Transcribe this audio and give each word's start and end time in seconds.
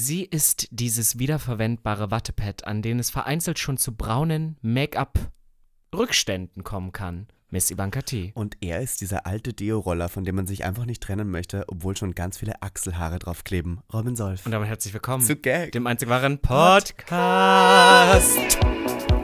Sie 0.00 0.22
ist 0.22 0.68
dieses 0.70 1.18
wiederverwendbare 1.18 2.12
Wattepad, 2.12 2.68
an 2.68 2.82
dem 2.82 3.00
es 3.00 3.10
vereinzelt 3.10 3.58
schon 3.58 3.78
zu 3.78 3.96
braunen 3.96 4.56
Make-up-Rückständen 4.62 6.62
kommen 6.62 6.92
kann. 6.92 7.26
Miss 7.50 7.68
Ivanka 7.68 8.02
T. 8.02 8.30
Und 8.36 8.56
er 8.60 8.80
ist 8.80 9.00
dieser 9.00 9.26
alte 9.26 9.52
Deo-Roller, 9.52 10.08
von 10.08 10.22
dem 10.22 10.36
man 10.36 10.46
sich 10.46 10.64
einfach 10.64 10.84
nicht 10.84 11.02
trennen 11.02 11.32
möchte, 11.32 11.64
obwohl 11.66 11.96
schon 11.96 12.14
ganz 12.14 12.38
viele 12.38 12.62
Achselhaare 12.62 13.18
draufkleben. 13.18 13.80
Robin 13.92 14.14
Solf. 14.14 14.46
Und 14.46 14.52
damit 14.52 14.68
herzlich 14.68 14.94
willkommen 14.94 15.24
Zu 15.24 15.34
Gag. 15.34 15.72
dem 15.72 15.88
einzig 15.88 16.08
wahren 16.08 16.38
Podcast. 16.38 18.38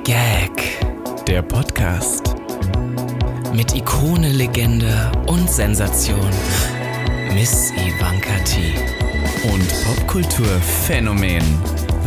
Gag. 0.03 0.51
Der 1.29 1.43
Podcast. 1.43 2.35
Mit 3.55 3.77
Ikone, 3.77 4.33
Legende 4.33 5.13
und 5.29 5.49
Sensation. 5.49 6.33
Miss 7.35 7.73
Ivanka 7.73 8.39
T. 8.45 8.75
Und 9.43 9.69
Popkulturphänomen. 9.85 11.43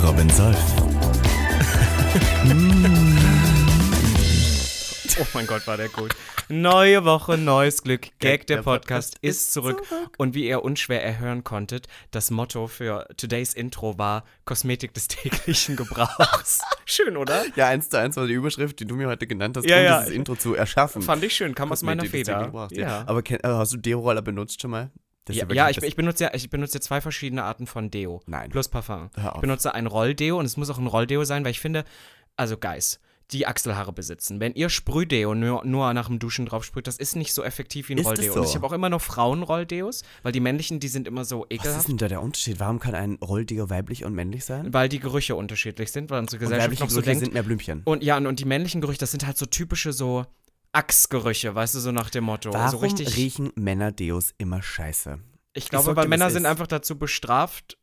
Robin 0.02 0.30
Solf. 0.30 0.58
Oh 5.20 5.26
mein 5.34 5.48
Gott, 5.48 5.66
war 5.66 5.78
der 5.78 5.90
gut. 5.90 6.14
Neue 6.48 7.04
Woche, 7.04 7.40
neues 7.40 7.82
Glück. 7.82 8.10
Gag, 8.20 8.46
der 8.46 8.62
Podcast, 8.62 9.18
ist 9.22 9.52
zurück. 9.52 9.82
Und 10.20 10.36
wie 10.36 10.48
ihr 10.48 10.64
unschwer 10.64 11.04
erhören 11.04 11.44
konntet, 11.44 11.88
das 12.12 12.30
Motto 12.30 12.68
für 12.68 13.08
Todays 13.18 13.56
Intro 13.56 13.98
war 13.98 14.24
Kosmetik 14.46 14.94
des 14.94 15.08
täglichen 15.08 15.76
Gebrauchs. 15.76 16.62
Schön, 16.86 17.18
oder? 17.18 17.46
Ja, 17.56 17.68
eins 17.68 17.90
zu 17.90 17.98
eins 17.98 18.16
war 18.16 18.28
die 18.28 18.34
Überschrift, 18.34 18.80
die 18.80 18.86
du 18.86 18.96
mir 18.96 19.08
heute 19.08 19.26
genannt 19.26 19.58
hast, 19.58 19.68
Ja, 19.68 19.78
um 19.80 19.84
ja. 19.84 20.00
dieses 20.02 20.14
Intro 20.14 20.36
zu 20.36 20.54
erschaffen. 20.54 21.02
Fand 21.02 21.24
ich 21.24 21.34
schön, 21.34 21.56
kam 21.56 21.72
aus 21.72 21.82
meiner 21.82 22.04
Kosmetik 22.04 22.28
Feder. 22.28 22.68
Ja. 22.74 23.04
Aber 23.08 23.24
kenn, 23.24 23.40
äh, 23.40 23.48
hast 23.48 23.74
du 23.74 23.78
Deo-Roller 23.78 24.22
benutzt 24.22 24.62
schon 24.62 24.70
mal? 24.70 24.92
Ja, 25.34 25.46
ja, 25.52 25.70
ich, 25.70 25.78
ich, 25.82 25.96
benutze 25.96 26.26
ja, 26.26 26.34
ich 26.34 26.50
benutze 26.50 26.76
ja 26.76 26.82
zwei 26.82 27.02
verschiedene 27.02 27.44
Arten 27.44 27.68
von 27.68 27.90
Deo. 27.92 28.22
Nein. 28.26 28.50
Plus 28.50 28.68
Parfum. 28.68 29.10
Ich 29.36 29.42
benutze 29.42 29.74
ein 29.74 29.88
Rolldeo 29.88 30.40
und 30.40 30.46
es 30.46 30.58
muss 30.58 30.70
auch 30.70 30.78
ein 30.78 30.88
Rolldeo 30.88 31.24
sein, 31.24 31.44
weil 31.44 31.52
ich 31.52 31.60
finde, 31.60 31.84
also 32.36 32.58
Guys, 32.58 33.00
die 33.32 33.46
Achselhaare 33.46 33.92
besitzen. 33.92 34.40
Wenn 34.40 34.54
ihr 34.54 34.70
Sprühdeo 34.70 35.36
nur, 35.36 35.66
nur 35.66 35.94
nach 35.94 36.08
dem 36.08 36.18
Duschen 36.18 36.46
drauf 36.46 36.64
sprüht, 36.64 36.88
das 36.88 36.98
ist 36.98 37.18
nicht 37.18 37.34
so 37.34 37.44
effektiv 37.44 37.90
wie 37.90 37.96
ein 37.96 37.98
Ist 37.98 38.06
Rolldeo. 38.06 38.34
so? 38.34 38.40
Und 38.40 38.48
ich 38.48 38.56
habe 38.56 38.66
auch 38.66 38.72
immer 38.72 38.90
noch 38.90 39.02
Frauenrolldeos, 39.02 40.04
weil 40.24 40.32
die 40.32 40.40
männlichen, 40.40 40.80
die 40.80 40.88
sind 40.88 41.08
immer 41.08 41.26
so 41.26 41.40
Was 41.42 41.46
ist 41.50 41.60
ekelhaft. 41.60 41.88
denn 41.90 41.98
da 41.98 42.08
der 42.08 42.22
Unterschied? 42.22 42.60
Warum 42.62 42.80
kann 42.80 42.96
ein 42.96 43.16
Rolldeo 43.16 43.70
weiblich 43.70 44.06
und 44.06 44.14
männlich 44.14 44.46
sein? 44.46 44.74
Weil 44.74 44.88
die 44.88 45.00
Gerüche 45.00 45.36
unterschiedlich 45.36 45.92
sind, 45.92 46.10
weil 46.10 46.20
unsere 46.20 46.38
Und 46.38 46.44
Gesellschaft 46.46 46.66
weibliche 46.68 46.84
noch 46.84 46.90
so 46.90 46.96
Gerüche 47.02 47.10
denkt. 47.10 47.26
sind 47.26 47.34
mehr 47.34 47.44
Blümchen. 47.44 47.82
Und 47.84 48.02
ja, 48.02 48.16
und, 48.16 48.28
und 48.28 48.40
die 48.40 48.46
männlichen 48.46 48.80
Gerüche, 48.80 49.00
das 49.00 49.12
sind 49.12 49.26
halt 49.28 49.38
so 49.38 49.46
typische 49.46 49.92
so 49.92 50.26
Achsgerüche, 50.72 51.54
weißt 51.54 51.76
du, 51.76 51.80
so 51.80 51.92
nach 51.92 52.10
dem 52.10 52.26
Motto. 52.26 52.54
Warum 52.54 52.72
so 52.72 52.78
richtig. 52.78 53.16
riechen 53.16 53.52
Männer-Deos 53.56 54.34
immer 54.38 54.62
scheiße? 54.62 55.20
Ich 55.54 55.70
glaube, 55.70 55.96
weil 55.96 56.08
Männer 56.08 56.30
sind 56.30 56.46
einfach 56.46 56.68
dazu 56.68 57.00
bestraft, 57.00 57.78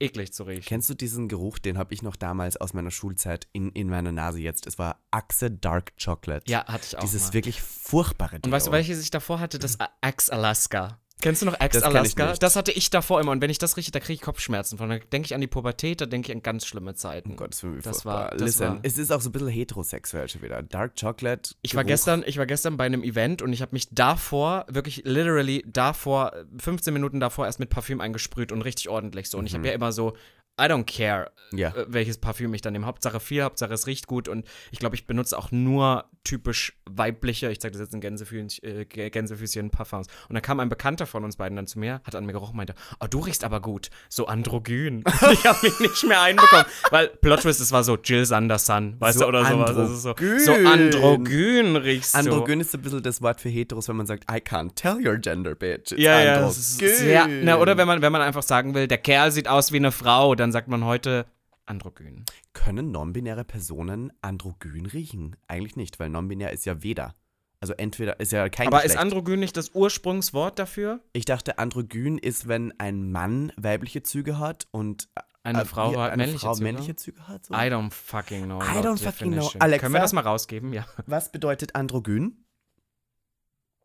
eklig 0.00 0.32
zu 0.32 0.44
riechen. 0.44 0.64
Kennst 0.64 0.88
du 0.88 0.94
diesen 0.94 1.28
Geruch, 1.28 1.58
den 1.58 1.76
habe 1.76 1.92
ich 1.92 2.02
noch 2.02 2.16
damals 2.16 2.56
aus 2.56 2.72
meiner 2.72 2.90
Schulzeit 2.90 3.48
in, 3.52 3.70
in 3.72 3.88
meiner 3.88 4.12
Nase 4.12 4.40
jetzt? 4.40 4.66
Es 4.66 4.78
war 4.78 5.02
Axe 5.10 5.50
Dark 5.50 5.92
Chocolate. 6.02 6.50
Ja, 6.50 6.64
hatte 6.66 6.86
ich 6.86 6.96
auch. 6.96 7.02
Dieses 7.02 7.28
mal. 7.28 7.34
wirklich 7.34 7.60
furchtbare 7.60 8.40
Deo. 8.40 8.48
Und 8.48 8.52
weißt 8.52 8.68
du, 8.68 8.72
welches 8.72 9.00
ich 9.00 9.10
davor 9.10 9.40
hatte? 9.40 9.58
Das 9.58 9.76
Axe 10.00 10.32
Alaska. 10.32 10.98
Kennst 11.20 11.42
du 11.42 11.46
noch 11.46 11.58
Axe 11.58 11.80
Das. 11.80 12.38
Das 12.38 12.56
hatte 12.56 12.70
ich 12.72 12.90
davor 12.90 13.20
immer. 13.20 13.32
Und 13.32 13.40
wenn 13.42 13.50
ich 13.50 13.58
das 13.58 13.76
rieche, 13.76 13.90
da 13.90 13.98
kriege 14.00 14.14
ich 14.14 14.20
Kopfschmerzen 14.20 14.78
von. 14.78 14.88
Da 14.88 14.98
denke 14.98 15.26
ich 15.26 15.34
an 15.34 15.40
die 15.40 15.46
Pubertät, 15.46 16.00
da 16.00 16.06
denke 16.06 16.30
ich 16.30 16.36
an 16.36 16.42
ganz 16.42 16.64
schlimme 16.66 16.94
Zeiten. 16.94 17.32
Oh 17.32 17.36
Gott, 17.36 17.50
das, 17.50 17.64
Das 17.82 18.04
war- 18.04 18.30
das 18.30 18.40
Listen, 18.40 18.60
war- 18.64 18.78
es 18.82 18.98
ist 18.98 19.10
auch 19.12 19.20
so 19.20 19.28
ein 19.30 19.32
bisschen 19.32 19.48
heterosexuell 19.48 20.28
schon 20.28 20.42
wieder. 20.42 20.62
Dark 20.62 20.92
Chocolate. 21.00 21.54
Ich 21.62 21.74
war 21.74 21.84
gestern, 21.84 22.22
ich 22.26 22.38
war 22.38 22.46
gestern 22.46 22.76
bei 22.76 22.84
einem 22.86 23.02
Event 23.02 23.42
und 23.42 23.52
ich 23.52 23.62
habe 23.62 23.72
mich 23.72 23.88
davor, 23.90 24.64
wirklich 24.68 25.02
literally 25.04 25.64
davor, 25.66 26.32
15 26.58 26.92
Minuten 26.94 27.20
davor 27.20 27.46
erst 27.46 27.58
mit 27.60 27.70
Parfüm 27.70 28.00
eingesprüht 28.00 28.52
und 28.52 28.62
richtig 28.62 28.88
ordentlich 28.88 29.28
so. 29.30 29.38
Und 29.38 29.46
ich 29.46 29.54
habe 29.54 29.66
ja 29.66 29.72
immer 29.74 29.92
so, 29.92 30.14
I 30.60 30.64
don't 30.64 30.84
care, 30.84 31.30
Mhm. 31.50 31.58
Ja. 31.58 31.68
äh, 31.70 31.86
welches 31.88 32.18
Parfüm 32.18 32.52
ich 32.54 32.60
dann 32.60 32.72
nehme. 32.74 32.84
Hauptsache 32.86 33.20
viel, 33.20 33.42
Hauptsache 33.42 33.72
es 33.72 33.86
riecht 33.86 34.06
gut 34.06 34.28
und 34.28 34.46
ich 34.70 34.78
glaube, 34.80 34.96
ich 34.96 35.06
benutze 35.06 35.38
auch 35.38 35.50
nur 35.50 36.04
typisch 36.24 36.74
weibliche, 36.84 37.50
ich 37.50 37.58
zeige 37.60 37.72
das 37.72 37.80
jetzt 37.80 37.94
in 37.94 38.00
Gänsefüßchen, 38.02 38.48
äh, 38.62 38.82
Gä- 38.82 39.08
Gänsefüßchen 39.08 39.70
Parfums. 39.70 40.08
Und 40.28 40.34
dann 40.34 40.42
kam 40.42 40.60
ein 40.60 40.68
Bekannter 40.68 41.06
von 41.06 41.24
uns 41.24 41.36
beiden 41.36 41.56
dann 41.56 41.66
zu 41.66 41.78
mir, 41.78 42.02
hat 42.04 42.14
an 42.14 42.26
mir 42.26 42.32
gerochen, 42.32 42.54
meinte, 42.56 42.74
oh, 43.00 43.06
du 43.08 43.20
riechst 43.20 43.44
aber 43.44 43.60
gut, 43.62 43.88
so 44.10 44.26
androgyn. 44.26 45.04
ich 45.32 45.46
habe 45.46 45.58
mich 45.62 45.80
nicht 45.80 46.04
mehr 46.06 46.20
einbekommen, 46.20 46.66
weil 46.90 47.08
Plot 47.08 47.40
Twist, 47.40 47.60
es 47.62 47.72
war 47.72 47.82
so 47.82 47.96
Jill 47.96 48.26
Sanderson, 48.26 48.96
weißt 49.00 49.18
So 49.18 49.24
du, 49.24 49.28
oder 49.28 49.44
sowas. 49.46 49.70
Ist 49.90 50.02
so, 50.02 50.10
androgyn. 50.10 50.38
so 50.40 50.52
androgyn 50.52 51.76
riechst 51.76 52.14
du. 52.14 52.18
Androgyn 52.18 52.60
ist 52.60 52.74
ein 52.74 52.82
bisschen 52.82 53.02
das 53.02 53.22
Wort 53.22 53.40
für 53.40 53.48
Heteros, 53.48 53.88
wenn 53.88 53.96
man 53.96 54.06
sagt, 54.06 54.24
I 54.30 54.36
can't 54.36 54.74
tell 54.74 54.96
your 55.06 55.16
gender, 55.16 55.54
bitch. 55.54 55.92
It's 55.92 56.02
Ja, 56.02 56.20
ja, 56.20 56.34
androgyn. 56.34 56.52
sehr, 56.52 57.26
na, 57.26 57.58
oder 57.58 57.76
wenn 57.76 57.86
man, 57.86 58.02
wenn 58.02 58.12
man 58.12 58.20
einfach 58.22 58.42
sagen 58.42 58.74
will, 58.74 58.86
der 58.86 58.98
Kerl 58.98 59.30
sieht 59.32 59.48
aus 59.48 59.72
wie 59.72 59.76
eine 59.76 59.92
Frau, 59.92 60.34
dann 60.34 60.47
sagt 60.52 60.68
man 60.68 60.84
heute 60.84 61.26
androgyn. 61.66 62.24
Können 62.52 62.90
non-binäre 62.90 63.44
Personen 63.44 64.12
androgyn 64.22 64.86
riechen? 64.86 65.36
Eigentlich 65.48 65.76
nicht, 65.76 65.98
weil 66.00 66.08
non-binär 66.08 66.52
ist 66.52 66.64
ja 66.66 66.82
weder. 66.82 67.14
Also 67.60 67.74
entweder 67.74 68.20
ist 68.20 68.30
ja 68.32 68.48
kein 68.48 68.68
Aber 68.68 68.78
Geschlecht. 68.78 68.94
ist 68.94 69.00
androgyn 69.00 69.40
nicht 69.40 69.56
das 69.56 69.70
Ursprungswort 69.74 70.58
dafür? 70.58 71.00
Ich 71.12 71.24
dachte, 71.24 71.58
androgyn 71.58 72.16
ist, 72.16 72.46
wenn 72.46 72.72
ein 72.78 73.10
Mann 73.10 73.52
weibliche 73.56 74.02
Züge 74.02 74.38
hat 74.38 74.68
und 74.70 75.08
Eine 75.42 75.62
äh, 75.62 75.64
Frau 75.64 75.90
hat 76.00 76.12
eine 76.12 76.22
männliche 76.22 76.46
Frau 76.46 76.54
Züge? 76.54 76.64
männliche 76.64 76.96
Züge 76.96 77.26
hat. 77.26 77.46
So. 77.46 77.54
I 77.54 77.58
don't 77.68 77.90
fucking 77.92 78.44
know. 78.44 78.60
I 78.60 78.78
don't 78.78 78.96
fucking 79.02 79.32
know. 79.32 79.40
definition. 79.40 79.60
Alexa? 79.60 79.80
Können 79.86 79.94
wir 79.94 80.00
das 80.00 80.12
mal 80.12 80.20
rausgeben? 80.22 80.72
Ja. 80.72 80.86
Was 81.06 81.32
bedeutet 81.32 81.74
androgyn? 81.74 82.44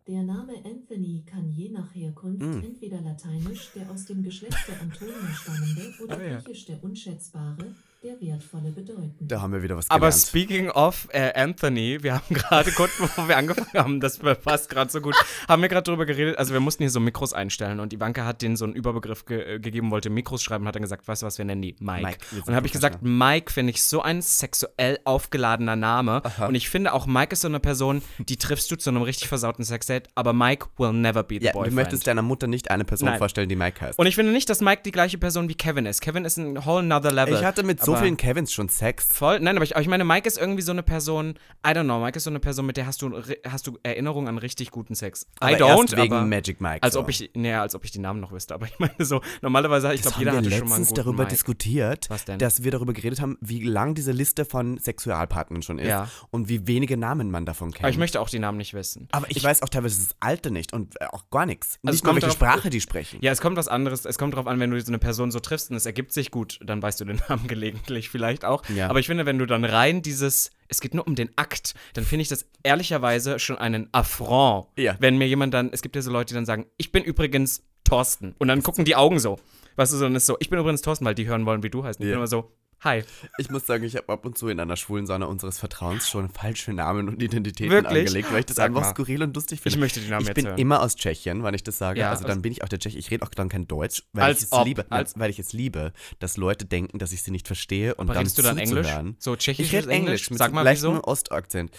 Der 0.07 0.21
Name 0.23 0.53
Anthony 0.65 1.23
kann 1.25 1.49
je 1.49 1.69
nach 1.69 1.95
Herkunft 1.95 2.41
Mm. 2.41 2.59
entweder 2.63 2.99
lateinisch 3.01 3.71
der 3.73 3.89
aus 3.89 4.05
dem 4.05 4.21
Geschlecht 4.21 4.57
der 4.67 4.81
Antonia 4.81 5.33
stammende 5.33 5.93
oder 6.03 6.17
Ah, 6.17 6.23
ja. 6.23 6.39
griechisch 6.41 6.65
der 6.65 6.83
unschätzbare, 6.83 7.73
der 8.03 8.19
wertvolle 8.19 8.71
bedeuten. 8.71 9.15
Da 9.21 9.39
haben 9.41 9.53
wir 9.53 9.63
wieder 9.63 9.77
was 9.77 9.89
Aber 9.89 10.07
gelernt. 10.09 10.21
speaking 10.27 10.69
of 10.69 11.07
äh, 11.13 11.31
Anthony, 11.39 11.99
wir 12.01 12.15
haben 12.15 12.25
gerade 12.35 12.69
kurz 12.71 12.97
bevor 12.99 13.29
wir 13.29 13.37
angefangen 13.37 13.69
haben, 13.73 13.99
das 14.01 14.19
passt 14.19 14.69
gerade 14.69 14.91
so 14.91 14.99
gut, 14.99 15.15
haben 15.47 15.61
wir 15.61 15.69
gerade 15.69 15.89
drüber 15.89 16.05
geredet, 16.05 16.37
also 16.37 16.51
wir 16.51 16.59
mussten 16.59 16.83
hier 16.83 16.89
so 16.89 16.99
Mikros 16.99 17.31
einstellen 17.31 17.79
und 17.79 17.93
Ivanka 17.93 18.25
hat 18.25 18.41
denen 18.41 18.57
so 18.57 18.65
einen 18.65 18.73
Überbegriff 18.73 19.25
ge 19.25 19.55
äh, 19.55 19.59
gegeben, 19.59 19.89
wollte 19.89 20.09
Mikros 20.09 20.43
schreiben 20.43 20.67
hat 20.67 20.75
dann 20.75 20.81
gesagt, 20.81 21.07
weißt 21.07 21.21
du 21.21 21.25
was, 21.27 21.37
wir 21.37 21.45
nennen 21.45 21.61
die 21.61 21.77
Mike. 21.79 22.01
Mike, 22.05 22.17
und 22.35 22.47
dann 22.47 22.55
habe 22.55 22.67
ich 22.67 22.73
gesagt, 22.73 22.99
Mike 23.03 23.53
finde 23.53 23.71
ich 23.71 23.81
so 23.81 24.01
ein 24.01 24.21
sexuell 24.21 24.99
aufgeladener 25.05 25.77
Name 25.77 26.21
und 26.45 26.55
ich 26.55 26.69
finde 26.69 26.91
auch 26.91 27.05
Mike 27.05 27.31
ist 27.31 27.41
so 27.41 27.47
eine 27.47 27.61
Person, 27.61 28.01
die 28.19 28.35
triffst 28.35 28.69
du 28.69 28.75
zu 28.75 28.89
einem 28.89 29.03
richtig 29.03 29.29
versauten 29.29 29.63
Sexdate, 29.63 30.09
aber 30.15 30.33
Mike 30.33 30.67
will 30.77 30.91
never 30.91 31.23
be 31.23 31.35
the 31.39 31.45
ja, 31.45 31.51
du 31.53 31.59
boyfriend. 31.59 31.75
möchtest 31.75 32.05
deiner 32.07 32.21
Mutter 32.21 32.47
nicht 32.47 32.69
eine 32.69 32.83
Person 32.83 33.07
Nein. 33.07 33.17
vorstellen, 33.17 33.47
die 33.47 33.55
Mike 33.55 33.79
heißt. 33.79 33.97
und 33.97 34.07
ich 34.07 34.15
finde 34.15 34.33
nicht, 34.33 34.49
dass 34.49 34.59
Mike 34.59 34.81
die 34.83 34.91
gleiche 34.91 35.17
Person 35.17 35.47
wie 35.47 35.55
Kevin 35.55 35.85
ist. 35.85 36.01
Kevin 36.01 36.25
ist 36.25 36.35
ein 36.35 36.65
whole 36.65 36.83
nother 36.83 37.13
level. 37.13 37.33
ich 37.35 37.45
hatte 37.45 37.63
mit 37.63 37.81
so 37.81 37.92
aber- 37.93 38.03
vielen 38.03 38.17
Kevins 38.17 38.51
schon 38.53 38.69
Sex. 38.69 39.05
Voll, 39.11 39.39
nein, 39.39 39.55
aber 39.55 39.63
ich, 39.63 39.75
aber 39.75 39.81
ich 39.81 39.87
meine, 39.87 40.03
Mike 40.03 40.27
ist 40.27 40.37
irgendwie 40.37 40.61
so 40.61 40.71
eine 40.71 40.83
Person, 40.83 41.35
I 41.65 41.69
don't 41.71 41.83
know, 41.83 41.99
Mike 41.99 42.17
ist 42.17 42.23
so 42.23 42.29
eine 42.29 42.39
Person, 42.39 42.65
mit 42.65 42.77
der 42.77 42.85
hast 42.85 43.01
du, 43.01 43.21
hast 43.47 43.67
du 43.67 43.77
Erinnerungen 43.83 44.27
an 44.27 44.37
richtig 44.37 44.71
guten 44.71 44.95
Sex. 44.95 45.23
I 45.43 45.55
Aber 45.55 45.57
don't, 45.57 45.79
erst 45.81 45.97
wegen 45.97 46.13
aber 46.13 46.25
Magic 46.25 46.61
Mike. 46.61 46.83
als 46.83 46.93
so. 46.95 46.99
ob 46.99 47.09
ich, 47.09 47.29
nee, 47.35 47.53
als 47.53 47.75
ob 47.75 47.83
ich 47.85 47.91
die 47.91 47.99
Namen 47.99 48.19
noch 48.19 48.31
wüsste, 48.31 48.53
aber 48.53 48.65
ich 48.67 48.77
meine 48.79 48.93
so, 48.99 49.21
normalerweise, 49.41 49.93
ich 49.93 50.01
glaube, 50.01 50.17
jeder 50.19 50.31
haben 50.31 50.37
hatte 50.39 50.49
wir 50.49 50.57
schon 50.57 50.67
mal 50.69 50.75
einen 50.75 50.83
letztens 50.83 50.89
guten 50.97 51.01
darüber 51.07 51.23
Mike. 51.23 51.29
diskutiert, 51.35 52.09
dass 52.39 52.63
wir 52.63 52.71
darüber 52.71 52.93
geredet 52.93 53.21
haben, 53.21 53.37
wie 53.41 53.63
lang 53.63 53.95
diese 53.95 54.11
Liste 54.11 54.45
von 54.45 54.77
Sexualpartnern 54.77 55.61
schon 55.61 55.79
ist 55.79 55.87
Ja. 55.87 56.09
und 56.31 56.49
wie 56.49 56.67
wenige 56.67 56.97
Namen 56.97 57.31
man 57.31 57.45
davon 57.45 57.71
kennt. 57.71 57.81
Aber 57.83 57.89
ich 57.89 57.97
möchte 57.97 58.19
auch 58.21 58.29
die 58.29 58.39
Namen 58.39 58.57
nicht 58.57 58.73
wissen. 58.73 59.07
Aber 59.11 59.25
ich, 59.29 59.43
weiß 59.43 59.61
auch 59.61 59.69
teilweise 59.69 60.01
das 60.05 60.15
Alter 60.19 60.49
nicht 60.49 60.73
und 60.73 60.99
äh, 61.01 61.05
auch 61.11 61.29
gar 61.29 61.45
nichts. 61.45 61.79
Also 61.83 61.89
es 61.89 61.93
nicht 61.95 62.03
mal 62.03 62.09
kommt 62.11 62.21
welche 62.23 62.35
Sprache 62.35 62.69
die 62.69 62.81
sprechen. 62.81 63.19
Ja, 63.21 63.31
es 63.31 63.41
kommt 63.41 63.57
was 63.57 63.67
anderes. 63.67 64.05
Es 64.05 64.17
kommt 64.17 64.33
darauf 64.33 64.47
an, 64.47 64.59
wenn 64.59 64.71
du 64.71 64.79
so 64.79 64.87
eine 64.87 64.99
Person 64.99 65.31
so 65.31 65.39
triffst 65.39 65.69
und 65.69 65.75
es 65.75 65.85
ergibt 65.85 66.13
sich 66.13 66.31
gut, 66.31 66.59
dann 66.63 66.81
weißt 66.81 66.99
du 67.01 67.05
den 67.05 67.21
Namen 67.29 67.47
gelegentlich 67.85 68.09
vielleicht 68.09 68.45
auch. 68.45 68.63
Ja. 68.69 68.89
Aber 68.89 68.99
ich 68.99 69.07
finde, 69.07 69.25
wenn 69.25 69.37
du 69.39 69.45
dann 69.45 69.65
rein 69.65 70.01
dieses, 70.01 70.51
es 70.67 70.81
geht 70.81 70.93
nur 70.93 71.07
um 71.07 71.15
den 71.15 71.29
Akt, 71.35 71.73
dann 71.93 72.03
finde 72.03 72.23
ich 72.23 72.27
das 72.29 72.45
ehrlicherweise 72.63 73.39
schon 73.39 73.57
einen 73.57 73.89
Affront. 73.91 74.67
Ja. 74.77 74.95
Wenn 74.99 75.17
mir 75.17 75.27
jemand 75.27 75.53
dann, 75.53 75.69
es 75.71 75.81
gibt 75.81 75.95
ja 75.95 76.01
so 76.01 76.11
Leute, 76.11 76.29
die 76.29 76.35
dann 76.35 76.45
sagen, 76.45 76.65
ich 76.77 76.91
bin 76.91 77.03
übrigens 77.03 77.63
Thorsten. 77.83 78.35
Und 78.39 78.47
dann 78.47 78.63
gucken 78.63 78.85
die 78.85 78.95
Augen 78.95 79.19
so. 79.19 79.39
Weißt 79.75 79.91
du, 79.93 79.97
so, 79.97 80.03
dann 80.05 80.15
ist 80.15 80.25
so, 80.25 80.37
ich 80.39 80.49
bin 80.49 80.59
übrigens 80.59 80.81
Thorsten, 80.81 81.05
weil 81.05 81.15
die 81.15 81.25
hören 81.27 81.45
wollen, 81.45 81.63
wie 81.63 81.69
du 81.69 81.83
heißt. 81.83 81.99
Ich 81.99 82.05
Ja. 82.05 82.11
bin 82.11 82.17
immer 82.19 82.27
so, 82.27 82.51
hi. 82.83 83.03
Ich 83.37 83.49
muss 83.49 83.65
sagen, 83.65 83.83
ich 83.83 83.95
habe 83.95 84.09
ab 84.11 84.25
und 84.25 84.37
zu 84.37 84.47
in 84.49 84.59
einer 84.59 84.75
schwulen 84.75 85.05
Sauna 85.05 85.25
unseres 85.25 85.59
Vertrauens 85.59 86.09
schon 86.09 86.29
falsche 86.29 86.73
Namen 86.73 87.07
und 87.07 87.21
Identitäten 87.21 87.71
Wirklich? 87.71 87.99
angelegt, 88.07 88.31
weil 88.31 88.39
ich 88.41 88.45
das 88.47 88.57
Sag 88.57 88.65
einfach 88.67 88.81
mal. 88.81 88.89
skurril 88.91 89.23
und 89.23 89.35
lustig 89.35 89.61
finde. 89.61 89.75
Ich 89.75 89.79
möchte 89.79 89.99
die 89.99 90.09
Namen 90.09 90.27
Ich 90.27 90.33
bin 90.33 90.45
hören. 90.47 90.57
immer 90.57 90.81
aus 90.81 90.95
Tschechien, 90.95 91.43
wenn 91.43 91.53
ich 91.53 91.63
das 91.63 91.77
sage. 91.77 91.99
Ja, 91.99 92.09
also 92.11 92.25
dann 92.25 92.41
bin 92.41 92.51
ich 92.51 92.63
auch 92.63 92.69
der 92.69 92.79
Tschech. 92.79 92.95
Ich 92.95 93.09
rede 93.11 93.23
auch 93.25 93.29
dann 93.29 93.49
kein 93.49 93.67
Deutsch, 93.67 94.03
weil 94.13 94.23
Als 94.25 94.39
ich 94.39 94.45
es 94.45 94.51
ob, 94.51 94.65
liebe, 94.65 94.85
als- 94.91 95.17
weil 95.17 95.29
ich 95.29 95.39
es 95.39 95.53
liebe, 95.53 95.93
dass 96.19 96.37
Leute 96.37 96.65
denken, 96.65 96.99
dass 96.99 97.11
ich 97.11 97.23
sie 97.23 97.31
nicht 97.31 97.47
verstehe 97.47 97.95
und 97.95 98.05
Aber 98.07 98.13
dann 98.13 98.21
redest 98.21 98.37
du 98.37 98.41
dann 98.41 98.57
Englisch? 98.57 98.87
So 99.19 99.35
tschechisches 99.35 99.71
Ich 99.71 99.77
rede 99.79 99.89
Englisch 99.91 100.29
mit 100.29 100.39
Sag 100.39 100.49
so 100.49 100.55
mal, 100.55 100.61
leichten 100.63 100.91
wieso? 100.91 101.03
Ostakzent. 101.03 101.71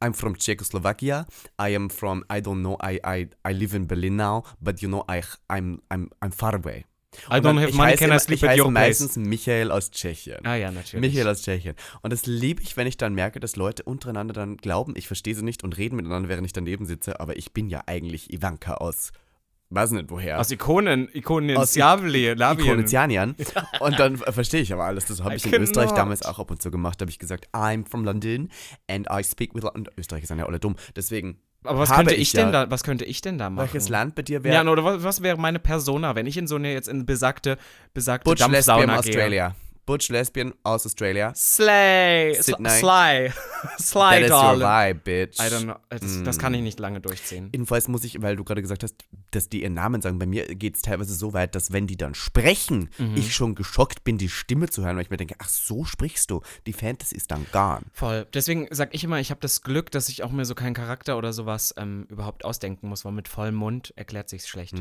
I'm 0.00 0.14
from 0.14 0.36
Czechoslovakia. 0.38 1.26
I 1.60 1.74
am 1.74 1.90
from 1.90 2.24
I 2.32 2.36
don't 2.38 2.60
know. 2.60 2.78
I 2.82 3.00
I 3.04 3.28
I 3.46 3.52
live 3.52 3.74
in 3.76 3.86
Berlin 3.86 4.16
now, 4.16 4.44
but 4.60 4.80
you 4.80 4.88
know 4.88 5.04
I 5.08 5.22
I'm 5.48 5.80
I'm 5.90 6.10
I'm 6.20 6.32
far 6.32 6.54
away. 6.54 6.84
I 7.30 7.40
don't 7.40 7.58
have 7.58 7.70
ich 7.70 7.74
money, 7.74 7.96
can 7.96 8.12
I 8.12 8.18
sleep 8.18 8.42
at 8.44 8.58
your 8.58 8.70
place? 8.70 9.00
meistens 9.00 9.16
Michael 9.16 9.70
aus 9.70 9.90
Tschechien. 9.90 10.44
Ah 10.44 10.56
ja, 10.56 10.70
natürlich. 10.70 11.00
Michael 11.00 11.28
aus 11.28 11.42
Tschechien. 11.42 11.74
Und 12.02 12.12
das 12.12 12.26
liebe 12.26 12.62
ich, 12.62 12.76
wenn 12.76 12.86
ich 12.86 12.96
dann 12.96 13.14
merke, 13.14 13.40
dass 13.40 13.56
Leute 13.56 13.82
untereinander 13.82 14.34
dann 14.34 14.56
glauben, 14.56 14.94
ich 14.96 15.06
verstehe 15.06 15.34
sie 15.34 15.44
nicht 15.44 15.64
und 15.64 15.76
reden 15.76 15.96
miteinander, 15.96 16.28
während 16.28 16.46
ich 16.46 16.52
daneben 16.52 16.86
sitze, 16.86 17.20
aber 17.20 17.36
ich 17.36 17.52
bin 17.52 17.68
ja 17.68 17.82
eigentlich 17.86 18.32
Ivanka 18.32 18.74
aus 18.74 19.12
weiß 19.70 19.92
nicht 19.92 20.10
woher. 20.10 20.40
Aus 20.40 20.50
Ikonen, 20.50 21.08
Ikonen 21.12 21.56
Aus 21.56 21.76
Labien. 21.76 22.40
Ikonitianian. 22.40 23.34
Und 23.80 23.98
dann 23.98 24.14
äh, 24.14 24.32
verstehe 24.32 24.60
ich 24.60 24.72
aber 24.72 24.84
alles. 24.84 25.06
Das 25.06 25.22
habe 25.22 25.34
ich 25.34 25.44
in 25.44 25.62
Österreich 25.62 25.90
damals 25.92 26.22
auch 26.22 26.38
ab 26.38 26.50
und 26.50 26.62
zu 26.62 26.70
gemacht. 26.70 27.00
Da 27.00 27.04
habe 27.04 27.10
ich 27.10 27.18
gesagt, 27.18 27.48
I'm 27.52 27.88
from 27.88 28.04
London 28.04 28.50
and 28.88 29.08
I 29.10 29.24
speak 29.24 29.54
with... 29.54 29.64
Und 29.64 29.90
Österreicher 29.96 30.26
sind 30.26 30.38
ja 30.38 30.46
alle 30.46 30.60
dumm. 30.60 30.76
Deswegen, 30.94 31.40
Aber 31.64 31.80
was 31.80 31.90
könnte 31.90 32.14
ich 32.14 32.22
ich 32.22 32.32
denn 32.32 32.52
da, 32.52 32.70
was 32.70 32.84
könnte 32.84 33.04
ich 33.04 33.20
denn 33.20 33.38
da 33.38 33.50
machen? 33.50 33.64
welches 33.64 33.88
Land 33.88 34.14
bei 34.14 34.22
dir 34.22 34.44
wäre? 34.44 34.54
Ja, 34.54 34.70
oder 34.70 34.84
was, 34.84 35.02
was 35.02 35.22
wäre 35.22 35.36
meine 35.36 35.58
Persona, 35.58 36.14
wenn 36.14 36.26
ich 36.26 36.36
in 36.36 36.46
so 36.46 36.56
eine 36.56 36.72
jetzt 36.72 36.88
in 36.88 37.06
besagte, 37.06 37.58
besagte 37.92 38.24
Butch 38.24 38.40
Lesbian 38.40 38.86
Dampfsauna 38.86 39.00
gehe? 39.00 39.12
Australia. 39.12 39.56
Butch 39.86 40.08
Lesbian 40.08 40.52
aus 40.64 40.84
Australia. 40.84 41.32
Slay, 41.34 42.32
Sl- 42.32 42.42
Sydney. 42.42 42.70
Sly, 42.70 43.32
Sly, 43.78 44.00
That 44.00 44.22
is 44.22 44.30
your 44.30 44.58
darling. 44.58 44.62
vibe, 44.62 45.00
bitch. 45.04 45.38
I 45.40 45.48
don't 45.48 45.62
know, 45.64 45.76
das, 45.88 46.22
das 46.24 46.38
kann 46.38 46.52
ich 46.54 46.60
nicht 46.62 46.78
lange 46.80 47.00
durchziehen. 47.00 47.50
Jedenfalls 47.52 47.88
muss 47.88 48.04
ich, 48.04 48.20
weil 48.20 48.36
du 48.36 48.44
gerade 48.44 48.62
gesagt 48.62 48.82
hast, 48.82 48.96
dass 49.30 49.48
die 49.48 49.62
ihren 49.62 49.74
Namen 49.74 50.02
sagen, 50.02 50.18
bei 50.18 50.26
mir 50.26 50.46
geht 50.54 50.76
es 50.76 50.82
teilweise 50.82 51.14
so 51.14 51.32
weit, 51.32 51.54
dass 51.54 51.72
wenn 51.72 51.86
die 51.86 51.96
dann 51.96 52.14
sprechen, 52.14 52.90
Mhm. 52.98 53.16
ich 53.16 53.34
schon 53.34 53.54
geschockt 53.54 54.04
bin, 54.04 54.18
die 54.18 54.28
Stimme 54.28 54.68
zu 54.68 54.84
hören, 54.84 54.96
weil 54.96 55.02
ich 55.04 55.10
mir 55.10 55.16
denke, 55.16 55.36
ach 55.38 55.48
so 55.48 55.84
sprichst 55.84 56.30
du. 56.30 56.40
Die 56.66 56.72
Fantasy 56.72 57.14
ist 57.16 57.30
dann 57.30 57.46
gone. 57.52 57.82
Voll. 57.92 58.26
Deswegen 58.34 58.66
sag 58.70 58.94
ich 58.94 59.04
immer, 59.04 59.20
ich 59.20 59.30
habe 59.30 59.40
das 59.40 59.62
Glück, 59.62 59.90
dass 59.90 60.08
ich 60.08 60.22
auch 60.22 60.32
mir 60.32 60.44
so 60.44 60.54
keinen 60.54 60.74
Charakter 60.74 61.16
oder 61.16 61.32
sowas 61.32 61.74
ähm, 61.76 62.06
überhaupt 62.10 62.44
ausdenken 62.44 62.88
muss, 62.88 63.04
weil 63.04 63.12
mit 63.12 63.28
vollem 63.28 63.54
Mund 63.54 63.92
erklärt 63.96 64.28
sich's 64.28 64.48
schlecht. 64.48 64.74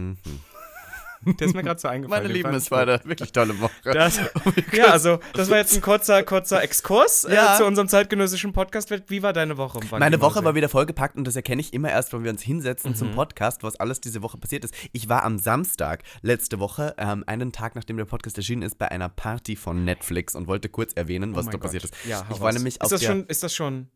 Der 1.40 1.48
ist 1.48 1.54
mir 1.56 1.64
gerade 1.64 1.80
so 1.80 1.88
eingefallen. 1.88 2.24
Meine 2.24 2.34
Lieben, 2.34 2.54
es 2.54 2.70
war 2.72 2.82
eine 2.82 3.00
wirklich 3.04 3.32
tolle 3.32 3.60
Woche. 3.60 3.72
Das, 3.84 4.20
ja, 4.74 4.86
also, 4.86 5.20
das 5.34 5.50
war 5.50 5.58
jetzt 5.58 5.74
ein 5.76 5.82
kurzer, 5.82 6.24
kurzer 6.24 6.62
Exkurs 6.62 7.28
Ja. 7.30 7.56
äh, 7.56 7.58
zu 7.58 7.66
unserem 7.66 7.88
zeitgenössischen 7.88 8.54
Podcast. 8.54 8.92
Wie 9.10 9.24
war 9.24 9.34
deine 9.34 9.58
Woche? 9.58 9.80
Meine 9.98 10.22
Woche 10.22 10.44
war 10.44 10.56
wieder 10.56 10.70
vollgepackt 10.70 11.16
und 11.16 11.26
das 11.26 11.36
erkenne 11.36 11.62
ich 11.62 11.74
immer 11.74 11.90
erst, 11.90 12.14
wenn 12.14 12.24
wir 12.24 12.32
uns 12.32 12.42
hinsetzen 12.42 12.96
zum 12.96 13.10
Mhm. 13.10 13.16
Podcast, 13.16 13.64
was 13.64 13.76
alles 13.80 14.02
diese 14.02 14.22
Woche 14.22 14.38
passiert 14.38 14.64
ist. 14.66 14.74
Ich 14.92 15.10
war 15.10 15.24
am 15.24 15.38
Samstag 15.40 16.04
letzte 16.22 16.60
Woche, 16.60 16.94
ähm, 16.98 17.24
einen 17.28 17.52
Tag 17.52 17.76
nachdem 17.76 17.98
der 17.98 18.06
Podcast 18.06 18.38
erschienen 18.38 18.62
ist, 18.62 18.78
bei 18.78 18.90
einer 18.92 19.10
Party 19.10 19.56
von 19.56 19.84
Netflix 19.86 20.36
und 20.36 20.48
wollte 20.48 20.70
kurz 20.70 20.94
erwähnen, 20.94 21.36
was 21.36 21.46
oh 21.48 21.50
da 21.50 21.52
Gott. 21.54 21.62
passiert 21.64 21.84
ist. 21.86 21.94
Ja, 22.08 22.26
ich 22.32 22.40
war 22.40 22.52
nämlich 22.54 22.76
ist 22.76 22.82
auf 22.82 22.90
das 22.90 23.02
der, 23.02 23.08
schon, 23.08 23.26
ist 23.28 23.44
das 23.44 23.54
schon, 23.56 23.88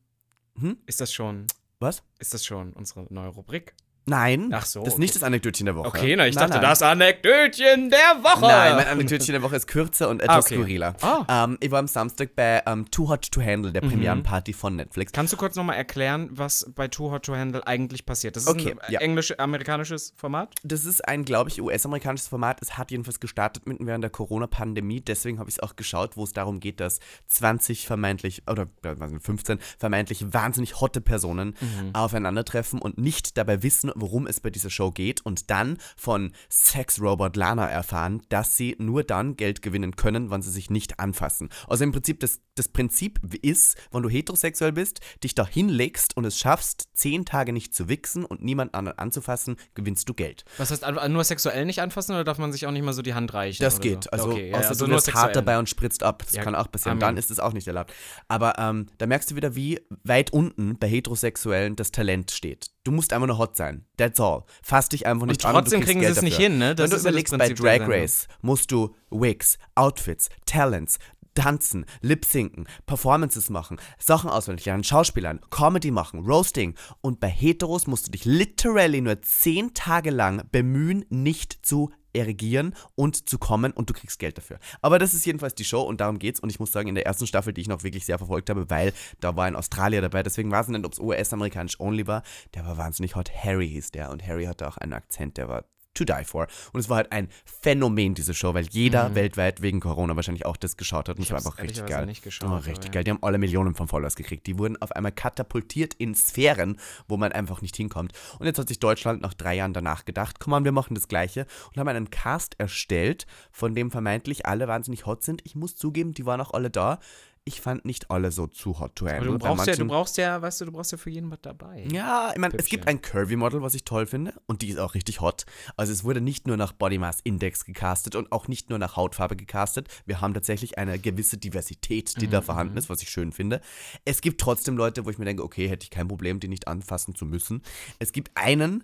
Hm? 0.60 0.78
ist 0.86 1.00
das 1.02 1.14
schon, 1.14 1.48
Was? 1.80 2.04
ist 2.20 2.34
das 2.34 2.46
schon 2.46 2.74
unsere 2.74 3.06
neue 3.14 3.30
Rubrik? 3.30 3.74
Nein, 4.10 4.50
Ach 4.54 4.66
so, 4.66 4.80
das 4.80 4.90
ist 4.90 4.94
okay. 4.96 5.02
nicht 5.02 5.16
das 5.16 5.24
Anekdötchen 5.24 5.66
der 5.66 5.76
Woche. 5.76 5.88
Okay, 5.88 6.16
na, 6.16 6.28
ich 6.28 6.36
Nein, 6.36 6.42
dachte, 6.50 6.62
nein. 6.62 6.70
das 6.70 6.82
Anekdötchen 6.82 7.90
der 7.90 8.24
Woche. 8.24 8.42
Nein, 8.42 8.76
mein 8.76 8.88
Anekdötchen 8.88 9.34
der 9.34 9.42
Woche 9.42 9.56
ist 9.56 9.68
kürzer 9.68 10.10
und 10.10 10.22
etwas 10.22 10.36
Ah, 10.36 10.40
okay. 10.40 10.56
skurriler. 10.56 10.96
Ah. 11.02 11.44
Ähm, 11.46 11.58
ich 11.62 11.72
war 11.72 11.80
am 11.80 11.88
Samstag 11.88 12.36
bei 12.36 12.62
ähm, 12.66 12.90
Too 12.92 13.08
Hot 13.10 13.32
to 13.32 13.42
Handle, 13.42 13.70
Mhm. 13.70 13.74
der 13.74 13.82
Premierenparty 13.82 14.54
von 14.54 14.76
Netflix. 14.76 15.12
Kannst 15.12 15.34
du 15.34 15.38
kurz 15.38 15.56
nochmal 15.56 15.76
erklären, 15.78 16.30
was 16.32 16.70
bei 16.76 16.88
Too 16.88 17.12
Hot 17.12 17.24
to 17.26 17.36
Handle 17.36 17.66
eigentlich 17.68 18.06
passiert? 18.06 18.36
Das 18.36 18.44
ist 18.44 18.50
Okay, 18.50 18.76
ein 18.80 18.92
ja. 18.92 19.00
englisch-amerikanisches 19.00 20.14
Format? 20.16 20.56
Das 20.64 20.86
ist 20.86 21.08
ein, 21.08 21.24
glaube 21.26 21.50
ich, 21.50 21.62
US-amerikanisches 21.62 22.28
Format. 22.28 22.60
Es 22.62 22.78
hat 22.78 22.92
jedenfalls 22.92 23.20
gestartet 23.20 23.68
mitten 23.68 23.86
während 23.88 24.04
der 24.04 24.12
Corona-Pandemie. 24.12 25.02
Deswegen 25.02 25.40
habe 25.40 25.50
ich 25.50 25.58
es 25.58 25.60
auch 25.64 25.76
geschaut, 25.76 26.18
wo 26.18 26.24
es 26.24 26.34
darum 26.34 26.60
geht, 26.60 26.80
dass 26.80 27.00
20 27.28 27.86
vermeintlich, 27.86 28.44
oder 28.50 28.64
äh, 28.84 28.96
was 28.98 29.10
sind 29.12 29.22
15 29.22 29.60
vermeintlich 29.78 30.34
wahnsinnig 30.34 30.80
hotte 30.82 31.02
Personen 31.02 31.56
aufeinandertreffen 31.94 32.80
und 32.82 32.98
nicht 32.98 33.38
dabei 33.38 33.64
wissen, 33.64 33.92
worum 34.02 34.28
es 34.28 34.40
bei 34.40 34.50
dieser 34.50 34.70
Show 34.70 34.92
geht 34.92 35.22
und 35.26 35.50
dann 35.50 35.78
von 35.96 36.32
Sex-Robot 36.50 37.36
Lana 37.36 37.68
erfahren, 37.68 38.22
dass 38.30 38.58
sie 38.58 38.76
nur 38.80 39.04
dann 39.04 39.36
Geld 39.36 39.62
gewinnen 39.62 39.96
können, 39.96 40.32
wenn 40.32 40.42
sie 40.42 40.52
sich 40.52 40.70
nicht 40.70 41.00
anfassen. 41.00 41.50
Also 41.68 41.84
im 41.84 41.92
Prinzip, 41.92 42.20
das, 42.20 42.42
das 42.56 42.68
Prinzip 42.68 43.20
ist, 43.42 43.78
wenn 43.92 44.04
du 44.04 44.10
heterosexuell 44.10 44.72
bist, 44.72 45.00
dich 45.24 45.36
da 45.36 45.48
hinlegst 45.48 46.16
und 46.18 46.26
es 46.26 46.38
schaffst, 46.38 46.90
10 46.94 47.26
Tage 47.26 47.54
nicht 47.54 47.74
zu 47.74 47.90
wichsen 47.90 48.26
und 48.26 48.44
niemand 48.44 48.74
anderen 48.76 49.00
anzufassen, 49.00 49.56
gewinnst 49.76 50.08
du 50.10 50.14
Geld. 50.14 50.46
Was 50.58 50.72
heißt, 50.72 50.86
nur 51.10 51.24
sexuell 51.24 51.66
nicht 51.66 51.82
anfassen 51.82 52.14
oder 52.14 52.24
darf 52.24 52.38
man 52.38 52.52
sich 52.52 52.66
auch 52.66 52.72
nicht 52.72 52.84
mal 52.84 52.94
so 52.94 53.02
die 53.02 53.14
Hand 53.14 53.34
reichen? 53.34 53.64
Das 53.64 53.80
geht. 53.80 54.06
So? 54.06 54.10
Also, 54.12 54.32
okay, 54.32 54.50
ja, 54.50 54.58
außer 54.58 54.70
also 54.70 54.88
du 54.88 55.00
sexuell. 55.00 55.16
hart 55.16 55.36
dabei 55.36 55.60
und 55.60 55.70
spritzt 55.70 56.04
ab. 56.04 56.24
Das 56.26 56.34
Ja, 56.34 56.44
kann 56.44 56.56
auch 56.56 56.72
passieren. 56.72 56.94
Amen. 56.94 57.02
Dann 57.02 57.18
ist 57.18 57.32
es 57.32 57.40
auch 57.40 57.54
nicht 57.54 57.68
erlaubt. 57.68 57.94
Aber 58.28 58.58
ähm, 58.60 58.88
da 58.98 59.08
merkst 59.08 59.32
du 59.32 59.36
wieder, 59.36 59.56
wie 59.56 59.80
weit 60.04 60.32
unten 60.32 60.78
bei 60.78 60.88
Heterosexuellen 60.88 61.76
das 61.76 61.92
Talent 61.92 62.32
steht. 62.32 62.72
Du 62.84 62.92
musst 62.92 63.12
einfach 63.14 63.28
nur 63.28 63.38
hot 63.38 63.58
sein. 63.58 63.86
That's 63.98 64.20
all. 64.20 64.44
Fass 64.64 64.90
dich 64.90 65.06
einfach 65.06 65.28
nicht 65.28 65.44
Und 65.44 65.50
an. 65.50 65.56
trotzdem 65.56 65.82
kriegen 65.82 66.00
sie 66.00 66.06
Geld 66.06 66.18
es 66.18 66.24
nicht 66.24 66.38
hin, 66.38 66.58
ne? 66.58 66.76
Das 66.76 66.90
Wenn 66.90 66.98
du 66.98 67.02
überlegst, 67.02 67.38
bei 67.38 67.50
Drag. 67.50 67.88
Race 67.88 68.28
musst 68.42 68.72
du 68.72 68.96
Wigs, 69.12 69.58
Outfits, 69.76 70.30
Talents, 70.46 70.98
tanzen, 71.36 71.86
lip-sinken, 72.02 72.68
Performances 72.86 73.50
machen, 73.50 73.80
Sachen 73.98 74.30
auswendig 74.30 74.66
lernen, 74.66 74.84
Schauspielern, 74.84 75.40
Comedy 75.50 75.92
machen, 75.92 76.26
Roasting. 76.26 76.76
Und 77.02 77.20
bei 77.20 77.28
Heteros 77.30 77.88
musst 77.88 78.08
du 78.08 78.12
dich 78.12 78.26
literally 78.26 79.02
nur 79.02 79.22
zehn 79.22 79.74
Tage 79.74 80.10
lang 80.10 80.44
bemühen, 80.52 81.06
nicht 81.10 81.60
zu 81.66 81.92
erregieren 82.14 82.76
und 82.96 83.30
zu 83.30 83.38
kommen 83.38 83.72
und 83.72 83.90
du 83.90 83.94
kriegst 83.94 84.20
Geld 84.20 84.38
dafür. 84.38 84.60
Aber 84.82 85.00
das 85.00 85.14
ist 85.14 85.26
jedenfalls 85.26 85.56
die 85.56 85.64
Show 85.64 85.82
und 85.82 86.02
darum 86.02 86.20
geht's. 86.20 86.40
Und 86.40 86.50
ich 86.50 86.60
muss 86.60 86.72
sagen, 86.72 86.88
in 86.88 86.96
der 86.96 87.06
ersten 87.06 87.28
Staffel, 87.28 87.54
die 87.54 87.62
ich 87.62 87.68
noch 87.68 87.84
wirklich 87.84 88.06
sehr 88.06 88.18
verfolgt 88.18 88.50
habe, 88.50 88.70
weil 88.70 88.94
da 89.20 89.36
war 89.36 89.46
ein 89.46 89.56
Australier 89.56 90.02
dabei, 90.02 90.24
deswegen 90.24 90.52
weiß 90.52 90.68
ich 90.68 90.74
nicht, 90.74 90.86
ob 90.86 90.94
es 90.94 91.00
US-amerikanisch 91.00 91.80
only 91.80 92.08
war, 92.08 92.24
der 92.54 92.66
war 92.66 92.78
wahnsinnig 92.78 93.16
hot. 93.16 93.32
Harry 93.34 93.70
hieß 93.70 93.92
der 93.92 94.12
und 94.12 94.26
Harry 94.26 94.46
hatte 94.46 94.68
auch 94.68 94.78
einen 94.78 94.94
Akzent, 94.94 95.38
der 95.38 95.48
war 95.48 95.66
to 96.00 96.06
die 96.06 96.24
for. 96.26 96.48
Und 96.74 96.80
es 96.80 96.90
war 96.90 96.98
halt 96.98 97.12
ein 97.12 97.30
Phänomen, 97.46 98.16
diese 98.16 98.34
Show, 98.34 98.54
weil 98.54 98.68
jeder 98.70 99.16
weltweit 99.16 99.62
wegen 99.62 99.80
Corona 99.80 100.16
wahrscheinlich 100.16 100.46
auch 100.46 100.58
das 100.58 100.78
geschaut 100.78 101.10
hat. 101.10 101.18
Und 101.18 101.24
es 101.24 101.32
war 101.32 101.38
einfach 101.38 101.60
richtig 101.60 101.86
geil. 101.86 102.06
nicht 102.06 102.24
geschaut, 102.24 102.50
oh, 102.50 102.54
aber 102.54 102.66
richtig 102.66 102.86
ja. 102.86 102.92
geil. 102.92 103.04
Die 103.04 103.12
haben 103.12 103.24
alle 103.24 103.38
Millionen 103.38 103.76
von 103.76 103.88
Followers 103.88 104.16
gekriegt. 104.16 104.48
Die 104.48 104.58
wurden 104.58 104.82
auf 104.82 104.92
einmal 104.92 105.12
katapultiert 105.12 105.94
in 105.96 106.16
Sphären, 106.16 106.80
wo 107.08 107.18
man 107.18 107.32
einfach 107.32 107.62
nicht 107.62 107.76
hinkommt. 107.76 108.14
Und 108.40 108.46
jetzt 108.46 108.60
hat 108.60 108.68
sich 108.68 108.80
Deutschland 108.80 109.22
nach 109.22 109.34
drei 109.34 109.56
Jahren 109.56 109.74
danach 109.74 110.06
gedacht, 110.06 110.40
komm 110.40 110.52
mal, 110.52 110.64
wir 110.64 110.72
machen 110.72 110.96
das 110.96 111.08
Gleiche 111.08 111.46
und 111.70 111.78
haben 111.78 111.88
einen 111.88 112.10
Cast 112.10 112.60
erstellt, 112.60 113.26
von 113.52 113.76
dem 113.76 113.92
vermeintlich 113.92 114.46
alle 114.46 114.68
wahnsinnig 114.68 115.06
hot 115.06 115.24
sind. 115.24 115.42
Ich 115.46 115.56
muss 115.56 115.76
zugeben, 115.76 116.14
die 116.14 116.26
waren 116.26 116.42
auch 116.42 116.54
alle 116.54 116.70
da. 116.70 117.00
Ich 117.46 117.62
fand 117.62 117.86
nicht 117.86 118.12
alle 118.12 118.32
so 118.32 118.48
zu 118.48 118.80
hot 118.80 118.96
to 118.96 119.08
handle. 119.08 119.32
Du 119.32 119.40
brauchst, 119.40 119.68
ja, 119.68 119.76
du 119.76 119.86
brauchst 119.86 120.18
ja, 120.18 120.42
weißt 120.42 120.62
du, 120.62 120.66
du 120.66 120.72
brauchst 120.72 120.92
ja 120.92 120.98
für 120.98 121.10
jeden 121.10 121.32
was 121.32 121.40
dabei. 121.42 121.86
ja, 121.92 122.32
ich 122.34 122.38
meine, 122.38 122.54
es 122.58 122.66
gibt 122.68 122.88
ein 122.88 123.02
Curvy-Model, 123.02 123.62
was 123.62 123.74
ich 123.74 123.86
toll 123.86 124.06
finde. 124.06 124.34
Und 124.46 124.62
die 124.62 124.70
ist 124.70 124.78
auch 124.78 124.94
richtig 124.94 125.22
hot. 125.22 125.46
Also 125.78 125.92
es 125.92 126.04
wurde 126.04 126.22
nicht 126.22 126.48
nur 126.48 126.58
nach 126.58 126.74
Body 126.74 126.98
Mass 126.98 127.20
Index 127.24 127.66
gecastet 127.66 128.16
und 128.16 128.32
auch 128.32 128.48
nicht 128.48 128.70
nur 128.70 128.78
nach 128.78 128.96
Hautfarbe 128.96 129.36
gecastet. 129.36 129.88
Wir 130.06 130.22
haben 130.22 130.34
tatsächlich 130.34 130.78
eine 130.78 131.00
gewisse 131.00 131.38
Diversität, 131.38 132.22
die 132.22 132.28
Mhm, 132.28 132.32
da 132.32 132.42
vorhanden 132.42 132.78
ist, 132.78 132.90
was 132.90 133.02
ich 133.02 133.10
schön 133.10 133.32
finde. 133.32 133.62
Es 134.06 134.22
gibt 134.22 134.40
trotzdem 134.42 134.78
Leute, 134.78 135.06
wo 135.06 135.10
ich 135.10 135.18
mir 135.18 135.26
denke, 135.26 135.44
okay, 135.44 135.68
hätte 135.68 135.84
ich 135.84 135.90
kein 135.90 136.08
Problem, 136.08 136.40
die 136.40 136.48
nicht 136.48 136.68
anfassen 136.68 137.16
zu 137.16 137.26
müssen. 137.26 137.62
Es 137.98 138.12
gibt 138.12 138.32
einen, 138.36 138.84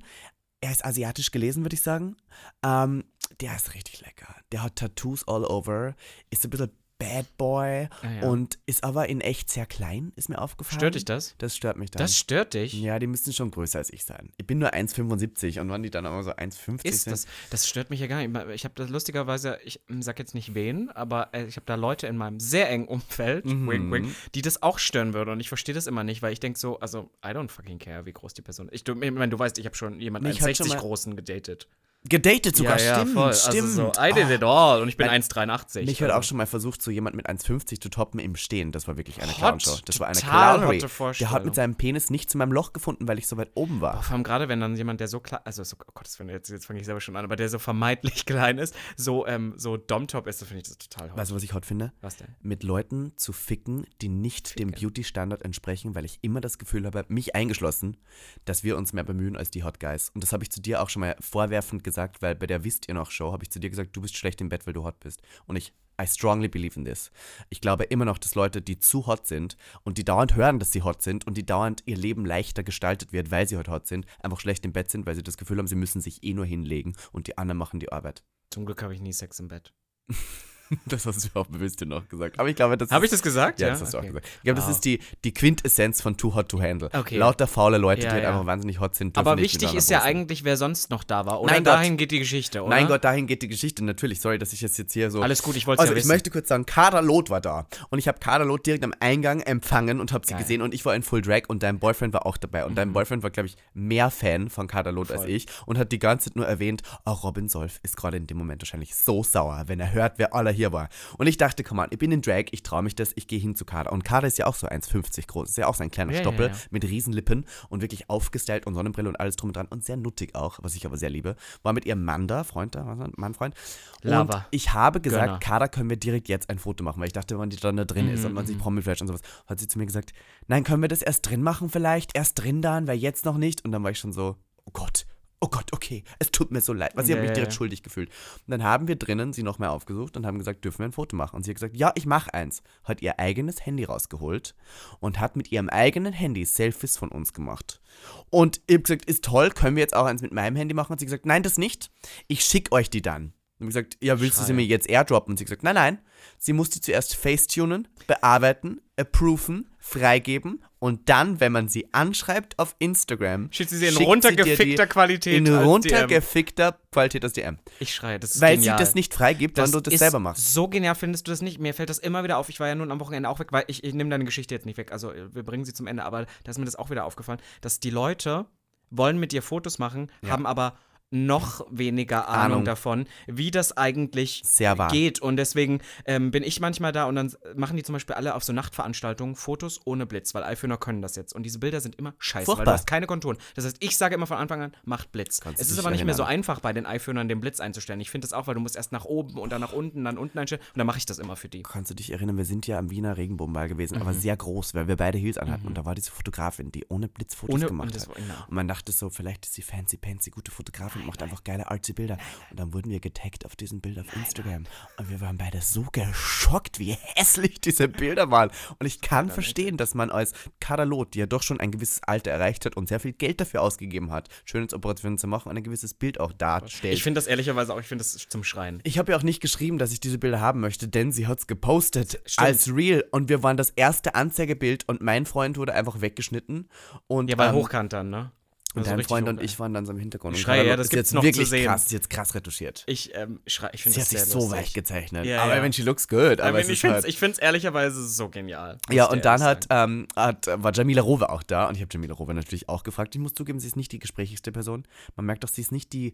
er 0.62 0.72
ist 0.72 0.84
asiatisch 0.84 1.32
gelesen, 1.32 1.64
würde 1.64 1.76
ich 1.76 1.82
sagen. 1.82 2.16
Ähm, 2.64 3.04
der 3.42 3.56
ist 3.56 3.74
richtig 3.74 4.02
lecker. 4.02 4.34
Der 4.52 4.64
hat 4.64 4.78
Tattoos 4.78 5.28
all 5.28 5.44
over, 5.46 5.96
ist 6.30 6.44
ein 6.44 6.50
bisschen 6.50 6.72
Bad 6.98 7.26
Boy 7.38 7.90
Ah, 8.02 8.12
ja. 8.22 8.28
und 8.30 8.58
ist 8.66 8.86
aber 8.86 9.10
in 9.10 9.20
echt 9.20 9.50
sehr 9.50 9.66
klein, 9.66 10.14
ist 10.16 10.30
mir 10.30 10.40
aufgefallen. 10.40 10.80
Stört 10.80 10.96
dich 10.96 11.04
das? 11.04 11.36
Das 11.40 11.54
stört 11.56 11.76
mich 11.78 11.92
dann. 11.92 12.00
Das 12.00 12.18
stört 12.18 12.54
dich? 12.54 12.72
Ja, 12.74 13.00
die 13.00 13.08
müssten 13.08 13.34
schon 13.34 13.52
größer 13.52 13.80
als 13.80 13.92
ich 13.92 14.06
sein. 14.06 14.30
Ich 14.38 14.48
bin 14.48 14.60
nur 14.60 14.70
1,75 14.74 15.60
und 15.60 15.70
wenn 15.70 15.84
die 15.84 15.90
dann 15.90 16.06
aber 16.06 16.24
so 16.24 16.32
1,50 16.32 16.86
Ist 16.86 17.04
sind. 17.04 17.12
das, 17.12 17.28
das 17.50 17.68
stört 17.68 17.90
mich 17.90 18.00
ja 18.00 18.08
gar 18.08 18.26
nicht. 18.26 18.34
Ich 18.56 18.64
habe 18.64 18.76
das 18.76 18.90
lustigerweise, 18.90 19.60
ich 19.66 19.82
ähm, 19.90 20.02
sag 20.02 20.20
jetzt 20.20 20.36
nicht 20.36 20.54
wen, 20.56 20.90
aber 20.90 21.30
äh, 21.34 21.46
ich 21.46 21.58
habe 21.58 21.66
da 21.66 21.76
Leute 21.76 22.08
in 22.08 22.16
meinem 22.16 22.40
sehr 22.40 22.70
engen 22.70 22.88
Umfeld, 22.88 23.46
Mhm. 23.46 23.70
wink, 23.70 23.92
wink, 23.92 24.16
die 24.34 24.42
das 24.42 24.64
auch 24.64 24.80
stören 24.80 25.14
würde. 25.14 25.34
Und 25.34 25.42
ich 25.42 25.50
verstehe 25.50 25.76
das 25.76 25.88
immer 25.88 26.06
nicht, 26.06 26.22
weil 26.22 26.32
ich 26.32 26.40
denke 26.40 26.58
so, 26.58 26.80
also, 26.80 27.10
I 27.26 27.30
don't 27.30 27.50
fucking 27.50 27.78
care, 27.78 28.06
wie 28.06 28.14
groß 28.14 28.34
die 28.36 28.42
Person 28.42 28.68
ist. 28.70 28.76
Ich, 28.76 28.84
du- 28.86 28.94
ich 28.94 29.12
meine, 29.12 29.30
du 29.30 29.38
weißt, 29.38 29.58
ich 29.58 29.66
habe 29.66 29.76
schon 29.76 30.00
jemanden 30.00 30.30
Nee, 30.30 30.34
ich 30.34 30.42
hatte 30.42 30.56
schon 30.56 30.68
1,60 30.68 30.70
mal- 30.70 30.80
großen 30.80 31.16
gedatet. 31.18 31.68
Gedatet 32.08 32.56
sogar, 32.56 32.78
stimmt, 32.78 33.14
voll. 33.14 33.34
stimmt. 33.34 33.56
Also 33.64 33.68
so, 33.68 33.92
I 34.00 34.14
did 34.14 34.30
it 34.30 34.44
all. 34.44 34.82
Und 34.82 34.90
ich 34.90 34.98
bin 34.98 35.08
Mein- 35.08 35.22
1,83. 35.24 35.86
Mich 35.86 36.02
hat 36.02 36.10
also. 36.10 36.20
auch 36.20 36.24
schon 36.24 36.38
mal 36.38 36.46
versucht, 36.46 36.82
so 36.82 36.92
jemand 36.92 37.16
mit 37.16 37.28
1,50 37.28 37.82
zu 37.82 37.90
toppen 37.90 38.20
im 38.20 38.36
Stehen. 38.36 38.72
Das 38.72 38.88
war 38.88 38.96
wirklich 38.98 39.22
eine 39.22 39.32
Hot, 39.32 39.38
Clownshow. 39.38 39.78
Das 39.86 40.00
war 40.00 40.08
eine 40.08 40.20
Clownery. 40.20 40.82
hotte 40.82 41.18
Der 41.20 41.32
hat 41.32 41.46
mit 41.46 41.56
seinem 41.56 41.76
Penis 41.76 42.10
nicht 42.12 42.30
zu 42.30 42.38
meinem 42.38 42.52
Loch 42.52 42.74
gefunden, 42.74 43.08
weil 43.08 43.18
ich 43.18 43.28
so 43.28 43.38
weit 43.38 43.50
oben 43.56 43.82
war. 43.82 43.94
Boah, 43.96 44.04
vor 44.04 44.14
allem 44.14 44.24
gerade, 44.24 44.48
wenn 44.50 44.60
dann 44.60 44.76
jemand, 44.76 45.00
der 45.00 45.08
so 45.08 45.20
klein, 45.20 45.42
also 45.46 45.64
so, 45.64 45.78
oh 45.82 45.92
Gott, 45.96 46.08
jetzt, 46.30 46.50
jetzt 46.50 46.66
fange 46.68 46.80
ich 46.80 46.86
selber 46.86 47.02
schon 47.02 47.16
an, 47.16 47.26
aber 47.26 47.36
der 47.36 47.50
so 47.50 47.58
vermeintlich 47.58 48.26
klein 48.28 48.60
ist, 48.60 48.76
so, 48.96 49.26
ähm, 49.26 49.54
so 49.58 49.76
Dom-Top 49.78 50.28
ist, 50.28 50.42
das 50.42 50.48
finde 50.48 50.62
ich 50.62 50.68
das 50.68 50.78
total 50.78 51.10
hot. 51.10 51.18
Weißt 51.18 51.32
du, 51.32 51.36
was 51.36 51.44
ich 51.44 51.54
hot 51.54 51.66
finde? 51.66 51.92
Was 52.02 52.18
denn? 52.18 52.28
Mit 52.42 52.62
Leuten 52.64 53.14
zu 53.16 53.34
ficken, 53.34 53.88
die 54.02 54.10
nicht 54.10 54.60
dem 54.60 54.70
Ficken. 54.70 54.82
Beauty-Standard 54.90 55.42
entsprechen, 55.42 55.96
weil 55.96 56.06
ich 56.06 56.20
immer 56.22 56.40
das 56.40 56.60
Gefühl 56.60 56.86
habe, 56.86 57.04
mich 57.08 57.36
eingeschlossen, 57.36 57.98
dass 58.46 58.64
wir 58.64 58.78
uns 58.78 58.94
mehr 58.94 59.04
bemühen 59.04 59.36
als 59.36 59.50
die 59.50 59.64
Hot 59.64 59.80
Guys. 59.80 60.12
Und 60.14 60.24
das 60.24 60.34
habe 60.34 60.44
ich 60.44 60.52
zu 60.52 60.62
dir 60.62 60.84
auch 60.84 60.90
schon 60.90 61.00
mal 61.00 61.16
vorwerfend 61.20 61.84
gesagt, 61.84 61.95
weil 62.22 62.36
bei 62.36 62.48
der 62.48 62.64
Wisst 62.64 62.88
ihr 62.88 62.94
noch 62.94 63.12
Show 63.12 63.32
habe 63.32 63.44
ich 63.44 63.52
zu 63.52 63.60
dir 63.60 63.70
gesagt, 63.70 63.96
du 63.96 64.02
bist 64.02 64.16
schlecht 64.18 64.42
im 64.42 64.50
Bett, 64.50 64.66
weil 64.66 64.74
du 64.74 64.84
hot 64.84 65.00
bist. 65.00 65.22
Und 65.46 65.56
ich, 65.56 65.74
I 66.02 66.06
strongly 66.06 66.48
believe 66.48 66.78
in 66.78 66.86
this. 66.86 67.12
Ich 67.50 67.62
glaube 67.62 67.86
immer 67.86 68.06
noch, 68.06 68.18
dass 68.18 68.36
Leute, 68.36 68.62
die 68.62 68.80
zu 68.80 69.08
hot 69.08 69.28
sind 69.28 69.58
und 69.84 69.98
die 69.98 70.04
dauernd 70.04 70.36
hören, 70.36 70.60
dass 70.60 70.72
sie 70.72 70.82
hot 70.82 71.02
sind 71.02 71.26
und 71.26 71.38
die 71.38 71.46
dauernd 71.46 71.84
ihr 71.86 71.98
Leben 71.98 72.26
leichter 72.26 72.64
gestaltet 72.64 73.14
wird, 73.14 73.32
weil 73.32 73.48
sie 73.48 73.56
halt 73.56 73.70
hot 73.70 73.88
sind, 73.88 74.06
einfach 74.20 74.40
schlecht 74.40 74.66
im 74.66 74.74
Bett 74.74 74.90
sind, 74.90 75.06
weil 75.06 75.16
sie 75.16 75.24
das 75.24 75.38
Gefühl 75.38 75.58
haben, 75.58 75.68
sie 75.68 75.76
müssen 75.76 76.02
sich 76.02 76.24
eh 76.24 76.34
nur 76.34 76.46
hinlegen 76.46 76.96
und 77.12 77.28
die 77.28 77.38
anderen 77.38 77.58
machen 77.58 77.80
die 77.80 77.92
Arbeit. 77.92 78.24
Zum 78.50 78.66
Glück 78.66 78.84
habe 78.84 78.94
ich 78.94 79.02
nie 79.02 79.14
Sex 79.14 79.40
im 79.40 79.48
Bett. 79.48 79.74
Das 80.86 81.06
hast 81.06 81.24
du 81.24 81.40
auch 81.40 81.46
bewusst 81.48 81.82
noch 81.86 82.08
gesagt. 82.08 82.40
Aber 82.40 82.50
ich 82.50 82.56
glaube, 82.56 82.78
das 82.78 82.90
Habe 82.92 83.06
ich 83.06 83.12
das 83.12 83.22
gesagt? 83.22 83.60
Ja, 83.60 83.70
das 83.70 83.82
hast 83.82 83.94
du 83.94 83.98
Okay. 83.98 84.08
auch 84.08 84.10
gesagt. 84.14 84.28
Ich 84.38 84.42
glaube, 84.44 84.56
das 84.58 84.66
Wow. 84.66 84.72
ist 84.76 84.86
die, 84.86 85.00
die 85.24 85.34
Quintessenz 85.34 86.02
von 86.02 86.18
Too 86.18 86.34
Hot 86.36 86.50
to 86.50 86.60
Handle. 86.62 86.90
Okay. 86.94 87.18
Lauter 87.18 87.48
faule 87.48 87.78
Leute, 87.78 88.02
Ja, 88.04 88.08
die 88.10 88.14
halt 88.14 88.24
ja. 88.24 88.30
einfach 88.32 88.46
wahnsinnig 88.46 88.80
hot 88.80 88.96
sind. 88.96 89.18
Aber 89.18 89.38
wichtig 89.38 89.74
ist 89.74 89.90
ja 89.90 90.02
eigentlich, 90.02 90.44
wer 90.44 90.58
sonst 90.58 90.90
noch 90.90 91.04
da 91.04 91.26
war. 91.26 91.42
Oder 91.42 91.54
Nein 91.54 91.64
Gott. 91.64 91.74
dahin 91.74 91.98
geht 91.98 92.12
die 92.12 92.20
Geschichte, 92.20 92.62
oder? 92.62 92.70
Mein 92.70 92.88
Gott, 92.88 93.04
dahin 93.04 93.28
geht 93.28 93.42
die 93.42 93.48
Geschichte 93.48 93.84
natürlich. 93.84 94.22
Sorry, 94.22 94.38
dass 94.38 94.54
ich 94.54 94.62
jetzt, 94.62 94.78
jetzt 94.78 94.94
hier 94.94 95.12
so. 95.12 95.22
Alles 95.22 95.44
gut, 95.44 95.56
ich 95.56 95.68
wollte 95.68 95.82
Also 95.82 95.94
ja 95.94 95.98
ich 95.98 96.04
wissen. 96.04 96.14
möchte 96.14 96.32
kurz 96.32 96.48
sagen, 96.48 96.66
Kader 96.66 97.02
Loth 97.02 97.30
war 97.30 97.42
da. 97.42 97.68
Und 97.90 98.00
ich 98.00 98.08
habe 98.08 98.20
Kader 98.20 98.46
Loth 98.46 98.66
direkt 98.66 98.84
am 98.84 98.94
Eingang 99.00 99.42
empfangen 99.42 100.00
und 100.00 100.14
habe 100.14 100.26
sie 100.26 100.34
Geil. 100.34 100.42
gesehen. 100.42 100.62
Und 100.62 100.74
ich 100.74 100.86
war 100.86 100.96
in 100.96 101.04
Full 101.04 101.22
Drag 101.22 101.44
und 101.48 101.62
dein 101.64 101.80
Boyfriend 101.80 102.14
war 102.14 102.26
auch 102.26 102.38
dabei. 102.38 102.66
Und 102.66 102.76
dein 102.76 102.92
Boyfriend 102.94 103.22
war, 103.24 103.30
glaube 103.30 103.48
ich, 103.48 103.56
mehr 103.74 104.10
Fan 104.10 104.50
von 104.50 104.68
Kader 104.68 104.92
Loth 104.92 105.12
als 105.12 105.26
ich. 105.26 105.46
Und 105.66 105.78
hat 105.78 105.92
die 105.92 106.00
ganze 106.00 106.30
Zeit 106.30 106.36
nur 106.36 106.48
erwähnt, 106.48 106.82
oh, 107.06 107.12
Robin 107.12 107.50
Solf 107.50 107.80
ist 107.84 107.98
gerade 107.98 108.18
in 108.18 108.26
dem 108.28 108.38
Moment 108.38 108.62
wahrscheinlich 108.62 108.96
so 108.96 109.24
sauer, 109.24 109.64
wenn 109.68 109.80
er 109.80 109.92
hört, 109.94 110.14
wer 110.18 110.34
aller 110.34 110.52
hier 110.56 110.72
war. 110.72 110.90
Und 111.18 111.28
ich 111.28 111.38
dachte, 111.38 111.64
komm 111.64 111.80
on, 111.80 111.88
ich 111.92 112.00
bin 112.00 112.12
in 112.12 112.22
Drag, 112.22 112.46
ich 112.52 112.64
traue 112.64 112.82
mich 112.82 112.96
das, 112.96 113.12
ich 113.16 113.28
gehe 113.28 113.40
hin 113.40 113.56
zu 113.56 113.66
Kader. 113.66 113.92
Und 113.92 114.04
Kader 114.04 114.28
ist 114.28 114.38
ja 114.38 114.48
auch 114.48 114.56
so 114.56 114.68
1,50 114.68 115.28
groß. 115.28 115.50
Ist 115.50 115.58
ja 115.58 115.68
auch 115.68 115.76
so 115.76 115.84
ein 115.84 115.92
kleiner 115.92 116.12
Ja, 116.12 116.18
ja, 116.20 116.24
Stoppel 116.24 116.48
ja. 116.48 116.56
mit 116.72 116.84
Riesenlippen 116.84 117.46
und 117.70 117.82
wirklich 117.82 118.10
aufgestellt 118.10 118.66
und 118.66 118.74
Sonnenbrille 118.74 119.10
und 119.10 119.20
alles 119.20 119.36
drum 119.36 119.50
und 119.50 119.58
dran. 119.58 119.68
Und 119.68 119.84
sehr 119.84 119.98
nuttig 119.98 120.36
auch, 120.36 120.60
was 120.62 120.76
ich 120.76 120.86
aber 120.86 120.98
sehr 120.98 121.10
liebe. 121.10 121.36
War 121.64 121.74
mit 121.74 121.86
ihrem 121.86 122.04
Mann 122.04 122.28
da, 122.28 122.44
Freund 122.44 122.76
da? 122.76 122.84
Mann, 123.16 123.34
Freund. 123.34 123.56
Und 124.04 124.32
ich 124.52 124.74
habe 124.74 125.02
gesagt, 125.02 125.26
Gönner. 125.26 125.40
Kader, 125.40 125.68
können 125.68 125.90
wir 125.90 125.98
direkt 125.98 126.30
jetzt 126.30 126.50
ein 126.50 126.60
Foto 126.60 126.84
machen, 126.84 127.00
weil 127.00 127.08
ich 127.08 127.14
dachte, 127.14 127.38
wenn 127.40 127.50
die 127.50 127.58
dann 127.58 127.78
da 127.78 127.86
drin 127.86 128.10
ist 128.10 128.26
und 128.26 128.34
man 128.34 128.46
sich 128.46 128.58
Promi-Flash 128.58 129.02
und 129.02 129.08
sowas, 129.08 129.22
hat 129.48 129.60
sie 129.60 129.68
zu 129.68 129.78
mir 129.78 129.86
gesagt, 129.86 130.14
nein, 130.48 130.64
können 130.64 130.82
wir 130.82 130.88
das 130.88 131.02
erst 131.02 131.30
drin 131.30 131.42
machen 131.42 131.70
vielleicht? 131.70 132.16
Erst 132.16 132.42
drin 132.42 132.62
dann, 132.62 132.88
weil 132.88 132.98
jetzt 132.98 133.26
noch 133.26 133.38
nicht. 133.38 133.66
Und 133.66 133.72
dann 133.72 133.84
war 133.84 133.92
ich 133.92 134.00
schon 134.00 134.14
so, 134.14 134.38
oh 134.66 134.72
Gott, 134.74 135.06
oh 135.40 135.48
Gott, 135.48 135.74
okay, 135.74 136.04
es 136.20 136.32
tut 136.32 136.52
mir 136.52 136.62
so 136.62 136.74
leid. 136.74 136.92
Was 136.96 137.08
ich 137.08 137.14
habe 137.14 137.24
mich 137.24 137.34
direkt 137.34 137.54
schuldig 137.54 137.84
gefühlt. 137.84 138.10
Und 138.10 138.52
dann 138.52 138.64
haben 138.64 138.88
wir 138.88 138.96
drinnen 138.96 139.34
sie 139.34 139.44
noch 139.44 139.60
mehr 139.60 139.72
aufgesucht 139.72 140.18
und 140.18 140.26
haben 140.26 140.38
gesagt, 140.38 140.64
dürfen 140.64 140.80
wir 140.80 140.86
ein 140.86 140.92
Foto 140.92 141.16
machen? 141.16 141.36
Und 141.36 141.44
sie 141.44 141.52
hat 141.52 141.56
gesagt, 141.56 141.76
ja, 141.76 141.92
ich 141.96 142.06
mache 142.06 142.34
eins. 142.34 142.64
Hat 142.84 143.02
ihr 143.02 143.20
eigenes 143.20 143.66
Handy 143.66 143.84
rausgeholt 143.84 144.56
und 145.00 145.20
hat 145.20 145.36
mit 145.36 145.52
ihrem 145.52 145.70
eigenen 145.70 146.14
Handy 146.14 146.46
Selfies 146.46 146.98
von 146.98 147.10
uns 147.10 147.34
gemacht. 147.34 147.82
Und 148.30 148.62
ich 148.68 148.76
habe 148.76 148.84
gesagt, 148.84 149.06
ist 149.06 149.24
toll, 149.24 149.50
können 149.50 149.76
wir 149.76 149.82
jetzt 149.82 149.96
auch 149.96 150.06
eins 150.06 150.22
mit 150.22 150.34
meinem 150.34 150.56
Handy 150.56 150.74
machen? 150.74 150.94
Und 150.94 151.00
sie 151.00 151.06
hat 151.06 151.12
gesagt, 151.12 151.26
nein, 151.26 151.44
das 151.44 151.58
nicht. 151.58 151.92
Ich 152.28 152.44
schicke 152.44 152.72
euch 152.72 152.90
die 152.90 153.02
dann. 153.02 153.34
Und 153.60 153.68
ich 153.68 153.74
gesagt, 153.74 153.98
ja, 154.02 154.20
willst 154.20 154.38
du 154.38 154.42
sie 154.42 154.48
Schreie. 154.48 154.56
mir 154.58 154.66
jetzt 154.66 154.90
airdroppen? 154.90 155.32
Und 155.32 155.38
sie 155.38 155.44
hat 155.44 155.48
gesagt, 155.48 155.64
nein, 155.64 155.76
nein. 155.76 156.00
Sie 156.38 156.52
muss 156.54 156.70
die 156.70 156.82
zuerst 156.82 157.16
facetunen, 157.16 157.88
bearbeiten, 158.08 158.82
approven, 158.98 159.70
freigeben 159.80 160.64
und 160.80 161.10
dann, 161.10 161.40
wenn 161.40 161.52
man 161.52 161.70
sie 161.70 161.94
anschreibt 161.94 162.60
auf 162.60 162.76
Instagram, 162.80 163.50
Schickt 163.52 163.70
sie 163.70 163.78
sie 163.78 163.88
in 163.88 163.98
runtergefickter 163.98 164.88
Qualität 164.88 165.38
In 165.38 165.54
runtergefickter 165.54 166.78
Qualität 166.92 167.24
als 167.24 167.34
DM. 167.34 167.60
Ich 167.80 167.94
schreie, 167.94 168.20
das 168.20 168.36
ist 168.36 168.42
Weil 168.42 168.58
genial. 168.58 168.78
sie 168.78 168.84
das 168.84 168.96
nicht 168.96 169.14
freigibt, 169.14 169.58
wenn 169.58 169.72
du 169.72 169.80
das 169.80 169.94
selber 169.96 170.20
machst. 170.20 170.54
So 170.54 170.68
genial 170.68 170.96
findest 170.96 171.28
du 171.28 171.32
das 171.32 171.42
nicht. 171.42 171.60
Mir 171.60 171.74
fällt 171.74 171.90
das 171.90 172.00
immer 172.00 172.24
wieder 172.24 172.38
auf. 172.38 172.50
Ich 172.50 172.60
war 172.60 172.68
ja 172.68 172.76
nun 172.76 172.92
am 172.92 173.00
Wochenende 173.00 173.30
auch 173.30 173.40
weg, 173.40 173.48
weil 173.52 173.64
ich, 173.68 173.84
ich 173.84 173.94
nehme 173.94 174.10
deine 174.10 174.26
Geschichte 174.26 174.54
jetzt 174.54 174.66
nicht 174.66 174.78
weg. 174.78 174.92
Also 174.92 175.14
wir 175.32 175.44
bringen 175.44 175.66
sie 175.66 175.74
zum 175.74 175.88
Ende, 175.88 176.04
aber 176.04 176.26
da 176.44 176.52
ist 176.52 176.58
mir 176.58 176.66
das 176.66 176.76
auch 176.76 176.90
wieder 176.90 177.06
aufgefallen, 177.06 177.40
dass 177.62 177.80
die 177.80 177.90
Leute 177.92 178.46
wollen 178.90 179.20
mit 179.20 179.32
dir 179.32 179.42
Fotos 179.42 179.80
machen, 179.80 180.12
haben 180.28 180.46
aber 180.46 180.78
noch 181.12 181.66
weniger 181.70 182.28
Ahnung, 182.28 182.44
Ahnung. 182.46 182.66
davon, 182.66 183.06
wie 183.28 183.52
das 183.52 183.78
eigentlich 183.78 184.44
geht. 184.92 185.20
Und 185.22 185.38
deswegen 185.38 185.80
ähm, 186.06 186.32
bin 186.32 186.44
ich 186.44 186.60
manchmal 186.60 186.92
da 186.92 187.06
und 187.06 187.16
dann 187.16 187.32
machen 187.56 187.78
die 187.78 187.84
zum 187.84 187.94
Beispiel 187.94 188.16
alle 188.16 188.36
auf 188.36 188.44
so 188.44 188.52
Nachtveranstaltungen 188.54 189.36
Fotos 189.36 189.80
ohne 189.86 190.06
Blitz, 190.06 190.34
weil 190.34 190.44
iPhoner 190.44 190.78
können 190.78 191.02
das 191.02 191.16
jetzt. 191.16 191.34
Und 191.34 191.44
diese 191.44 191.60
Bilder 191.60 191.80
sind 191.82 191.96
immer 191.96 192.14
scheiße, 192.18 192.40
weil 192.48 192.56
Furchtbar. 192.56 192.66
du 192.66 192.72
hast 192.72 192.88
keine 192.88 193.08
Konturen. 193.08 193.38
Das 193.56 193.66
heißt, 193.66 193.78
ich 193.80 193.96
sage 193.98 194.16
immer 194.16 194.28
von 194.28 194.38
Anfang 194.38 194.62
an, 194.62 194.72
macht 194.84 195.12
Blitz. 195.12 195.40
Kannst 195.40 195.62
es 195.62 195.72
ist 195.72 195.80
aber 195.80 195.92
nicht 195.92 196.04
mehr 196.04 196.14
so 196.16 196.24
erinnern. 196.24 196.40
einfach 196.40 196.60
bei 196.60 196.74
den 196.74 196.86
iPhonern 196.86 197.30
den 197.30 197.40
Blitz 197.40 197.60
einzustellen. 197.60 198.02
Ich 198.02 198.10
finde 198.10 198.26
das 198.28 198.34
auch, 198.34 198.48
weil 198.48 198.56
du 198.56 198.60
musst 198.62 198.76
erst 198.76 198.92
nach 198.92 199.06
oben 199.06 199.38
und 199.38 199.52
dann 199.52 199.62
nach 199.62 199.74
unten, 199.74 200.04
dann 200.04 200.18
unten 200.18 200.38
einstellen 200.40 200.62
und 200.74 200.78
dann 200.80 200.88
mache 200.88 200.98
ich 200.98 201.06
das 201.06 201.20
immer 201.20 201.36
für 201.36 201.48
die. 201.50 201.64
Kannst 201.64 201.92
du 201.92 201.96
dich 201.96 202.12
erinnern, 202.12 202.38
wir 202.38 202.46
sind 202.46 202.68
ja 202.68 202.78
am 202.80 202.90
Wiener 202.90 203.16
Regenbogenball 203.18 203.70
gewesen, 203.70 203.96
Mhm. 203.96 204.02
aber 204.02 204.14
sehr 204.14 204.36
groß, 204.36 204.74
weil 204.76 204.88
wir 204.88 204.98
beide 204.98 205.18
Heels 205.18 205.38
anhatten. 205.38 205.68
Und 205.68 205.78
da 205.78 205.86
war 205.86 205.96
diese 205.96 206.12
Fotografin, 206.12 206.72
die 206.72 206.86
ohne 206.90 207.08
Blitzfotos 207.08 207.54
Ohne- 207.56 207.68
gemacht 207.68 207.96
hat. 207.96 208.08
war- 208.10 208.16
genau. 208.16 208.34
Und 208.48 208.52
man 208.56 208.68
dachte 208.68 208.92
so, 208.92 209.10
vielleicht 209.10 209.46
ist 209.46 209.54
sie 209.54 209.62
fancy, 209.62 209.98
fancy, 210.04 210.32
gute 210.32 210.52
Fotografin 210.52 210.95
und 210.96 211.06
macht 211.06 211.22
einfach 211.22 211.44
geile 211.44 211.70
artsy 211.70 211.94
Bilder. 211.94 212.18
Und 212.50 212.60
dann 212.60 212.74
wurden 212.74 212.90
wir 212.90 213.00
getaggt 213.00 213.46
auf 213.46 213.56
diesen 213.56 213.82
Bild 213.82 214.00
auf 214.00 214.16
Instagram. 214.16 214.66
Und 214.98 215.10
wir 215.10 215.22
waren 215.22 215.38
beide 215.38 215.62
so 215.62 215.86
geschockt, 215.92 216.80
wie 216.80 216.98
hässlich 217.16 217.62
diese 217.62 217.88
Bilder 217.88 218.32
waren. 218.32 218.52
Und 218.80 218.86
ich 218.86 219.02
kann 219.02 219.30
verstehen, 219.30 219.78
dass 219.78 219.94
man 219.94 220.10
als 220.10 220.34
Kadalot, 220.60 221.14
die 221.14 221.20
ja 221.20 221.26
doch 221.26 221.44
schon 221.44 221.60
ein 221.60 221.72
gewisses 221.72 222.02
Alter 222.04 222.32
erreicht 222.32 222.66
hat 222.66 222.78
und 222.78 222.88
sehr 222.88 223.00
viel 223.00 223.14
Geld 223.14 223.42
dafür 223.42 223.62
ausgegeben 223.62 224.12
hat, 224.12 224.30
Schönheitsoperationen 224.46 225.18
zu 225.18 225.28
machen 225.28 225.50
und 225.50 225.58
ein 225.58 225.64
gewisses 225.64 225.94
Bild 225.94 226.20
auch 226.20 226.32
darstellt. 226.34 226.94
Ich 226.94 227.04
finde 227.04 227.18
das 227.20 227.28
ehrlicherweise 227.28 227.74
auch, 227.74 227.80
ich 227.80 227.88
finde 227.88 228.04
das 228.04 228.28
zum 228.30 228.44
Schreien. 228.44 228.82
Ich 228.84 228.98
habe 228.98 229.12
ja 229.12 229.18
auch 229.18 229.24
nicht 229.24 229.42
geschrieben, 229.42 229.78
dass 229.78 229.92
ich 229.92 230.00
diese 230.00 230.18
Bilder 230.18 230.40
haben 230.40 230.60
möchte, 230.60 230.88
denn 230.88 231.12
sie 231.12 231.28
hat 231.28 231.40
es 231.40 231.48
gepostet 231.48 232.22
Stimmt. 232.26 232.48
als 232.48 232.74
Real 232.74 233.04
und 233.12 233.30
wir 233.30 233.44
waren 233.44 233.58
das 233.58 233.70
erste 233.72 234.16
Anzeigebild 234.16 234.88
und 234.88 235.02
mein 235.02 235.26
Freund 235.26 235.58
wurde 235.58 235.74
einfach 235.74 236.02
weggeschnitten 236.02 236.70
und, 237.08 237.30
Ja, 237.30 237.38
weil 237.38 237.50
ähm, 237.50 237.56
hochkant 237.56 237.94
dann, 237.94 238.10
ne? 238.10 238.32
Und 238.76 238.84
Also 238.84 238.96
dein 238.96 239.06
Freund 239.06 239.30
und 239.30 239.42
ich 239.42 239.60
waren 239.60 239.74
dann 239.74 239.86
so 239.86 239.92
im 239.92 240.00
Hintergrund. 240.00 240.36
Ich 240.36 240.42
und 240.42 240.46
schreie, 240.46 240.68
ja, 240.68 240.76
das 240.76 240.88
ist 240.88 240.94
jetzt 240.94 241.14
noch 241.14 241.22
zu 241.22 241.28
wirklich 241.28 241.50
sehen. 241.50 241.66
krass, 241.66 241.86
ist 241.86 241.92
jetzt 241.92 242.10
krass 242.10 242.36
retuschiert. 242.36 242.84
Ich 242.88 243.16
ähm, 243.16 243.40
schrei, 243.48 243.70
ich 243.74 243.84
finde 243.84 243.94
Sie 243.96 244.00
das 244.00 244.10
hat 244.10 244.20
sich 244.20 244.32
sehr 244.32 244.42
so 244.42 244.52
weich 244.52 244.74
gezeichnet. 244.74 245.26
Ja, 245.26 245.44
aber 245.44 245.56
ja. 245.56 245.62
wenn 245.62 245.74
she 245.74 245.82
looks 245.82 246.08
good, 246.08 246.42
aber 246.42 246.60
ich 246.60 246.80
finde 246.80 246.96
halt, 246.96 247.06
es 247.06 247.16
find's 247.16 247.40
ehrlicherweise 247.40 248.08
so 248.08 248.30
genial. 248.30 248.78
ja, 248.92 249.06
und 249.06 249.26
dann 249.26 249.42
hat, 249.42 249.68
ähm, 249.70 250.08
hat, 250.16 250.48
war 250.48 250.74
Jamila 250.74 251.02
Rowe 251.02 251.30
auch 251.30 251.44
da 251.44 251.68
und 251.68 251.76
ich 251.76 251.82
habe 251.82 251.90
Jamila 251.92 252.14
Rowe 252.14 252.34
natürlich 252.34 252.70
auch 252.70 252.84
gefragt. 252.84 253.16
Ich 253.16 253.22
muss 253.22 253.34
zugeben, 253.34 253.60
sie 253.60 253.68
ist 253.68 253.76
nicht 253.76 253.92
die 253.92 254.00
gesprächigste 254.00 254.52
Person. 254.52 254.88
Man 255.16 255.26
merkt 255.26 255.44
doch, 255.44 255.50
sie 255.50 255.62
ist 255.62 255.72
nicht 255.72 255.94
die 255.94 256.14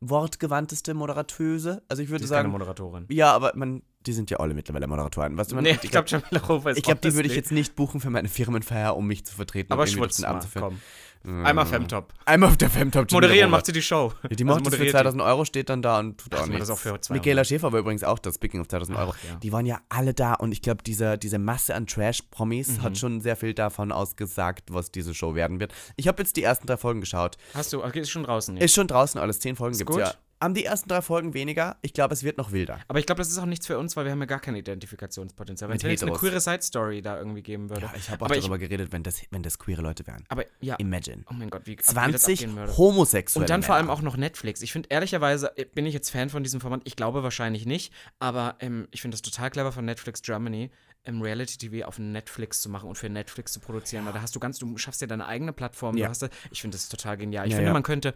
wortgewandteste 0.00 0.94
Moderatöse. 0.94 1.82
Also 1.88 2.02
ich 2.02 2.10
würde 2.10 2.24
ist 2.24 2.30
keine 2.30 2.42
sagen, 2.42 2.52
Moderatorin. 2.52 3.06
ja, 3.10 3.32
aber 3.32 3.52
man, 3.54 3.82
die 4.06 4.12
sind 4.12 4.30
ja 4.30 4.38
alle 4.38 4.54
mittlerweile 4.54 4.86
Moderatoren. 4.86 5.36
Weißt 5.36 5.52
du, 5.52 5.54
man, 5.54 5.64
Nee, 5.64 5.78
ich 5.82 5.90
glaube, 5.90 6.08
Jamila 6.08 6.40
Rowe 6.46 6.70
ist 6.70 6.78
Ich 6.78 6.84
glaube, 6.84 7.00
die 7.00 7.14
würde 7.14 7.28
ich 7.28 7.34
jetzt 7.34 7.52
nicht 7.52 7.74
buchen 7.74 8.00
für 8.00 8.10
meine 8.10 8.28
Firmenfeier, 8.28 8.96
um 8.96 9.06
mich 9.06 9.24
zu 9.24 9.34
vertreten. 9.34 9.72
Aber 9.72 9.86
schwutz 9.86 10.20
mal, 10.20 10.40
zu 10.40 10.48
komm. 10.58 10.80
Einmal 11.26 11.64
Femtop. 11.64 12.12
Einmal 12.26 12.50
auf 12.50 12.56
der 12.58 12.68
Femtop. 12.68 13.10
Moderieren 13.10 13.50
macht 13.50 13.64
sie 13.66 13.72
die 13.72 13.80
Show. 13.80 14.12
Ja, 14.24 14.28
die 14.28 14.34
Also 14.34 14.44
macht 14.44 14.60
das 14.66 14.74
für 14.74 14.78
moderiert 14.80 14.92
2000 14.92 15.22
Euro, 15.22 15.44
steht 15.46 15.68
dann 15.70 15.80
da 15.80 15.98
und 15.98 16.18
tut 16.18 16.34
Ach, 16.34 16.42
auch 16.42 16.46
nichts. 16.46 16.60
das 16.60 16.70
auch 16.70 16.78
für 16.78 17.00
200. 17.00 17.10
Michaela 17.10 17.44
Schäfer 17.44 17.72
war 17.72 17.80
übrigens 17.80 18.04
auch 18.04 18.18
da, 18.18 18.30
speaking 18.32 18.60
of 18.60 18.68
2000 18.68 18.98
Euro. 18.98 19.14
Ach, 19.16 19.24
ja. 19.28 19.36
Die 19.36 19.50
waren 19.52 19.64
ja 19.64 19.80
alle 19.88 20.12
da 20.12 20.34
und 20.34 20.52
ich 20.52 20.60
glaube, 20.60 20.82
diese, 20.84 21.16
diese 21.16 21.38
Masse 21.38 21.74
an 21.74 21.86
Trash-Promis 21.86 22.78
Mhm. 22.78 22.82
hat 22.82 22.98
schon 22.98 23.20
sehr 23.20 23.36
viel 23.36 23.54
davon 23.54 23.90
ausgesagt, 23.92 24.64
was 24.72 24.90
diese 24.90 25.14
Show 25.14 25.34
werden 25.34 25.60
wird. 25.60 25.72
Ich 25.96 26.08
habe 26.08 26.22
jetzt 26.22 26.36
die 26.36 26.42
ersten 26.42 26.66
drei 26.66 26.76
Folgen 26.76 27.00
geschaut. 27.00 27.36
Hast 27.54 27.72
du, 27.72 27.82
okay, 27.82 28.00
ist 28.00 28.10
schon 28.10 28.24
draußen. 28.24 28.56
jetzt. 28.56 28.64
Ist 28.64 28.74
schon 28.74 28.86
draußen 28.88 29.18
alles, 29.20 29.40
zehn 29.40 29.56
Folgen 29.56 29.76
gibt 29.78 29.90
es 29.90 29.96
ja. 29.96 30.14
Haben 30.40 30.54
die 30.54 30.64
ersten 30.64 30.88
drei 30.88 31.00
Folgen 31.02 31.32
weniger? 31.34 31.76
Ich 31.82 31.92
glaube, 31.92 32.12
es 32.14 32.22
wird 32.22 32.36
noch 32.38 32.52
wilder. 32.52 32.80
Aber 32.88 32.98
ich 32.98 33.06
glaube, 33.06 33.18
das 33.20 33.30
ist 33.30 33.38
auch 33.38 33.46
nichts 33.46 33.66
für 33.66 33.78
uns, 33.78 33.96
weil 33.96 34.04
wir 34.04 34.12
haben 34.12 34.20
ja 34.20 34.26
gar 34.26 34.40
kein 34.40 34.54
Identifikationspotenzial. 34.56 35.70
Wenn 35.70 35.76
es 35.76 35.82
jetzt 35.82 36.02
eine 36.02 36.12
queere 36.12 36.40
Side-Story 36.40 37.02
da 37.02 37.18
irgendwie 37.18 37.42
geben 37.42 37.70
würde. 37.70 37.82
Ja, 37.86 37.92
ich 37.96 38.10
habe 38.10 38.22
auch 38.24 38.26
aber 38.30 38.36
darüber 38.38 38.58
geredet, 38.58 38.92
wenn 38.92 39.02
das, 39.02 39.22
wenn 39.30 39.42
das 39.42 39.58
queere 39.58 39.82
Leute 39.82 40.06
wären. 40.06 40.24
aber 40.28 40.44
ja. 40.60 40.76
Imagine. 40.76 41.24
Oh 41.30 41.34
mein 41.34 41.50
Gott, 41.50 41.62
wie, 41.66 41.72
wie 41.72 41.76
das 41.76 41.86
20 41.86 42.40
abgehen 42.40 42.56
würde. 42.56 42.76
homosexuelle 42.76 43.44
Und 43.44 43.50
dann 43.50 43.62
vor 43.62 43.74
allem 43.74 43.86
Männer. 43.86 43.98
auch 43.98 44.02
noch 44.02 44.16
Netflix. 44.16 44.62
Ich 44.62 44.72
finde, 44.72 44.88
ehrlicherweise 44.90 45.56
äh, 45.56 45.64
bin 45.64 45.86
ich 45.86 45.94
jetzt 45.94 46.10
Fan 46.10 46.30
von 46.30 46.42
diesem 46.42 46.60
Format. 46.60 46.82
Ich 46.84 46.96
glaube 46.96 47.22
wahrscheinlich 47.22 47.66
nicht, 47.66 47.92
aber 48.18 48.56
ähm, 48.60 48.88
ich 48.90 49.00
finde 49.02 49.14
das 49.14 49.22
total 49.22 49.50
clever 49.50 49.72
von 49.72 49.84
Netflix 49.84 50.22
Germany, 50.22 50.70
im 51.04 51.20
Reality-TV 51.20 51.86
auf 51.86 51.98
Netflix 51.98 52.62
zu 52.62 52.70
machen 52.70 52.88
und 52.88 52.96
für 52.96 53.10
Netflix 53.10 53.52
zu 53.52 53.60
produzieren. 53.60 54.06
Weil 54.06 54.14
da 54.14 54.22
hast 54.22 54.34
du 54.34 54.40
ganz, 54.40 54.58
du 54.58 54.76
schaffst 54.78 55.00
ja 55.02 55.06
deine 55.06 55.26
eigene 55.26 55.52
Plattform. 55.52 55.96
Ja. 55.96 56.10
Da, 56.18 56.28
ich 56.50 56.62
finde 56.62 56.76
das 56.76 56.88
total 56.88 57.16
genial. 57.18 57.46
Ich 57.46 57.52
Ja, 57.52 57.56
finde, 57.56 57.68
ja. 57.68 57.72
man 57.74 57.82
könnte 57.82 58.14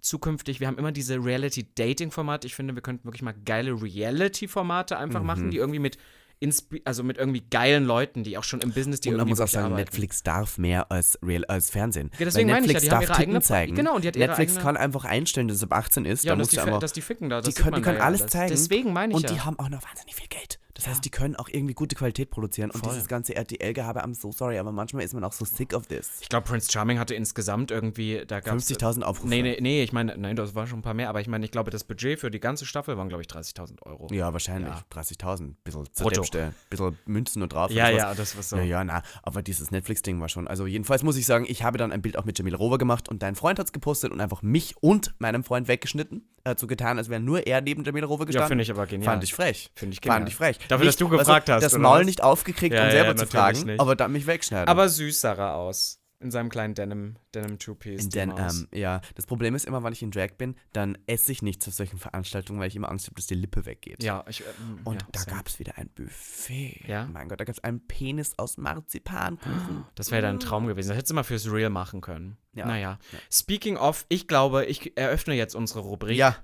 zukünftig, 0.00 0.60
wir 0.60 0.66
haben 0.66 0.78
immer 0.78 0.92
diese 0.92 1.16
Reality-Dating-Formate. 1.24 2.46
Ich 2.46 2.54
finde, 2.54 2.74
wir 2.74 2.82
könnten 2.82 3.04
wirklich 3.04 3.22
mal 3.22 3.34
geile 3.44 3.72
Reality-Formate 3.80 4.94
Mhm. 4.94 5.00
einfach 5.00 5.22
machen, 5.22 5.50
die 5.50 5.56
irgendwie 5.58 5.78
mit 5.80 5.98
inspi- 6.40 6.82
also 6.84 7.02
mit 7.02 7.18
irgendwie 7.18 7.42
geilen 7.50 7.84
Leuten, 7.84 8.22
die 8.22 8.38
auch 8.38 8.44
schon 8.44 8.60
im 8.60 8.70
Business, 8.72 9.00
die 9.00 9.08
Und 9.10 9.16
man 9.16 9.28
muss 9.28 9.40
auch 9.40 9.48
sagen, 9.48 9.66
arbeiten. 9.66 9.80
Netflix 9.80 10.22
darf 10.22 10.56
mehr 10.56 10.90
als, 10.92 11.18
Real, 11.20 11.44
als 11.46 11.70
Fernsehen. 11.70 12.10
Ja, 12.18 12.24
deswegen 12.26 12.48
Weil 12.48 12.54
meine 12.60 12.66
ich 12.66 12.72
ja, 12.72 12.74
Netflix 12.74 12.82
die 12.84 12.90
haben 12.90 13.00
darf 13.00 13.08
ihre 13.08 13.16
Titten 13.18 13.30
eigene- 13.30 13.42
zeigen. 13.42 13.74
genau, 13.74 13.94
und 13.96 14.04
die 14.04 14.08
hat 14.08 14.16
ihre 14.16 14.28
Netflix 14.28 14.52
eigene- 14.52 14.64
kann 14.64 14.76
einfach 14.76 15.04
einstellen, 15.04 15.48
dass 15.48 15.56
es 15.56 15.62
ab 15.64 15.72
18 15.72 16.04
ist. 16.04 16.22
Ja, 16.24 16.28
da 16.30 16.32
und 16.34 16.38
dass 16.38 16.48
die, 16.50 16.60
einfach, 16.60 16.78
dass 16.78 16.92
die 16.92 17.00
ficken 17.00 17.28
da. 17.28 17.40
Das 17.40 17.52
die 17.54 17.60
können, 17.60 17.74
die 17.76 17.82
können 17.82 18.00
alles 18.00 18.26
zeigen. 18.28 18.50
Deswegen 18.50 18.92
meine 18.92 19.12
ich 19.12 19.16
Und 19.16 19.24
ja. 19.28 19.32
die 19.34 19.40
haben 19.40 19.58
auch 19.58 19.68
noch 19.68 19.82
wahnsinnig 19.82 20.14
viel 20.14 20.28
Geld. 20.28 20.57
Das 20.78 20.86
heißt, 20.86 21.04
die 21.04 21.10
können 21.10 21.34
auch 21.34 21.48
irgendwie 21.48 21.74
gute 21.74 21.96
Qualität 21.96 22.30
produzieren. 22.30 22.70
Und 22.70 22.78
Voll. 22.80 22.92
dieses 22.92 23.08
ganze 23.08 23.34
RTL-Gehabe, 23.34 24.04
I'm 24.04 24.14
so 24.14 24.30
sorry, 24.30 24.58
aber 24.58 24.70
manchmal 24.70 25.02
ist 25.02 25.12
man 25.12 25.24
auch 25.24 25.32
so 25.32 25.44
sick 25.44 25.74
of 25.74 25.88
this. 25.88 26.18
Ich 26.20 26.28
glaube, 26.28 26.46
Prince 26.46 26.70
Charming 26.70 27.00
hatte 27.00 27.16
insgesamt 27.16 27.72
irgendwie, 27.72 28.22
da 28.24 28.38
gab 28.38 28.56
50.000 28.56 29.02
Aufrufe. 29.02 29.28
Nee, 29.28 29.42
nee, 29.42 29.58
nee, 29.60 29.82
ich 29.82 29.92
meine, 29.92 30.16
nein, 30.16 30.36
das 30.36 30.54
war 30.54 30.68
schon 30.68 30.78
ein 30.78 30.82
paar 30.82 30.94
mehr, 30.94 31.08
aber 31.08 31.20
ich 31.20 31.26
meine, 31.26 31.44
ich 31.44 31.50
glaube, 31.50 31.72
das 31.72 31.82
Budget 31.82 32.20
für 32.20 32.30
die 32.30 32.38
ganze 32.38 32.64
Staffel 32.64 32.96
waren, 32.96 33.08
glaube 33.08 33.22
ich, 33.22 33.28
30.000 33.28 33.82
Euro. 33.82 34.06
Ja, 34.12 34.32
wahrscheinlich. 34.32 34.72
Ja. 34.72 34.84
30.000. 34.92 35.56
Bisschen 35.64 35.82
Brutto. 35.82 36.22
zerdäpfte, 36.22 36.54
bisschen 36.70 36.96
Münzen 37.06 37.40
nur 37.40 37.48
drauf. 37.48 37.72
ja, 37.72 37.88
und 37.88 37.96
ja, 37.96 38.14
das 38.14 38.36
war 38.36 38.44
so. 38.44 38.56
Ja, 38.56 38.62
ja, 38.62 38.84
na, 38.84 39.02
aber 39.24 39.42
dieses 39.42 39.72
Netflix-Ding 39.72 40.20
war 40.20 40.28
schon. 40.28 40.46
Also, 40.46 40.66
jedenfalls 40.66 41.02
muss 41.02 41.16
ich 41.16 41.26
sagen, 41.26 41.44
ich 41.48 41.64
habe 41.64 41.76
dann 41.78 41.90
ein 41.90 42.02
Bild 42.02 42.16
auch 42.16 42.24
mit 42.24 42.38
Jamila 42.38 42.56
Rover 42.56 42.78
gemacht 42.78 43.08
und 43.08 43.20
dein 43.24 43.34
Freund 43.34 43.58
hat 43.58 43.66
es 43.66 43.72
gepostet 43.72 44.12
und 44.12 44.20
einfach 44.20 44.42
mich 44.42 44.76
und 44.80 45.12
meinem 45.18 45.42
Freund 45.42 45.66
weggeschnitten. 45.66 46.28
Hat 46.48 46.58
so 46.58 46.66
getan, 46.66 46.98
als 46.98 47.08
wäre 47.08 47.20
nur 47.20 47.46
er 47.46 47.60
neben 47.60 47.84
Jamila 47.84 48.08
Ja, 48.08 48.16
gestanden. 48.16 48.48
finde 48.48 48.62
ich 48.62 48.70
aber 48.70 48.86
genial. 48.86 49.12
Fand 49.12 49.24
ich 49.24 49.34
frech. 49.34 49.70
Finde 49.74 49.92
ich 49.94 50.00
genial. 50.00 50.18
Fand 50.20 50.28
ich 50.28 50.36
frech. 50.36 50.58
Dafür, 50.68 50.86
dass 50.86 50.96
du 50.96 51.08
gefragt 51.08 51.48
hast, 51.50 51.62
Das 51.62 51.76
Maul 51.76 52.00
was? 52.00 52.06
nicht 52.06 52.22
aufgekriegt, 52.22 52.74
Ja, 52.74 52.80
um 52.82 52.86
ja, 52.86 52.92
selber 52.92 53.16
zu 53.16 53.24
natürlich 53.24 53.30
fragen, 53.32 53.66
nicht. 53.66 53.80
aber 53.80 53.96
dann 53.96 54.12
mich 54.12 54.26
wegschneiden. 54.26 54.68
Aber 54.68 54.88
süß 54.88 55.20
sah 55.20 55.34
er 55.34 55.54
aus. 55.56 56.00
In 56.20 56.32
seinem 56.32 56.48
kleinen 56.48 56.74
Denim, 56.74 57.14
Denim 57.32 57.60
Two-Piece. 57.60 58.02
In 58.02 58.10
die 58.10 58.18
den, 58.18 58.30
Maus. 58.30 58.62
ähm, 58.62 58.68
ja, 58.74 59.00
das 59.14 59.24
Problem 59.26 59.54
ist 59.54 59.66
immer, 59.66 59.84
wenn 59.84 59.92
ich 59.92 60.02
in 60.02 60.10
Drag 60.10 60.32
bin, 60.36 60.56
dann 60.72 60.98
esse 61.06 61.30
ich 61.30 61.42
nichts 61.42 61.68
auf 61.68 61.74
solchen 61.74 61.98
Veranstaltungen, 61.98 62.58
weil 62.58 62.66
ich 62.66 62.74
immer 62.74 62.90
Angst 62.90 63.06
habe, 63.06 63.14
dass 63.14 63.28
die 63.28 63.36
Lippe 63.36 63.66
weggeht. 63.66 64.02
ja, 64.02 64.24
ich, 64.28 64.40
ähm, 64.40 64.80
Und 64.82 65.00
ja, 65.02 65.08
da 65.12 65.22
gab 65.24 65.46
es 65.46 65.60
wieder 65.60 65.78
ein 65.78 65.88
Buffet. 65.90 66.82
Ja? 66.88 67.06
Mein 67.06 67.28
Gott, 67.28 67.38
da 67.38 67.44
gab 67.44 67.54
es 67.54 67.62
einen 67.62 67.86
Penis 67.86 68.32
aus 68.36 68.56
Marzipankuchen. 68.56 69.84
Das 69.94 70.10
wäre 70.10 70.22
dein 70.22 70.40
Traum 70.40 70.66
gewesen. 70.66 70.88
Das 70.88 70.96
hättest 70.96 71.10
du 71.10 71.14
mal 71.14 71.22
fürs 71.22 71.50
Real 71.50 71.70
machen 71.70 72.00
können. 72.00 72.36
Ja. 72.52 72.66
Naja. 72.66 72.98
Speaking 73.30 73.76
of, 73.76 74.04
ich 74.08 74.26
glaube, 74.26 74.64
ich 74.64 74.96
eröffne 74.96 75.34
jetzt 75.34 75.54
unsere 75.54 75.80
Rubrik. 75.80 76.16
Ja. 76.16 76.36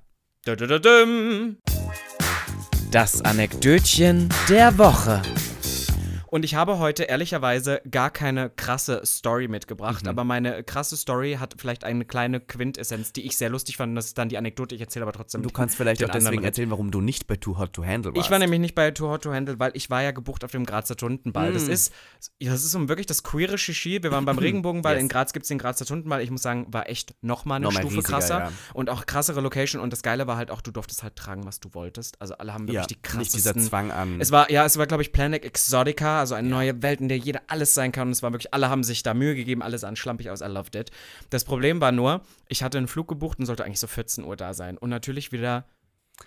Das 2.92 3.22
Anekdötchen 3.22 4.28
der 4.48 4.78
Woche. 4.78 5.22
Und 6.34 6.44
ich 6.44 6.56
habe 6.56 6.80
heute 6.80 7.04
ehrlicherweise 7.04 7.80
gar 7.88 8.10
keine 8.10 8.50
krasse 8.50 9.02
Story 9.06 9.46
mitgebracht, 9.46 10.02
Mhm. 10.02 10.08
aber 10.08 10.24
meine 10.24 10.64
krasse 10.64 10.96
Story 10.96 11.36
hat 11.38 11.54
vielleicht 11.58 11.84
eine 11.84 12.04
kleine 12.04 12.40
Quintessenz, 12.40 13.12
die 13.12 13.20
ich 13.24 13.36
sehr 13.36 13.50
lustig 13.50 13.76
fand. 13.76 13.90
Und 13.90 13.94
das 13.94 14.06
ist 14.06 14.18
dann 14.18 14.28
die 14.28 14.36
Anekdote, 14.36 14.74
ich 14.74 14.80
erzähle 14.80 15.04
aber 15.04 15.12
trotzdem. 15.12 15.42
du 15.44 15.50
kannst 15.50 15.76
vielleicht 15.76 16.02
auch 16.02 16.08
deswegen 16.08 16.26
anderen 16.26 16.44
erzählen, 16.44 16.70
warum 16.72 16.90
du 16.90 17.00
nicht 17.00 17.28
bei 17.28 17.36
Too 17.36 17.56
Hot 17.58 17.72
to 17.74 17.84
Handle 17.86 18.12
warst. 18.16 18.26
Ich 18.26 18.32
war 18.32 18.40
nämlich 18.40 18.58
nicht 18.58 18.74
bei 18.74 18.90
Too 18.90 19.06
Hot 19.10 19.22
to 19.22 19.32
Handle, 19.32 19.60
weil 19.60 19.70
ich 19.74 19.90
war 19.90 20.02
ja 20.02 20.10
gebucht 20.10 20.42
auf 20.42 20.50
dem 20.50 20.66
Grazer 20.66 20.96
Tundenball. 20.96 21.52
Das 21.52 21.68
Mm. 21.68 21.70
ist, 21.70 21.92
das 22.40 22.64
ist 22.64 22.72
so 22.72 22.88
wirklich 22.88 23.06
das 23.06 23.22
queere 23.22 23.56
Shishi. 23.56 24.02
Wir 24.02 24.10
waren 24.10 24.24
beim 24.24 24.38
Regenbogenball. 24.38 24.94
Yes. 24.94 25.02
In 25.02 25.08
Graz 25.08 25.32
gibt 25.34 25.44
es 25.44 25.48
den 25.50 25.58
Grazer 25.58 25.84
Tundenball. 25.86 26.20
Ich 26.20 26.32
muss 26.32 26.42
sagen, 26.42 26.66
war 26.74 26.88
echt 26.90 27.14
nochmal 27.22 27.58
eine 27.58 27.66
Nochmal 27.66 27.82
Stufe 27.82 27.98
riesiger, 27.98 28.12
krasser. 28.12 28.38
ja. 28.40 28.52
Und 28.72 28.90
auch 28.90 29.06
krassere 29.06 29.40
Location. 29.40 29.80
Und 29.80 29.92
das 29.92 30.02
Geile 30.02 30.26
war 30.26 30.36
halt 30.36 30.50
auch, 30.50 30.62
du 30.62 30.72
durftest 30.72 31.04
halt 31.04 31.14
tragen, 31.14 31.46
was 31.46 31.60
du 31.60 31.72
wolltest. 31.74 32.20
Also 32.20 32.34
alle 32.38 32.52
haben 32.52 32.66
wirklich 32.66 32.74
ja, 32.74 32.86
die 32.86 33.18
nicht 33.18 33.32
dieser 33.34 33.52
krassesten 33.52 33.62
Zwang 33.70 33.92
an. 33.92 34.20
es 34.20 34.32
war, 34.32 34.50
ja, 34.50 34.64
es 34.64 34.76
war, 34.78 34.88
glaube 34.88 35.04
ich, 35.04 35.12
Planet 35.12 35.44
Exotica, 35.44 36.23
also 36.24 36.34
eine 36.36 36.48
neue 36.48 36.82
Welt, 36.82 37.00
in 37.00 37.08
der 37.08 37.18
jeder 37.18 37.42
alles 37.48 37.74
sein 37.74 37.92
kann. 37.92 38.08
Und 38.08 38.12
es 38.12 38.22
war 38.22 38.32
wirklich, 38.32 38.54
alle 38.54 38.70
haben 38.70 38.82
sich 38.82 39.02
da 39.02 39.12
Mühe 39.12 39.34
gegeben, 39.34 39.62
alles 39.62 39.82
sah 39.82 39.94
schlampig 39.94 40.30
aus. 40.30 40.40
I 40.40 40.46
loved 40.46 40.74
it. 40.74 40.90
Das 41.28 41.44
Problem 41.44 41.80
war 41.80 41.92
nur, 41.92 42.22
ich 42.48 42.62
hatte 42.62 42.78
einen 42.78 42.88
Flug 42.88 43.08
gebucht 43.08 43.38
und 43.38 43.46
sollte 43.46 43.64
eigentlich 43.64 43.80
so 43.80 43.86
14 43.86 44.24
Uhr 44.24 44.36
da 44.36 44.54
sein. 44.54 44.78
Und 44.78 44.88
natürlich 44.88 45.32
wieder 45.32 45.66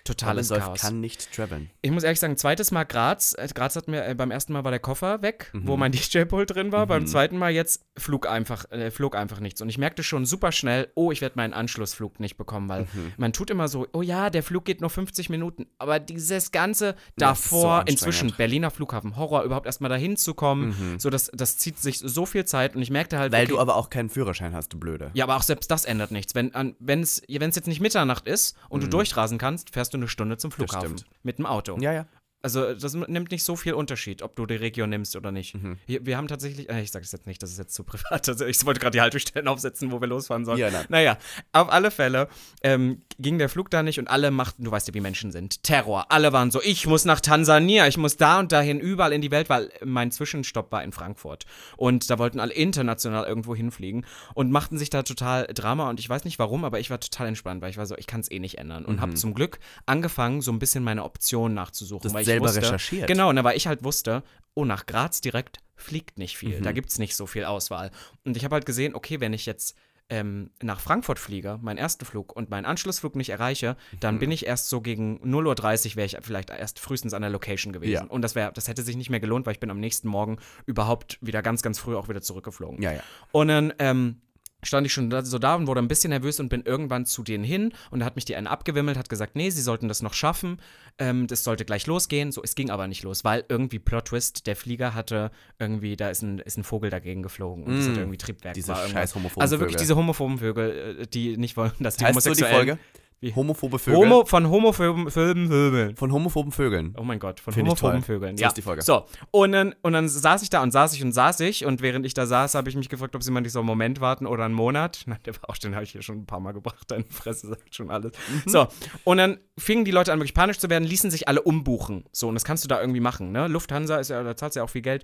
totales 0.04 0.50
Läuft, 0.50 0.62
Chaos. 0.66 0.82
kann 0.82 1.00
nicht 1.00 1.32
traveln. 1.34 1.70
Ich 1.82 1.92
muss 1.92 2.04
ehrlich 2.04 2.20
sagen, 2.20 2.38
zweites 2.38 2.72
Mal 2.72 2.84
Graz. 2.84 3.34
Äh, 3.38 3.48
Graz 3.54 3.76
hat 3.76 3.88
mir, 3.88 4.06
äh, 4.06 4.16
beim 4.16 4.32
ersten 4.32 4.54
Mal 4.54 4.64
war 4.64 4.72
der 4.72 4.80
Koffer 4.80 5.22
weg, 5.22 5.50
Mhm. 5.54 5.68
wo 5.68 5.78
mein 5.78 5.92
DJ-Pult 5.94 6.52
drin 6.56 6.72
war. 6.72 6.88
Beim 6.88 7.08
zweiten 7.08 7.38
Mal 7.38 7.52
jetzt 7.52 7.86
flog 7.98 8.28
einfach, 8.28 8.70
äh, 8.72 8.92
flog 8.92 9.16
einfach 9.16 9.40
nichts. 9.40 9.62
Und 9.62 9.70
ich 9.70 9.78
merkte 9.78 10.04
schon 10.04 10.26
super 10.26 10.52
schnell, 10.52 10.90
oh, 10.96 11.12
ich 11.12 11.22
werde 11.22 11.38
meinen 11.38 11.54
Anschlussflug 11.54 12.20
nicht 12.20 12.38
bekommen, 12.38 12.70
weil 12.70 12.84
Mhm. 12.84 13.14
man 13.18 13.34
tut 13.34 13.50
immer 13.50 13.68
so, 13.68 13.88
oh 13.94 14.02
ja, 14.02 14.30
der 14.30 14.44
Flug 14.44 14.66
geht 14.66 14.82
nur 14.82 14.90
50 14.90 15.30
Minuten. 15.30 15.68
Aber 15.78 16.00
dieses 16.00 16.52
Ganze 16.52 16.92
so 16.92 16.96
davor, 17.18 17.80
anstrengend. 17.80 17.90
inzwischen 17.90 18.34
Berliner 18.38 18.72
Flughafen, 18.72 19.16
Horror, 19.18 19.44
überhaupt 19.44 19.66
erstmal 19.66 19.90
dahin 19.90 20.18
zu 20.18 20.34
kommen, 20.34 20.70
Mhm. 20.94 21.00
so 21.00 21.10
das, 21.10 21.32
das 21.34 21.58
zieht 21.58 21.80
sich 21.80 22.00
so 22.00 22.26
viel 22.26 22.46
Zeit. 22.46 22.76
Und 22.76 22.82
ich 22.82 22.92
merkte 22.92 23.18
halt, 23.20 23.32
Weil 23.32 23.44
okay, 23.46 23.54
du 23.54 23.60
aber 23.60 23.76
auch 23.76 23.90
keinen 23.90 24.10
Führerschein 24.10 24.54
hast, 24.54 24.74
du 24.74 24.80
Blöde. 24.80 25.12
ja, 25.14 25.24
aber 25.26 25.36
auch 25.38 25.44
selbst 25.44 25.72
das 25.72 25.86
ändert 25.86 26.12
nichts. 26.12 26.36
Wenn 26.36 26.52
es 26.54 27.22
wenn 27.28 27.50
es 27.50 27.56
jetzt 27.56 27.68
nicht 27.68 27.80
Mitternacht 27.82 28.28
ist 28.28 28.56
und 28.70 28.84
du 28.84 28.88
durchrasen 28.90 29.38
kannst, 29.38 29.70
fährst 29.78 29.94
du 29.94 30.00
eine 30.00 30.08
Stunde 30.08 30.38
zum 30.38 30.50
Flughafen 30.52 30.96
mit 31.22 31.38
dem 31.38 31.46
Auto. 31.46 31.78
Ja, 31.80 31.94
ja. 31.94 32.08
Also 32.42 32.74
das 32.74 32.96
nimmt 32.96 33.30
nicht 33.30 33.44
so 33.44 33.56
viel 33.56 33.74
Unterschied, 33.74 34.24
ob 34.24 34.36
du 34.36 34.48
die 34.48 34.56
Region 34.56 34.90
nimmst 34.90 35.16
oder 35.16 35.32
nicht. 35.32 35.54
Mhm. 35.54 35.78
Hier, 35.86 36.04
wir 36.04 36.18
haben 36.18 36.28
tatsächlich, 36.28 36.68
äh, 36.68 36.82
ich 36.82 36.92
sage 36.92 37.06
es 37.06 37.12
jetzt 37.12 37.28
nicht, 37.28 37.44
das 37.44 37.52
ist 37.52 37.60
jetzt 37.60 37.76
zu 37.76 37.84
privat. 37.84 38.28
Also 38.28 38.46
ich 38.48 38.66
wollte 38.66 38.80
gerade 38.80 38.96
die 38.96 39.02
Haltestellen 39.02 39.48
aufsetzen, 39.48 39.92
wo 39.92 40.02
wir 40.02 40.08
losfahren 40.08 40.46
sollen. 40.46 40.58
Ja, 40.58 40.72
nein. 40.72 40.86
Naja, 40.90 41.18
auf 41.52 41.72
alle 41.72 41.92
Fälle 41.92 42.28
ähm, 42.64 43.04
ging 43.20 43.38
der 43.38 43.50
Flug 43.50 43.70
da 43.70 43.84
nicht 43.84 44.00
und 44.00 44.08
alle 44.08 44.32
machten, 44.32 44.64
du 44.64 44.72
weißt 44.72 44.88
ja, 44.88 44.94
wie 44.94 45.02
Menschen 45.02 45.32
sind, 45.32 45.64
Terror. 45.64 46.06
Alle 46.10 46.34
waren 46.34 46.52
so, 46.52 46.62
ich 46.62 46.86
muss 46.86 47.06
nach 47.06 47.20
Tansania, 47.20 47.88
ich 47.88 47.98
muss 47.98 48.18
da 48.18 48.40
und 48.40 48.52
dahin, 48.52 48.80
überall 48.80 49.14
in 49.14 49.22
die 49.22 49.32
Welt, 49.32 49.50
weil 49.50 49.72
mein 49.84 50.12
Zwischenstopp 50.12 50.72
war 50.72 50.84
in 50.84 50.92
Frankfurt. 50.92 51.46
Und 51.78 52.10
da 52.10 52.20
wollten 52.20 52.40
alle 52.40 52.54
international 52.54 53.26
irgendwo 53.26 53.56
hinfliegen 53.56 54.06
und 54.34 54.52
machten 54.52 54.78
sich 54.78 54.90
da 54.90 55.04
total 55.04 55.48
Drama 55.48 55.90
und 55.90 56.00
ich 56.00 56.10
weiß 56.10 56.26
nicht 56.26 56.40
warum, 56.40 56.64
aber 56.64 56.80
ich 56.80 56.90
war 56.90 57.00
total 57.00 57.28
entspannt, 57.28 57.62
weil 57.62 57.72
ich 57.72 57.78
war 57.78 57.86
so, 57.86 57.98
ich 57.98 58.08
kann 58.08 58.22
es 58.22 58.32
eh 58.32 58.40
nicht 58.40 58.58
ändern. 58.58 58.86
Und 58.86 59.02
habe 59.02 59.16
zum 59.16 59.34
Glück 59.34 59.60
angefangen, 59.86 60.42
so 60.42 60.52
ein 60.52 60.60
bisschen 60.60 60.84
meine 60.84 61.04
Optionen 61.04 61.56
nachzusuchen. 61.56 62.02
Du 62.02 62.10
hast 62.10 62.14
weil 62.14 62.22
ich 62.22 62.28
selber 62.28 62.46
wusste, 62.46 62.62
recherchiert. 62.62 63.08
Genau, 63.08 63.32
ne, 63.34 63.44
weil 63.44 63.58
ich 63.58 63.68
halt 63.68 63.84
wusste, 63.84 64.24
oh, 64.54 64.66
nach 64.66 64.86
Graz 64.86 65.22
direkt 65.22 65.60
fliegt 65.76 66.18
nicht 66.18 66.38
viel. 66.38 66.60
Mhm. 66.60 66.64
Da 66.64 66.72
gibt 66.72 66.90
es 66.90 67.00
nicht 67.00 67.16
so 67.16 67.28
viel 67.28 67.46
Auswahl. 67.46 67.92
Und 68.26 68.36
ich 68.36 68.44
habe 68.44 68.56
halt 68.56 68.66
gesehen, 68.66 68.96
okay, 68.96 69.20
wenn 69.20 69.34
ich 69.34 69.46
jetzt 69.46 69.76
ähm, 70.10 70.52
nach 70.62 70.80
Frankfurt 70.80 71.20
fliege, 71.20 71.60
meinen 71.62 71.78
ersten 71.78 72.06
Flug 72.06 72.34
und 72.36 72.50
meinen 72.50 72.66
Anschlussflug 72.66 73.16
nicht 73.16 73.30
erreiche, 73.30 73.76
dann 74.00 74.16
Mhm. 74.16 74.20
bin 74.20 74.32
ich 74.32 74.46
erst 74.46 74.70
so 74.70 74.80
gegen 74.82 75.20
0.30 75.24 75.90
Uhr 75.92 75.96
wäre 75.98 76.06
ich 76.06 76.18
vielleicht 76.22 76.50
erst 76.50 76.80
frühestens 76.80 77.14
an 77.14 77.22
der 77.22 77.32
Location 77.32 77.74
gewesen. 77.74 77.92
Ja. 77.92 78.04
Und 78.06 78.22
das 78.22 78.34
wäre, 78.36 78.52
das 78.54 78.68
hätte 78.68 78.84
sich 78.84 78.96
nicht 78.96 79.10
mehr 79.10 79.20
gelohnt, 79.20 79.46
weil 79.46 79.54
ich 79.54 79.60
bin 79.60 79.70
am 79.70 79.80
nächsten 79.80 80.08
Morgen 80.08 80.38
überhaupt 80.66 81.18
wieder 81.22 81.42
ganz, 81.42 81.62
ganz 81.62 81.78
früh 81.80 81.96
auch 81.96 82.08
wieder 82.10 82.22
zurückgeflogen. 82.22 82.82
Ja, 82.82 82.94
ja. 82.94 83.00
Und 83.32 83.50
dann 83.50 83.74
ähm, 83.80 84.22
stand 84.68 84.86
ich 84.86 84.94
schon 84.94 85.12
so 85.26 85.40
da 85.40 85.56
und 85.56 85.68
wurde 85.68 85.82
ein 85.82 85.88
bisschen 85.88 86.10
nervös 86.10 86.40
und 86.40 86.50
bin 86.50 86.64
irgendwann 86.64 87.06
zu 87.06 87.24
denen 87.24 87.44
hin 87.44 87.74
und 87.92 88.00
da 88.00 88.06
hat 88.06 88.16
mich 88.16 88.26
die 88.26 88.36
eine 88.36 88.50
abgewimmelt, 88.50 88.98
hat 88.98 89.10
gesagt, 89.10 89.36
nee, 89.36 89.50
sie 89.50 89.62
sollten 89.62 89.88
das 89.88 90.02
noch 90.02 90.14
schaffen, 90.14 90.60
ähm, 90.98 91.28
das 91.28 91.44
sollte 91.44 91.66
gleich 91.66 91.88
losgehen. 91.88 92.32
So, 92.32 92.44
es 92.44 92.56
ging 92.56 92.70
aber 92.70 92.88
nicht 92.88 93.04
los, 93.04 93.24
weil 93.24 93.46
irgendwie 93.50 93.80
Plot 93.80 94.06
Twist, 94.06 94.48
der 94.48 94.56
Flieger 94.56 94.94
hatte 94.94 95.32
irgendwie, 95.60 95.96
da 95.96 96.10
ist 96.10 96.22
ein, 96.22 96.40
ist 96.40 96.58
ein 96.58 96.64
Vogel 96.64 96.90
dagegen 96.90 97.24
geflogen 97.24 97.64
und 97.64 97.78
das 97.78 97.88
Mm, 97.88 97.92
hat 97.92 97.98
irgendwie 97.98 98.18
Triebwerk. 98.18 98.54
diese 98.54 98.76
scheiß 98.76 99.16
homophoben 99.16 99.42
Also 99.42 99.60
wirklich 99.60 99.78
diese 99.78 99.96
homophoben 99.96 100.38
Vögel, 100.40 101.00
äh, 101.02 101.08
die 101.08 101.38
nicht 101.38 101.58
wollen, 101.58 101.72
dass 101.80 101.98
die 101.98 102.06
Heißt 102.06 102.14
so 102.16 102.20
die 102.22 102.30
Homosexuellen... 102.44 102.56
Folge? 102.56 102.80
Wie? 103.20 103.34
Homophobe 103.34 103.80
Vögel. 103.80 104.00
Homo, 104.00 104.26
von 104.26 104.48
homophoben 104.48 105.10
Vögeln. 105.10 105.96
Von 105.96 106.12
homophoben 106.12 106.52
Vögeln. 106.52 106.94
Oh 106.98 107.04
mein 107.04 107.18
Gott, 107.18 107.40
von 107.40 107.52
Find 107.52 107.68
homophoben. 107.68 108.04
Vögeln. 108.04 108.38
So 108.38 108.44
ja. 108.44 108.50
ist 108.50 108.58
die 108.58 108.62
Folge. 108.62 108.84
So, 108.84 109.06
und 109.32 109.54
dann, 109.54 109.74
und 109.82 109.94
dann 109.94 110.08
saß 110.08 110.44
ich 110.44 110.52
da 110.52 110.62
und 110.62 110.72
saß 110.72 110.94
ich 110.94 111.04
und 111.04 111.14
saß 111.14 111.40
ich 111.40 111.66
und 111.66 111.82
während 111.82 112.06
ich 112.06 112.14
da 112.14 112.28
saß, 112.28 112.54
habe 112.54 112.70
ich 112.70 112.76
mich 112.76 112.90
gefragt, 112.90 113.16
ob 113.16 113.24
sie 113.24 113.32
mal 113.32 113.42
nicht 113.42 113.54
so 113.54 113.60
einen 113.60 113.66
Moment 113.66 114.02
warten 114.02 114.28
oder 114.28 114.46
einen 114.46 114.54
Monat. 114.54 115.02
Nein, 115.08 115.18
der 115.26 115.36
war 115.36 115.50
auch, 115.50 115.58
den 115.58 115.74
habe 115.74 115.84
ich 115.84 115.94
hier 115.94 116.04
schon 116.04 116.20
ein 116.20 116.26
paar 116.28 116.40
Mal 116.40 116.52
gebracht. 116.52 116.92
Deine 116.92 117.06
Fresse 117.10 117.48
sagt 117.48 117.74
schon 117.74 117.90
alles. 117.90 118.12
Mhm. 118.46 118.50
So, 118.52 118.68
und 119.04 119.18
dann 119.18 119.40
fingen 119.58 119.84
die 119.84 119.92
Leute 119.92 120.14
an, 120.14 120.20
wirklich 120.20 120.36
panisch 120.36 120.60
zu 120.60 120.70
werden, 120.70 120.84
ließen 120.84 121.10
sich 121.10 121.28
alle 121.28 121.42
umbuchen. 121.42 122.04
So, 122.12 122.28
und 122.28 122.36
das 122.36 122.46
kannst 122.46 122.64
du 122.64 122.68
da 122.68 122.80
irgendwie 122.80 123.00
machen, 123.00 123.32
ne? 123.32 123.48
Lufthansa 123.48 123.98
ist 123.98 124.10
ja, 124.10 124.22
da 124.22 124.36
zahlst 124.36 124.58
ja 124.58 124.64
auch 124.64 124.70
viel 124.70 124.84
Geld. 124.84 125.04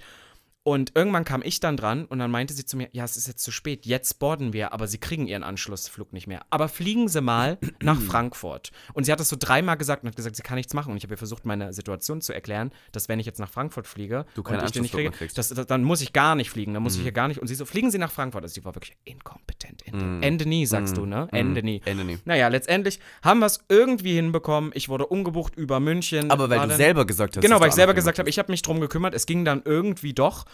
Und 0.65 0.93
irgendwann 0.95 1.25
kam 1.25 1.41
ich 1.43 1.59
dann 1.59 1.75
dran 1.75 2.05
und 2.05 2.19
dann 2.19 2.31
meinte 2.31 2.53
sie 2.53 2.65
zu 2.65 2.77
mir, 2.77 2.87
ja, 2.93 3.03
es 3.03 3.17
ist 3.17 3.27
jetzt 3.27 3.43
zu 3.43 3.51
spät, 3.51 3.85
jetzt 3.85 4.19
boarden 4.19 4.53
wir, 4.53 4.71
aber 4.71 4.87
sie 4.87 4.97
kriegen 4.97 5.27
ihren 5.27 5.43
Anschlussflug 5.43 6.13
nicht 6.13 6.25
mehr. 6.25 6.45
Aber 6.51 6.69
fliegen 6.69 7.09
Sie 7.09 7.19
mal 7.19 7.57
nach 7.81 7.99
Frankfurt. 8.01 8.71
Und 8.93 9.03
sie 9.03 9.11
hat 9.11 9.19
das 9.19 9.27
so 9.27 9.35
dreimal 9.37 9.75
gesagt 9.75 10.03
und 10.03 10.09
hat 10.09 10.15
gesagt, 10.15 10.37
sie 10.37 10.41
kann 10.41 10.55
nichts 10.55 10.73
machen. 10.73 10.91
Und 10.91 10.97
ich 10.97 11.03
habe 11.03 11.15
ihr 11.15 11.17
versucht, 11.17 11.45
meine 11.45 11.73
Situation 11.73 12.21
zu 12.21 12.31
erklären, 12.31 12.71
dass 12.93 13.09
wenn 13.09 13.19
ich 13.19 13.25
jetzt 13.25 13.39
nach 13.39 13.49
Frankfurt 13.49 13.87
fliege 13.87 14.25
Du 14.35 14.43
keinen 14.43 14.61
und 14.61 14.75
nicht 14.75 14.93
kriege, 14.93 15.11
das, 15.35 15.49
das, 15.49 15.67
dann 15.67 15.83
muss 15.83 15.99
ich 15.99 16.13
gar 16.13 16.35
nicht 16.35 16.49
fliegen, 16.49 16.73
dann 16.73 16.81
muss 16.81 16.95
ich 16.95 17.01
hier 17.01 17.11
gar 17.11 17.27
nicht. 17.27 17.41
Und 17.41 17.47
sie 17.47 17.55
so, 17.55 17.65
fliegen 17.65 17.91
Sie 17.91 17.97
nach 17.97 18.11
Frankfurt. 18.11 18.43
Also 18.43 18.53
die 18.53 18.63
war 18.63 18.73
wirklich 18.73 18.95
inkompetent. 19.03 19.85
Ende, 19.85 20.25
Ende 20.25 20.45
nie, 20.45 20.65
sagst 20.65 20.95
du, 20.95 21.05
ne? 21.05 21.27
Ende 21.33 21.61
nie. 21.61 21.81
Ende 21.83 22.05
nie. 22.05 22.19
Naja, 22.23 22.47
letztendlich 22.47 23.01
haben 23.21 23.39
wir 23.39 23.47
es 23.47 23.65
irgendwie 23.67 24.13
hinbekommen. 24.13 24.71
Ich 24.75 24.87
wurde 24.87 25.07
umgebucht 25.07 25.57
über 25.57 25.81
München. 25.81 26.31
Aber 26.31 26.49
weil 26.49 26.69
du 26.69 26.75
selber 26.75 27.05
gesagt 27.05 27.35
hast. 27.35 27.43
Genau, 27.43 27.59
weil 27.59 27.67
ich 27.67 27.75
selber 27.75 27.93
gesagt 27.93 28.17
habe, 28.17 28.29
ich 28.29 28.39
habe 28.39 28.49
mich 28.49 28.61
drum 28.61 28.79
gekümmert. 28.79 29.13
Es 29.13 29.25
ging 29.25 29.43
dann 29.43 29.61
irgendwie 29.65 30.13
doch. 30.13 30.45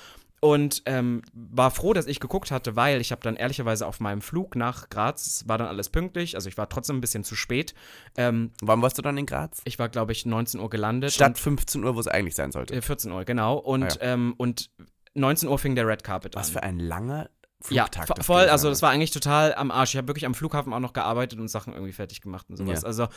Und 0.41 0.83
ähm, 0.85 1.21
war 1.33 1.69
froh, 1.69 1.91
dass 1.91 2.07
ich 2.07 2.21
geguckt 2.21 2.49
hatte, 2.49 2.77
weil 2.77 3.01
ich 3.01 3.11
habe 3.11 3.21
dann 3.21 3.35
ehrlicherweise 3.35 3.85
auf 3.85 3.99
meinem 3.99 4.21
Flug 4.21 4.55
nach 4.55 4.89
Graz, 4.89 5.43
war 5.47 5.57
dann 5.57 5.67
alles 5.67 5.89
pünktlich, 5.89 6.35
also 6.35 6.47
ich 6.47 6.57
war 6.57 6.69
trotzdem 6.69 6.97
ein 6.99 7.01
bisschen 7.01 7.25
zu 7.25 7.35
spät. 7.35 7.73
Ähm, 8.15 8.51
Wann 8.61 8.81
warst 8.81 8.97
du 8.97 9.01
dann 9.01 9.17
in 9.17 9.25
Graz? 9.25 9.59
ich 9.65 9.79
war, 9.79 9.89
glaube 9.89 10.13
ich, 10.13 10.25
19 10.25 10.61
Uhr 10.61 10.69
gelandet. 10.69 11.11
Statt 11.11 11.37
15 11.37 11.83
Uhr, 11.83 11.93
wo 11.95 11.99
es 11.99 12.07
eigentlich 12.07 12.35
sein 12.35 12.53
sollte. 12.53 12.73
und, 12.73 12.79
äh, 12.79 12.81
14 12.81 13.11
Uhr, 13.11 13.25
genau. 13.25 13.57
Und, 13.57 13.83
Ah, 14.01 14.13
ähm, 14.13 14.33
und 14.37 14.69
19 15.13 15.49
Uhr 15.49 15.59
fing 15.59 15.75
der 15.75 15.85
Red 15.87 16.05
Carpet 16.05 16.35
Was 16.35 16.47
an. 16.47 16.53
für 16.53 16.63
ein 16.63 16.79
langer 16.79 17.23
ja, 17.23 17.29
Flugtag. 17.61 18.05
das 18.15 18.25
voll, 18.25 18.45
also 18.47 18.69
das 18.69 18.81
war 18.81 18.89
eigentlich 18.89 19.11
total 19.11 19.53
am 19.53 19.69
Arsch. 19.71 19.91
Ich 19.93 19.97
habe 19.97 20.07
wirklich 20.07 20.25
am 20.25 20.33
Flughafen 20.33 20.73
auch 20.73 20.79
noch 20.79 20.93
gearbeitet 20.93 21.39
und 21.39 21.49
Sachen 21.49 21.73
irgendwie 21.73 21.91
fertig 21.91 22.21
gemacht 22.21 22.45
und 22.49 22.55
sowas. 22.57 22.81
Ja. 22.81 22.87
Also 22.87 23.07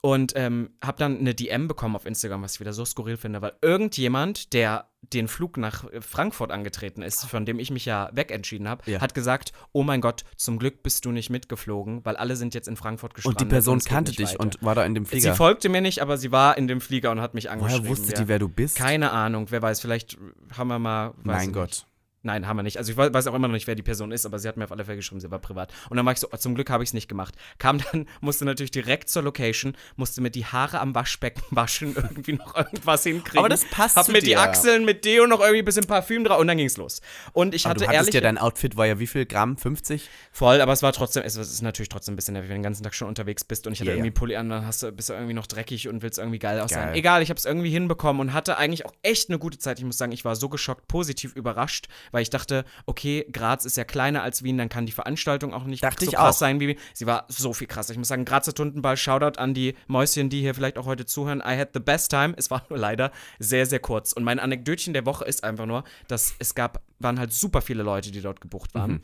und 0.00 0.34
ähm, 0.36 0.70
habe 0.84 0.98
dann 0.98 1.18
eine 1.18 1.34
DM 1.34 1.66
bekommen 1.66 1.96
auf 1.96 2.06
Instagram, 2.06 2.42
was 2.42 2.54
ich 2.54 2.60
wieder 2.60 2.72
so 2.72 2.84
skurril 2.84 3.16
finde, 3.16 3.42
weil 3.42 3.54
irgendjemand, 3.62 4.52
der 4.52 4.86
den 5.02 5.26
Flug 5.26 5.56
nach 5.56 5.84
Frankfurt 6.00 6.52
angetreten 6.52 7.02
ist, 7.02 7.24
von 7.26 7.44
dem 7.44 7.58
ich 7.58 7.70
mich 7.70 7.84
ja 7.84 8.10
wegentschieden 8.12 8.68
habe, 8.68 8.88
Ja. 8.88 9.00
hat 9.00 9.14
gesagt, 9.14 9.52
oh 9.72 9.82
mein 9.82 10.00
Gott, 10.00 10.24
zum 10.36 10.58
Glück 10.58 10.82
bist 10.84 11.04
du 11.04 11.10
nicht 11.10 11.30
mitgeflogen, 11.30 12.04
weil 12.04 12.16
alle 12.16 12.36
sind 12.36 12.54
jetzt 12.54 12.68
in 12.68 12.76
Frankfurt 12.76 13.14
gestrandet. 13.14 13.40
Und 13.42 13.48
die 13.48 13.50
Person 13.52 13.80
kannte 13.80 14.12
dich 14.12 14.30
weiter. 14.30 14.40
und 14.40 14.62
war 14.62 14.74
da 14.76 14.84
in 14.84 14.94
dem 14.94 15.06
Flieger. 15.06 15.32
Sie 15.32 15.36
folgte 15.36 15.68
mir 15.68 15.80
nicht, 15.80 16.00
aber 16.00 16.16
sie 16.16 16.30
war 16.30 16.56
in 16.58 16.68
dem 16.68 16.80
Flieger 16.80 17.10
und 17.10 17.20
hat 17.20 17.34
mich 17.34 17.50
angeschrieben. 17.50 17.84
Woher 17.84 17.90
wusste 17.90 18.12
ja. 18.12 18.20
die, 18.20 18.28
wer 18.28 18.38
du 18.38 18.48
bist? 18.48 18.76
Keine 18.76 19.10
Ahnung, 19.10 19.46
wer 19.50 19.62
weiß, 19.62 19.80
vielleicht 19.80 20.16
haben 20.56 20.68
wir 20.68 20.78
mal. 20.78 21.14
mein 21.22 21.52
Gott. 21.52 21.68
Nicht. 21.70 21.86
Nein, 22.28 22.46
haben 22.46 22.58
wir 22.58 22.62
nicht. 22.62 22.76
Also 22.76 22.92
ich 22.92 22.98
weiß 22.98 23.26
auch 23.26 23.32
immer 23.32 23.48
noch 23.48 23.54
nicht, 23.54 23.66
wer 23.66 23.74
die 23.74 23.82
Person 23.82 24.12
ist, 24.12 24.26
aber 24.26 24.38
sie 24.38 24.48
hat 24.48 24.58
mir 24.58 24.64
auf 24.64 24.72
alle 24.72 24.84
Fälle 24.84 24.96
geschrieben, 24.96 25.18
sie 25.18 25.30
war 25.30 25.38
privat. 25.38 25.72
Und 25.88 25.96
dann 25.96 26.04
war 26.04 26.12
ich 26.12 26.18
so, 26.18 26.28
oh, 26.30 26.36
zum 26.36 26.54
Glück 26.54 26.68
habe 26.68 26.84
ich 26.84 26.90
es 26.90 26.92
nicht 26.92 27.08
gemacht. 27.08 27.34
Kam 27.56 27.78
dann, 27.78 28.06
musste 28.20 28.44
natürlich 28.44 28.70
direkt 28.70 29.08
zur 29.08 29.22
Location, 29.22 29.74
musste 29.96 30.20
mir 30.20 30.30
die 30.30 30.44
Haare 30.44 30.80
am 30.80 30.94
Waschbecken 30.94 31.42
waschen, 31.50 31.94
irgendwie 31.96 32.34
noch 32.34 32.54
irgendwas 32.54 33.04
hinkriegen. 33.04 33.38
Aber 33.38 33.48
das 33.48 33.64
passt 33.64 33.96
Hab 33.96 34.04
zu 34.04 34.12
mir 34.12 34.20
die 34.20 34.26
dir. 34.26 34.40
Achseln 34.40 34.84
mit 34.84 35.06
Deo 35.06 35.26
noch 35.26 35.40
irgendwie 35.40 35.60
ein 35.60 35.64
bisschen 35.64 35.86
Parfüm 35.86 36.22
drauf 36.22 36.38
und 36.38 36.48
dann 36.48 36.58
ging's 36.58 36.76
los. 36.76 37.00
Und 37.32 37.54
ich 37.54 37.64
Aber 37.64 37.70
hatte 37.76 37.86
du 37.86 37.92
ehrlich 37.92 38.12
ja, 38.12 38.20
dein 38.20 38.36
Outfit 38.36 38.76
war 38.76 38.84
ja 38.84 38.98
wie 38.98 39.06
viel 39.06 39.24
Gramm? 39.24 39.56
50? 39.56 40.10
voll, 40.32 40.60
aber 40.60 40.72
es 40.72 40.82
war 40.82 40.92
trotzdem, 40.92 41.22
es 41.24 41.36
ist 41.36 41.62
natürlich 41.62 41.88
trotzdem 41.88 42.12
ein 42.12 42.16
bisschen 42.16 42.34
nervig, 42.34 42.50
wenn 42.50 42.56
du 42.56 42.58
den 42.60 42.64
ganzen 42.64 42.82
Tag 42.82 42.94
schon 42.94 43.08
unterwegs 43.08 43.44
bist 43.44 43.66
und 43.66 43.72
ich 43.72 43.80
hatte 43.80 43.90
ja. 43.90 43.96
irgendwie 43.96 44.10
Pulli 44.10 44.36
an, 44.36 44.50
dann 44.50 44.66
hast 44.66 44.82
du, 44.82 44.92
bist 44.92 45.08
du 45.08 45.14
irgendwie 45.14 45.34
noch 45.34 45.46
dreckig 45.46 45.88
und 45.88 46.02
willst 46.02 46.18
irgendwie 46.18 46.38
geil 46.38 46.60
aussehen. 46.60 46.92
Egal, 46.92 47.22
ich 47.22 47.30
habe 47.30 47.38
es 47.38 47.44
irgendwie 47.44 47.70
hinbekommen 47.70 48.20
und 48.20 48.32
hatte 48.34 48.58
eigentlich 48.58 48.84
auch 48.84 48.92
echt 49.02 49.30
eine 49.30 49.38
gute 49.38 49.58
Zeit. 49.58 49.78
Ich 49.78 49.84
muss 49.84 49.96
sagen, 49.96 50.12
ich 50.12 50.24
war 50.24 50.36
so 50.36 50.48
geschockt, 50.48 50.86
positiv 50.88 51.34
überrascht, 51.34 51.88
weil 52.10 52.17
weil 52.18 52.22
ich 52.22 52.30
dachte, 52.30 52.64
okay, 52.84 53.24
Graz 53.30 53.64
ist 53.64 53.76
ja 53.76 53.84
kleiner 53.84 54.24
als 54.24 54.42
Wien, 54.42 54.58
dann 54.58 54.68
kann 54.68 54.86
die 54.86 54.92
Veranstaltung 54.92 55.54
auch 55.54 55.62
nicht 55.62 55.84
Dachte 55.84 56.04
so 56.04 56.10
ich 56.10 56.16
krass 56.16 56.34
auch. 56.34 56.38
sein 56.40 56.58
wie 56.58 56.66
Wien. 56.66 56.78
Sie 56.92 57.06
war 57.06 57.26
so 57.28 57.52
viel 57.52 57.68
krasser. 57.68 57.92
Ich 57.92 57.98
muss 57.98 58.08
sagen, 58.08 58.24
Grazer 58.24 58.52
Tuntenball, 58.52 58.96
Shoutout 58.96 59.38
an 59.38 59.54
die 59.54 59.76
Mäuschen, 59.86 60.28
die 60.28 60.40
hier 60.40 60.52
vielleicht 60.52 60.78
auch 60.78 60.86
heute 60.86 61.06
zuhören. 61.06 61.38
I 61.38 61.56
had 61.56 61.68
the 61.74 61.78
best 61.78 62.10
time. 62.10 62.34
Es 62.36 62.50
war 62.50 62.64
nur 62.70 62.78
leider 62.80 63.12
sehr, 63.38 63.66
sehr 63.66 63.78
kurz. 63.78 64.12
Und 64.12 64.24
mein 64.24 64.40
Anekdötchen 64.40 64.94
der 64.94 65.06
Woche 65.06 65.26
ist 65.26 65.44
einfach 65.44 65.66
nur, 65.66 65.84
dass 66.08 66.34
es 66.40 66.56
gab, 66.56 66.82
waren 66.98 67.20
halt 67.20 67.32
super 67.32 67.60
viele 67.60 67.84
Leute, 67.84 68.10
die 68.10 68.20
dort 68.20 68.40
gebucht 68.40 68.74
waren. 68.74 68.90
Mhm. 68.90 69.00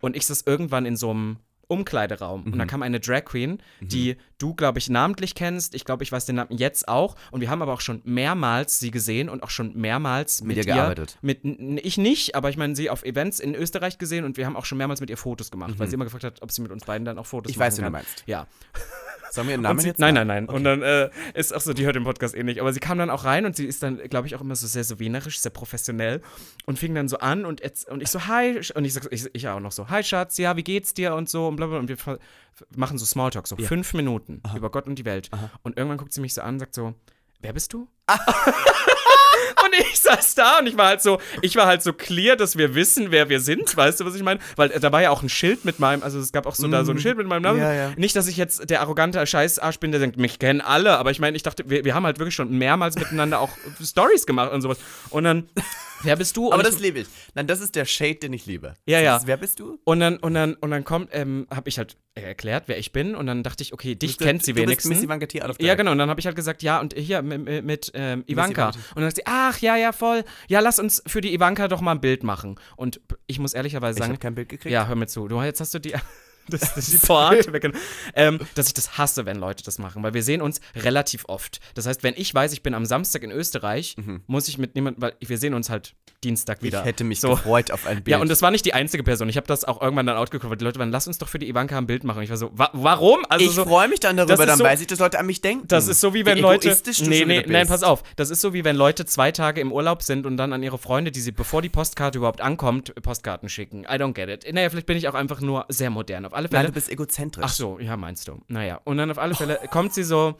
Und 0.00 0.14
ich 0.14 0.24
saß 0.24 0.42
irgendwann 0.46 0.86
in 0.86 0.96
so 0.96 1.10
einem 1.10 1.38
Umkleideraum 1.72 2.44
Mhm. 2.44 2.52
und 2.52 2.58
da 2.58 2.66
kam 2.66 2.82
eine 2.82 3.00
Drag 3.00 3.24
Queen, 3.24 3.58
die 3.80 4.16
du, 4.38 4.54
glaube 4.54 4.78
ich, 4.78 4.90
namentlich 4.90 5.34
kennst. 5.34 5.74
Ich 5.74 5.84
glaube, 5.84 6.02
ich 6.04 6.12
weiß 6.12 6.26
den 6.26 6.36
Namen 6.36 6.56
jetzt 6.56 6.88
auch. 6.88 7.16
Und 7.30 7.40
wir 7.40 7.48
haben 7.50 7.62
aber 7.62 7.72
auch 7.72 7.80
schon 7.80 8.00
mehrmals 8.04 8.78
sie 8.78 8.90
gesehen 8.90 9.28
und 9.28 9.42
auch 9.42 9.50
schon 9.50 9.74
mehrmals 9.76 10.42
mit, 10.42 10.56
ihr 10.56 10.64
gearbeitet. 10.64 11.18
Mit, 11.22 11.40
ich 11.44 11.96
nicht, 11.98 12.34
aber 12.34 12.50
ich 12.50 12.56
meine, 12.56 12.76
sie 12.76 12.90
auf 12.90 13.04
Events 13.04 13.40
in 13.40 13.54
Österreich 13.54 13.98
gesehen 13.98 14.24
und 14.24 14.36
wir 14.36 14.46
haben 14.46 14.56
auch 14.56 14.64
schon 14.64 14.78
mehrmals 14.78 15.00
mit 15.00 15.10
ihr 15.10 15.16
Fotos 15.16 15.50
gemacht, 15.50 15.74
weil 15.78 15.88
sie 15.88 15.94
immer 15.94 16.04
gefragt 16.04 16.24
hat, 16.24 16.42
ob 16.42 16.50
sie 16.52 16.60
mit 16.62 16.70
uns 16.72 16.84
beiden 16.84 17.04
dann 17.04 17.18
auch 17.18 17.26
Fotos 17.26 17.50
Mhm. 17.50 17.52
Ich 17.52 17.56
machen 17.58 17.66
weiß, 17.66 17.78
wen 17.78 17.84
du 17.84 17.90
meinst. 17.90 18.22
Ja. 18.26 18.46
Sollen 19.32 19.46
wir 19.48 19.54
ihren 19.54 19.62
Namen 19.62 19.80
sie, 19.80 19.88
jetzt 19.88 19.98
nein, 19.98 20.14
sagen? 20.14 20.28
nein, 20.28 20.44
nein. 20.44 20.54
Und 20.54 20.64
dann 20.64 20.82
äh, 20.82 21.10
ist 21.34 21.54
auch 21.54 21.60
so, 21.60 21.72
die 21.72 21.84
hört 21.86 21.96
den 21.96 22.04
Podcast 22.04 22.34
eh 22.34 22.42
nicht. 22.42 22.60
Aber 22.60 22.72
sie 22.72 22.80
kam 22.80 22.98
dann 22.98 23.08
auch 23.08 23.24
rein 23.24 23.46
und 23.46 23.56
sie 23.56 23.64
ist 23.64 23.82
dann, 23.82 23.96
glaube 24.10 24.26
ich, 24.26 24.36
auch 24.36 24.42
immer 24.42 24.54
so 24.54 24.66
sehr 24.66 24.84
so 24.84 24.98
wienerisch, 24.98 25.40
sehr 25.40 25.50
professionell 25.50 26.20
und 26.66 26.78
fing 26.78 26.94
dann 26.94 27.08
so 27.08 27.18
an 27.18 27.46
und, 27.46 27.62
und 27.88 28.02
ich 28.02 28.10
so, 28.10 28.26
hi, 28.26 28.60
und 28.74 28.84
ich, 28.84 28.92
sag, 28.92 29.10
ich, 29.10 29.28
ich 29.32 29.48
auch 29.48 29.60
noch 29.60 29.72
so, 29.72 29.88
hi 29.88 30.02
Schatz, 30.02 30.36
ja, 30.36 30.56
wie 30.56 30.62
geht's 30.62 30.92
dir 30.92 31.14
und 31.14 31.30
so 31.30 31.48
und 31.48 31.56
blablabla. 31.56 31.80
Und 31.80 31.88
wir 31.88 32.18
machen 32.76 32.98
so 32.98 33.06
Smalltalk, 33.06 33.46
so 33.48 33.56
fünf 33.56 33.94
Minuten 33.94 34.42
über 34.54 34.70
Gott 34.70 34.86
und 34.86 34.98
die 34.98 35.04
Welt. 35.04 35.30
Und 35.62 35.78
irgendwann 35.78 35.98
guckt 35.98 36.12
sie 36.12 36.20
mich 36.20 36.34
so 36.34 36.42
an 36.42 36.56
und 36.56 36.60
sagt 36.60 36.74
so, 36.74 36.94
wer 37.40 37.52
bist 37.54 37.72
du? 37.72 37.88
Und 39.72 39.86
ich 39.92 40.00
saß 40.00 40.34
da 40.34 40.58
und 40.58 40.66
ich 40.66 40.76
war 40.76 40.86
halt 40.88 41.02
so, 41.02 41.18
ich 41.40 41.56
war 41.56 41.66
halt 41.66 41.82
so 41.82 41.92
clear, 41.92 42.36
dass 42.36 42.56
wir 42.58 42.74
wissen, 42.74 43.10
wer 43.10 43.28
wir 43.28 43.40
sind, 43.40 43.74
weißt 43.76 44.00
du, 44.00 44.04
was 44.04 44.14
ich 44.14 44.22
meine? 44.22 44.40
Weil 44.56 44.70
äh, 44.70 44.80
da 44.80 44.92
war 44.92 45.00
ja 45.02 45.10
auch 45.10 45.22
ein 45.22 45.28
Schild 45.28 45.64
mit 45.64 45.78
meinem, 45.78 46.02
also 46.02 46.18
es 46.18 46.32
gab 46.32 46.46
auch 46.46 46.54
so 46.54 46.68
da 46.68 46.84
so 46.84 46.92
ein 46.92 46.98
Schild 46.98 47.16
mit 47.16 47.26
meinem 47.26 47.42
Namen. 47.42 47.58
Mhm. 47.58 47.64
Ja, 47.64 47.72
ja. 47.72 47.92
Nicht, 47.96 48.14
dass 48.16 48.28
ich 48.28 48.36
jetzt 48.36 48.68
der 48.70 48.80
arrogante 48.80 49.24
Scheißarsch 49.26 49.78
bin, 49.78 49.90
der 49.92 50.00
denkt, 50.00 50.16
mich 50.18 50.38
kennen 50.38 50.60
alle, 50.60 50.98
aber 50.98 51.10
ich 51.10 51.20
meine, 51.20 51.36
ich 51.36 51.42
dachte, 51.42 51.64
wir, 51.68 51.84
wir 51.84 51.94
haben 51.94 52.04
halt 52.04 52.18
wirklich 52.18 52.34
schon 52.34 52.50
mehrmals 52.56 52.96
miteinander 52.96 53.40
auch 53.40 53.50
Stories 53.82 54.26
gemacht 54.26 54.52
und 54.52 54.60
sowas. 54.62 54.78
Und 55.10 55.24
dann, 55.24 55.48
wer 56.02 56.16
bist 56.16 56.36
du? 56.36 56.46
Und 56.48 56.54
Aber 56.54 56.62
das 56.62 56.78
liebe 56.80 57.00
ich. 57.00 57.06
Nein, 57.34 57.46
das 57.46 57.60
ist 57.60 57.74
der 57.74 57.84
Shade, 57.84 58.16
den 58.16 58.32
ich 58.32 58.46
liebe. 58.46 58.74
Ja, 58.86 59.00
ja. 59.00 59.16
Ist, 59.16 59.26
wer 59.26 59.36
bist 59.36 59.58
du? 59.60 59.78
und 59.84 60.00
dann, 60.00 60.18
und 60.18 60.34
dann, 60.34 60.54
und 60.54 60.70
dann 60.70 60.84
kommt, 60.84 61.08
ähm, 61.12 61.46
habe 61.54 61.68
ich 61.68 61.78
halt 61.78 61.96
erklärt, 62.14 62.64
wer 62.66 62.76
ich 62.78 62.92
bin 62.92 63.14
und 63.14 63.26
dann 63.26 63.42
dachte 63.42 63.62
ich, 63.62 63.72
okay, 63.72 63.94
dich 63.94 64.18
Du- 64.18 64.24
kennt 64.24 64.42
sie 64.44 64.52
du 64.52 64.56
bist 64.56 64.66
wenigstens. 64.68 64.96
Miss 64.96 65.02
Ivanka 65.04 65.24
T. 65.26 65.40
Ja, 65.60 65.74
genau. 65.76 65.92
Und 65.92 65.98
dann 65.98 66.10
habe 66.10 66.20
ich 66.20 66.26
halt 66.26 66.36
gesagt, 66.36 66.62
ja, 66.62 66.78
und 66.78 66.92
hier 66.94 67.22
mit, 67.22 67.42
mit, 67.42 67.64
mit 67.64 67.90
ähm, 67.94 68.22
Ivanka. 68.26 68.70
Ivanka. 68.70 68.78
Und 68.90 68.96
dann 68.96 69.04
sagt 69.04 69.16
sie, 69.16 69.22
ach, 69.24 69.58
ja, 69.62 69.76
ja, 69.76 69.92
voll. 69.92 70.24
Ja, 70.48 70.60
lass 70.60 70.78
uns 70.78 71.02
für 71.06 71.20
die 71.20 71.32
Ivanka 71.34 71.68
doch 71.68 71.80
mal 71.80 71.92
ein 71.92 72.00
Bild 72.00 72.22
machen. 72.24 72.58
Und 72.76 73.00
ich 73.26 73.38
muss 73.38 73.54
ehrlicherweise 73.54 73.98
Ich 73.98 74.02
sagen, 74.02 74.12
habe 74.12 74.20
kein 74.20 74.34
Bild 74.34 74.48
gekriegt. 74.48 74.72
ja, 74.72 74.86
hör 74.86 74.96
mir 74.96 75.06
zu. 75.06 75.28
Du, 75.28 75.40
jetzt 75.42 75.60
hast 75.60 75.72
du 75.74 75.78
die. 75.78 75.94
Das, 76.48 76.60
das 76.74 76.88
ist 76.88 77.02
die 77.02 77.06
Pointe 77.06 77.52
weggenommen. 77.52 77.80
Ähm, 78.14 78.40
dass 78.54 78.66
ich 78.68 78.74
das 78.74 78.98
hasse, 78.98 79.26
wenn 79.26 79.36
Leute 79.38 79.62
das 79.62 79.78
machen, 79.78 80.02
weil 80.02 80.14
wir 80.14 80.22
sehen 80.22 80.42
uns 80.42 80.60
relativ 80.76 81.24
oft. 81.28 81.60
Das 81.74 81.86
heißt, 81.86 82.02
wenn 82.02 82.14
ich 82.16 82.34
weiß, 82.34 82.52
ich 82.52 82.62
bin 82.62 82.74
am 82.74 82.84
Samstag 82.84 83.22
in 83.22 83.30
Österreich, 83.30 83.96
muss 84.26 84.48
ich 84.48 84.58
mit 84.58 84.74
niemandem, 84.74 85.02
weil 85.02 85.12
wir 85.20 85.38
sehen 85.38 85.54
uns 85.54 85.70
halt 85.70 85.94
Dienstag 86.24 86.62
wieder. 86.62 86.80
Mhm. 86.80 86.82
Ich 86.84 86.88
hätte 86.88 87.04
mich 87.04 87.20
so. 87.20 87.30
gefreut 87.30 87.70
auf 87.70 87.86
ein 87.86 87.96
Bild. 88.04 88.08
Ja, 88.08 88.18
und 88.18 88.28
das 88.28 88.42
war 88.42 88.50
nicht 88.50 88.64
die 88.64 88.74
einzige 88.74 89.02
Person. 89.02 89.28
Ich 89.28 89.36
habe 89.36 89.46
das 89.46 89.64
auch 89.64 89.80
irgendwann 89.82 90.06
dann 90.06 90.16
outgekommen, 90.16 90.50
weil 90.50 90.58
die 90.58 90.64
Leute 90.64 90.78
waren, 90.78 90.90
lass 90.90 91.06
uns 91.06 91.18
doch 91.18 91.28
für 91.28 91.38
die 91.38 91.48
Ivanka 91.48 91.76
ein 91.78 91.86
Bild 91.86 92.04
machen. 92.04 92.22
Ich 92.22 92.30
war 92.30 92.36
so, 92.36 92.50
wa 92.54 92.70
warum? 92.72 93.24
Also 93.28 93.44
ich 93.44 93.50
so, 93.52 93.64
freue 93.64 93.88
mich 93.88 94.00
dann 94.00 94.16
darüber, 94.16 94.46
dann 94.46 94.58
so- 94.58 94.64
weiß 94.64 94.80
ich, 94.80 94.86
dass 94.86 94.98
Leute 94.98 95.18
an 95.18 95.26
mich 95.26 95.40
denken. 95.40 95.66
das 95.68 95.88
ist 95.88 96.00
so 96.00 96.14
wie 96.14 96.24
wenn 96.26 96.38
Wie 96.38 96.42
Leute. 96.42 96.76
nee, 97.06 97.24
nee, 97.24 97.44
nein, 97.46 97.66
pass 97.66 97.82
auf. 97.82 98.02
Das 98.16 98.30
ist 98.30 98.40
so 98.40 98.52
wie 98.54 98.64
wenn 98.64 98.76
Leute 98.76 99.04
zwei 99.04 99.32
Tage 99.32 99.60
im 99.60 99.72
Urlaub 99.72 100.02
sind 100.02 100.26
und 100.26 100.36
dann 100.36 100.52
an 100.52 100.62
ihre 100.62 100.78
Freunde, 100.78 101.10
die 101.12 101.20
sie, 101.20 101.32
bevor 101.32 101.62
die 101.62 101.68
Postkarte 101.68 102.18
überhaupt 102.18 102.40
ankommt, 102.40 102.94
Postkarten 103.02 103.48
schicken. 103.48 103.82
I 103.84 103.94
don't 103.94 104.12
get 104.12 104.28
it. 104.28 104.52
Naja, 104.52 104.70
vielleicht 104.70 104.86
bin 104.86 104.96
ich 104.96 105.08
auch 105.08 105.14
einfach 105.14 105.40
nur 105.40 105.64
sehr 105.68 105.90
modern. 105.90 106.31
Auf 106.32 106.38
alle 106.38 106.48
Fälle. 106.48 106.62
Nein, 106.62 106.66
du 106.68 106.72
bist 106.72 106.88
egozentrisch. 106.88 107.44
Ach 107.46 107.52
so, 107.52 107.78
ja, 107.78 107.94
meinst 107.98 108.26
du. 108.26 108.40
Naja, 108.48 108.80
und 108.84 108.96
dann 108.96 109.10
auf 109.10 109.18
alle 109.18 109.34
Fälle 109.34 109.60
kommt 109.70 109.92
sie 109.92 110.02
so, 110.02 110.34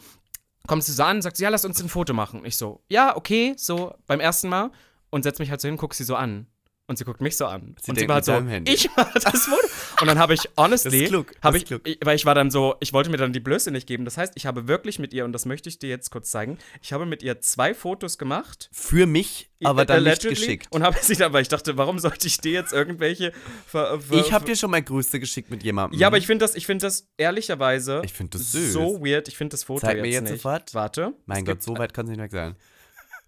kommt 0.67 0.85
sie 0.85 0.93
so 0.93 1.03
an, 1.03 1.21
sagt 1.21 1.37
sie, 1.37 1.43
ja, 1.43 1.51
lass 1.51 1.67
uns 1.67 1.83
ein 1.83 1.89
Foto 1.91 2.15
machen. 2.15 2.47
Ich 2.47 2.57
so, 2.57 2.83
ja, 2.89 3.15
okay, 3.15 3.55
so 3.59 3.95
beim 4.07 4.19
ersten 4.19 4.49
Mal 4.49 4.71
und 5.11 5.23
setz 5.23 5.39
mich 5.39 5.51
halt 5.51 5.61
so 5.61 5.69
hin, 5.69 5.77
guck 5.77 5.93
sie 5.93 6.05
so 6.05 6.17
an. 6.17 6.47
Und 6.93 6.99
sie 6.99 7.05
guckt 7.05 7.23
mich 7.23 7.39
so 7.39 7.47
an. 7.47 7.75
Sie 7.81 7.91
und 7.91 7.99
sie 7.99 8.07
war 8.07 8.17
halt 8.17 8.27
so, 8.27 8.33
ich 8.65 8.87
war 8.95 9.11
das 9.15 9.47
Foto. 9.47 9.67
Und 10.03 10.07
dann 10.07 10.19
habe 10.19 10.35
ich, 10.35 10.41
honestly, 10.59 11.09
habe 11.41 11.57
ich, 11.57 11.71
ich, 11.71 11.99
weil 12.05 12.17
ich 12.17 12.27
war 12.27 12.35
dann 12.35 12.51
so, 12.51 12.75
ich 12.81 12.93
wollte 12.93 13.09
mir 13.09 13.17
dann 13.17 13.33
die 13.33 13.41
Blöße 13.41 13.71
nicht 13.71 13.87
geben. 13.87 14.05
Das 14.05 14.19
heißt, 14.19 14.35
ich 14.37 14.45
habe 14.45 14.69
wirklich 14.69 14.99
mit 14.99 15.15
ihr, 15.15 15.25
und 15.25 15.33
das 15.33 15.47
möchte 15.47 15.71
ich 15.71 15.79
dir 15.79 15.89
jetzt 15.89 16.11
kurz 16.11 16.31
zeigen, 16.31 16.59
ich 16.83 16.93
habe 16.93 17.07
mit 17.07 17.23
ihr 17.23 17.41
zwei 17.41 17.73
Fotos 17.73 18.19
gemacht. 18.19 18.69
Für 18.73 19.07
mich, 19.07 19.49
aber 19.65 19.87
dann 19.87 20.05
nicht 20.05 20.29
geschickt. 20.29 20.67
Und 20.71 20.83
habe 20.83 20.99
sie 21.01 21.17
dann, 21.17 21.33
weil 21.33 21.41
ich 21.41 21.49
dachte, 21.49 21.79
warum 21.79 21.99
sollte 21.99 22.27
ich 22.27 22.37
dir 22.37 22.53
jetzt 22.53 22.75
irgendwelche 22.75 23.33
ver, 23.67 23.99
ver, 23.99 24.19
Ich 24.19 24.35
habe 24.35 24.45
dir 24.45 24.55
schon 24.55 24.71
mal 24.71 24.83
Grüße 24.83 25.19
geschickt 25.19 25.51
mit 25.51 25.63
jemandem. 25.63 25.99
ja, 25.99 26.09
aber 26.09 26.19
ich 26.19 26.27
finde 26.27 26.45
das, 26.45 26.55
ich 26.57 26.67
finde 26.67 26.85
das 26.87 27.09
ehrlicherweise 27.17 28.03
Ich 28.05 28.13
find 28.13 28.35
das 28.35 28.53
süß. 28.53 28.73
so 28.75 29.03
weird. 29.03 29.29
Ich 29.29 29.39
finde 29.39 29.53
das 29.53 29.65
Foto 29.65 29.81
Zeig 29.81 29.97
jetzt 29.97 30.03
mir 30.03 30.13
jetzt 30.13 30.23
nicht. 30.25 30.43
sofort. 30.43 30.75
Warte. 30.75 31.15
Mein 31.25 31.47
Gott, 31.47 31.63
so 31.63 31.77
weit 31.79 31.95
kann 31.95 32.07
es 32.07 32.11
nicht 32.11 32.21
weg 32.21 32.33
sein. 32.33 32.57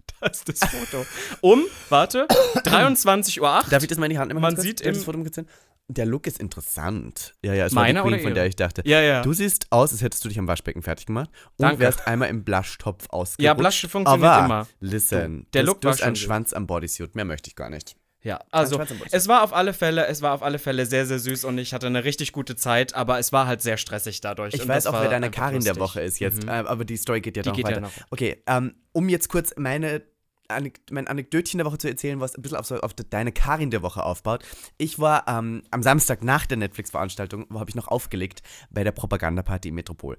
das, 0.20 0.44
das 0.44 0.58
Foto. 0.60 1.04
Um, 1.40 1.64
warte, 1.88 2.26
23.08 2.64 3.40
Uhr. 3.40 3.62
Darf 3.70 3.82
ich 3.82 3.88
das 3.88 3.98
mal 3.98 4.06
in 4.06 4.10
die 4.12 4.18
Hand 4.18 4.28
nehmen? 4.28 4.40
Man 4.40 4.56
sieht 4.56 4.80
im- 4.80 4.94
das 4.94 5.04
Foto 5.04 5.18
mal 5.18 5.24
kurz 5.24 5.36
sehen? 5.36 5.48
Der 5.88 6.06
Look 6.06 6.26
ist 6.26 6.40
interessant. 6.40 7.34
Ja, 7.44 7.52
ja, 7.52 7.66
es 7.66 7.72
Meiner 7.72 8.02
war 8.02 8.08
die 8.10 8.16
Queen, 8.16 8.24
von 8.28 8.34
der 8.34 8.46
ich 8.46 8.56
dachte. 8.56 8.80
Ja, 8.86 9.02
ja. 9.02 9.20
Du 9.20 9.34
siehst 9.34 9.66
aus, 9.68 9.92
als 9.92 10.00
hättest 10.00 10.24
du 10.24 10.30
dich 10.30 10.38
am 10.38 10.48
Waschbecken 10.48 10.80
fertig 10.82 11.04
gemacht 11.04 11.28
und 11.58 11.62
Danke. 11.64 11.80
wärst 11.80 12.06
einmal 12.06 12.30
im 12.30 12.42
Blushtopf 12.42 13.04
ausgerutscht. 13.10 13.42
Ja, 13.42 13.52
Blush 13.52 13.86
funktioniert 13.86 14.30
aber, 14.30 14.44
immer. 14.46 14.68
listen, 14.80 15.46
der 15.52 15.62
das, 15.62 15.66
Look 15.66 15.82
du 15.82 15.88
war 15.88 15.92
hast 15.92 16.02
einen 16.02 16.16
Schwanz 16.16 16.54
am 16.54 16.66
Bodysuit. 16.66 17.14
Mehr 17.14 17.26
möchte 17.26 17.48
ich 17.50 17.54
gar 17.56 17.68
nicht. 17.68 17.96
Ja, 18.24 18.40
also 18.50 18.80
es 19.12 19.28
war 19.28 19.42
auf 19.44 19.52
alle 19.52 19.74
Fälle, 19.74 20.06
es 20.06 20.22
war 20.22 20.32
auf 20.32 20.42
alle 20.42 20.58
Fälle 20.58 20.86
sehr, 20.86 21.04
sehr 21.04 21.18
süß 21.18 21.44
und 21.44 21.58
ich 21.58 21.74
hatte 21.74 21.86
eine 21.86 22.04
richtig 22.04 22.32
gute 22.32 22.56
Zeit, 22.56 22.94
aber 22.94 23.18
es 23.18 23.32
war 23.32 23.46
halt 23.46 23.60
sehr 23.60 23.76
stressig 23.76 24.22
dadurch. 24.22 24.54
Ich 24.54 24.62
und 24.62 24.68
weiß 24.68 24.86
auch, 24.86 24.94
wer 25.00 25.10
deine 25.10 25.30
Karin 25.30 25.62
der 25.62 25.74
lustig. 25.74 25.80
Woche 25.82 26.00
ist 26.00 26.18
jetzt, 26.20 26.42
Mhm. 26.42 26.48
äh, 26.48 26.52
aber 26.52 26.86
die 26.86 26.96
Story 26.96 27.20
geht 27.20 27.36
ja 27.36 27.42
Die 27.42 27.50
noch 27.50 27.56
geht 27.56 27.66
ja 27.68 27.72
weiter. 27.72 27.80
noch. 27.82 27.92
Okay, 28.10 28.42
ähm, 28.46 28.74
um 28.92 29.10
jetzt 29.10 29.28
kurz 29.28 29.52
meine 29.58 30.02
Anek 30.48 30.80
mein 30.90 31.06
Anekdötchen 31.08 31.58
der 31.58 31.66
Woche 31.66 31.78
zu 31.78 31.88
erzählen, 31.88 32.20
was 32.20 32.34
ein 32.36 32.42
bisschen 32.42 32.58
auf, 32.58 32.66
so, 32.66 32.78
auf 32.80 32.92
de- 32.94 33.06
deine 33.08 33.32
Karin 33.32 33.70
der 33.70 33.82
Woche 33.82 34.02
aufbaut. 34.04 34.44
Ich 34.78 34.98
war 34.98 35.24
ähm, 35.28 35.62
am 35.70 35.82
Samstag 35.82 36.22
nach 36.22 36.46
der 36.46 36.56
Netflix-Veranstaltung, 36.58 37.46
habe 37.54 37.70
ich 37.70 37.74
noch 37.74 37.88
aufgelegt 37.88 38.42
bei 38.70 38.84
der 38.84 38.92
Propagandaparty 38.92 39.68
im 39.70 39.74
Metropol. 39.76 40.18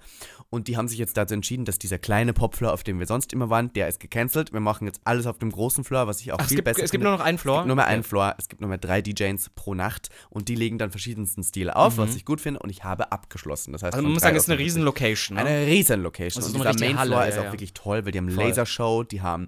Und 0.49 0.67
die 0.67 0.77
haben 0.77 0.87
sich 0.87 0.97
jetzt 0.97 1.15
dazu 1.17 1.33
entschieden, 1.33 1.65
dass 1.65 1.77
dieser 1.79 1.99
kleine 1.99 2.33
Popfloor, 2.33 2.73
auf 2.73 2.83
dem 2.83 2.99
wir 2.99 3.05
sonst 3.07 3.33
immer 3.33 3.49
waren, 3.49 3.71
der 3.73 3.87
ist 3.87 3.99
gecancelt. 3.99 4.51
Wir 4.53 4.59
machen 4.59 4.85
jetzt 4.87 5.01
alles 5.03 5.27
auf 5.27 5.37
dem 5.37 5.51
großen 5.51 5.83
Floor, 5.83 6.07
was 6.07 6.21
ich 6.21 6.31
auch 6.31 6.37
Ach, 6.39 6.43
es 6.43 6.47
viel 6.49 6.57
gibt, 6.57 6.65
besser 6.65 6.83
es 6.83 6.91
gibt 6.91 7.01
finde. 7.03 7.09
nur 7.09 7.17
noch 7.17 7.23
einen 7.25 7.37
Floor. 7.37 7.57
Es 7.57 7.61
gibt 7.63 7.67
nur 7.67 7.75
mehr 7.75 7.85
einen 7.87 7.99
Okay. 8.01 8.09
Floor, 8.09 8.35
es 8.37 8.47
gibt 8.49 8.61
nur 8.61 8.69
mehr 8.69 8.77
drei 8.77 9.01
DJs 9.01 9.49
pro 9.55 9.73
Nacht 9.75 10.09
und 10.29 10.49
die 10.49 10.55
legen 10.55 10.77
dann 10.77 10.91
verschiedensten 10.91 11.43
Stile 11.43 11.75
auf, 11.75 11.97
was 11.97 12.15
ich 12.15 12.25
gut 12.25 12.41
finde 12.41 12.59
und 12.61 12.69
ich 12.69 12.83
habe 12.83 13.11
abgeschlossen. 13.11 13.73
Das 13.73 13.83
heißt, 13.83 13.93
Also 13.93 14.03
man 14.03 14.13
muss 14.13 14.21
sagen, 14.21 14.35
es 14.35 14.43
ist 14.43 14.49
eine 14.49 14.57
50. 14.57 14.65
riesen 14.65 14.83
Location. 14.83 15.35
Ne? 15.37 15.45
Eine 15.45 15.67
riesen 15.67 16.01
Location. 16.01 16.43
Also 16.43 16.55
und 16.57 16.63
so 16.63 16.67
eine 16.69 16.79
Main 16.79 17.05
Floor 17.05 17.19
Halle, 17.19 17.29
ist 17.29 17.35
ja, 17.35 17.41
auch 17.41 17.45
ja. 17.45 17.51
wirklich 17.53 17.73
toll, 17.73 18.05
weil 18.05 18.11
die 18.11 18.17
haben 18.17 18.29
Voll. 18.31 18.43
Lasershow, 18.45 19.03
die 19.03 19.21
haben. 19.21 19.47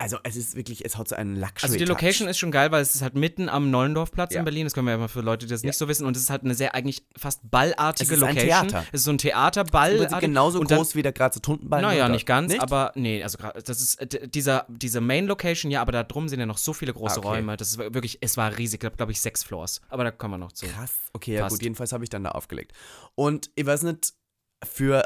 Also 0.00 0.16
es 0.24 0.34
ist 0.34 0.56
wirklich, 0.56 0.82
es 0.82 0.96
hat 0.96 1.08
so 1.08 1.14
einen 1.14 1.36
Luxury. 1.36 1.62
Also 1.62 1.76
die 1.76 1.84
Location 1.84 2.26
ist 2.26 2.38
schon 2.38 2.50
geil, 2.50 2.70
weil 2.72 2.80
es 2.80 2.94
ist 2.94 3.02
halt 3.02 3.14
mitten 3.16 3.50
am 3.50 3.70
Neulendorfplatz 3.70 4.32
Ja. 4.32 4.38
in 4.38 4.44
Berlin. 4.46 4.64
Das 4.64 4.72
können 4.72 4.86
wir 4.86 4.92
ja 4.92 4.96
mal 4.98 5.08
für 5.08 5.20
Leute, 5.20 5.44
die 5.44 5.52
das 5.52 5.62
nicht 5.62 5.76
so 5.76 5.88
wissen. 5.88 6.06
Und 6.06 6.16
es 6.16 6.22
ist 6.22 6.30
halt 6.30 6.42
eine 6.42 6.54
sehr 6.54 6.74
eigentlich 6.74 7.04
fast 7.18 7.40
ballartige 7.50 8.10
Es 8.14 8.16
ist 8.16 8.22
ein 8.24 8.34
Location. 8.34 8.68
Theater. 8.68 8.86
Es 8.92 9.00
ist 9.00 9.04
so 9.04 9.10
ein 9.10 9.18
Theaterball. 9.18 9.96
ist 9.96 10.18
genauso 10.20 10.58
und 10.58 10.70
dann- 10.70 10.78
groß 10.78 10.94
wie 10.94 11.02
der 11.02 11.12
Grazer 11.12 11.42
Tuntenball. 11.42 11.82
Naja, 11.82 12.08
nicht 12.08 12.24
ganz, 12.24 12.54
aber 12.58 12.92
nee, 12.94 13.22
also 13.22 13.36
das 13.62 13.80
ist 13.82 13.98
dieser, 14.34 14.64
diese 14.68 15.02
Main 15.02 15.26
Location, 15.26 15.70
ja, 15.70 15.82
aber 15.82 15.92
da 15.92 16.02
drum 16.02 16.30
sind 16.30 16.40
ja 16.40 16.46
noch 16.46 16.56
so 16.58 16.72
viele 16.72 16.94
große 16.94 17.16
Ah, 17.16 17.18
okay. 17.18 17.28
Räume. 17.28 17.56
Das 17.58 17.68
ist 17.68 17.76
wirklich, 17.78 18.16
es 18.22 18.38
war 18.38 18.56
riesig, 18.56 18.76
ich 18.76 18.80
glaube, 18.80 18.96
glaub 18.96 19.10
ich, 19.10 19.20
sechs 19.20 19.44
Floors. 19.44 19.82
Aber 19.90 20.04
da 20.04 20.10
kommen 20.12 20.32
wir 20.32 20.38
noch 20.38 20.52
zu. 20.52 20.64
Krass. 20.66 20.92
Okay, 21.12 21.34
ja 21.34 21.42
Passt. 21.42 21.56
gut, 21.56 21.62
jedenfalls 21.62 21.92
habe 21.92 22.04
ich 22.04 22.08
dann 22.10 22.24
da 22.24 22.30
aufgelegt. 22.30 22.72
Und 23.16 23.50
ich 23.54 23.66
weiß 23.66 23.82
nicht, 23.82 24.14
für 24.64 25.02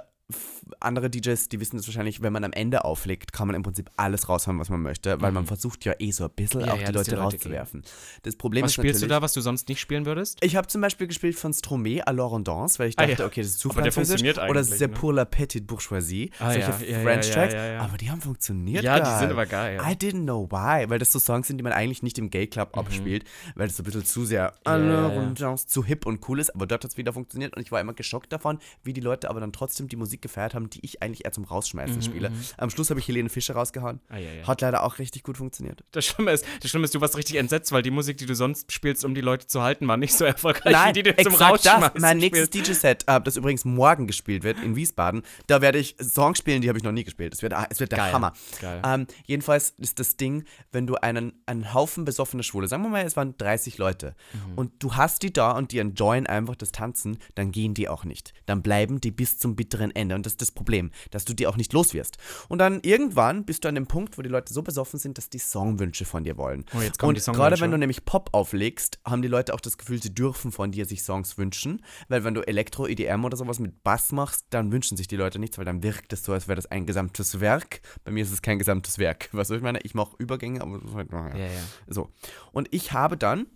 andere 0.81 1.11
DJs, 1.11 1.51
die 1.51 1.61
wissen 1.61 1.77
das 1.77 1.87
wahrscheinlich, 1.87 2.23
wenn 2.23 2.33
man 2.33 2.45
am 2.45 2.53
Ende 2.53 2.85
auflegt, 2.87 3.33
kann 3.35 3.47
man 3.47 3.55
im 3.57 3.63
Prinzip 3.63 3.91
alles 3.97 4.29
raushauen, 4.29 4.59
was 4.59 4.71
man 4.71 4.81
möchte, 4.81 5.21
weil 5.21 5.33
man 5.33 5.45
versucht 5.47 5.85
ja 5.85 5.93
eh 5.99 6.11
so 6.13 6.25
ein 6.25 6.31
bisschen 6.31 6.63
Mhm. 6.63 6.67
Ja, 6.67 6.73
auch 6.73 6.79
ja, 6.79 6.87
die 6.87 6.93
dass 6.93 7.05
die 7.05 7.11
Leute 7.11 7.23
Leute 7.25 7.35
rauszuwerfen. 7.37 7.83
Das 8.23 8.37
Problem 8.37 8.65
Was 8.65 8.71
ist 8.71 8.75
spielst 8.77 9.03
du 9.03 9.07
da, 9.07 9.21
was 9.21 9.33
du 9.35 9.41
sonst 9.43 9.69
nicht 9.69 9.81
spielen 9.81 10.07
würdest? 10.07 10.39
Ich 10.43 10.57
habe 10.57 10.67
zum 10.67 10.81
Beispiel 10.81 11.07
gespielt 11.09 11.37
von 11.39 11.53
Stromae 11.53 12.03
à 12.07 12.13
l'Orondance, 12.15 12.79
weil 12.79 12.89
ich 12.89 12.99
Ah, 12.99 13.07
dachte, 13.07 13.23
ja. 13.23 13.27
okay, 13.27 13.43
das 13.43 13.51
ist 13.51 13.59
zu 13.61 13.71
Aber 13.71 13.83
der 13.83 13.93
französisch. 13.93 14.21
funktioniert 14.23 14.39
Oder 14.51 14.61
eigentlich, 14.61 14.81
c'est 14.81 14.89
ne? 14.89 14.95
pour 14.95 15.13
la 15.13 15.25
petite 15.27 15.67
bourgeoisie. 15.67 16.31
Ah, 16.39 16.53
solche 16.53 16.61
ja, 16.61 16.79
ja, 16.81 16.87
ja, 16.99 17.03
French 17.03 17.27
ja, 17.29 17.35
Tracks. 17.35 17.55
ja, 17.55 17.67
ja. 17.73 17.81
Aber 17.81 17.97
die 17.99 18.11
haben 18.11 18.21
funktioniert. 18.23 18.83
Ja, 18.85 18.97
die 18.97 19.03
geil. 19.03 19.19
sind 19.19 19.31
aber 19.31 19.47
geil, 19.47 19.77
ja. 19.77 19.91
I 19.91 19.95
didn't 19.95 20.23
know 20.23 20.49
why, 20.51 20.89
weil 20.89 20.99
das 20.99 21.13
so 21.13 21.19
Songs 21.19 21.49
sind, 21.49 21.59
die 21.59 21.63
man 21.65 21.73
eigentlich 21.73 22.03
nicht 22.03 22.19
im 22.19 22.31
Gay 22.31 22.47
Club 22.47 22.77
abspielt, 22.79 23.25
weil 23.57 23.67
das 23.69 23.77
so 23.77 23.83
ein 23.83 23.85
bisschen 23.85 24.05
zu 24.07 24.25
sehr 24.25 24.55
à 24.65 24.79
Mhm. 24.79 24.89
ja, 24.89 24.93
ja. 24.95 25.09
l'Orondance, 25.09 25.67
zu 25.67 25.85
hip 25.85 26.07
und 26.07 26.27
cool 26.29 26.41
ist. 26.41 26.55
Aber 26.55 26.67
dort 26.67 26.83
hat 26.85 26.91
es 26.93 26.97
wieder 26.97 27.13
funktioniert 27.13 27.55
und 27.57 27.63
ich 27.63 27.71
war 27.73 27.81
immer 27.81 27.93
geschockt 27.95 28.33
davon, 28.33 28.59
wie 28.85 28.93
die 28.95 29.01
Leute 29.03 29.29
aber 29.29 29.41
dann 29.41 29.53
trotzdem 29.53 29.89
die 29.89 29.97
Musik 29.97 30.14
Musik 30.15 30.23
gefeiert 30.23 30.55
haben, 30.55 30.71
die 30.71 30.79
ich 30.83 31.03
eigentlich 31.03 31.25
eher 31.25 31.33
zum 31.33 31.45
Rausschmeißen 31.45 31.97
Mhm, 31.97 32.03
spiele. 32.03 32.33
Am 32.57 32.71
Schluss 32.71 32.91
habe 32.91 33.01
ich 33.01 33.09
Helene 33.09 33.29
Fischer 33.29 33.55
rausgehauen. 33.55 34.01
Ah, 34.09 34.17
ja, 34.19 34.33
ja. 34.33 34.47
Hat 34.47 34.61
leider 34.61 34.83
auch 34.85 34.99
richtig 35.01 35.23
gut 35.25 35.37
funktioniert. 35.37 35.83
Das 35.91 36.05
Schlimme, 36.07 36.31
ist, 36.31 36.45
das 36.61 36.71
Schlimme 36.71 36.85
ist, 36.85 36.95
du 36.95 37.01
warst 37.01 37.17
richtig 37.17 37.37
entsetzt, 37.37 37.73
weil 37.73 37.83
die 37.83 37.91
Musik, 37.91 38.17
die 38.19 38.27
du 38.27 38.35
sonst 38.37 38.71
spielst, 38.71 39.05
um 39.05 39.15
die 39.15 39.21
Leute 39.21 39.47
zu 39.49 39.61
halten, 39.63 39.89
war 39.89 39.97
nicht 39.97 40.15
so 40.15 40.25
erfolgreich, 40.25 40.75
wie 40.89 40.93
die 40.93 41.03
du 41.03 41.17
zum 41.23 41.35
Rausschmeißen 41.35 41.91
das. 41.95 42.01
Mein 42.03 42.19
nächstes. 42.19 42.51
DJ-Set, 42.51 43.05
äh, 43.09 43.21
das 43.21 43.37
übrigens 43.37 43.65
morgen 43.65 44.07
gespielt 44.07 44.45
wird 44.45 44.59
in 44.63 44.77
Wiesbaden, 44.77 45.23
da 45.49 45.61
werde 45.61 45.79
ich 45.79 45.97
Songs 46.01 46.39
spielen, 46.39 46.63
die 46.63 46.69
habe 46.69 46.79
ich 46.79 46.85
noch 46.85 46.93
nie 46.93 47.05
gespielt. 47.05 47.35
Es 47.35 47.43
wird, 47.43 47.55
es 47.71 47.81
wird 47.81 47.91
der 47.93 47.99
Geil, 47.99 48.13
Hammer. 48.13 48.33
geil. 48.61 48.83
Ähm, 48.85 49.07
jedenfalls 49.27 49.71
ist 49.79 49.99
das 49.99 50.17
Ding, 50.17 50.45
wenn 50.71 50.87
du 50.87 50.95
einen, 50.97 51.33
einen 51.47 51.75
Haufen 51.75 52.05
besoffener 52.05 52.43
Schwule, 52.45 52.69
sagen 52.69 52.83
wir 52.85 52.91
mal, 52.91 53.05
es 53.05 53.17
waren 53.17 53.37
30 53.37 53.79
Leute, 53.79 54.15
Mhm. 54.35 54.55
und 54.59 54.73
du 54.83 54.95
hast 54.95 55.23
die 55.23 55.33
da 55.33 55.53
und 55.53 55.73
die 55.73 55.79
enjoyen 55.79 56.27
einfach 56.27 56.55
das 56.57 56.71
Tanzen, 56.73 57.19
dann 57.35 57.51
gehen 57.53 57.75
die 57.75 57.89
auch 57.89 58.05
nicht. 58.05 58.33
Dann 58.47 58.63
bleiben 58.63 59.01
die 59.01 59.11
bis 59.11 59.39
zum 59.39 59.57
bitteren 59.57 59.95
Ende. 59.95 60.04
Und 60.13 60.27
das 60.27 60.35
ist 60.35 60.43
das 60.43 60.51
Problem, 60.51 60.91
dass 61.11 61.25
du 61.25 61.35
die 61.35 61.47
auch 61.47 61.57
nicht 61.57 61.73
los 61.73 61.95
wirst. 61.95 62.19
Und 62.49 62.59
dann 62.59 62.81
irgendwann 62.83 63.45
bist 63.45 63.65
du 63.65 63.69
an 63.69 63.75
dem 63.75 63.87
Punkt, 63.87 64.19
wo 64.19 64.23
die 64.23 64.29
Leute 64.29 64.53
so 64.53 64.63
besoffen 64.63 64.99
sind, 64.99 65.19
dass 65.19 65.31
die 65.31 65.39
Songwünsche 65.39 66.05
von 66.05 66.25
dir 66.25 66.37
wollen. 66.37 66.65
Oh, 66.77 66.81
jetzt 66.81 66.99
kommen 66.99 67.11
und 67.11 67.15
die 67.17 67.21
Songwünsche. 67.21 67.43
gerade 67.43 67.61
wenn 67.61 67.71
du 67.71 67.79
nämlich 67.79 68.05
Pop 68.05 68.31
auflegst, 68.33 68.99
haben 69.05 69.23
die 69.23 69.29
Leute 69.29 69.55
auch 69.55 69.61
das 69.61 69.79
Gefühl, 69.79 70.03
sie 70.03 70.15
dürfen 70.15 70.53
von 70.53 70.73
dir 70.73 70.87
sich 70.87 71.03
Songs 71.03 71.39
wünschen. 71.39 71.83
Weil 72.09 72.25
wenn 72.25 72.35
du 72.35 72.43
Elektro, 72.43 72.87
EDM 72.87 73.25
oder 73.25 73.37
sowas 73.37 73.59
mit 73.59 73.83
Bass 73.83 74.13
machst, 74.13 74.47
dann 74.51 74.73
wünschen 74.73 74.97
sich 74.97 75.09
die 75.09 75.17
Leute 75.17 75.39
nichts, 75.39 75.59
weil 75.59 75.65
dann 75.65 75.83
wirkt 75.83 76.13
es 76.13 76.25
so, 76.25 76.33
als 76.33 76.49
wäre 76.49 76.57
das 76.57 76.67
ein 76.67 76.87
gesamtes 76.87 77.41
Werk. 77.41 77.81
Bei 78.05 78.11
mir 78.11 78.23
ist 78.23 78.33
es 78.33 78.43
kein 78.43 78.59
gesamtes 78.59 78.99
Werk. 78.99 79.29
Was 79.33 79.49
soll 79.49 79.59
ich 79.59 79.63
meine? 79.63 79.81
Ich 79.83 79.95
mache 79.95 80.17
Übergänge, 80.19 80.61
aber 80.61 80.79
das 80.79 80.91
ist 80.91 80.97
halt. 80.97 81.13
Ja, 81.13 81.37
ja. 81.37 81.49
So. 81.87 82.11
Und 82.53 82.69
ich 82.73 82.93
habe 82.93 83.17
dann 83.17 83.47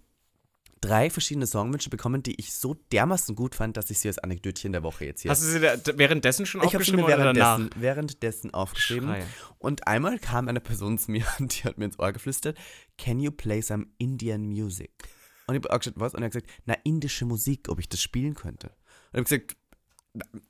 drei 0.81 1.11
verschiedene 1.11 1.47
Songwünsche 1.47 1.91
bekommen, 1.91 2.23
die 2.23 2.39
ich 2.39 2.55
so 2.55 2.75
dermaßen 2.93 3.35
gut 3.35 3.55
fand, 3.55 3.77
dass 3.77 3.91
ich 3.91 3.99
sie 3.99 4.09
als 4.09 4.19
Anekdötchen 4.19 4.73
der 4.73 4.83
Woche 4.83 5.07
jetzt 5.07 5.23
hier. 5.23 5.31
Hast 5.31 5.43
du 5.43 5.47
sie 5.47 5.61
währenddessen 5.61 6.47
schon 6.47 6.61
ich 6.63 6.75
habe 6.75 6.85
sie 6.85 6.93
aufgeschrieben 6.93 7.07
mir 7.07 7.15
oder 7.15 7.33
danach? 7.33 7.71
währenddessen, 7.77 8.55
aufgeschrieben. 8.55 9.09
Schreie. 9.09 9.27
Und 9.59 9.87
einmal 9.87 10.19
kam 10.19 10.49
eine 10.49 10.61
Person 10.61 10.99
zu 10.99 11.11
mir 11.11 11.25
und 11.39 11.57
die 11.57 11.65
hat 11.65 11.79
mir 11.79 11.87
ins 11.87 11.99
Ohr 11.99 12.13
geflüstert, 12.13 12.59
can 12.97 13.21
you 13.21 13.31
play 13.31 13.61
some 13.61 13.87
Indian 13.99 14.47
music? 14.47 14.91
Und 15.47 15.55
ich 15.55 15.63
habe 15.65 15.79
gesagt, 15.79 15.99
was? 15.99 16.15
Und 16.15 16.23
er 16.23 16.27
hat 16.27 16.33
gesagt, 16.33 16.51
na, 16.67 16.75
indische 16.85 17.25
Musik, 17.25 17.69
ob 17.69 17.81
ich 17.81 17.89
das 17.89 18.03
spielen 18.03 18.35
könnte. 18.35 18.69
Und 18.69 18.75
ich 19.13 19.19
habe 19.19 19.25
gesagt, 19.25 19.57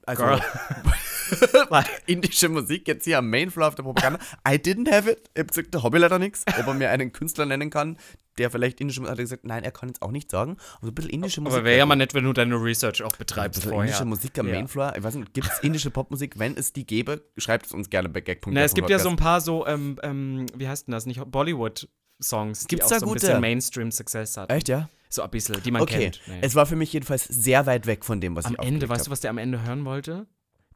also, 0.06 0.22
Girl. 0.24 0.40
indische 2.06 2.48
Musik 2.48 2.88
jetzt 2.88 3.04
hier 3.04 3.18
am 3.18 3.28
Mainfloor 3.30 3.68
auf 3.68 3.74
der 3.74 3.82
Propaganda. 3.82 4.18
I 4.46 4.52
didn't 4.52 4.90
have 4.90 5.10
it. 5.10 5.30
Ich 5.34 5.70
da 5.70 5.82
habe 5.82 5.96
ich 5.96 6.00
leider 6.00 6.18
nichts. 6.18 6.44
Ob 6.58 6.66
er 6.66 6.74
mir 6.74 6.90
einen 6.90 7.12
Künstler 7.12 7.46
nennen 7.46 7.70
kann, 7.70 7.98
der 8.38 8.50
vielleicht 8.50 8.80
indische 8.80 9.00
Musik, 9.00 9.10
hat 9.12 9.18
er 9.18 9.24
gesagt, 9.24 9.44
nein, 9.44 9.64
er 9.64 9.72
kann 9.72 9.88
jetzt 9.88 10.00
auch 10.02 10.10
nicht 10.10 10.30
sagen. 10.30 10.52
Aber 10.76 10.86
so 10.86 10.92
ein 10.92 10.94
bisschen 10.94 11.10
indische 11.10 11.40
Musik. 11.40 11.56
Aber 11.58 11.64
wäre 11.64 11.78
ja 11.78 11.86
mal 11.86 11.96
nett, 11.96 12.14
wenn 12.14 12.24
du 12.24 12.32
deine 12.32 12.54
Research 12.54 13.02
auch 13.02 13.12
betreibst 13.16 13.56
bisschen 13.60 13.72
vorher. 13.72 13.88
indische 13.88 14.04
Musik 14.04 14.38
am 14.38 14.46
Ja. 14.48 14.54
Mainfloor. 14.54 14.94
Ich 14.96 15.02
weiß 15.02 15.14
nicht, 15.16 15.34
gibt 15.34 15.48
es 15.48 15.58
indische 15.60 15.90
Popmusik? 15.90 16.38
Wenn 16.38 16.56
es 16.56 16.72
die 16.72 16.86
gäbe, 16.86 17.22
schreibt 17.36 17.66
es 17.66 17.72
uns 17.72 17.90
gerne 17.90 18.08
bei 18.08 18.20
gag.com. 18.20 18.52
Na, 18.54 18.62
es 18.62 18.74
gibt 18.74 18.88
ja 18.90 18.98
so 18.98 19.08
ein 19.10 19.16
paar 19.16 19.40
so, 19.40 19.66
ähm, 19.66 19.98
ähm, 20.02 20.46
wie 20.54 20.68
heißt 20.68 20.86
denn 20.86 20.92
das, 20.92 21.04
nicht 21.06 21.20
Bollywood-Songs, 21.30 22.60
die 22.62 22.68
Gibt's 22.68 22.86
auch 22.86 22.90
da 22.90 23.00
so 23.00 23.06
ein 23.06 23.08
gute? 23.08 23.20
bisschen 23.20 23.40
Mainstream-Success 23.40 24.36
hatten. 24.36 24.52
Echt, 24.52 24.68
ja? 24.68 24.88
So 25.08 25.22
ein 25.22 25.30
bisschen, 25.30 25.62
die 25.62 25.70
man 25.70 25.82
okay. 25.82 25.98
kennt. 25.98 26.20
Okay, 26.22 26.32
nee. 26.32 26.38
es 26.42 26.54
war 26.54 26.66
für 26.66 26.76
mich 26.76 26.92
jedenfalls 26.92 27.24
sehr 27.24 27.66
weit 27.66 27.86
weg 27.86 28.04
von 28.04 28.20
dem, 28.20 28.36
was 28.36 28.44
am 28.44 28.52
ich 28.54 28.60
Am 28.60 28.66
Ende, 28.66 28.88
weißt 28.88 29.00
hab. 29.00 29.06
du, 29.06 29.10
was 29.10 29.20
der 29.20 29.30
am 29.30 29.38
Ende 29.38 29.62
hören 29.62 29.84
wollte? 29.84 30.26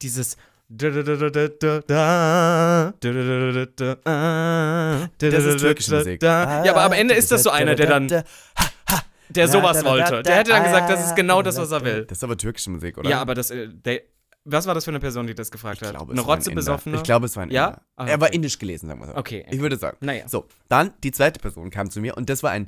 Dieses 0.01 0.37
das 0.69 0.95
ist 5.45 5.59
türkische 5.61 5.97
Musik. 5.97 6.23
Ja, 6.23 6.65
aber 6.71 6.83
am 6.83 6.93
Ende 6.93 7.15
ist 7.15 7.31
das 7.31 7.43
so 7.43 7.51
einer, 7.51 7.75
der 7.75 7.87
dann 7.87 8.25
der 9.29 9.49
sowas 9.49 9.85
wollte. 9.85 10.23
Der 10.23 10.37
hätte 10.37 10.51
dann 10.51 10.65
gesagt, 10.65 10.91
das 10.91 11.07
ist 11.07 11.17
genau 11.17 11.43
das, 11.43 11.59
was 11.59 11.71
er 11.71 11.85
will. 11.85 12.05
Das 12.05 12.19
ist 12.19 12.25
aber 12.25 12.37
türkische 12.37 12.71
Musik, 12.71 12.99
oder? 12.99 13.11
Ja, 13.11 13.21
aber 13.21 13.35
das 13.35 13.53
der, 13.53 14.03
was 14.45 14.67
war 14.67 14.75
das 14.75 14.85
für 14.85 14.91
eine 14.91 15.01
Person, 15.01 15.27
die 15.27 15.35
das 15.35 15.51
gefragt 15.51 15.77
ich 15.77 15.81
glaube, 15.81 15.99
hat? 15.99 16.07
Glaube, 16.07 16.13
eine 16.13 16.21
Rotze 16.21 16.51
besoffene? 16.51 16.97
Ich 16.97 17.03
glaube, 17.03 17.27
es 17.27 17.37
war 17.37 17.45
ein 17.45 17.51
Ja? 17.51 17.81
Inder. 17.99 18.13
Er 18.13 18.21
war 18.21 18.33
indisch 18.33 18.59
gelesen, 18.59 18.89
sagen 18.89 19.01
wir 19.01 19.07
so. 19.07 19.15
Okay. 19.15 19.47
Ich 19.51 19.61
würde 19.61 19.77
sagen. 19.77 19.99
Naja. 20.01 20.27
So, 20.27 20.49
dann 20.69 20.93
die 21.05 21.13
zweite 21.13 21.39
Person 21.39 21.71
kam 21.71 21.91
zu 21.91 22.01
mir 22.01 22.17
und 22.17 22.29
das 22.29 22.43
war 22.43 22.51
ein 22.51 22.67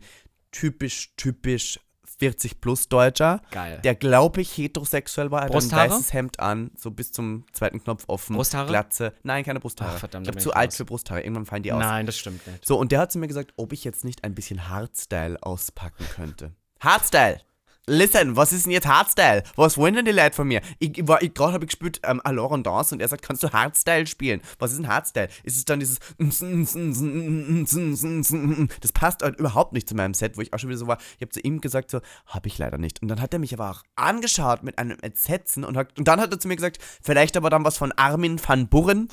typisch, 0.55 1.13
typisch 1.17 1.81
40 2.19 2.61
plus 2.61 2.89
Deutscher, 2.89 3.43
Geil. 3.51 3.81
der 3.83 3.97
glaube 3.97 4.41
ich 4.41 4.57
heterosexuell 4.57 5.31
war, 5.31 5.43
er 5.43 5.55
hat 5.55 5.63
ein 5.63 5.73
weißes 5.73 6.13
Hemd 6.13 6.39
an, 6.39 6.71
so 6.77 6.93
bis 6.93 7.11
zum 7.11 7.45
zweiten 7.53 7.83
Knopf 7.83 8.05
offen, 8.07 8.37
Brusthaare? 8.37 8.69
Glatze, 8.69 9.13
nein, 9.25 9.45
keine 9.45 9.59
Brusthaare. 9.59 9.93
Ach, 9.97 9.99
verdammt, 9.99 10.27
ich 10.27 10.33
bin 10.33 10.41
zu 10.41 10.53
alt 10.53 10.71
raus. 10.71 10.77
für 10.77 10.85
Brusthaare, 10.85 11.23
irgendwann 11.23 11.47
fallen 11.47 11.65
die 11.65 11.73
aus. 11.73 11.81
Nein, 11.81 12.07
das 12.07 12.17
stimmt 12.17 12.47
nicht. 12.47 12.65
So, 12.65 12.79
und 12.79 12.93
der 12.93 13.01
hat 13.01 13.11
zu 13.11 13.19
mir 13.19 13.27
gesagt, 13.27 13.53
ob 13.57 13.73
ich 13.73 13.83
jetzt 13.83 14.05
nicht 14.05 14.23
ein 14.23 14.35
bisschen 14.35 14.69
Hardstyle 14.69 15.43
auspacken 15.43 16.07
könnte. 16.15 16.53
Hardstyle! 16.81 17.41
Listen, 17.87 18.35
was 18.35 18.53
ist 18.55 18.65
denn 18.65 18.73
jetzt 18.73 18.87
Hardstyle? 18.87 19.43
Was 19.57 19.77
wollen 19.77 19.95
denn 19.95 20.07
die 20.07 20.13
Leute 20.13 20.35
von 20.35 20.49
mir? 20.49 20.63
Ich, 20.79 21.07
war- 21.07 21.21
ich 21.23 21.35
gerade 21.35 21.53
habe 21.53 21.65
ich 21.67 21.71
gespielt 21.71 22.01
ähm, 22.05 22.21
und 22.25 22.67
Dance 22.67 22.95
und 22.95 23.01
er 23.03 23.09
sagt, 23.09 23.23
kannst 23.23 23.43
du 23.43 23.51
Hardstyle 23.53 24.07
spielen? 24.07 24.41
Was 24.59 24.71
ist 24.73 24.79
denn 24.79 24.89
Hardstyle? 24.89 25.29
Ist 25.43 25.59
es 25.59 25.67
dann 25.67 25.81
dieses 25.81 25.99
Das 28.81 28.93
passt 28.93 29.23
halt 29.23 29.39
überhaupt 29.39 29.73
nicht 29.75 29.87
zu 29.89 29.95
meinem 29.95 30.15
Set, 30.15 30.37
wo 30.39 30.41
ich 30.41 30.53
auch 30.55 30.59
schon 30.59 30.71
wieder 30.71 30.79
so 30.79 30.87
war. 30.87 30.97
Ich 31.17 31.21
habe 31.23 31.31
zu 31.31 31.41
ihm 31.41 31.61
gesagt, 31.61 31.91
so, 31.91 32.01
habe 32.27 32.49
ich 32.49 32.57
leider 32.57 32.79
nicht. 32.79 33.03
Und 33.03 33.09
dann 33.09 33.21
hat 33.21 33.33
er 33.35 33.39
mich 33.39 33.53
aber 33.53 33.71
auch 33.71 33.83
angeschaut 33.97 34.63
mit 34.63 34.79
einem 34.79 34.99
Entsetzen 35.03 35.63
und, 35.65 35.77
hat, 35.77 35.99
und 35.99 36.09
dann 36.09 36.21
hat 36.21 36.33
er 36.33 36.41
zu 36.41 36.49
mir 36.49 36.57
gesagt, 36.57 36.79
vielleicht 37.03 37.37
aber 37.37 37.51
dann 37.51 37.65
was 37.65 37.77
von 37.77 37.93
Armin 37.93 38.41
van 38.43 38.67
Buren. 38.69 39.09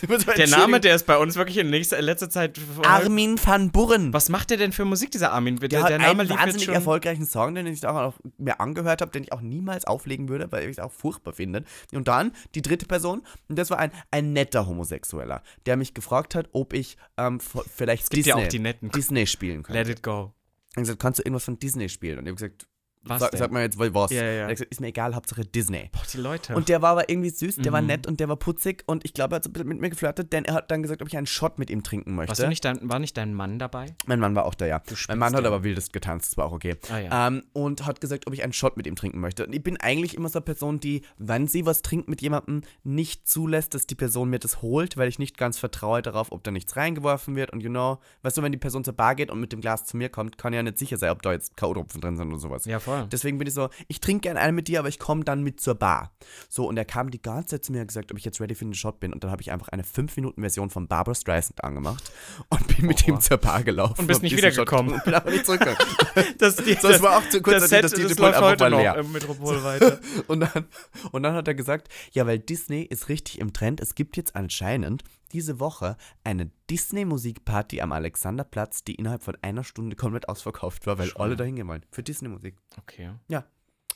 Der 0.36 0.48
Name, 0.48 0.80
der 0.80 0.94
ist 0.94 1.06
bei 1.06 1.16
uns 1.16 1.36
wirklich 1.36 1.58
in 1.58 1.72
in 1.72 2.04
letzter 2.04 2.30
Zeit. 2.30 2.58
Armin 2.82 3.38
van 3.42 3.70
Buren. 3.70 4.12
Was 4.12 4.28
macht 4.28 4.50
der 4.50 4.56
denn 4.56 4.72
für 4.72 4.84
Musik, 4.84 5.10
dieser 5.10 5.32
Armin? 5.32 5.56
Der, 5.56 5.68
Der, 5.68 5.84
der, 5.84 5.94
hat 5.94 6.00
Name 6.00 6.20
einen 6.20 6.30
lief 6.30 6.38
wahnsinnig 6.38 6.64
schon. 6.64 6.74
erfolgreichen 6.74 7.26
Song, 7.26 7.54
den 7.54 7.66
ich 7.66 7.86
auch 7.86 7.94
noch 7.94 8.18
mir 8.38 8.60
angehört 8.60 9.00
habe, 9.00 9.10
den 9.10 9.24
ich 9.24 9.32
auch 9.32 9.40
niemals 9.40 9.84
auflegen 9.84 10.28
würde, 10.28 10.50
weil 10.50 10.64
ich 10.64 10.70
es 10.70 10.78
auch 10.78 10.92
furchtbar 10.92 11.32
finde. 11.32 11.64
Und 11.92 12.08
dann 12.08 12.32
die 12.54 12.62
dritte 12.62 12.86
Person, 12.86 13.22
und 13.48 13.58
das 13.58 13.70
war 13.70 13.78
ein, 13.78 13.92
ein 14.10 14.32
netter 14.32 14.66
Homosexueller, 14.66 15.42
der 15.66 15.76
mich 15.76 15.94
gefragt 15.94 16.34
hat, 16.34 16.48
ob 16.52 16.72
ich 16.72 16.96
ähm, 17.16 17.40
vielleicht 17.40 18.12
Disney, 18.14 18.30
ja. 18.30 18.72
Disney 18.82 19.26
spielen 19.26 19.62
könnte. 19.62 19.78
Let 19.78 19.88
it 19.88 20.02
go. 20.02 20.32
Er 20.74 20.80
hat 20.80 20.82
gesagt, 20.84 21.00
kannst 21.00 21.18
du 21.18 21.22
irgendwas 21.22 21.44
von 21.44 21.58
Disney 21.58 21.88
spielen? 21.88 22.18
Und 22.18 22.24
ich 22.24 22.30
habe 22.30 22.36
gesagt, 22.36 22.66
Was 23.04 23.20
sag, 23.20 23.36
sag 23.36 23.50
mal 23.50 23.62
jetzt 23.62 23.78
was. 23.78 24.10
Ja, 24.12 24.22
ja, 24.22 24.46
gesagt, 24.48 24.70
ist 24.70 24.80
mir 24.80 24.88
egal, 24.88 25.14
Hauptsache 25.14 25.44
Disney. 25.44 25.90
Boah, 25.92 26.02
die 26.12 26.18
Leute. 26.18 26.54
Und 26.54 26.68
der 26.68 26.82
war 26.82 26.90
aber 26.92 27.08
irgendwie 27.08 27.30
süß, 27.30 27.56
der 27.56 27.72
war 27.72 27.80
Mhm. 27.80 27.88
nett 27.88 28.06
und 28.06 28.20
der 28.20 28.28
war 28.28 28.36
putzig 28.36 28.84
und 28.86 29.04
ich 29.04 29.12
glaube, 29.12 29.34
er 29.34 29.36
hat 29.36 29.44
so 29.44 29.50
ein 29.50 29.52
bisschen 29.54 29.68
mit 29.68 29.80
mir 29.80 29.90
geflirtet, 29.90 30.32
denn 30.32 30.44
er 30.44 30.54
hat 30.54 30.70
dann 30.70 30.82
gesagt, 30.82 31.02
ob 31.02 31.08
ich 31.08 31.16
einen 31.16 31.26
Shot 31.26 31.58
mit 31.58 31.68
ihm 31.70 31.82
trinken 31.82 32.14
möchte. 32.14 32.30
Warst 32.30 32.42
du 32.42 32.48
nicht 32.48 32.64
dein, 32.64 32.88
war 32.88 32.98
nicht 33.00 33.16
dein 33.16 33.34
Mann 33.34 33.58
dabei? 33.58 33.86
Mein 34.06 34.20
Mann 34.20 34.34
war 34.36 34.44
auch 34.46 34.54
da, 34.54 34.66
ja. 34.66 34.82
Mein 35.08 35.18
Mann 35.18 35.34
hat 35.34 35.44
aber 35.44 35.64
wildest 35.64 35.92
getanzt, 35.92 36.32
das 36.32 36.36
war 36.36 36.46
auch 36.46 36.52
okay. 36.52 36.76
Ah, 36.90 36.98
ja. 36.98 37.26
ähm, 37.26 37.42
und 37.52 37.86
hat 37.86 38.00
gesagt, 38.00 38.26
ob 38.26 38.34
ich 38.34 38.42
einen 38.44 38.52
Shot 38.52 38.76
mit 38.76 38.86
ihm 38.86 38.94
trinken 38.96 39.20
möchte. 39.20 39.46
Und 39.46 39.52
ich 39.52 39.62
bin 39.62 39.76
eigentlich 39.80 40.16
immer 40.16 40.28
so 40.28 40.38
eine 40.38 40.44
Person, 40.44 40.78
die, 40.78 41.02
wenn 41.18 41.48
sie 41.48 41.66
was 41.66 41.82
trinkt 41.82 42.08
mit 42.08 42.22
jemandem, 42.22 42.62
nicht 42.84 43.26
zulässt, 43.28 43.74
dass 43.74 43.86
die 43.86 43.94
Person 43.94 44.30
mir 44.30 44.38
das 44.38 44.62
holt, 44.62 44.96
weil 44.96 45.08
ich 45.08 45.18
nicht 45.18 45.36
ganz 45.38 45.58
vertraue 45.58 46.02
darauf, 46.02 46.30
ob 46.30 46.44
da 46.44 46.50
nichts 46.50 46.76
reingeworfen 46.76 47.34
wird. 47.36 47.52
Und 47.52 47.62
you 47.62 47.70
know, 47.70 47.98
weißt 48.22 48.36
du, 48.38 48.42
wenn 48.42 48.52
die 48.52 48.58
Person 48.58 48.84
zur 48.84 48.94
Bar 48.94 49.14
geht 49.14 49.30
und 49.30 49.40
mit 49.40 49.52
dem 49.52 49.60
Glas 49.60 49.84
zu 49.86 49.96
mir 49.96 50.08
kommt, 50.08 50.38
kann 50.38 50.52
ja 50.52 50.62
nicht 50.62 50.78
sicher 50.78 50.96
sein, 50.98 51.10
ob 51.10 51.22
da 51.22 51.32
jetzt 51.32 51.56
K.O.-Tropfen 51.56 52.00
drin 52.00 52.16
sind 52.16 52.28
oder 52.28 52.38
sowas. 52.38 52.64
Ja, 52.64 52.78
voll. 52.78 52.91
Deswegen 53.10 53.38
bin 53.38 53.46
ich 53.48 53.54
so, 53.54 53.68
ich 53.88 54.00
trinke 54.00 54.22
gerne 54.22 54.40
einen 54.40 54.54
mit 54.54 54.68
dir, 54.68 54.78
aber 54.78 54.88
ich 54.88 54.98
komme 54.98 55.24
dann 55.24 55.42
mit 55.42 55.60
zur 55.60 55.74
Bar. 55.74 56.12
So, 56.48 56.66
und 56.66 56.76
er 56.76 56.84
kam 56.84 57.10
die 57.10 57.20
ganze 57.20 57.56
Zeit 57.56 57.64
zu 57.64 57.72
mir 57.72 57.80
und 57.80 57.88
gesagt, 57.88 58.12
ob 58.12 58.18
ich 58.18 58.24
jetzt 58.24 58.40
ready 58.40 58.54
für 58.54 58.64
den 58.64 58.74
Shot 58.74 59.00
bin. 59.00 59.12
Und 59.12 59.24
dann 59.24 59.30
habe 59.30 59.42
ich 59.42 59.50
einfach 59.52 59.68
eine 59.68 59.82
5-Minuten-Version 59.82 60.70
von 60.70 60.88
Barbara 60.88 61.14
Streisand 61.14 61.62
angemacht 61.64 62.12
und 62.48 62.66
bin 62.76 62.86
mit 62.86 63.06
ihm 63.06 63.20
zur 63.20 63.38
Bar 63.38 63.62
gelaufen. 63.62 64.00
Und 64.00 64.06
bist 64.06 64.22
nicht 64.22 64.36
wiedergekommen. 64.36 64.94
Und 64.94 65.04
bin 65.04 65.14
aber 65.14 65.30
nicht 65.30 65.46
zurückgekommen. 65.46 65.78
Das, 66.38 66.56
die, 66.64 66.74
So, 66.74 66.88
es 66.88 67.02
war 67.02 67.18
auch 67.18 67.28
zu 67.28 67.40
kurz, 67.40 67.60
das 67.60 67.70
dass 67.70 67.70
Set, 67.70 67.84
das 67.84 68.08
das, 68.08 68.18
läuft 68.18 68.40
heute 68.40 68.70
noch 68.70 68.78
leer. 68.78 68.96
im 68.96 69.12
Metropol 69.12 69.62
weiter. 69.62 69.98
Und 70.26 70.40
dann, 70.40 70.66
und 71.12 71.22
dann 71.22 71.34
hat 71.34 71.48
er 71.48 71.54
gesagt, 71.54 71.88
ja, 72.12 72.26
weil 72.26 72.38
Disney 72.38 72.82
ist 72.82 73.08
richtig 73.08 73.38
im 73.40 73.52
Trend. 73.52 73.80
Es 73.80 73.94
gibt 73.94 74.16
jetzt 74.16 74.36
anscheinend 74.36 75.02
diese 75.32 75.58
Woche 75.60 75.96
eine 76.24 76.50
Disney-Musikparty 76.70 77.80
am 77.80 77.92
Alexanderplatz, 77.92 78.84
die 78.84 78.94
innerhalb 78.94 79.22
von 79.22 79.36
einer 79.42 79.64
Stunde 79.64 79.96
komplett 79.96 80.28
ausverkauft 80.28 80.86
war, 80.86 80.98
weil 80.98 81.08
Schon. 81.08 81.20
alle 81.22 81.36
dahin 81.36 81.56
gehen 81.56 81.68
wollen. 81.68 81.84
Für 81.90 82.02
Disney-Musik. 82.02 82.56
Okay. 82.78 83.10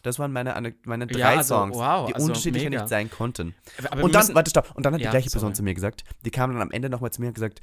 Das 0.03 0.19
waren 0.21 0.33
meine, 0.33 0.55
eine- 0.55 0.75
meine 0.85 1.07
drei 1.09 1.19
Ja, 1.19 1.29
also, 1.31 1.55
Songs, 1.57 1.77
wow, 1.77 2.07
die 2.07 2.15
also 2.15 2.27
unterschiedlicher 2.29 2.71
mega. 2.71 2.83
nicht 2.83 2.91
sein 2.91 3.11
konnten. 3.11 3.55
Aber 3.91 4.05
und 4.05 4.15
dann, 4.15 4.35
warte, 4.35 4.51
stopp. 4.51 4.73
Und 4.77 4.87
dann 4.87 4.95
hat 4.95 5.01
Ja, 5.01 5.09
die 5.09 5.11
gleiche 5.11 5.31
Person 5.31 5.49
sorry. 5.49 5.55
zu 5.55 5.63
mir 5.65 5.75
gesagt, 5.75 6.05
die 6.25 6.31
kam 6.31 6.53
dann 6.53 6.63
am 6.63 6.71
Ende 6.71 6.89
nochmal 6.91 7.11
zu 7.11 7.21
mir 7.21 7.29
und 7.29 7.35
gesagt, 7.35 7.61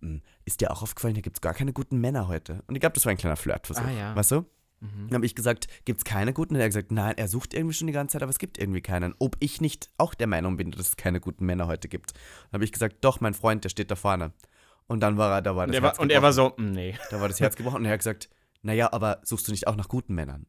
"Hm, 0.00 0.22
ist 0.44 0.60
dir 0.60 0.70
auch 0.70 0.82
aufgefallen, 0.82 1.14
hier 1.14 1.22
gibt 1.22 1.38
es 1.38 1.40
gar 1.40 1.54
keine 1.54 1.72
guten 1.72 1.98
Männer 1.98 2.28
heute. 2.28 2.62
Und 2.68 2.76
ich 2.76 2.80
glaube, 2.80 2.92
das 2.94 3.04
war 3.06 3.10
ein 3.10 3.16
kleiner 3.16 3.36
Flirtversuch. 3.36 3.82
Ah, 3.84 3.90
ja. 3.90 4.14
Weißt 4.14 4.30
du? 4.30 4.44
Mhm. 4.80 5.08
Dann 5.08 5.16
habe 5.16 5.26
ich 5.26 5.34
gesagt, 5.34 5.68
gibt 5.84 6.00
es 6.00 6.04
keine 6.04 6.32
guten? 6.32 6.54
Und 6.54 6.60
er 6.60 6.64
hat 6.64 6.70
gesagt, 6.70 6.90
nein, 6.90 7.14
er 7.16 7.28
sucht 7.28 7.54
irgendwie 7.54 7.74
schon 7.74 7.86
die 7.86 7.92
ganze 7.92 8.14
Zeit, 8.14 8.22
aber 8.22 8.30
es 8.30 8.38
gibt 8.38 8.58
irgendwie 8.58 8.80
keinen. 8.80 9.14
Ob 9.18 9.36
ich 9.40 9.60
nicht 9.60 9.90
auch 9.98 10.14
der 10.14 10.26
Meinung 10.26 10.56
bin, 10.56 10.70
dass 10.70 10.88
es 10.88 10.96
keine 10.96 11.20
guten 11.20 11.44
Männer 11.44 11.66
heute 11.66 11.88
gibt. 11.88 12.12
Dann 12.12 12.58
habe 12.58 12.64
ich 12.64 12.72
gesagt, 12.72 12.96
doch, 13.02 13.20
mein 13.20 13.34
Freund, 13.34 13.64
der 13.64 13.68
steht 13.68 13.90
da 13.90 13.96
vorne. 13.96 14.32
Und 14.86 15.00
dann 15.00 15.16
war 15.18 15.32
er, 15.36 15.42
da 15.42 15.54
war 15.54 15.66
das 15.66 15.76
er, 15.76 15.82
Herz 15.82 15.98
war, 15.98 16.02
und 16.02 16.10
er 16.10 16.22
war 16.22 16.32
so, 16.32 16.52
nee. 16.56 16.96
Da 17.10 17.20
war 17.20 17.28
das 17.28 17.38
Herz 17.40 17.56
gebrochen 17.56 17.76
und 17.76 17.84
er 17.84 17.92
hat 17.92 18.00
gesagt, 18.00 18.28
naja, 18.62 18.92
aber 18.92 19.20
suchst 19.22 19.46
du 19.46 19.52
nicht 19.52 19.66
auch 19.68 19.76
nach 19.76 19.88
guten 19.88 20.14
Männern? 20.14 20.46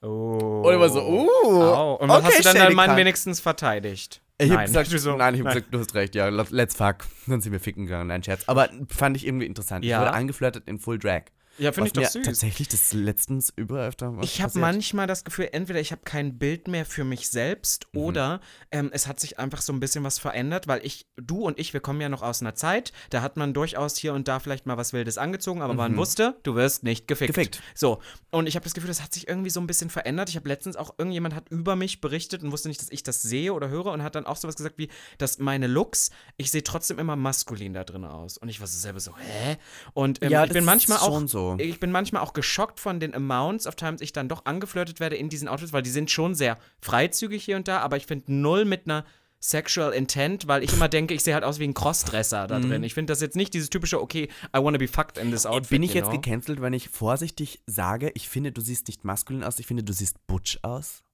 Oh. 0.00 0.62
Und 0.64 0.74
ich 0.74 0.78
war 0.78 0.90
so, 0.90 1.00
uh, 1.00 1.62
Au. 1.62 1.94
Und 1.94 2.08
was 2.08 2.18
okay, 2.18 2.26
hast 2.26 2.38
du 2.38 2.42
dann 2.44 2.56
deinen 2.56 2.76
Mann 2.76 2.96
wenigens 2.96 3.40
verteidigt? 3.40 4.22
Ich 4.38 4.48
Nein. 4.48 4.58
hab 4.58 4.66
gesagt, 4.66 4.90
so, 5.00 5.16
nein, 5.16 5.34
ich 5.34 5.40
hab 5.40 5.46
nein. 5.46 5.54
gesagt, 5.54 5.74
du 5.74 5.78
hast 5.78 5.94
recht, 5.94 6.14
ja, 6.14 6.28
let's 6.28 6.76
fuck. 6.76 7.06
Dann 7.26 7.40
sind 7.40 7.52
wir 7.52 7.60
ficken 7.60 7.86
gegangen, 7.86 8.08
nein, 8.08 8.22
Scherz. 8.22 8.44
Aber 8.46 8.68
fand 8.88 9.16
ich 9.16 9.26
irgendwie 9.26 9.46
interessant. 9.46 9.84
Ja. 9.84 9.96
Ich 9.96 10.02
wurde 10.02 10.14
angeflirtet 10.14 10.68
in 10.68 10.78
Full 10.78 10.98
Drag. 10.98 11.24
Ja, 11.58 11.72
finde 11.72 11.88
ich 11.88 11.92
doch 11.92 12.04
süß. 12.04 12.24
Tatsächlich 12.24 12.68
das 12.68 12.92
letztens 12.92 13.52
überall 13.56 13.88
öfter 13.88 14.12
Ich 14.22 14.42
habe 14.42 14.58
manchmal 14.58 15.06
das 15.06 15.24
Gefühl, 15.24 15.48
entweder 15.52 15.80
ich 15.80 15.92
habe 15.92 16.02
kein 16.04 16.38
Bild 16.38 16.68
mehr 16.68 16.84
für 16.86 17.04
mich 17.04 17.28
selbst 17.30 17.86
Mhm. 17.92 18.00
oder 18.00 18.40
ähm, 18.70 18.90
es 18.92 19.06
hat 19.06 19.20
sich 19.20 19.38
einfach 19.38 19.62
so 19.62 19.72
ein 19.72 19.80
bisschen 19.80 20.04
was 20.04 20.18
verändert, 20.18 20.66
weil 20.68 20.84
ich, 20.84 21.06
du 21.16 21.42
und 21.42 21.58
ich, 21.58 21.72
wir 21.72 21.80
kommen 21.80 22.00
ja 22.00 22.08
noch 22.08 22.22
aus 22.22 22.40
einer 22.40 22.54
Zeit, 22.54 22.92
da 23.10 23.22
hat 23.22 23.36
man 23.36 23.54
durchaus 23.54 23.96
hier 23.96 24.14
und 24.14 24.26
da 24.28 24.40
vielleicht 24.40 24.66
mal 24.66 24.76
was 24.76 24.92
Wildes 24.92 25.18
angezogen, 25.18 25.62
aber 25.62 25.74
man 25.74 25.96
wusste, 25.96 26.36
du 26.42 26.54
wirst 26.54 26.82
nicht 26.82 27.06
gefickt. 27.06 27.36
Mhm. 27.36 27.40
Gefickt. 27.40 27.62
So, 27.74 28.00
und 28.30 28.46
ich 28.48 28.56
habe 28.56 28.64
das 28.64 28.74
Gefühl, 28.74 28.88
das 28.88 29.02
hat 29.02 29.12
sich 29.14 29.28
irgendwie 29.28 29.50
so 29.50 29.60
ein 29.60 29.66
bisschen 29.66 29.90
verändert. 29.90 30.28
Ich 30.28 30.36
habe 30.36 30.48
letztens 30.48 30.76
auch, 30.76 30.94
irgendjemand 30.98 31.34
hat 31.34 31.48
über 31.50 31.76
mich 31.76 32.00
berichtet 32.00 32.42
und 32.42 32.52
wusste 32.52 32.68
nicht, 32.68 32.80
dass 32.80 32.90
ich 32.90 33.02
das 33.02 33.22
sehe 33.22 33.52
oder 33.52 33.68
höre 33.68 33.86
und 33.86 34.02
hat 34.02 34.14
dann 34.14 34.26
auch 34.26 34.36
sowas 34.36 34.56
gesagt 34.56 34.76
wie, 34.78 34.88
dass 35.18 35.38
meine 35.38 35.66
Looks, 35.66 36.10
ich 36.36 36.50
sehe 36.50 36.62
trotzdem 36.64 36.98
immer 36.98 37.16
maskulin 37.16 37.74
da 37.74 37.84
drin 37.84 38.04
aus. 38.04 38.38
Und 38.38 38.48
ich 38.48 38.60
war 38.60 38.66
so 38.66 38.78
selber 38.78 39.00
so, 39.00 39.16
hä? 39.16 39.56
Und 39.92 40.22
ähm, 40.22 40.30
Ja, 40.30 40.42
ich 40.44 40.48
bin 40.50 40.58
das 40.58 40.66
manchmal 40.66 40.98
ist 40.98 41.04
auch, 41.04 41.14
schon 41.14 41.28
so. 41.52 41.56
ich 41.58 41.80
bin 41.80 41.92
manchmal 41.92 42.22
auch 42.22 42.32
geschockt 42.32 42.80
von 42.80 43.00
den 43.00 43.14
Amounts 43.14 43.66
of 43.66 43.76
times 43.76 44.00
ich 44.00 44.12
dann 44.12 44.28
doch 44.28 44.44
angeflirtet 44.44 45.00
werde 45.00 45.16
in 45.16 45.28
diesen 45.28 45.48
Outfits, 45.48 45.72
weil 45.72 45.82
die 45.82 45.90
sind 45.90 46.10
schon 46.10 46.34
sehr 46.34 46.58
freizügig 46.80 47.44
hier 47.44 47.56
und 47.56 47.68
da, 47.68 47.78
aber 47.78 47.96
ich 47.96 48.06
finde 48.06 48.32
null 48.32 48.64
mit 48.64 48.86
einer 48.86 49.04
Sexual 49.44 49.92
Intent, 49.92 50.48
weil 50.48 50.62
ich 50.62 50.72
immer 50.72 50.88
denke, 50.88 51.12
ich 51.12 51.22
sehe 51.22 51.34
halt 51.34 51.44
aus 51.44 51.58
wie 51.58 51.64
ein 51.64 51.74
Crossdresser 51.74 52.46
da 52.46 52.60
drin. 52.60 52.82
Ich 52.82 52.94
finde 52.94 53.12
das 53.12 53.20
jetzt 53.20 53.36
nicht 53.36 53.52
dieses 53.52 53.68
typische, 53.68 54.00
okay, 54.00 54.30
I 54.56 54.58
wanna 54.58 54.78
be 54.78 54.88
fucked 54.88 55.18
in 55.18 55.30
this 55.30 55.44
outfit. 55.44 55.68
Bin 55.68 55.82
ich 55.82 55.92
jetzt 55.92 56.08
know? 56.08 56.18
gecancelt, 56.18 56.62
wenn 56.62 56.72
ich 56.72 56.88
vorsichtig 56.88 57.60
sage, 57.66 58.10
ich 58.14 58.30
finde, 58.30 58.52
du 58.52 58.62
siehst 58.62 58.88
nicht 58.88 59.04
maskulin 59.04 59.44
aus, 59.44 59.58
ich 59.58 59.66
finde, 59.66 59.82
du 59.82 59.92
siehst 59.92 60.26
butch 60.26 60.60
aus? 60.62 61.04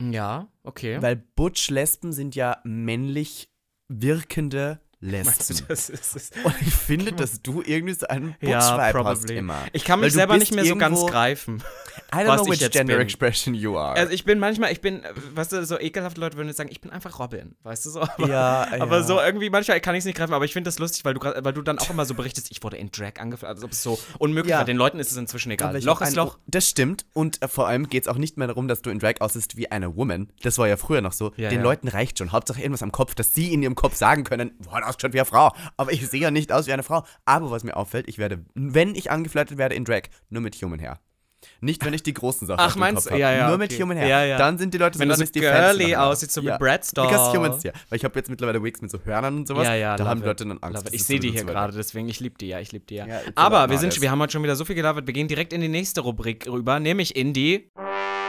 Ja, 0.00 0.48
okay. 0.62 1.02
Weil 1.02 1.16
Butch-Lesben 1.16 2.12
sind 2.12 2.34
ja 2.34 2.60
männlich 2.64 3.50
wirkende 3.88 4.80
Das 5.00 5.50
ist, 5.50 5.90
ist 5.90 6.32
Und 6.42 6.54
ich 6.62 6.72
finde, 6.74 7.12
dass 7.12 7.42
du 7.42 7.62
irgendwie 7.64 7.92
so 7.94 8.06
einen 8.06 8.34
ja, 8.40 8.58
Butch-Vibe 8.76 9.04
hast 9.04 9.30
immer. 9.30 9.58
Ich 9.72 9.84
kann 9.84 10.00
mich 10.00 10.14
selber 10.14 10.38
nicht 10.38 10.54
mehr 10.54 10.64
so 10.64 10.74
ganz 10.76 11.04
greifen. 11.06 11.62
I 12.14 12.18
don't 12.18 12.28
was 12.28 12.42
know 12.44 12.52
ich 12.52 12.60
which 12.60 12.70
gender 12.70 12.94
bin. 12.94 13.02
expression 13.02 13.54
you 13.54 13.76
are. 13.76 13.94
Also 13.96 14.12
ich 14.12 14.24
bin 14.24 14.38
manchmal, 14.38 14.72
ich 14.72 14.80
bin, 14.80 15.02
weißt 15.34 15.52
du, 15.52 15.66
so 15.66 15.78
ekelhafte 15.78 16.20
Leute 16.20 16.36
würden 16.36 16.48
jetzt 16.48 16.56
sagen, 16.56 16.70
ich 16.72 16.80
bin 16.80 16.90
einfach 16.90 17.18
Robin, 17.18 17.56
weißt 17.62 17.84
du 17.86 17.90
so? 17.90 18.00
Aber, 18.02 18.28
Ja, 18.28 18.66
aber 18.80 18.98
ja. 18.98 19.02
so 19.02 19.20
irgendwie, 19.20 19.50
manchmal 19.50 19.80
kann 19.80 19.94
ich 19.94 20.00
es 20.00 20.04
nicht 20.06 20.16
greifen, 20.16 20.32
aber 20.32 20.44
ich 20.44 20.52
finde 20.52 20.68
das 20.68 20.78
lustig, 20.78 21.04
weil 21.04 21.14
du, 21.14 21.20
weil 21.20 21.52
du 21.52 21.62
dann 21.62 21.78
auch 21.78 21.90
immer 21.90 22.06
so 22.06 22.14
berichtest, 22.14 22.50
ich 22.50 22.62
wurde 22.62 22.76
in 22.78 22.90
Drag 22.90 23.18
angefragt, 23.18 23.50
als 23.54 23.64
ob 23.64 23.72
es 23.72 23.82
so 23.82 23.98
unmöglich 24.18 24.50
Ja. 24.52 24.58
war. 24.58 24.64
Den 24.64 24.76
Leuten 24.76 24.98
ist 24.98 25.10
es 25.10 25.16
inzwischen 25.16 25.50
egal. 25.50 25.70
Aber 25.70 25.80
Loch 25.80 26.00
ist 26.00 26.08
ein- 26.08 26.14
Loch. 26.14 26.38
Das 26.46 26.68
stimmt. 26.68 27.04
Und 27.12 27.42
äh, 27.42 27.48
vor 27.48 27.66
allem 27.68 27.88
geht 27.88 28.04
es 28.04 28.08
auch 28.08 28.16
nicht 28.18 28.36
mehr 28.38 28.46
darum, 28.46 28.66
dass 28.68 28.82
du 28.82 28.90
in 28.90 28.98
Drag 28.98 29.20
aussiehst 29.20 29.56
wie 29.56 29.70
eine 29.70 29.94
Woman. 29.96 30.32
Das 30.42 30.56
war 30.58 30.68
ja 30.68 30.76
früher 30.76 31.00
noch 31.02 31.12
so. 31.12 31.32
Ja, 31.36 31.48
Den 31.50 31.58
ja. 31.58 31.64
Leuten 31.64 31.88
reicht 31.88 32.18
schon. 32.18 32.32
Hauptsache 32.32 32.60
irgendwas 32.60 32.82
am 32.82 32.92
Kopf, 32.92 33.14
dass 33.14 33.34
sie 33.34 33.52
in 33.52 33.62
ihrem 33.62 33.74
Kopf 33.74 33.96
sagen 33.96 34.24
können, 34.24 34.52
boah, 34.64 34.80
das 34.80 34.95
schaut 35.00 35.12
wie 35.12 35.20
eine 35.20 35.26
Frau. 35.26 35.52
Aber 35.76 35.92
ich 35.92 36.06
sehe 36.08 36.20
ja 36.20 36.30
nicht 36.30 36.52
aus 36.52 36.66
wie 36.66 36.72
eine 36.72 36.82
Frau. 36.82 37.04
Aber 37.24 37.50
was 37.50 37.64
mir 37.64 37.76
auffällt, 37.76 38.08
ich 38.08 38.18
werde, 38.18 38.44
wenn 38.54 38.94
ich 38.94 39.10
angeflirtet 39.10 39.58
werde 39.58 39.74
in 39.74 39.84
Drag, 39.84 40.02
nur 40.30 40.42
mit 40.42 40.54
Human 40.56 40.80
Hair. 40.80 41.00
Nicht, 41.60 41.84
wenn 41.84 41.94
ich 41.94 42.02
die 42.02 42.12
großen 42.12 42.46
Sachen 42.46 42.60
Ach, 42.60 42.68
auf 42.68 42.76
meinst 42.76 43.10
du? 43.10 43.16
Ja, 43.16 43.32
ja, 43.32 43.48
Nur 43.48 43.58
mit 43.58 43.72
okay. 43.72 43.82
Human 43.82 43.96
Hair. 43.96 44.08
Ja, 44.08 44.24
ja. 44.24 44.38
Dann 44.38 44.58
sind 44.58 44.74
die 44.74 44.78
Leute 44.78 44.98
Wenn 44.98 45.08
du 45.08 45.14
so 45.14 45.20
dann 45.20 45.24
ist 45.24 45.34
die 45.34 45.40
girly 45.40 45.96
aussiehst, 45.96 46.32
so 46.32 46.40
ja. 46.40 46.52
mit 46.52 46.60
Bratz 46.60 46.90
Doll. 46.90 47.06
Because 47.06 47.36
Humans, 47.36 47.62
ja. 47.62 47.72
Weil 47.88 47.96
ich 47.98 48.04
habe 48.04 48.18
jetzt 48.18 48.28
mittlerweile 48.28 48.62
Wigs 48.62 48.80
mit 48.82 48.90
so 48.90 48.98
Hörnern 49.04 49.36
und 49.36 49.48
sowas. 49.48 49.66
Ja, 49.66 49.74
ja, 49.74 49.96
da 49.96 50.06
haben 50.06 50.20
die. 50.20 50.26
Leute 50.26 50.46
dann 50.46 50.58
Angst. 50.58 50.88
Ich 50.92 51.04
sehe 51.04 51.16
so 51.16 51.22
die 51.22 51.30
hier 51.30 51.40
so 51.40 51.46
gerade, 51.46 51.72
deswegen, 51.74 52.08
ich 52.08 52.20
liebe 52.20 52.36
die 52.38 52.48
ja, 52.48 52.60
ich 52.60 52.72
liebe 52.72 52.84
die 52.86 52.96
ja. 52.96 53.06
Ja, 53.06 53.20
Aber 53.34 53.70
wir, 53.70 53.78
sind, 53.78 54.00
wir 54.00 54.10
haben 54.10 54.20
heute 54.20 54.32
schon 54.32 54.42
wieder 54.42 54.56
so 54.56 54.64
viel 54.64 54.74
gelabert, 54.74 55.06
wir 55.06 55.14
gehen 55.14 55.28
direkt 55.28 55.52
in 55.52 55.60
die 55.60 55.68
nächste 55.68 56.00
Rubrik 56.00 56.46
rüber, 56.46 56.80
nämlich 56.80 57.16
in 57.16 57.32
die 57.32 57.70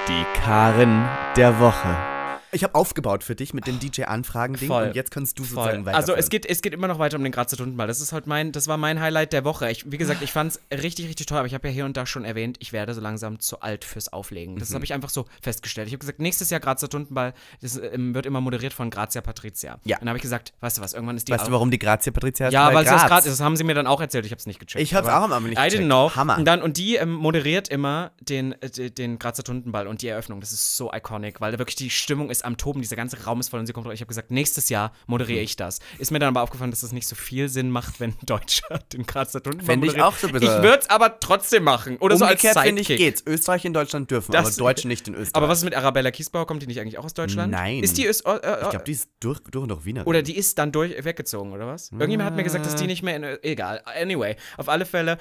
Die 0.07 0.25
Karren 0.41 1.07
der 1.35 1.59
Woche. 1.59 2.16
Ich 2.57 2.63
habe 2.63 2.73
aufgebaut 2.73 3.23
für 3.23 3.35
dich 3.35 3.53
mit 3.53 3.67
dem 3.67 3.79
DJ-Anfragen-Ding 3.79 4.71
und 4.71 4.95
jetzt 4.95 5.11
kannst 5.11 5.37
du 5.37 5.43
Voll. 5.43 5.57
sozusagen 5.63 5.85
weiter. 5.85 5.95
Also 5.97 6.15
es 6.15 6.29
geht, 6.29 6.43
es 6.45 6.61
geht 6.63 6.73
immer 6.73 6.87
noch 6.87 6.97
weiter 6.97 7.15
um 7.17 7.23
den 7.23 7.31
Grazer 7.31 7.55
Tuntenball. 7.55 7.85
Das 7.85 8.01
ist 8.01 8.13
halt 8.13 8.25
mein, 8.25 8.51
das 8.51 8.67
war 8.67 8.77
mein 8.77 8.99
Highlight 8.99 9.31
der 9.31 9.43
Woche. 9.45 9.69
Ich, 9.69 9.91
wie 9.91 9.97
gesagt, 9.97 10.23
ich 10.23 10.31
fand 10.31 10.53
es 10.53 10.81
richtig, 10.81 11.07
richtig 11.07 11.27
toll, 11.27 11.37
aber 11.37 11.45
ich 11.47 11.53
habe 11.53 11.67
ja 11.67 11.73
hier 11.73 11.85
und 11.85 11.95
da 11.95 12.07
schon 12.07 12.25
erwähnt, 12.25 12.57
ich 12.59 12.73
werde 12.73 12.95
so 12.95 13.01
langsam 13.01 13.39
zu 13.39 13.61
alt 13.61 13.85
fürs 13.85 14.11
Auflegen. 14.11 14.55
Mhm. 14.55 14.59
Das 14.59 14.73
habe 14.73 14.83
ich 14.83 14.93
einfach 14.93 15.09
so 15.09 15.25
festgestellt. 15.41 15.87
Ich 15.87 15.93
habe 15.93 15.99
gesagt, 15.99 16.19
nächstes 16.19 16.49
Jahr 16.49 16.59
Grazer 16.59 16.89
Tuntenball, 16.89 17.33
das 17.61 17.77
ähm, 17.77 18.15
wird 18.15 18.25
immer 18.25 18.41
moderiert 18.41 18.73
von 18.73 18.89
Grazia 18.89 19.21
Patricia. 19.21 19.77
Ja. 19.83 19.97
Und 19.97 20.01
dann 20.01 20.09
habe 20.09 20.17
ich 20.17 20.23
gesagt, 20.23 20.53
weißt 20.61 20.79
du 20.79 20.81
was, 20.81 20.93
irgendwann 20.93 21.17
ist 21.17 21.27
die 21.27 21.33
Weißt 21.33 21.47
du, 21.47 21.51
warum 21.51 21.69
die 21.69 21.77
Grazia 21.79 22.11
Patricia 22.11 22.45
heißt? 22.47 22.53
Ja, 22.53 22.73
weil 22.73 22.85
es 22.85 22.89
das 22.91 23.05
Graz. 23.05 23.25
ist. 23.25 23.33
Das 23.33 23.41
haben 23.41 23.55
sie 23.55 23.63
mir 23.63 23.75
dann 23.75 23.85
auch 23.87 24.01
erzählt. 24.01 24.25
Ich 24.25 24.31
habe 24.31 24.39
es 24.39 24.47
nicht 24.47 24.59
gecheckt. 24.59 24.81
Ich 24.81 24.95
hab's 24.95 25.07
auch 25.07 25.29
am 25.29 25.43
nicht 25.43 25.51
I 25.53 25.55
gecheckt. 25.55 25.75
didn't 25.75 25.85
know. 25.85 26.11
Hammer. 26.15 26.37
Und, 26.37 26.45
dann, 26.45 26.63
und 26.63 26.77
die 26.77 26.95
ähm, 26.95 27.13
moderiert 27.13 27.67
immer 27.67 28.11
den, 28.19 28.59
äh, 28.61 28.89
den- 28.89 29.19
Grazer 29.19 29.43
Tuntenball 29.43 29.87
und 29.87 30.01
die 30.01 30.07
Eröffnung. 30.07 30.39
Das 30.39 30.51
ist 30.51 30.77
so 30.77 30.91
iconic, 30.93 31.41
weil 31.41 31.51
da 31.51 31.59
wirklich 31.59 31.75
die 31.75 31.89
Stimmung 31.89 32.29
ist 32.29 32.45
am 32.47 32.57
Toben. 32.57 32.81
Dieser 32.81 32.95
ganze 32.95 33.23
Raum 33.25 33.39
ist 33.39 33.49
voll 33.49 33.59
und 33.59 33.67
sie 33.67 33.73
kommt 33.73 33.85
raus. 33.85 33.93
Ich 33.93 34.01
habe 34.01 34.07
gesagt, 34.07 34.31
nächstes 34.31 34.69
Jahr 34.69 34.91
moderiere 35.05 35.41
ich 35.41 35.55
das. 35.55 35.79
Ist 35.99 36.09
mir 36.11 36.17
dann 36.19 36.29
aber 36.29 36.41
aufgefallen, 36.41 36.71
dass 36.71 36.81
das 36.81 36.91
nicht 36.91 37.07
so 37.07 37.15
viel 37.15 37.49
Sinn 37.49 37.69
macht, 37.69 37.99
wenn 37.99 38.11
ein 38.11 38.25
Deutscher 38.25 38.79
den 38.93 39.05
Grazer 39.05 39.43
Tuntenball 39.43 39.65
Fänd 39.79 39.85
ich 39.85 40.01
auch 40.01 40.15
so 40.17 40.29
bisschen- 40.29 40.47
Ich 40.57 40.63
würde 40.63 40.79
es 40.79 40.89
aber 40.89 41.19
trotzdem 41.19 41.63
machen. 41.63 41.97
Oder 41.97 42.17
so 42.17 42.25
als 42.25 42.43
Umgekehrt 42.43 42.65
finde 42.65 42.81
ich 42.81 42.87
geht's. 42.87 43.23
Österreich 43.27 43.63
in 43.65 43.73
Deutschland 43.73 44.09
dürfen, 44.09 44.31
Das- 44.31 44.47
aber 44.47 44.55
Deutsche 44.55 44.87
nicht 44.87 45.07
in 45.07 45.13
Österreich. 45.13 45.35
Aber 45.35 45.47
was 45.49 45.59
ist 45.59 45.65
mit 45.65 45.75
Arabella 45.75 46.09
Kiesbauer? 46.09 46.47
Kommt 46.47 46.63
die 46.63 46.67
nicht 46.67 46.79
eigentlich 46.79 46.97
auch 46.97 47.05
aus 47.05 47.13
Deutschland? 47.13 47.51
Nein. 47.51 47.83
Ist 47.83 47.97
die 47.97 48.03
ist, 48.05 48.25
äh, 48.25 48.31
äh, 48.37 48.63
ich 48.63 48.69
glaube, 48.69 48.85
die 48.85 48.91
ist 48.93 49.09
durch, 49.19 49.39
durch 49.51 49.63
und 49.63 49.69
durch 49.69 49.85
Wiener. 49.85 50.07
Oder 50.07 50.21
die 50.23 50.35
ist 50.37 50.57
dann 50.57 50.71
durch 50.71 51.03
weggezogen, 51.03 51.51
oder 51.51 51.67
was? 51.67 51.91
Irgendjemand 51.91 52.27
hat 52.29 52.35
mir 52.35 52.43
gesagt, 52.43 52.65
dass 52.65 52.75
die 52.75 52.87
nicht 52.87 53.03
mehr 53.03 53.15
in. 53.17 53.23
Egal. 53.43 53.81
Anyway, 53.85 54.35
auf 54.57 54.69
alle 54.69 54.85
Fälle. 54.85 55.17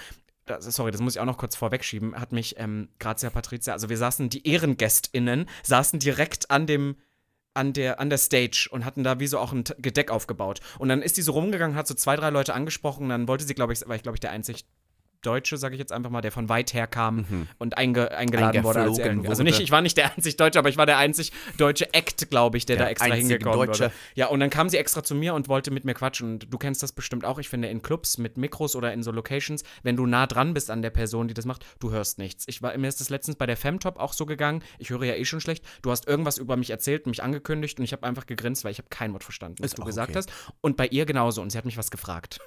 Sorry, 0.60 0.92
das 0.92 1.00
muss 1.00 1.16
ich 1.16 1.20
auch 1.20 1.24
noch 1.24 1.38
kurz 1.38 1.56
vorwegschieben. 1.56 2.14
Hat 2.14 2.30
mich 2.30 2.54
ähm, 2.58 2.88
Grazia 3.00 3.30
Patricia, 3.30 3.72
also 3.72 3.88
wir 3.88 3.96
saßen, 3.98 4.28
die 4.30 4.46
EhrengästInnen 4.46 5.48
saßen 5.64 5.98
direkt 5.98 6.50
an 6.52 6.66
dem. 6.68 6.96
An 7.56 7.72
der, 7.72 8.00
an 8.00 8.10
der 8.10 8.18
Stage 8.18 8.68
und 8.70 8.84
hatten 8.84 9.02
da 9.02 9.18
wie 9.18 9.26
so 9.26 9.38
auch 9.38 9.52
ein 9.52 9.64
Gedeck 9.78 10.10
aufgebaut. 10.10 10.60
Und 10.78 10.88
dann 10.88 11.02
ist 11.02 11.16
die 11.16 11.22
so 11.22 11.32
rumgegangen, 11.32 11.76
hat 11.76 11.86
so 11.86 11.94
zwei, 11.94 12.14
drei 12.16 12.30
Leute 12.30 12.54
angesprochen. 12.54 13.08
Dann 13.08 13.26
wollte 13.28 13.44
sie, 13.44 13.54
glaube 13.54 13.72
ich, 13.72 13.88
war 13.88 13.96
ich, 13.96 14.02
glaube 14.02 14.16
ich, 14.16 14.20
der 14.20 14.30
einzig 14.30 14.66
Deutsche, 15.26 15.56
sage 15.56 15.74
ich 15.74 15.78
jetzt 15.80 15.92
einfach 15.92 16.10
mal, 16.10 16.20
der 16.20 16.32
von 16.32 16.48
weit 16.48 16.72
her 16.72 16.86
kam 16.86 17.46
und 17.58 17.76
einge, 17.76 18.10
eingeladen 18.12 18.62
wurde. 18.64 18.78
Als 18.80 18.86
Eingeflogen 18.88 19.12
irgendwie- 19.12 19.28
also 19.28 19.42
nicht, 19.42 19.54
wurde. 19.54 19.64
ich 19.64 19.70
war 19.70 19.82
nicht 19.82 19.96
der 19.96 20.14
einzig 20.16 20.36
Deutsche, 20.36 20.58
aber 20.58 20.68
ich 20.68 20.76
war 20.76 20.86
der 20.86 20.98
einzig 20.98 21.32
deutsche 21.58 21.92
Act, 21.92 22.30
glaube 22.30 22.56
ich, 22.56 22.66
der, 22.66 22.76
Der 22.76 22.86
da 22.86 22.90
extra 22.90 23.14
hingekommen 23.14 23.58
Deutsche. 23.66 23.84
wurde. 23.86 23.94
Ja, 24.14 24.28
und 24.28 24.40
dann 24.40 24.50
kam 24.50 24.68
sie 24.68 24.76
extra 24.76 25.02
zu 25.02 25.14
mir 25.14 25.34
und 25.34 25.48
wollte 25.48 25.70
mit 25.70 25.84
mir 25.84 25.94
quatschen. 25.94 26.32
Und 26.34 26.52
du 26.52 26.58
kennst 26.58 26.82
das 26.82 26.92
bestimmt 26.92 27.24
auch. 27.24 27.38
Ich 27.38 27.48
finde, 27.48 27.68
in 27.68 27.82
Clubs 27.82 28.18
mit 28.18 28.36
Mikros 28.38 28.76
oder 28.76 28.92
in 28.92 29.02
so 29.02 29.10
Locations, 29.10 29.64
wenn 29.82 29.96
du 29.96 30.06
nah 30.06 30.26
dran 30.26 30.54
bist 30.54 30.70
an 30.70 30.82
der 30.82 30.90
Person, 30.90 31.28
die 31.28 31.34
das 31.34 31.44
macht, 31.44 31.64
du 31.80 31.90
hörst 31.90 32.18
nichts. 32.18 32.44
Ich 32.46 32.62
war, 32.62 32.76
mir 32.78 32.88
ist 32.88 33.00
das 33.00 33.10
letztens 33.10 33.36
bei 33.36 33.46
der 33.46 33.56
Femtop 33.56 33.98
auch 33.98 34.12
so 34.12 34.26
gegangen. 34.26 34.62
Ich 34.78 34.90
höre 34.90 35.02
ja 35.04 35.14
eh 35.14 35.24
schon 35.24 35.40
schlecht. 35.40 35.64
Du 35.82 35.90
hast 35.90 36.06
irgendwas 36.06 36.38
über 36.38 36.56
mich 36.56 36.70
erzählt, 36.70 37.06
mich 37.06 37.22
angekündigt 37.22 37.78
und 37.78 37.84
ich 37.84 37.92
habe 37.92 38.06
einfach 38.06 38.26
gegrinst, 38.26 38.64
weil 38.64 38.72
ich 38.72 38.78
habe 38.78 38.88
kein 38.90 39.12
Wort 39.12 39.24
verstanden, 39.24 39.56
was 39.60 39.66
Ist 39.72 39.78
du 39.78 39.84
gesagt 39.84 40.10
okay. 40.10 40.18
hast. 40.18 40.30
Und 40.60 40.76
bei 40.76 40.86
ihr 40.86 41.06
genauso. 41.06 41.42
Und 41.42 41.50
sie 41.50 41.58
hat 41.58 41.64
mich 41.64 41.76
was 41.78 41.90
gefragt. 41.90 42.38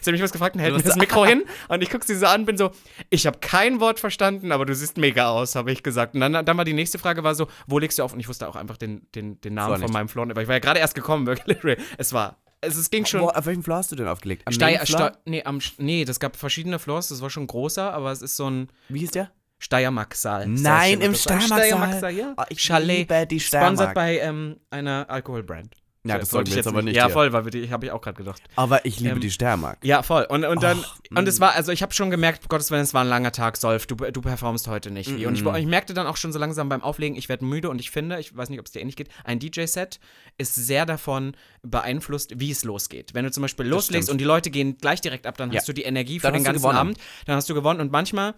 Sie 0.00 0.10
hat 0.10 0.12
mich 0.12 0.22
was 0.22 0.32
gefragt 0.32 0.54
und 0.54 0.60
hält 0.60 0.84
das 0.84 0.96
Mikro 0.96 1.24
hin 1.24 1.44
und 1.68 1.82
ich 1.82 1.90
gucke 1.90 2.04
sie 2.04 2.14
so 2.14 2.26
an, 2.26 2.44
bin 2.44 2.56
so, 2.56 2.70
ich 3.10 3.26
habe 3.26 3.38
kein 3.38 3.80
Wort 3.80 4.00
verstanden, 4.00 4.52
aber 4.52 4.66
du 4.66 4.74
siehst 4.74 4.96
mega 4.96 5.28
aus, 5.28 5.54
habe 5.54 5.72
ich 5.72 5.82
gesagt. 5.82 6.14
Und 6.14 6.20
dann, 6.20 6.44
dann 6.44 6.56
war 6.56 6.64
die 6.64 6.72
nächste 6.72 6.98
Frage 6.98 7.24
war 7.24 7.34
so, 7.34 7.48
wo 7.66 7.78
legst 7.78 7.98
du 7.98 8.02
auf? 8.02 8.12
Und 8.12 8.20
ich 8.20 8.28
wusste 8.28 8.48
auch 8.48 8.56
einfach 8.56 8.76
den, 8.76 9.06
den, 9.14 9.40
den 9.40 9.54
Namen 9.54 9.80
von 9.80 9.92
meinem 9.92 10.08
Floor, 10.08 10.28
weil 10.34 10.42
ich 10.42 10.48
war 10.48 10.56
ja 10.56 10.60
gerade 10.60 10.80
erst 10.80 10.94
gekommen, 10.94 11.26
wirklich. 11.26 11.78
Es 11.98 12.12
war, 12.12 12.38
es, 12.60 12.76
es 12.76 12.90
ging 12.90 13.04
schon. 13.04 13.22
Wo, 13.22 13.28
auf 13.28 13.46
welchem 13.46 13.62
Floor 13.62 13.78
hast 13.78 13.92
du 13.92 13.96
denn 13.96 14.08
aufgelegt? 14.08 14.42
Am 14.46 14.52
Steier, 14.52 14.84
Floor? 14.84 15.12
Nee, 15.24 15.42
am, 15.44 15.60
nee, 15.78 16.04
das 16.04 16.20
gab 16.20 16.36
verschiedene 16.36 16.78
Floors, 16.78 17.08
das 17.08 17.20
war 17.22 17.30
schon 17.30 17.46
großer, 17.46 17.92
aber 17.92 18.12
es 18.12 18.22
ist 18.22 18.36
so 18.36 18.48
ein 18.48 18.68
Wie 18.88 19.00
hieß 19.00 19.12
der? 19.12 19.30
Steiermark-Saal. 19.58 20.46
Nein, 20.48 21.02
im 21.02 21.14
Steiermark-Saal. 21.14 21.58
Steiermark-Saal, 21.58 22.12
ja. 22.12 22.34
Oh, 22.36 22.44
ich 22.48 22.60
Chalet. 22.60 22.98
liebe 22.98 23.26
die 23.26 23.40
Sponsert 23.40 23.90
Steiermark. 23.90 23.94
bei 23.94 24.18
ähm, 24.18 24.56
einer 24.70 25.06
Alkoholbrand. 25.08 25.76
Ja, 26.02 26.16
das 26.18 26.30
sollten 26.30 26.48
wir 26.50 26.56
jetzt 26.56 26.66
aber 26.66 26.80
nicht 26.80 26.96
Ja, 26.96 27.06
hier. 27.06 27.12
voll, 27.12 27.32
weil 27.34 27.42
die 27.50 27.70
habe 27.70 27.84
ich 27.84 27.92
auch 27.92 28.00
gerade 28.00 28.16
gedacht. 28.16 28.40
Aber 28.56 28.86
ich 28.86 29.00
liebe 29.00 29.16
Ähm, 29.16 29.20
die 29.20 29.30
Steiermark. 29.30 29.84
Ja, 29.84 30.02
voll. 30.02 30.24
Und, 30.30 30.44
und 30.46 30.62
dann, 30.62 30.78
Och, 30.78 30.98
und 31.14 31.28
es 31.28 31.40
war, 31.40 31.54
also 31.54 31.72
ich 31.72 31.82
habe 31.82 31.92
schon 31.92 32.10
gemerkt, 32.10 32.48
Gottes 32.48 32.70
Willen, 32.70 32.80
es 32.82 32.94
war 32.94 33.02
ein 33.02 33.08
langer 33.08 33.32
Tag, 33.32 33.58
Solf, 33.58 33.86
du, 33.86 33.96
du 33.96 34.20
performst 34.22 34.66
heute 34.66 34.90
nicht 34.90 35.14
wie. 35.14 35.26
Und 35.26 35.34
ich, 35.34 35.44
ich 35.44 35.66
merkte 35.66 35.92
dann 35.92 36.06
auch 36.06 36.16
schon 36.16 36.32
so 36.32 36.38
langsam 36.38 36.70
beim 36.70 36.80
Auflegen, 36.82 37.18
ich 37.18 37.28
werde 37.28 37.44
müde 37.44 37.68
und 37.68 37.80
ich 37.80 37.90
finde, 37.90 38.18
ich 38.18 38.34
weiß 38.34 38.48
nicht, 38.48 38.60
ob 38.60 38.66
es 38.66 38.72
dir 38.72 38.80
ähnlich 38.80 38.96
geht, 38.96 39.10
ein 39.24 39.38
DJ-Set 39.40 40.00
ist 40.38 40.54
sehr 40.54 40.86
davon 40.86 41.36
beeinflusst, 41.62 42.40
wie 42.40 42.50
es 42.50 42.64
losgeht. 42.64 43.12
Wenn 43.12 43.26
du 43.26 43.30
zum 43.30 43.42
Beispiel 43.42 43.66
loslegst 43.66 44.04
stimmt. 44.08 44.12
und 44.12 44.18
die 44.18 44.24
Leute 44.24 44.50
gehen 44.50 44.78
gleich 44.78 45.02
direkt 45.02 45.26
ab, 45.26 45.36
dann 45.36 45.52
Ja. 45.52 45.58
hast 45.58 45.68
du 45.68 45.74
die 45.74 45.82
Energie 45.82 46.18
für 46.18 46.28
Dann 46.28 46.34
den 46.34 46.44
ganzen. 46.44 46.64
Abend, 46.70 46.98
dann 47.26 47.36
hast 47.36 47.48
du 47.50 47.54
gewonnen 47.54 47.80
und 47.80 47.92
manchmal 47.92 48.34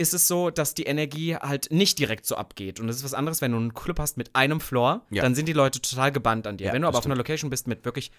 ist 0.00 0.14
es 0.14 0.26
so, 0.26 0.50
dass 0.50 0.74
die 0.74 0.84
Energie 0.84 1.36
halt 1.36 1.68
nicht 1.70 1.98
direkt 1.98 2.24
so 2.26 2.34
abgeht. 2.36 2.80
Und 2.80 2.86
das 2.86 2.96
ist 2.96 3.04
was 3.04 3.14
anderes, 3.14 3.40
wenn 3.42 3.52
du 3.52 3.58
einen 3.58 3.74
Club 3.74 3.98
hast 4.00 4.16
mit 4.16 4.34
einem 4.34 4.60
Floor, 4.60 5.04
Ja. 5.10 5.22
dann 5.22 5.34
sind 5.34 5.46
die 5.46 5.52
Leute 5.52 5.80
total 5.82 6.10
gebannt 6.10 6.46
an 6.46 6.56
dir. 6.56 6.68
Ja, 6.68 6.72
wenn 6.72 6.82
du 6.82 6.88
aber 6.88 6.92
das 6.96 7.00
auf 7.00 7.06
einer 7.06 7.16
Location 7.16 7.50
bist 7.50 7.66
mit 7.68 7.84
wirklich, 7.84 8.10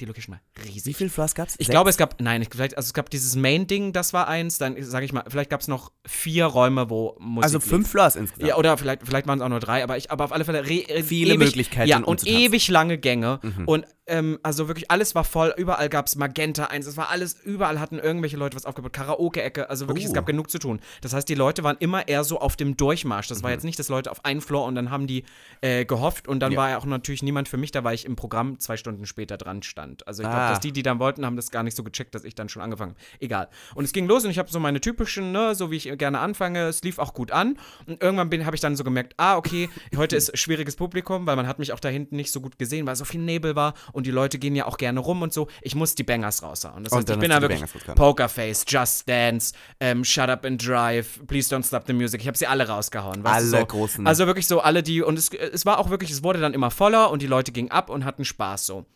die 0.00 0.04
Location 0.04 0.34
war 0.36 0.64
riesig. 0.64 0.86
Wie 0.86 0.94
viele 0.94 1.10
Floors 1.10 1.34
gab's? 1.34 1.54
Ich 1.58 1.68
glaube, 1.68 1.90
es 1.90 1.96
gab, 1.96 2.20
nein, 2.20 2.42
ich, 2.42 2.48
vielleicht, 2.50 2.76
also 2.76 2.86
es 2.86 2.94
gab 2.94 3.10
dieses 3.10 3.36
Main-Ding, 3.36 3.92
das 3.92 4.12
war 4.12 4.28
eins, 4.28 4.58
dann 4.58 4.80
sage 4.82 5.04
ich 5.04 5.12
mal, 5.12 5.24
vielleicht 5.28 5.50
gab 5.50 5.60
es 5.60 5.68
noch 5.68 5.92
vier 6.06 6.46
Räume, 6.46 6.90
wo 6.90 7.16
Musik 7.18 7.44
Also 7.44 7.58
lief. 7.58 7.66
fünf 7.68 7.90
Floors 7.90 8.16
insgesamt. 8.16 8.48
Ja, 8.48 8.56
oder 8.56 8.76
vielleicht, 8.76 9.02
vielleicht 9.06 9.26
waren 9.26 9.38
es 9.38 9.44
auch 9.44 9.48
nur 9.48 9.60
drei, 9.60 9.82
aber 9.82 9.96
ich, 9.96 10.10
aber 10.10 10.24
auf 10.24 10.32
alle 10.32 10.44
Fälle 10.44 10.60
äh, 10.60 11.02
Viele 11.02 11.34
ewig, 11.34 11.38
Möglichkeiten, 11.38 11.88
Ja, 11.88 11.98
und 12.02 12.26
ewig 12.26 12.68
lange 12.68 12.98
Gänge. 12.98 13.40
Und 13.66 13.86
ähm, 14.08 14.38
also 14.42 14.68
wirklich 14.68 14.90
alles 14.90 15.14
war 15.16 15.24
voll, 15.24 15.52
überall 15.56 15.88
gab 15.88 16.06
es 16.06 16.14
Magenta 16.16 16.66
1, 16.66 16.86
es 16.86 16.96
war 16.96 17.08
alles, 17.10 17.34
überall 17.42 17.80
hatten 17.80 17.98
irgendwelche 17.98 18.36
Leute 18.36 18.54
was 18.56 18.64
aufgebaut, 18.64 18.92
Karaoke-Ecke, 18.92 19.68
also 19.68 19.88
wirklich, 19.88 20.04
es 20.04 20.10
Oh. 20.12 20.14
gab 20.14 20.26
genug 20.26 20.48
zu 20.50 20.58
tun. 20.60 20.80
Das 21.00 21.12
heißt, 21.12 21.28
die 21.28 21.34
Leute 21.34 21.64
waren 21.64 21.76
immer 21.80 22.06
eher 22.06 22.22
so 22.22 22.38
auf 22.40 22.54
dem 22.56 22.76
Durchmarsch. 22.76 23.28
Mhm. 23.28 23.34
Das 23.34 23.42
war 23.42 23.50
jetzt 23.50 23.64
nicht, 23.64 23.78
dass 23.78 23.88
Leute 23.88 24.10
auf 24.10 24.24
einen 24.24 24.40
Floor 24.40 24.64
und 24.66 24.74
dann 24.76 24.90
haben 24.90 25.06
die 25.08 25.24
äh, 25.60 25.84
gehofft 25.84 26.28
und 26.28 26.38
dann 26.40 26.52
Ja. 26.52 26.58
war 26.58 26.70
ja 26.70 26.78
auch 26.78 26.84
natürlich 26.84 27.22
niemand 27.22 27.48
für 27.48 27.56
mich 27.56 27.72
da, 27.72 27.82
weil 27.82 27.94
ich 27.94 28.04
im 28.04 28.14
Programm 28.14 28.60
zwei 28.60 28.76
Stunden 28.76 29.06
später 29.06 29.36
dran 29.36 29.62
stand. 29.64 29.85
Also 30.06 30.22
ich 30.22 30.28
glaube, 30.28 30.42
Ah. 30.42 30.50
dass 30.50 30.60
die, 30.60 30.72
die 30.72 30.82
dann 30.82 30.98
wollten, 30.98 31.24
haben 31.24 31.36
das 31.36 31.50
gar 31.50 31.62
nicht 31.62 31.76
so 31.76 31.82
gecheckt, 31.82 32.14
dass 32.14 32.24
ich 32.24 32.34
dann 32.34 32.48
schon 32.48 32.62
angefangen 32.62 32.92
habe. 32.92 33.00
Egal. 33.20 33.48
Und 33.74 33.84
es 33.84 33.92
ging 33.92 34.06
los 34.06 34.24
und 34.24 34.30
ich 34.30 34.38
habe 34.38 34.50
so 34.50 34.60
meine 34.60 34.80
typischen, 34.80 35.32
ne, 35.32 35.54
so 35.54 35.70
wie 35.70 35.76
ich 35.76 35.84
gerne 35.98 36.18
anfange, 36.18 36.66
es 36.66 36.82
lief 36.82 36.98
auch 36.98 37.14
gut 37.14 37.30
an. 37.32 37.58
Und 37.86 38.02
irgendwann 38.02 38.44
habe 38.44 38.56
ich 38.56 38.60
dann 38.60 38.76
so 38.76 38.84
gemerkt, 38.84 39.14
ah, 39.16 39.36
okay, 39.36 39.68
heute 39.96 40.16
ist 40.16 40.36
schwieriges 40.36 40.76
Publikum, 40.76 41.26
weil 41.26 41.36
man 41.36 41.46
hat 41.46 41.58
mich 41.58 41.72
auch 41.72 41.80
da 41.80 41.88
hinten 41.88 42.16
nicht 42.16 42.32
so 42.32 42.40
gut 42.40 42.58
gesehen, 42.58 42.86
weil 42.86 42.96
so 42.96 43.04
viel 43.04 43.20
Nebel 43.20 43.56
war 43.56 43.74
und 43.92 44.06
die 44.06 44.10
Leute 44.10 44.38
gehen 44.38 44.54
ja 44.56 44.66
auch 44.66 44.76
gerne 44.76 45.00
rum 45.00 45.22
und 45.22 45.32
so. 45.32 45.48
Ich 45.62 45.74
muss 45.74 45.94
die 45.94 46.04
Bangers 46.04 46.42
raushauen. 46.42 46.84
Das 46.84 46.92
Und 46.92 46.98
heißt, 47.00 47.10
ich 47.10 47.18
bin 47.18 47.30
da 47.30 47.40
wirklich. 47.40 47.62
Pokerface, 47.94 48.64
Just 48.68 49.08
Dance, 49.08 49.54
ähm, 49.80 50.04
Shut 50.04 50.28
Up 50.28 50.44
and 50.44 50.66
Drive, 50.66 51.20
Please 51.26 51.54
Don't 51.54 51.66
Stop 51.66 51.84
the 51.86 51.92
Music. 51.92 52.20
Ich 52.20 52.26
habe 52.26 52.36
sie 52.36 52.46
alle 52.46 52.68
rausgehauen. 52.68 53.24
Alle 53.24 53.44
so. 53.46 53.64
großen. 53.64 54.06
Also 54.06 54.26
wirklich 54.26 54.46
so 54.46 54.60
alle 54.60 54.82
die 54.82 55.02
und 55.02 55.18
es, 55.18 55.30
es 55.32 55.66
war 55.66 55.78
auch 55.78 55.90
wirklich, 55.90 56.10
es 56.10 56.22
wurde 56.22 56.40
dann 56.40 56.54
immer 56.54 56.70
voller 56.70 57.10
und 57.10 57.22
die 57.22 57.26
Leute 57.26 57.52
gingen 57.52 57.70
ab 57.70 57.90
und 57.90 58.04
hatten 58.04 58.24
Spaß 58.24 58.66
so. 58.66 58.86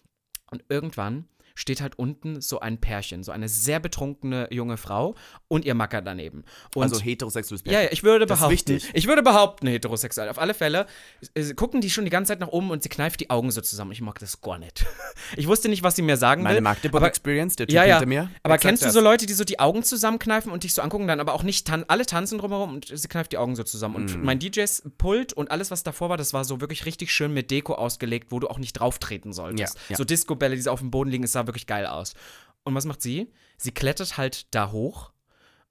Und 0.51 0.65
irgendwann 0.69 1.27
steht 1.61 1.81
halt 1.81 1.99
unten 1.99 2.41
so 2.41 2.61
ein 2.61 2.81
Pärchen, 2.81 3.23
so 3.23 3.33
eine 3.33 3.49
sehr 3.49 3.81
betrunkene 3.81 4.49
junge 4.51 4.77
Frau 4.77 5.15
und 5.49 5.65
ihr 5.65 5.75
Macker 5.75 6.03
daneben. 6.03 6.45
Und 6.75 6.83
also 6.83 7.01
heterosexuelles 7.01 7.63
ja, 7.67 7.83
ja, 7.83 7.89
ich 7.93 8.03
würde 8.03 8.27
behaupten, 8.27 8.81
ich 8.95 9.07
würde 9.07 9.23
behaupten, 9.23 9.67
heterosexuell. 9.67 10.29
Auf 10.29 10.39
alle 10.39 10.55
Fälle 10.55 10.87
äh, 11.35 11.53
gucken 11.55 11.81
die 11.81 11.91
schon 11.91 12.05
die 12.05 12.11
ganze 12.11 12.33
Zeit 12.33 12.41
nach 12.41 12.49
oben 12.49 12.71
und 12.71 12.83
sie 12.83 12.89
kneift 12.89 13.21
die 13.21 13.31
Augen 13.31 13.51
so 13.51 13.61
zusammen. 13.61 13.93
Ich 13.93 14.01
mag 14.01 14.19
das 14.19 14.41
gar 14.41 14.59
nicht. 14.59 14.87
Ich 15.37 15.47
wusste 15.47 15.69
nicht, 15.69 15.83
was 15.83 15.97
sie 15.97 16.03
mir 16.03 16.17
sagen 16.17 16.43
Meine 16.43 16.57
will. 16.57 16.63
Magdeburg 16.63 17.03
aber, 17.03 17.09
Experience, 17.09 17.55
der 17.57 17.67
Typ 17.67 17.75
ja, 17.75 17.85
ja. 17.85 17.97
hinter 17.97 18.07
mir. 18.09 18.31
Aber 18.43 18.59
kennst 18.59 18.85
du 18.85 18.91
so 18.91 19.01
Leute, 19.01 19.27
die 19.27 19.33
so 19.33 19.45
die 19.45 19.61
Augen 19.61 19.83
zusammenkneifen 19.83 20.51
und 20.51 20.65
dich 20.65 20.75
so 20.75 20.83
angucken, 20.83 21.07
dann 21.07 21.21
aber 21.21 21.35
auch 21.35 21.43
nicht 21.43 21.67
tan 21.67 21.85
alle 21.89 22.07
tanzen 22.07 22.39
drumherum 22.39 22.75
und 22.75 22.87
sie 22.93 23.09
kneift 23.09 23.33
die 23.33 23.39
Augen 23.39 23.55
so 23.55 23.63
zusammen. 23.63 23.97
Und 23.97 24.17
Mm. 24.17 24.25
mein 24.25 24.39
DJs 24.39 24.83
Pult 24.99 25.33
und 25.33 25.51
alles, 25.51 25.71
was 25.71 25.83
davor 25.83 26.09
war, 26.09 26.17
das 26.17 26.33
war 26.33 26.45
so 26.45 26.61
wirklich 26.61 26.87
richtig 26.87 27.13
schön 27.13 27.33
mit 27.33 27.51
Deko 27.51 27.75
ausgelegt, 27.75 28.29
wo 28.31 28.41
du 28.41 28.49
auch 28.49 28.59
nicht 28.59 28.73
drauf 28.73 28.99
treten 28.99 29.33
solltest. 29.33 29.75
Ja, 29.75 29.81
ja. 29.91 29.97
So 29.97 30.05
Disco-Bälle, 30.05 30.57
die 30.57 30.63
so 30.63 30.71
auf 30.71 30.81
dem 30.81 30.91
Boden 30.91 31.11
liegen, 31.11 31.25
es 31.25 31.33
sah 31.33 31.47
wirklich 31.51 31.67
geil 31.67 31.87
aus. 31.87 32.15
Und 32.63 32.75
was 32.75 32.87
macht 32.87 33.03
sie? 33.03 33.33
Sie 33.57 33.73
klettert 33.73 34.17
halt 34.17 34.55
da 34.55 34.71
hoch, 34.71 35.13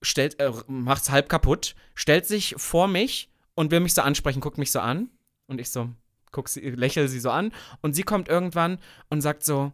stellt, 0.02 0.40
äh, 0.40 0.52
macht's 0.68 1.10
halb 1.10 1.30
kaputt, 1.30 1.76
stellt 1.96 2.26
sich 2.26 2.56
vor 2.58 2.88
mich 2.88 3.30
und 3.56 3.72
will 3.72 3.80
mich 3.80 3.94
so 3.94 4.02
ansprechen, 4.02 4.42
guckt 4.42 4.58
mich 4.58 4.72
so 4.72 4.80
an. 4.80 5.10
Und 5.48 5.60
ich 5.60 5.72
so, 5.72 5.90
guck 6.32 6.50
sie, 6.50 6.62
lächel 6.62 7.08
sie 7.08 7.20
so 7.20 7.32
an. 7.32 7.52
Und 7.82 7.94
sie 7.94 8.04
kommt 8.04 8.30
irgendwann 8.30 8.80
und 9.10 9.22
sagt 9.22 9.44
so, 9.44 9.74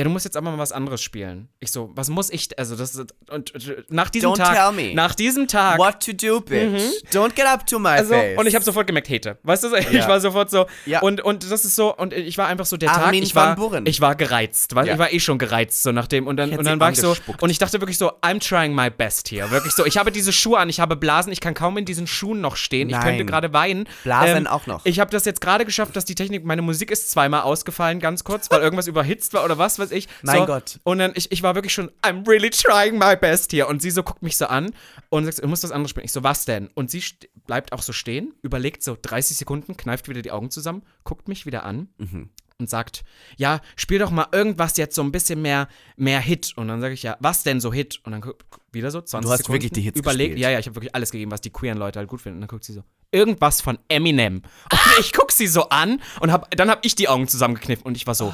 ja, 0.00 0.04
du 0.04 0.08
musst 0.08 0.24
jetzt 0.24 0.34
aber 0.38 0.50
mal 0.50 0.56
was 0.56 0.72
anderes 0.72 1.02
spielen. 1.02 1.50
Ich 1.60 1.72
so, 1.72 1.90
was 1.94 2.08
muss 2.08 2.30
ich, 2.30 2.58
also 2.58 2.74
das 2.74 2.94
ist, 2.94 3.12
und, 3.30 3.54
und 3.54 3.84
nach 3.90 4.08
diesem 4.08 4.30
Don't 4.30 4.36
Tag, 4.38 4.54
tell 4.56 4.72
me. 4.72 4.94
nach 4.94 5.14
diesem 5.14 5.46
Tag, 5.46 5.78
What 5.78 6.00
to 6.02 6.12
do, 6.14 6.40
bitch. 6.40 6.80
Don't 7.12 7.34
get 7.34 7.44
up 7.44 7.66
to 7.66 7.78
my 7.78 7.88
also, 7.90 8.14
face. 8.14 8.38
und 8.38 8.46
ich 8.46 8.54
habe 8.54 8.64
sofort 8.64 8.86
gemerkt, 8.86 9.10
Hete. 9.10 9.36
Weißt 9.42 9.62
du, 9.64 9.74
ich 9.76 9.90
Ja. 9.92 10.08
war 10.08 10.18
sofort 10.18 10.48
so, 10.48 10.64
Ja. 10.86 11.00
und, 11.02 11.20
und 11.20 11.44
das 11.50 11.66
ist 11.66 11.76
so, 11.76 11.94
und 11.94 12.14
ich 12.14 12.38
war 12.38 12.46
einfach 12.46 12.64
so 12.64 12.78
der 12.78 12.88
Tag, 12.88 13.08
Armin 13.08 13.22
ich 13.22 13.34
van 13.34 13.48
war, 13.48 13.56
Buren. 13.56 13.84
ich 13.84 14.00
war 14.00 14.14
gereizt, 14.14 14.74
weil 14.74 14.86
Ja. 14.86 14.94
ich 14.94 14.98
war 14.98 15.12
eh 15.12 15.20
schon 15.20 15.36
gereizt, 15.36 15.82
so 15.82 15.92
nach 15.92 16.06
dem, 16.06 16.26
und 16.26 16.38
dann, 16.38 16.50
und 16.56 16.64
dann 16.66 16.80
war 16.80 16.90
ich 16.92 16.98
so, 16.98 17.14
und 17.42 17.50
ich 17.50 17.58
dachte 17.58 17.78
wirklich 17.82 17.98
so, 17.98 18.10
I'm 18.22 18.40
trying 18.40 18.74
my 18.74 18.88
best 18.88 19.28
hier, 19.28 19.50
wirklich 19.50 19.74
so, 19.74 19.84
ich 19.84 19.98
habe 19.98 20.10
diese 20.10 20.32
Schuhe 20.32 20.58
an, 20.60 20.70
ich 20.70 20.80
habe 20.80 20.96
Blasen, 20.96 21.30
ich 21.30 21.40
kann 21.42 21.52
kaum 21.52 21.76
in 21.76 21.84
diesen 21.84 22.06
Schuhen 22.06 22.40
noch 22.40 22.56
stehen, 22.56 22.88
ich 22.88 22.94
Nein. 22.96 23.02
könnte 23.04 23.26
gerade 23.26 23.52
weinen. 23.52 23.80
Ähm, 23.80 23.86
Blasen 24.04 24.46
auch 24.46 24.66
noch. 24.66 24.86
Ich 24.86 24.98
habe 24.98 25.10
das 25.10 25.26
jetzt 25.26 25.42
gerade 25.42 25.66
geschafft, 25.66 25.94
dass 25.94 26.06
die 26.06 26.14
Technik, 26.14 26.42
meine 26.46 26.62
Musik 26.62 26.90
ist 26.90 27.10
zweimal 27.10 27.42
ausgefallen, 27.42 28.00
ganz 28.00 28.24
kurz, 28.24 28.50
weil 28.50 28.60
irgendwas 28.62 28.86
überhitzt 28.86 29.34
war 29.34 29.44
oder 29.44 29.58
was 29.58 29.78
weiß 29.90 29.96
ich. 29.98 30.08
Mein 30.22 30.38
so, 30.40 30.46
Gott. 30.46 30.80
Und 30.84 30.98
dann, 30.98 31.12
ich, 31.14 31.30
ich 31.32 31.42
war 31.42 31.54
wirklich 31.54 31.72
schon, 31.72 31.90
I'm 32.02 32.26
really 32.28 32.50
trying 32.50 32.98
my 32.98 33.16
best 33.16 33.50
hier. 33.50 33.68
Und 33.68 33.82
sie 33.82 33.90
so 33.90 34.02
guckt 34.02 34.22
mich 34.22 34.36
so 34.36 34.46
an 34.46 34.72
und 35.08 35.24
sagt, 35.24 35.42
du 35.42 35.48
musst 35.48 35.64
was 35.64 35.72
anderes 35.72 35.90
spielen. 35.90 36.04
Ich 36.06 36.12
so, 36.12 36.22
was 36.22 36.44
denn? 36.44 36.68
Und 36.74 36.90
sie 36.90 37.02
bleibt 37.46 37.72
auch 37.72 37.82
so 37.82 37.92
stehen, 37.92 38.32
überlegt 38.42 38.82
so 38.82 38.96
30 39.00 39.36
Sekunden, 39.36 39.76
kneift 39.76 40.08
wieder 40.08 40.22
die 40.22 40.30
Augen 40.30 40.50
zusammen, 40.50 40.82
guckt 41.04 41.28
mich 41.28 41.46
wieder 41.46 41.64
an 41.64 41.88
Mhm. 41.98 42.30
und 42.58 42.68
sagt, 42.70 43.04
ja, 43.36 43.60
spiel 43.76 43.98
doch 43.98 44.10
mal 44.10 44.26
irgendwas 44.32 44.76
jetzt 44.76 44.94
so 44.94 45.02
ein 45.02 45.12
bisschen 45.12 45.40
mehr, 45.42 45.66
mehr 45.96 46.20
Hit. 46.20 46.52
Und 46.56 46.68
dann 46.68 46.80
sage 46.80 46.94
ich, 46.94 47.02
ja, 47.02 47.16
was 47.20 47.42
denn 47.42 47.58
so 47.60 47.72
Hit? 47.72 48.00
Und 48.04 48.12
dann 48.12 48.20
guck, 48.20 48.44
wieder 48.72 48.90
so 48.90 49.00
20 49.00 49.26
Du 49.26 49.32
hast 49.32 49.38
Sekunden. 49.38 49.54
wirklich 49.62 49.72
die 49.72 49.80
Hits 49.80 49.98
überlegt. 49.98 50.38
Ja, 50.38 50.50
ja, 50.50 50.58
ich 50.58 50.66
habe 50.66 50.76
wirklich 50.76 50.94
alles 50.94 51.10
gegeben, 51.10 51.30
was 51.30 51.40
die 51.40 51.50
queeren 51.50 51.78
Leute 51.78 51.98
halt 51.98 52.08
gut 52.08 52.20
finden. 52.20 52.36
Und 52.36 52.40
dann 52.42 52.48
guckt 52.48 52.64
sie 52.64 52.72
so, 52.74 52.82
irgendwas 53.12 53.60
von 53.60 53.78
Eminem. 53.88 54.42
Und 54.70 54.80
ich 55.00 55.12
guck 55.12 55.32
sie 55.32 55.46
so 55.48 55.68
an 55.70 56.00
und 56.20 56.30
hab, 56.30 56.50
dann 56.56 56.70
habe 56.70 56.80
ich 56.84 56.94
die 56.94 57.08
Augen 57.08 57.26
zusammengekniffen 57.26 57.84
und 57.84 57.96
ich 57.96 58.06
war 58.06 58.14
so, 58.14 58.32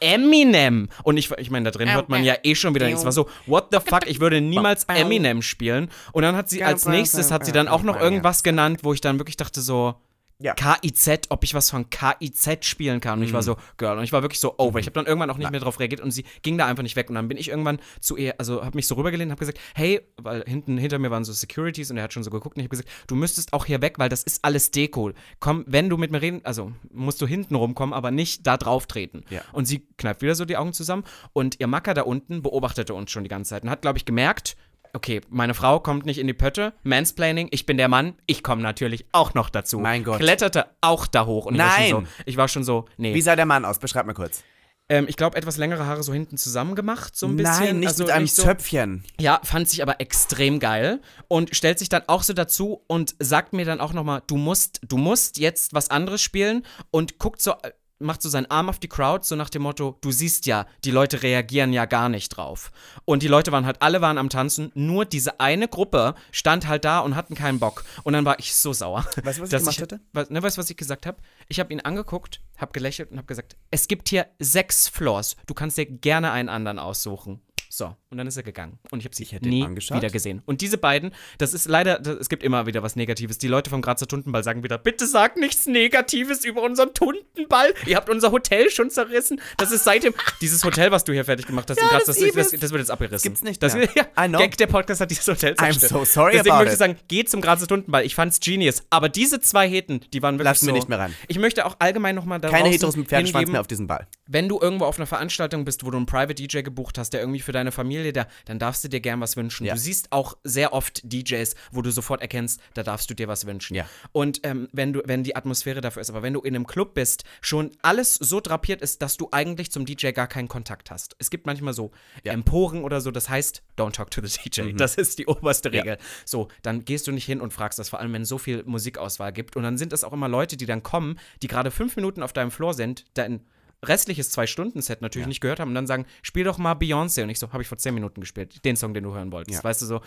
Eminem. 0.00 0.88
Und 1.02 1.16
ich, 1.16 1.30
ich 1.32 1.50
meine, 1.50 1.70
da 1.70 1.76
drin 1.76 1.92
hört 1.92 2.08
man 2.08 2.24
ja 2.24 2.34
eh 2.42 2.54
schon 2.54 2.74
wieder 2.74 2.86
nichts. 2.86 3.00
Es 3.00 3.04
war 3.04 3.12
so, 3.12 3.28
what 3.46 3.68
the 3.72 3.78
fuck, 3.84 4.06
ich 4.06 4.20
würde 4.20 4.40
niemals 4.40 4.84
Eminem 4.88 5.42
spielen. 5.42 5.90
Und 6.12 6.22
dann 6.22 6.36
hat 6.36 6.48
sie 6.48 6.62
als 6.64 6.86
nächstes, 6.86 7.30
hat 7.30 7.44
sie 7.44 7.52
dann 7.52 7.68
auch 7.68 7.82
noch 7.82 8.00
irgendwas 8.00 8.42
genannt, 8.42 8.80
wo 8.82 8.92
ich 8.92 9.00
dann 9.00 9.18
wirklich 9.18 9.36
dachte 9.36 9.60
so, 9.60 9.94
Ja. 10.40 10.54
KIZ, 10.54 11.26
ob 11.30 11.42
ich 11.42 11.54
was 11.54 11.70
von 11.70 11.90
KIZ 11.90 12.64
spielen 12.64 13.00
kann. 13.00 13.18
Und 13.18 13.24
ich 13.24 13.32
war 13.32 13.42
so, 13.42 13.56
Girl. 13.76 13.98
Und 13.98 14.04
ich 14.04 14.12
war 14.12 14.22
wirklich 14.22 14.38
so 14.38 14.54
over. 14.58 14.78
Ich 14.78 14.86
habe 14.86 14.94
dann 14.94 15.06
irgendwann 15.06 15.30
auch 15.30 15.36
nicht 15.36 15.50
mehr 15.50 15.58
drauf 15.58 15.80
reagiert 15.80 16.00
und 16.00 16.12
sie 16.12 16.24
ging 16.42 16.56
da 16.56 16.66
einfach 16.66 16.84
nicht 16.84 16.94
weg. 16.94 17.08
Und 17.08 17.16
dann 17.16 17.26
bin 17.26 17.36
ich 17.36 17.48
irgendwann 17.48 17.80
zu 18.00 18.16
ihr, 18.16 18.34
also 18.38 18.64
habe 18.64 18.76
mich 18.76 18.86
so 18.86 18.94
rübergelehnt 18.94 19.28
und 19.28 19.32
habe 19.32 19.40
gesagt, 19.40 19.58
hey, 19.74 20.00
weil 20.16 20.44
hinten 20.46 20.78
hinter 20.78 21.00
mir 21.00 21.10
waren 21.10 21.24
so 21.24 21.32
Securities 21.32 21.90
und 21.90 21.96
er 21.96 22.04
hat 22.04 22.12
schon 22.12 22.22
so 22.22 22.30
geguckt 22.30 22.56
und 22.56 22.60
ich 22.60 22.66
habe 22.66 22.76
gesagt, 22.76 22.88
du 23.08 23.16
müsstest 23.16 23.52
auch 23.52 23.64
hier 23.64 23.82
weg, 23.82 23.98
weil 23.98 24.08
das 24.08 24.22
ist 24.22 24.44
alles 24.44 24.70
Deko. 24.70 25.10
Komm, 25.40 25.64
wenn 25.66 25.88
du 25.88 25.96
mit 25.96 26.12
mir 26.12 26.22
reden, 26.22 26.40
also 26.44 26.72
musst 26.92 27.20
du 27.20 27.26
hinten 27.26 27.56
rumkommen, 27.56 27.92
aber 27.92 28.12
nicht 28.12 28.46
da 28.46 28.56
drauf 28.56 28.86
treten. 28.86 29.24
Ja. 29.30 29.42
Und 29.52 29.66
sie 29.66 29.88
kneift 29.96 30.22
wieder 30.22 30.36
so 30.36 30.44
die 30.44 30.56
Augen 30.56 30.72
zusammen 30.72 31.02
und 31.32 31.58
ihr 31.58 31.66
Macker 31.66 31.94
da 31.94 32.02
unten 32.02 32.42
beobachtete 32.42 32.94
uns 32.94 33.10
schon 33.10 33.24
die 33.24 33.28
ganze 33.28 33.50
Zeit 33.50 33.64
und 33.64 33.70
hat, 33.70 33.82
glaube 33.82 33.98
ich, 33.98 34.04
gemerkt, 34.04 34.56
okay, 34.94 35.20
meine 35.28 35.54
Frau 35.54 35.80
kommt 35.80 36.06
nicht 36.06 36.18
in 36.18 36.26
die 36.26 36.34
Pötte, 36.34 36.72
Mansplaining, 36.82 37.48
ich 37.50 37.66
bin 37.66 37.76
der 37.76 37.88
Mann, 37.88 38.14
ich 38.26 38.42
komme 38.42 38.62
natürlich 38.62 39.06
auch 39.12 39.34
noch 39.34 39.50
dazu. 39.50 39.78
Mein 39.78 40.04
Gott. 40.04 40.20
Kletterte 40.20 40.66
auch 40.80 41.06
da 41.06 41.26
hoch 41.26 41.46
und 41.46 41.54
ich 41.54 41.60
war 41.60 41.70
schon 41.70 41.80
Nein. 41.80 42.06
so, 42.06 42.22
ich 42.26 42.36
war 42.36 42.48
schon 42.48 42.64
so, 42.64 42.84
nee. 42.96 43.14
Wie 43.14 43.22
sah 43.22 43.36
der 43.36 43.46
Mann 43.46 43.64
aus? 43.64 43.78
Beschreib 43.78 44.06
mal 44.06 44.14
kurz. 44.14 44.42
Ähm, 44.90 45.06
ich 45.06 45.16
glaube, 45.16 45.36
etwas 45.36 45.58
längere 45.58 45.84
Haare 45.86 46.02
so 46.02 46.12
hinten 46.12 46.38
zusammen 46.38 46.74
gemacht, 46.74 47.14
so 47.14 47.26
ein 47.26 47.36
bisschen. 47.36 47.64
Nein, 47.64 47.78
nicht 47.80 47.88
also 47.88 48.04
mit 48.04 48.12
einem 48.12 48.26
so, 48.26 48.42
Zöpfchen. 48.42 49.04
Ja, 49.20 49.40
fand 49.44 49.68
sich 49.68 49.82
aber 49.82 50.00
extrem 50.00 50.60
geil 50.60 51.00
und 51.28 51.54
stellt 51.54 51.78
sich 51.78 51.90
dann 51.90 52.02
auch 52.06 52.22
so 52.22 52.32
dazu 52.32 52.82
und 52.86 53.14
sagt 53.18 53.52
mir 53.52 53.66
dann 53.66 53.80
auch 53.80 53.92
nochmal, 53.92 54.22
du 54.26 54.38
musst, 54.38 54.80
du 54.88 54.96
musst 54.96 55.38
jetzt 55.38 55.74
was 55.74 55.90
anderes 55.90 56.22
spielen 56.22 56.64
und 56.90 57.18
guckt 57.18 57.42
so, 57.42 57.54
macht 57.98 58.22
so 58.22 58.28
seinen 58.28 58.50
Arm 58.50 58.68
auf 58.68 58.78
die 58.78 58.88
Crowd, 58.88 59.26
so 59.26 59.36
nach 59.36 59.50
dem 59.50 59.62
Motto, 59.62 59.96
du 60.00 60.10
siehst 60.10 60.46
ja, 60.46 60.66
die 60.84 60.90
Leute 60.90 61.22
reagieren 61.22 61.72
ja 61.72 61.84
gar 61.84 62.08
nicht 62.08 62.30
drauf. 62.30 62.70
Und 63.04 63.22
die 63.22 63.28
Leute 63.28 63.52
waren 63.52 63.66
halt, 63.66 63.82
alle 63.82 64.00
waren 64.00 64.18
am 64.18 64.28
Tanzen, 64.28 64.70
nur 64.74 65.04
diese 65.04 65.40
eine 65.40 65.68
Gruppe 65.68 66.14
stand 66.30 66.68
halt 66.68 66.84
da 66.84 67.00
und 67.00 67.16
hatten 67.16 67.34
keinen 67.34 67.58
Bock. 67.58 67.84
Und 68.04 68.12
dann 68.12 68.24
war 68.24 68.38
ich 68.38 68.54
so 68.54 68.72
sauer. 68.72 69.04
Weißt 69.22 69.38
du, 69.38 69.42
was 69.42 69.52
ich 69.52 69.58
gemacht 69.58 69.80
hätte? 69.80 70.00
Was, 70.12 70.30
ne, 70.30 70.42
weißt 70.42 70.56
du, 70.56 70.60
was 70.60 70.70
ich 70.70 70.76
gesagt 70.76 71.06
habe? 71.06 71.18
Ich 71.48 71.60
habe 71.60 71.72
ihn 71.72 71.80
angeguckt, 71.80 72.40
habe 72.56 72.72
gelächelt 72.72 73.10
und 73.10 73.18
habe 73.18 73.26
gesagt, 73.26 73.56
es 73.70 73.88
gibt 73.88 74.08
hier 74.08 74.26
sechs 74.38 74.88
Floors. 74.88 75.36
Du 75.46 75.54
kannst 75.54 75.78
dir 75.78 75.86
gerne 75.86 76.30
einen 76.32 76.48
anderen 76.48 76.78
aussuchen. 76.78 77.40
So, 77.78 77.94
und 78.10 78.18
dann 78.18 78.26
ist 78.26 78.36
er 78.36 78.42
gegangen. 78.42 78.80
Und 78.90 78.98
ich 78.98 79.04
habe 79.04 79.14
sie 79.14 79.22
Ich 79.22 79.30
nie 79.40 79.64
wieder 79.68 80.10
gesehen. 80.10 80.42
Und 80.46 80.62
diese 80.62 80.78
beiden, 80.78 81.12
das 81.38 81.54
ist 81.54 81.68
leider, 81.68 82.00
das, 82.00 82.16
es 82.16 82.28
gibt 82.28 82.42
immer 82.42 82.66
wieder 82.66 82.82
was 82.82 82.96
Negatives. 82.96 83.38
Die 83.38 83.46
Leute 83.46 83.70
vom 83.70 83.82
Grazer 83.82 84.08
Tuntenball 84.08 84.42
sagen 84.42 84.64
wieder, 84.64 84.78
bitte 84.78 85.06
sag 85.06 85.36
nichts 85.36 85.66
Negatives 85.66 86.44
über 86.44 86.62
unseren 86.62 86.92
Tuntenball. 86.92 87.72
Ihr 87.86 87.94
habt 87.94 88.10
unser 88.10 88.32
Hotel 88.32 88.68
schon 88.70 88.90
zerrissen. 88.90 89.40
Das 89.58 89.70
ist 89.70 89.84
seitdem, 89.84 90.12
dieses 90.40 90.64
Hotel, 90.64 90.90
was 90.90 91.04
du 91.04 91.12
hier 91.12 91.24
fertig 91.24 91.46
gemacht 91.46 91.70
hast, 91.70 91.80
in 91.80 91.86
Graz, 91.86 92.06
das 92.06 92.18
das, 92.18 92.32
das, 92.34 92.50
das, 92.50 92.60
das 92.60 92.70
wird 92.72 92.80
jetzt 92.80 92.90
abgerissen. 92.90 93.22
Gibt's 93.22 93.44
nicht 93.44 93.62
Das, 93.62 93.74
mehr. 93.76 93.88
ja, 93.94 94.24
I 94.24 94.26
know. 94.26 94.38
Gag, 94.38 94.56
der 94.56 94.66
Podcast 94.66 95.00
hat 95.00 95.12
dieses 95.12 95.28
Hotel 95.28 95.52
I'm 95.52 95.78
zerstört. 95.78 95.92
so 95.92 96.04
sorry 96.04 96.32
Deswegen 96.32 96.56
möchte 96.56 96.70
ich 96.70 96.72
it. 96.72 96.78
sagen, 96.80 96.96
geht 97.06 97.30
zum 97.30 97.40
Grazer 97.40 97.68
Tuntenball. 97.68 98.04
Ich 98.04 98.16
fand's 98.16 98.40
genius. 98.40 98.82
Aber 98.90 99.08
diese 99.08 99.40
zwei 99.40 99.68
Heten, 99.68 100.00
die 100.12 100.20
waren 100.20 100.34
wirklich 100.34 100.46
Lassen 100.46 100.64
so. 100.66 100.72
wir 100.72 100.74
nicht 100.74 100.88
mehr 100.88 100.98
rein. 100.98 101.14
Ich 101.28 101.38
möchte 101.38 101.64
auch 101.64 101.76
allgemein 101.78 102.16
nochmal 102.16 102.40
darauf 102.40 102.56
Keine 102.56 102.70
Heteros 102.70 102.96
mit 102.96 103.06
Pferdeschwanz 103.06 103.48
mehr 103.48 103.60
auf 103.60 103.68
diesem 103.68 103.86
Ball. 103.86 104.08
wenn 104.26 104.48
du 104.48 104.58
irgendwo 104.60 104.86
auf 104.86 104.98
einer 104.98 105.06
Veranstaltung 105.06 105.64
bist, 105.64 105.84
wo 105.84 105.92
du 105.92 105.96
einen 105.98 106.06
Private 106.06 106.34
DJ 106.34 106.62
gebucht 106.62 106.98
hast, 106.98 107.10
der 107.12 107.20
irgendwie 107.20 107.38
für 107.38 107.52
deine 107.52 107.67
Familie, 107.72 108.12
da, 108.12 108.26
dann 108.44 108.58
darfst 108.58 108.84
du 108.84 108.88
dir 108.88 109.00
gern 109.00 109.20
was 109.20 109.36
wünschen. 109.36 109.66
Ja. 109.66 109.74
Du 109.74 109.80
siehst 109.80 110.12
auch 110.12 110.36
sehr 110.44 110.72
oft 110.72 111.00
DJs, 111.04 111.54
wo 111.72 111.82
du 111.82 111.90
sofort 111.90 112.20
erkennst, 112.20 112.60
da 112.74 112.82
darfst 112.82 113.08
du 113.10 113.14
dir 113.14 113.28
was 113.28 113.46
wünschen. 113.46 113.74
Ja. 113.74 113.86
Und 114.12 114.40
ähm, 114.44 114.68
wenn 114.72 114.92
du, 114.92 115.02
wenn 115.04 115.22
die 115.22 115.36
Atmosphäre 115.36 115.80
dafür 115.80 116.02
ist, 116.02 116.10
aber 116.10 116.22
wenn 116.22 116.32
du 116.32 116.40
in 116.40 116.54
einem 116.54 116.66
Club 116.66 116.94
bist, 116.94 117.24
schon 117.40 117.70
alles 117.82 118.14
so 118.14 118.40
drapiert 118.40 118.82
ist, 118.82 119.02
dass 119.02 119.16
du 119.16 119.28
eigentlich 119.32 119.70
zum 119.70 119.86
DJ 119.86 120.10
gar 120.10 120.26
keinen 120.26 120.48
Kontakt 120.48 120.90
hast. 120.90 121.16
Es 121.18 121.30
gibt 121.30 121.46
manchmal 121.46 121.74
so 121.74 121.90
Ja. 122.24 122.32
Emporen 122.32 122.82
oder 122.82 123.00
so, 123.00 123.10
das 123.10 123.28
heißt, 123.28 123.62
don't 123.76 123.92
talk 123.92 124.10
to 124.10 124.24
the 124.24 124.38
DJ. 124.50 124.72
Das 124.72 124.96
ist 124.96 125.18
die 125.18 125.26
oberste. 125.26 125.72
Regel. 125.72 125.98
So, 126.24 126.48
dann 126.62 126.84
gehst 126.84 127.06
du 127.06 127.12
nicht 127.12 127.24
hin 127.24 127.40
und 127.40 127.52
fragst 127.52 127.78
das, 127.78 127.88
vor 127.88 128.00
allem 128.00 128.12
wenn 128.12 128.22
es 128.22 128.28
so 128.28 128.38
viel 128.38 128.62
Musikauswahl 128.64 129.32
gibt. 129.32 129.56
Und 129.56 129.62
dann 129.62 129.78
sind 129.78 129.92
es 129.92 130.04
auch 130.04 130.12
immer 130.12 130.28
Leute, 130.28 130.56
die 130.56 130.66
dann 130.66 130.82
kommen, 130.82 131.18
die 131.42 131.48
gerade 131.48 131.70
fünf 131.70 131.96
Minuten 131.96 132.22
auf 132.22 132.32
deinem 132.32 132.50
Floor 132.50 132.74
sind, 132.74 133.04
dein 133.14 133.40
restliches 133.84 134.30
Zwei-Stunden-Set 134.30 135.02
natürlich 135.02 135.28
nicht 135.28 135.40
gehört 135.40 135.60
haben 135.60 135.68
und 135.68 135.74
dann 135.74 135.86
sagen, 135.86 136.06
spiel 136.22 136.44
doch 136.44 136.58
mal 136.58 136.74
Beyoncé. 136.74 137.22
Und 137.22 137.30
ich 137.30 137.38
so, 137.38 137.52
habe 137.52 137.62
ich 137.62 137.68
vor 137.68 137.78
zehn 137.78 137.94
Minuten 137.94 138.20
gespielt, 138.20 138.64
den 138.64 138.76
Song, 138.76 138.94
den 138.94 139.04
du 139.04 139.14
hören 139.14 139.32
wolltest. 139.32 139.58
Ja. 139.58 139.64
Weißt 139.64 139.82
du 139.82 139.86
so, 139.86 140.00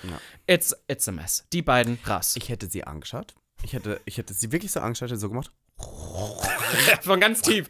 it's, 0.48 0.76
it's 0.88 1.08
a 1.08 1.12
mess. 1.12 1.46
Die 1.54 1.62
beiden, 1.62 2.02
krass. 2.02 2.36
Ich 2.36 2.50
hätte 2.50 2.68
sie 2.68 2.84
angeschaut. 2.84 3.34
Ich 3.64 3.74
hätte, 3.74 4.02
ich 4.06 4.18
hätte 4.18 4.34
sie 4.34 4.52
wirklich 4.52 4.72
so 4.72 4.80
angeschaut, 4.80 5.10
hätte 5.10 5.20
so 5.20 5.30
gemacht. 5.30 5.52
Von 7.02 7.20
ganz 7.20 7.42
tief. 7.42 7.68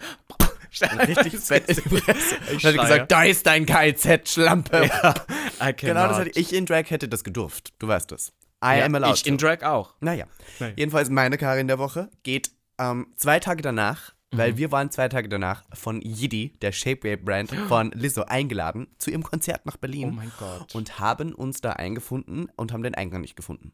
Richtig 1.08 1.38
fett 1.40 1.68
in 1.70 1.76
die 1.76 1.98
Fresse. 1.98 2.36
Ich 2.54 2.62
schreie. 2.62 2.78
gesagt, 2.78 3.12
da 3.12 3.24
ist 3.24 3.46
dein 3.46 3.66
KZ-Schlampe. 3.66 4.84
I 5.62 5.74
Genau, 5.74 6.08
das 6.08 6.18
hatte 6.18 6.32
ich 6.40 6.54
in 6.54 6.66
Drag 6.66 6.90
hätte 6.90 7.08
das 7.10 7.24
gedurft. 7.24 7.74
Du 7.80 7.88
weißt 7.88 8.12
das. 8.12 8.30
I 8.64 8.78
ja, 8.78 8.86
am 8.86 8.96
allowed 8.96 9.16
Ich 9.16 9.28
in. 9.28 9.38
Drag 9.38 9.64
auch. 9.64 9.96
Naja. 10.00 10.26
Nein. 10.60 10.74
Jedenfalls 10.78 11.10
meine 11.10 11.38
Karin 11.38 11.68
der 11.68 11.78
Woche 11.78 12.10
geht 12.24 12.52
ähm, 12.80 13.08
zwei 13.16 13.40
Tage 13.40 13.62
danach, 13.62 14.14
Mhm. 14.32 14.38
weil 14.38 14.58
wir 14.58 14.72
waren 14.72 14.90
zwei 14.92 15.10
Tage 15.10 15.30
danach 15.30 15.64
von 15.74 16.02
Yiddy, 16.02 16.54
der 16.62 16.72
Shapewear-Brand 16.72 17.52
von 17.68 17.92
Lizzo, 17.92 18.24
eingeladen 18.24 18.88
zu 18.98 19.12
ihrem 19.12 19.24
Konzert 19.24 19.66
nach 19.66 19.78
Berlin. 19.78 20.10
Oh 20.10 20.12
mein 20.12 20.32
Gott. 20.40 20.74
Und 20.74 21.00
haben 21.00 21.34
uns 21.34 21.62
da 21.62 21.74
eingefunden 21.74 22.50
und 22.56 22.72
haben 22.72 22.84
den 22.84 22.96
Eingang 22.96 23.22
nicht 23.22 23.36
gefunden. 23.36 23.74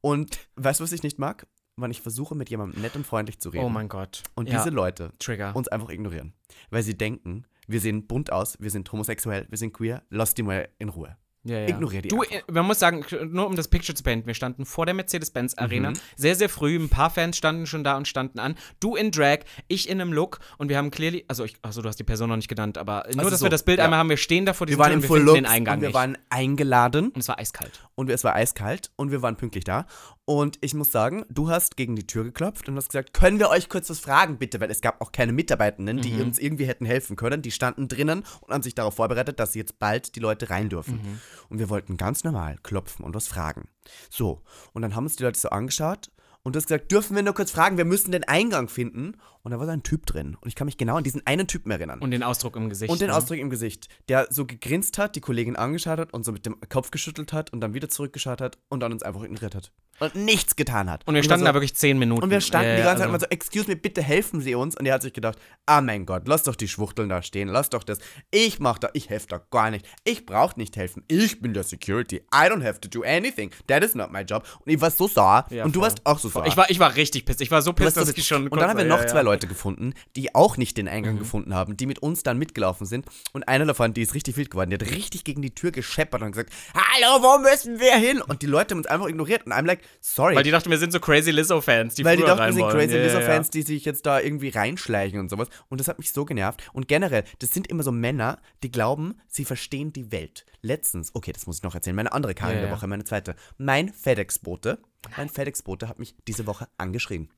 Und 0.00 0.48
weißt 0.56 0.80
du, 0.80 0.84
was 0.84 0.92
ich 0.92 1.02
nicht 1.02 1.18
mag? 1.18 1.46
Wenn 1.76 1.90
ich 1.90 2.02
versuche, 2.02 2.34
mit 2.34 2.50
jemandem 2.50 2.82
nett 2.82 2.94
und 2.94 3.06
freundlich 3.06 3.40
zu 3.40 3.48
reden. 3.48 3.64
Oh 3.64 3.68
mein 3.68 3.88
Gott. 3.88 4.22
Und 4.34 4.48
ja. 4.48 4.58
diese 4.58 4.70
Leute 4.70 5.12
Trigger. 5.18 5.56
uns 5.56 5.66
einfach 5.68 5.88
ignorieren. 5.88 6.32
Weil 6.70 6.82
sie 6.82 6.96
denken, 6.96 7.46
wir 7.66 7.80
sehen 7.80 8.06
bunt 8.06 8.30
aus, 8.30 8.60
wir 8.60 8.70
sind 8.70 8.90
homosexuell, 8.92 9.46
wir 9.48 9.58
sind 9.58 9.72
queer, 9.72 10.02
lass 10.10 10.34
die 10.34 10.42
mal 10.42 10.68
in 10.78 10.88
Ruhe. 10.88 11.16
Ja, 11.46 11.58
ja. 11.58 11.68
Ignorier 11.68 12.00
die 12.02 12.08
Du, 12.08 12.22
einfach. 12.22 12.34
äh, 12.36 12.42
man 12.52 12.66
muss 12.66 12.78
sagen, 12.78 13.04
nur 13.30 13.46
um 13.46 13.54
das 13.54 13.68
Picture 13.68 13.94
zu 13.94 14.02
beenden, 14.02 14.26
wir 14.26 14.34
standen 14.34 14.64
vor 14.64 14.86
der 14.86 14.94
Mercedes-Benz 14.94 15.54
Arena, 15.58 15.90
Mhm. 15.90 15.94
sehr, 16.16 16.34
sehr 16.36 16.48
früh, 16.48 16.76
ein 16.76 16.88
paar 16.88 17.10
Fans 17.10 17.36
standen 17.36 17.66
schon 17.66 17.84
da 17.84 17.96
und 17.96 18.08
standen 18.08 18.38
an. 18.38 18.54
Du 18.80 18.96
in 18.96 19.10
Drag, 19.10 19.40
ich 19.68 19.88
in 19.88 20.00
einem 20.00 20.12
Look 20.12 20.38
und 20.58 20.68
wir 20.70 20.78
haben 20.78 20.90
clearly, 20.90 21.24
also 21.28 21.44
ich, 21.44 21.56
achso, 21.62 21.82
du 21.82 21.88
hast 21.88 21.96
die 21.98 22.04
Person 22.04 22.30
noch 22.30 22.36
nicht 22.36 22.48
genannt, 22.48 22.78
aber 22.78 23.04
nur, 23.10 23.18
Also 23.18 23.30
dass 23.30 23.40
so, 23.40 23.46
wir 23.46 23.50
das 23.50 23.62
Bild 23.62 23.78
ja. 23.78 23.84
einmal 23.84 23.98
haben, 23.98 24.08
wir 24.08 24.16
stehen 24.16 24.46
da 24.46 24.54
vor 24.54 24.66
Wir 24.66 24.72
diesem 24.72 24.78
waren 24.80 24.88
Tür 24.88 24.94
im 24.96 25.02
wir 25.02 25.08
Full 25.08 25.18
finden 25.18 25.26
Look 25.26 25.36
den 25.36 25.46
Eingang 25.46 25.74
und 25.76 25.80
wir 25.82 25.88
nicht. 25.88 25.94
waren 25.94 26.18
eingeladen 26.30 27.08
und 27.08 27.18
es 27.20 27.28
war 27.28 27.38
eiskalt. 27.38 27.80
und 27.94 28.10
es 28.10 28.24
war 28.24 28.34
eiskalt 28.34 28.90
und 28.96 29.10
wir 29.10 29.22
waren 29.22 29.36
pünktlich 29.36 29.64
da. 29.64 29.86
Und 30.26 30.56
ich 30.62 30.72
muss 30.72 30.90
sagen, 30.90 31.26
du 31.28 31.50
hast 31.50 31.76
gegen 31.76 31.96
die 31.96 32.06
Tür 32.06 32.24
geklopft 32.24 32.66
und 32.68 32.76
hast 32.76 32.88
gesagt, 32.88 33.12
können 33.12 33.38
wir 33.38 33.50
euch 33.50 33.68
kurz 33.68 33.90
was 33.90 34.00
fragen, 34.00 34.38
bitte? 34.38 34.58
Weil 34.58 34.70
es 34.70 34.80
gab 34.80 35.02
auch 35.02 35.12
keine 35.12 35.32
Mitarbeitenden, 35.32 36.00
die 36.00 36.20
uns 36.22 36.38
irgendwie 36.38 36.66
hätten 36.66 36.86
helfen 36.86 37.16
können. 37.16 37.42
Die 37.42 37.50
standen 37.50 37.88
drinnen 37.88 38.24
und 38.40 38.54
haben 38.54 38.62
sich 38.62 38.74
darauf 38.74 38.94
vorbereitet, 38.94 39.38
dass 39.38 39.54
jetzt 39.54 39.78
bald 39.78 40.16
die 40.16 40.20
Leute 40.20 40.48
rein 40.48 40.70
dürfen. 40.70 41.20
Und 41.50 41.58
wir 41.58 41.68
wollten 41.68 41.98
ganz 41.98 42.24
normal 42.24 42.56
klopfen 42.62 43.04
und 43.04 43.14
was 43.14 43.28
fragen. 43.28 43.68
So, 44.08 44.42
und 44.72 44.80
dann 44.80 44.96
haben 44.96 45.04
uns 45.04 45.16
die 45.16 45.24
Leute 45.24 45.38
so 45.38 45.50
angeschaut 45.50 46.10
und 46.42 46.54
du 46.54 46.58
hast 46.58 46.66
gesagt, 46.66 46.92
dürfen 46.92 47.16
wir 47.16 47.22
nur 47.22 47.34
kurz 47.34 47.50
fragen, 47.50 47.76
wir 47.76 47.84
müssen 47.84 48.12
den 48.12 48.24
Eingang 48.24 48.68
finden. 48.68 49.16
Und 49.44 49.50
da 49.50 49.58
war 49.58 49.66
so 49.66 49.72
ein 49.72 49.82
Typ 49.82 50.06
drin. 50.06 50.38
Und 50.40 50.48
ich 50.48 50.54
kann 50.54 50.64
mich 50.64 50.78
genau 50.78 50.96
an 50.96 51.04
diesen 51.04 51.24
einen 51.26 51.46
Typen 51.46 51.70
erinnern. 51.70 52.00
Und 52.00 52.12
den 52.12 52.22
Ausdruck 52.22 52.56
im 52.56 52.70
Gesicht. 52.70 52.90
Und 52.90 53.02
den 53.02 53.08
ne? 53.10 53.14
Ausdruck 53.16 53.36
im 53.36 53.50
Gesicht, 53.50 53.88
der 54.08 54.26
so 54.30 54.46
gegrinst 54.46 54.96
hat, 54.96 55.16
die 55.16 55.20
Kollegin 55.20 55.54
angeschaut 55.54 55.98
hat 55.98 56.14
und 56.14 56.24
so 56.24 56.32
mit 56.32 56.46
dem 56.46 56.56
Kopf 56.70 56.90
geschüttelt 56.90 57.34
hat 57.34 57.52
und 57.52 57.60
dann 57.60 57.74
wieder 57.74 57.90
zurückgeschaut 57.90 58.40
hat 58.40 58.56
und 58.70 58.80
dann 58.80 58.90
uns 58.90 59.02
einfach 59.02 59.22
ignoriert 59.22 59.54
hat. 59.54 59.70
Und 60.00 60.16
nichts 60.16 60.56
getan 60.56 60.90
hat. 60.90 61.06
Und 61.06 61.14
wir 61.14 61.22
standen 61.22 61.44
so, 61.44 61.48
da 61.50 61.54
wirklich 61.54 61.76
zehn 61.76 61.98
Minuten. 61.98 62.22
Und 62.24 62.30
wir 62.30 62.40
standen 62.40 62.70
Ja, 62.70 62.76
die 62.78 62.82
ganze 62.82 63.02
Zeit 63.02 63.10
also- 63.10 63.10
immer 63.10 63.20
so, 63.20 63.26
excuse 63.26 63.68
me, 63.68 63.76
bitte 63.76 64.02
helfen 64.02 64.40
Sie 64.40 64.54
uns. 64.56 64.76
Und 64.76 64.86
er 64.86 64.94
hat 64.94 65.02
sich 65.02 65.12
gedacht, 65.12 65.38
ah 65.66 65.80
mein 65.82 66.04
Gott, 66.04 66.26
lass 66.26 66.42
doch 66.42 66.56
die 66.56 66.66
Schwuchteln 66.66 67.08
da 67.08 67.22
stehen, 67.22 67.48
lass 67.48 67.68
doch 67.70 67.84
das. 67.84 67.98
Ich 68.32 68.58
mach 68.58 68.78
da, 68.78 68.88
ich 68.94 69.08
helfe 69.10 69.28
da 69.28 69.40
gar 69.50 69.70
nicht. 69.70 69.86
Ich 70.02 70.26
brauch 70.26 70.56
nicht 70.56 70.76
helfen. 70.76 71.04
Ich 71.06 71.40
bin 71.40 71.54
der 71.54 71.62
Security. 71.62 72.16
I 72.34 72.48
don't 72.48 72.64
have 72.66 72.80
to 72.80 72.88
do 72.88 73.04
anything. 73.04 73.50
That 73.68 73.84
is 73.84 73.94
not 73.94 74.10
my 74.10 74.22
job. 74.22 74.44
Und 74.64 74.72
ich 74.72 74.80
war 74.80 74.90
so 74.90 75.06
sauer. 75.06 75.46
Ja, 75.50 75.64
und 75.64 75.76
du 75.76 75.80
voll. 75.80 75.88
warst 75.90 76.04
auch 76.06 76.18
so 76.18 76.28
sauer. 76.28 76.46
Ich 76.46 76.56
war, 76.56 76.68
ich 76.70 76.80
war 76.80 76.96
richtig 76.96 77.24
pisst. 77.24 77.40
Ich 77.40 77.50
war 77.52 77.62
so 77.62 77.72
warst 77.78 77.96
dass 77.96 78.08
so- 78.08 78.14
ich 78.16 78.26
schon. 78.26 78.48
und 78.48 78.58
dann 78.58 78.70
haben 78.70 78.78
wir 78.78 78.86
noch 78.86 79.00
ja, 79.00 79.06
zwei 79.06 79.18
ja. 79.18 79.22
Leute 79.34 79.46
gefunden, 79.46 79.94
die 80.16 80.34
auch 80.34 80.56
nicht 80.56 80.76
den 80.76 80.88
Eingang 80.88 81.14
Mhm. 81.14 81.18
gefunden 81.20 81.54
haben, 81.54 81.76
die 81.76 81.86
mit 81.86 81.98
uns 82.00 82.22
dann 82.22 82.38
mitgelaufen 82.38 82.86
sind. 82.86 83.06
Und 83.32 83.46
einer 83.48 83.66
davon, 83.66 83.92
die 83.94 84.02
ist 84.02 84.14
richtig 84.14 84.36
wild 84.36 84.50
geworden, 84.50 84.70
die 84.70 84.76
hat 84.76 84.90
richtig 84.90 85.24
gegen 85.24 85.42
die 85.42 85.54
Tür 85.54 85.70
gescheppert 85.70 86.22
und 86.22 86.32
gesagt, 86.32 86.52
hallo, 86.74 87.22
wo 87.22 87.38
müssen 87.42 87.78
wir 87.80 87.96
hin? 87.96 88.20
Und 88.22 88.42
die 88.42 88.46
Leute 88.46 88.72
haben 88.72 88.78
uns 88.78 88.86
einfach 88.86 89.08
ignoriert. 89.08 89.46
Und 89.46 89.52
I'm 89.52 89.66
like, 89.66 89.80
sorry. 90.00 90.36
Weil 90.36 90.42
die 90.44 90.50
dachten, 90.50 90.70
wir 90.70 90.78
sind 90.78 90.92
so 90.92 91.00
crazy 91.00 91.30
Lizzo-Fans, 91.30 91.94
die 91.94 92.04
Weil 92.04 92.16
die 92.16 92.22
dachten, 92.22 92.44
wir 92.44 92.52
sind 92.52 92.68
crazy 92.70 92.96
ja, 92.96 93.02
Lizzo-Fans, 93.02 93.50
die 93.50 93.62
sich 93.62 93.84
jetzt 93.84 94.06
da 94.06 94.20
irgendwie 94.20 94.48
reinschleichen 94.50 95.18
und 95.20 95.28
sowas. 95.28 95.48
Und 95.68 95.80
das 95.80 95.88
hat 95.88 95.98
mich 95.98 96.12
so 96.12 96.24
genervt. 96.24 96.62
Und 96.72 96.88
generell, 96.88 97.24
das 97.40 97.50
sind 97.50 97.66
immer 97.66 97.82
so 97.82 97.92
Männer, 97.92 98.38
die 98.62 98.70
glauben, 98.70 99.14
sie 99.28 99.44
verstehen 99.44 99.92
die 99.92 100.12
Welt. 100.12 100.44
Letztens, 100.62 101.10
okay, 101.14 101.32
das 101.32 101.46
muss 101.46 101.58
ich 101.58 101.62
noch 101.62 101.74
erzählen, 101.74 101.96
meine 101.96 102.12
andere 102.12 102.34
Karin 102.34 102.56
Ja, 102.56 102.62
der. 102.62 102.70
Woche, 102.70 102.86
meine 102.86 103.04
zweite. 103.04 103.34
Mein 103.58 103.92
FedEx-Bote, 103.92 104.78
mein 105.16 105.28
FedEx-Bote 105.28 105.88
hat 105.88 105.98
mich 105.98 106.14
diese 106.26 106.46
Woche 106.46 106.68
angeschrien. 106.78 107.28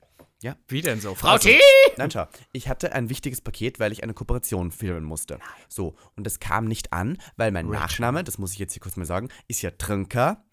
Ja, 0.43 0.55
Wie 0.69 0.83
denn 0.83 1.01
so? 1.01 1.15
Frau 1.15 1.31
Also, 1.31 1.49
T! 1.49 1.59
Nein, 1.97 2.11
schau. 2.11 2.27
Ich 2.53 2.69
hatte 2.69 2.93
ein 2.93 3.09
wichtiges 3.09 3.41
Paket, 3.41 3.81
weil 3.81 3.91
ich 3.93 4.03
eine 4.03 4.13
Kooperation 4.13 4.71
filmen 4.71 5.05
musste. 5.05 5.39
So, 5.69 5.97
und 6.15 6.25
das 6.25 6.41
kam 6.41 6.67
nicht 6.67 6.93
an, 6.93 7.17
weil 7.37 7.53
mein 7.53 7.69
Nachname, 7.69 8.23
das 8.23 8.37
muss 8.37 8.53
ich 8.53 8.59
jetzt 8.59 8.75
hier 8.75 8.83
kurz 8.83 8.97
mal 8.97 9.07
sagen, 9.07 9.31
ist 9.49 9.63
ja 9.63 9.71
Trinker. 9.71 10.45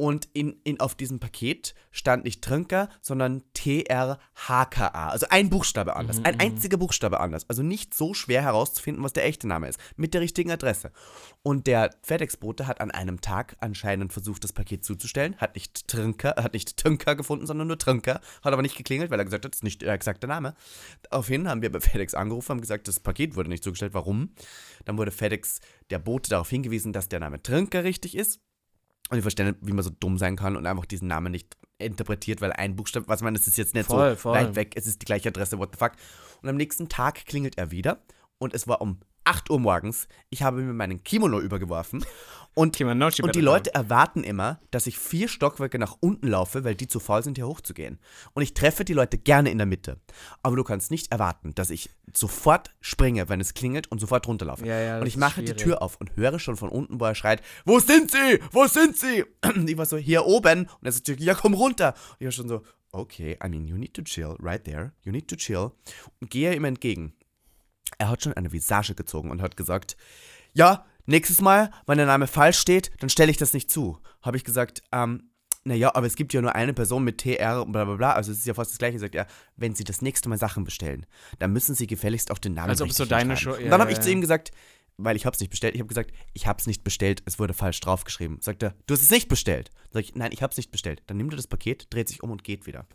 Und 0.00 0.30
in, 0.32 0.58
in, 0.64 0.80
auf 0.80 0.94
diesem 0.94 1.20
Paket 1.20 1.74
stand 1.90 2.24
nicht 2.24 2.42
Trinker, 2.42 2.88
sondern 3.02 3.42
T-R-H-K-A. 3.52 5.08
Also 5.10 5.26
ein 5.28 5.50
Buchstabe 5.50 5.94
anders. 5.94 6.20
Mhm, 6.20 6.24
Ein 6.24 6.40
einziger 6.40 6.78
Buchstabe 6.78 7.20
anders. 7.20 7.44
Also 7.50 7.62
nicht 7.62 7.92
so 7.92 8.14
schwer 8.14 8.40
herauszufinden, 8.40 9.04
was 9.04 9.12
der 9.12 9.26
echte 9.26 9.46
Name 9.46 9.68
ist. 9.68 9.78
Mit 9.96 10.14
der 10.14 10.22
richtigen 10.22 10.50
Adresse. 10.52 10.90
Und 11.42 11.66
der 11.66 11.90
FedEx-Bote 12.00 12.66
hat 12.66 12.80
an 12.80 12.90
einem 12.90 13.20
Tag 13.20 13.58
anscheinend 13.60 14.10
versucht, 14.10 14.42
das 14.42 14.54
Paket 14.54 14.86
zuzustellen. 14.86 15.36
Hat 15.36 15.54
nicht 15.54 15.86
Trinker, 15.86 16.36
hat 16.38 16.54
nicht 16.54 16.78
Trinker 16.78 17.14
gefunden, 17.14 17.46
sondern 17.46 17.68
nur 17.68 17.76
Trinker. 17.76 18.22
Hat 18.42 18.54
aber 18.54 18.62
nicht 18.62 18.78
geklingelt, 18.78 19.10
weil 19.10 19.18
er 19.18 19.26
gesagt 19.26 19.44
hat, 19.44 19.52
das 19.52 19.58
ist 19.58 19.64
nicht 19.64 19.82
der 19.82 19.92
exakte 19.92 20.26
Name. 20.28 20.54
Daraufhin 21.10 21.46
haben 21.46 21.60
wir 21.60 21.70
bei 21.70 21.80
FedEx 21.80 22.14
angerufen, 22.14 22.52
haben 22.52 22.62
gesagt, 22.62 22.88
das 22.88 23.00
Paket 23.00 23.36
wurde 23.36 23.50
nicht 23.50 23.62
zugestellt. 23.62 23.92
Warum? 23.92 24.30
Dann 24.86 24.96
wurde 24.96 25.10
FedEx, 25.10 25.60
der 25.90 25.98
Bote, 25.98 26.30
darauf 26.30 26.48
hingewiesen, 26.48 26.94
dass 26.94 27.10
der 27.10 27.20
Name 27.20 27.42
Trinker 27.42 27.84
richtig 27.84 28.16
ist. 28.16 28.40
Und 29.10 29.18
ich 29.18 29.22
verstehe 29.22 29.46
nicht, 29.46 29.58
wie 29.62 29.72
man 29.72 29.82
so 29.82 29.90
dumm 29.90 30.18
sein 30.18 30.36
kann 30.36 30.56
und 30.56 30.66
einfach 30.66 30.86
diesen 30.86 31.08
Namen 31.08 31.32
nicht 31.32 31.56
interpretiert, 31.78 32.40
weil 32.40 32.52
ein 32.52 32.76
Buchstabe, 32.76 33.08
was 33.08 33.20
ich 33.20 33.24
meine, 33.24 33.38
das 33.38 33.48
ist 33.48 33.58
jetzt 33.58 33.74
nicht 33.74 33.86
Voll, 33.86 34.10
so 34.10 34.16
voll. 34.16 34.34
weit 34.34 34.54
weg, 34.54 34.72
es 34.76 34.86
ist 34.86 35.02
die 35.02 35.06
gleiche 35.06 35.28
Adresse, 35.30 35.58
what 35.58 35.70
the 35.72 35.78
fuck. 35.78 35.92
Und 36.42 36.48
am 36.48 36.56
nächsten 36.56 36.88
Tag 36.88 37.26
klingelt 37.26 37.58
er 37.58 37.70
wieder 37.70 38.00
und 38.38 38.54
es 38.54 38.68
war 38.68 38.80
um 38.80 39.00
8 39.30 39.48
Uhr 39.48 39.60
morgens. 39.60 40.08
Ich 40.28 40.42
habe 40.42 40.60
mir 40.60 40.72
meinen 40.72 41.04
Kimono 41.04 41.38
übergeworfen 41.38 42.04
und, 42.54 42.74
Kimonochi 42.74 43.22
und 43.22 43.36
die 43.36 43.40
Leute 43.40 43.72
erwarten 43.72 44.24
immer, 44.24 44.58
dass 44.72 44.88
ich 44.88 44.98
vier 44.98 45.28
Stockwerke 45.28 45.78
nach 45.78 45.96
unten 46.00 46.26
laufe, 46.26 46.64
weil 46.64 46.74
die 46.74 46.88
zu 46.88 46.98
faul 46.98 47.22
sind, 47.22 47.38
hier 47.38 47.46
hochzugehen. 47.46 48.00
Und 48.32 48.42
ich 48.42 48.54
treffe 48.54 48.84
die 48.84 48.92
Leute 48.92 49.18
gerne 49.18 49.52
in 49.52 49.58
der 49.58 49.68
Mitte. 49.68 50.00
Aber 50.42 50.56
du 50.56 50.64
kannst 50.64 50.90
nicht 50.90 51.12
erwarten, 51.12 51.54
dass 51.54 51.70
ich 51.70 51.90
sofort 52.12 52.74
springe, 52.80 53.28
wenn 53.28 53.40
es 53.40 53.54
klingelt 53.54 53.88
und 53.92 54.00
sofort 54.00 54.26
runterlaufe. 54.26 54.66
Ja, 54.66 54.80
ja, 54.80 54.98
und 54.98 55.06
ich 55.06 55.16
mache 55.16 55.44
die. 55.44 55.54
Tür 55.54 55.80
auf 55.80 55.96
und 56.00 56.16
höre 56.16 56.40
schon 56.40 56.56
von 56.56 56.70
unten, 56.70 56.98
wo 56.98 57.04
er 57.04 57.14
schreit, 57.14 57.40
wo 57.64 57.78
sind 57.78 58.10
sie? 58.10 58.40
Wo 58.50 58.66
sind 58.66 58.96
sie? 58.96 59.24
Und 59.44 59.70
ich 59.70 59.76
war 59.76 59.86
so, 59.86 59.96
hier 59.96 60.26
oben. 60.26 60.62
Und 60.62 60.86
er 60.86 60.90
sagt, 60.90 61.06
ja, 61.20 61.34
komm 61.34 61.54
runter. 61.54 61.94
Und 62.10 62.16
ich 62.18 62.24
war 62.24 62.32
schon 62.32 62.48
so, 62.48 62.62
okay, 62.90 63.38
I 63.44 63.48
mean, 63.48 63.66
you 63.66 63.76
need 63.76 63.94
to 63.94 64.02
chill, 64.02 64.36
right 64.40 64.64
there. 64.64 64.92
You 65.04 65.12
need 65.12 65.28
to 65.28 65.36
chill. 65.36 65.70
Und 66.20 66.30
gehe 66.30 66.52
ihm 66.52 66.64
entgegen. 66.64 67.14
Er 67.98 68.08
hat 68.08 68.22
schon 68.22 68.32
eine 68.34 68.52
Visage 68.52 68.94
gezogen 68.94 69.30
und 69.30 69.42
hat 69.42 69.56
gesagt, 69.56 69.96
ja, 70.52 70.84
nächstes 71.06 71.40
Mal, 71.40 71.70
wenn 71.86 71.98
der 71.98 72.06
Name 72.06 72.26
falsch 72.26 72.58
steht, 72.58 72.90
dann 73.00 73.10
stelle 73.10 73.30
ich 73.30 73.36
das 73.36 73.52
nicht 73.52 73.70
zu. 73.70 73.98
Habe 74.22 74.36
ich 74.36 74.44
gesagt, 74.44 74.82
ähm, 74.92 75.30
naja, 75.64 75.94
aber 75.94 76.06
es 76.06 76.16
gibt 76.16 76.32
ja 76.32 76.40
nur 76.40 76.54
eine 76.54 76.72
Person 76.72 77.04
mit 77.04 77.18
TR 77.18 77.62
und 77.62 77.72
bla 77.72 77.84
bla 77.84 77.96
bla, 77.96 78.12
also 78.14 78.32
es 78.32 78.38
ist 78.38 78.46
ja 78.46 78.54
fast 78.54 78.70
das 78.70 78.78
gleiche. 78.78 78.98
Sagt 78.98 79.14
er, 79.14 79.26
wenn 79.56 79.74
Sie 79.74 79.84
das 79.84 80.00
nächste 80.00 80.28
Mal 80.28 80.38
Sachen 80.38 80.64
bestellen, 80.64 81.04
dann 81.38 81.52
müssen 81.52 81.74
Sie 81.74 81.86
gefälligst 81.86 82.30
auch 82.30 82.38
den 82.38 82.54
Namen 82.54 82.70
Als 82.70 82.80
ob 82.80 82.88
es 82.88 82.96
so 82.96 83.04
deine. 83.04 83.36
Show- 83.36 83.52
Und 83.54 83.64
ja, 83.64 83.70
dann 83.70 83.80
habe 83.80 83.92
ich 83.92 84.00
zu 84.00 84.10
ihm 84.10 84.20
gesagt, 84.22 84.52
weil 84.96 85.16
ich 85.16 85.26
habe 85.26 85.34
es 85.34 85.40
nicht 85.40 85.50
bestellt, 85.50 85.74
ich 85.74 85.80
habe 85.80 85.88
gesagt, 85.88 86.12
ich 86.32 86.46
habe 86.46 86.58
es 86.60 86.66
nicht 86.66 86.82
bestellt, 86.84 87.22
es 87.26 87.38
wurde 87.38 87.52
falsch 87.54 87.80
draufgeschrieben. 87.80 88.40
Sagt 88.40 88.62
er, 88.62 88.74
du 88.86 88.94
hast 88.94 89.02
es 89.02 89.10
nicht 89.10 89.28
bestellt. 89.28 89.70
Sag 89.90 90.02
ich, 90.02 90.14
nein, 90.14 90.30
ich 90.32 90.42
habe 90.42 90.50
es 90.50 90.56
nicht 90.56 90.70
bestellt. 90.70 91.02
Dann 91.06 91.16
nimmt 91.18 91.32
er 91.32 91.36
das 91.36 91.46
Paket, 91.46 91.86
dreht 91.90 92.08
sich 92.08 92.22
um 92.22 92.30
und 92.30 92.42
geht 92.44 92.66
wieder. 92.66 92.86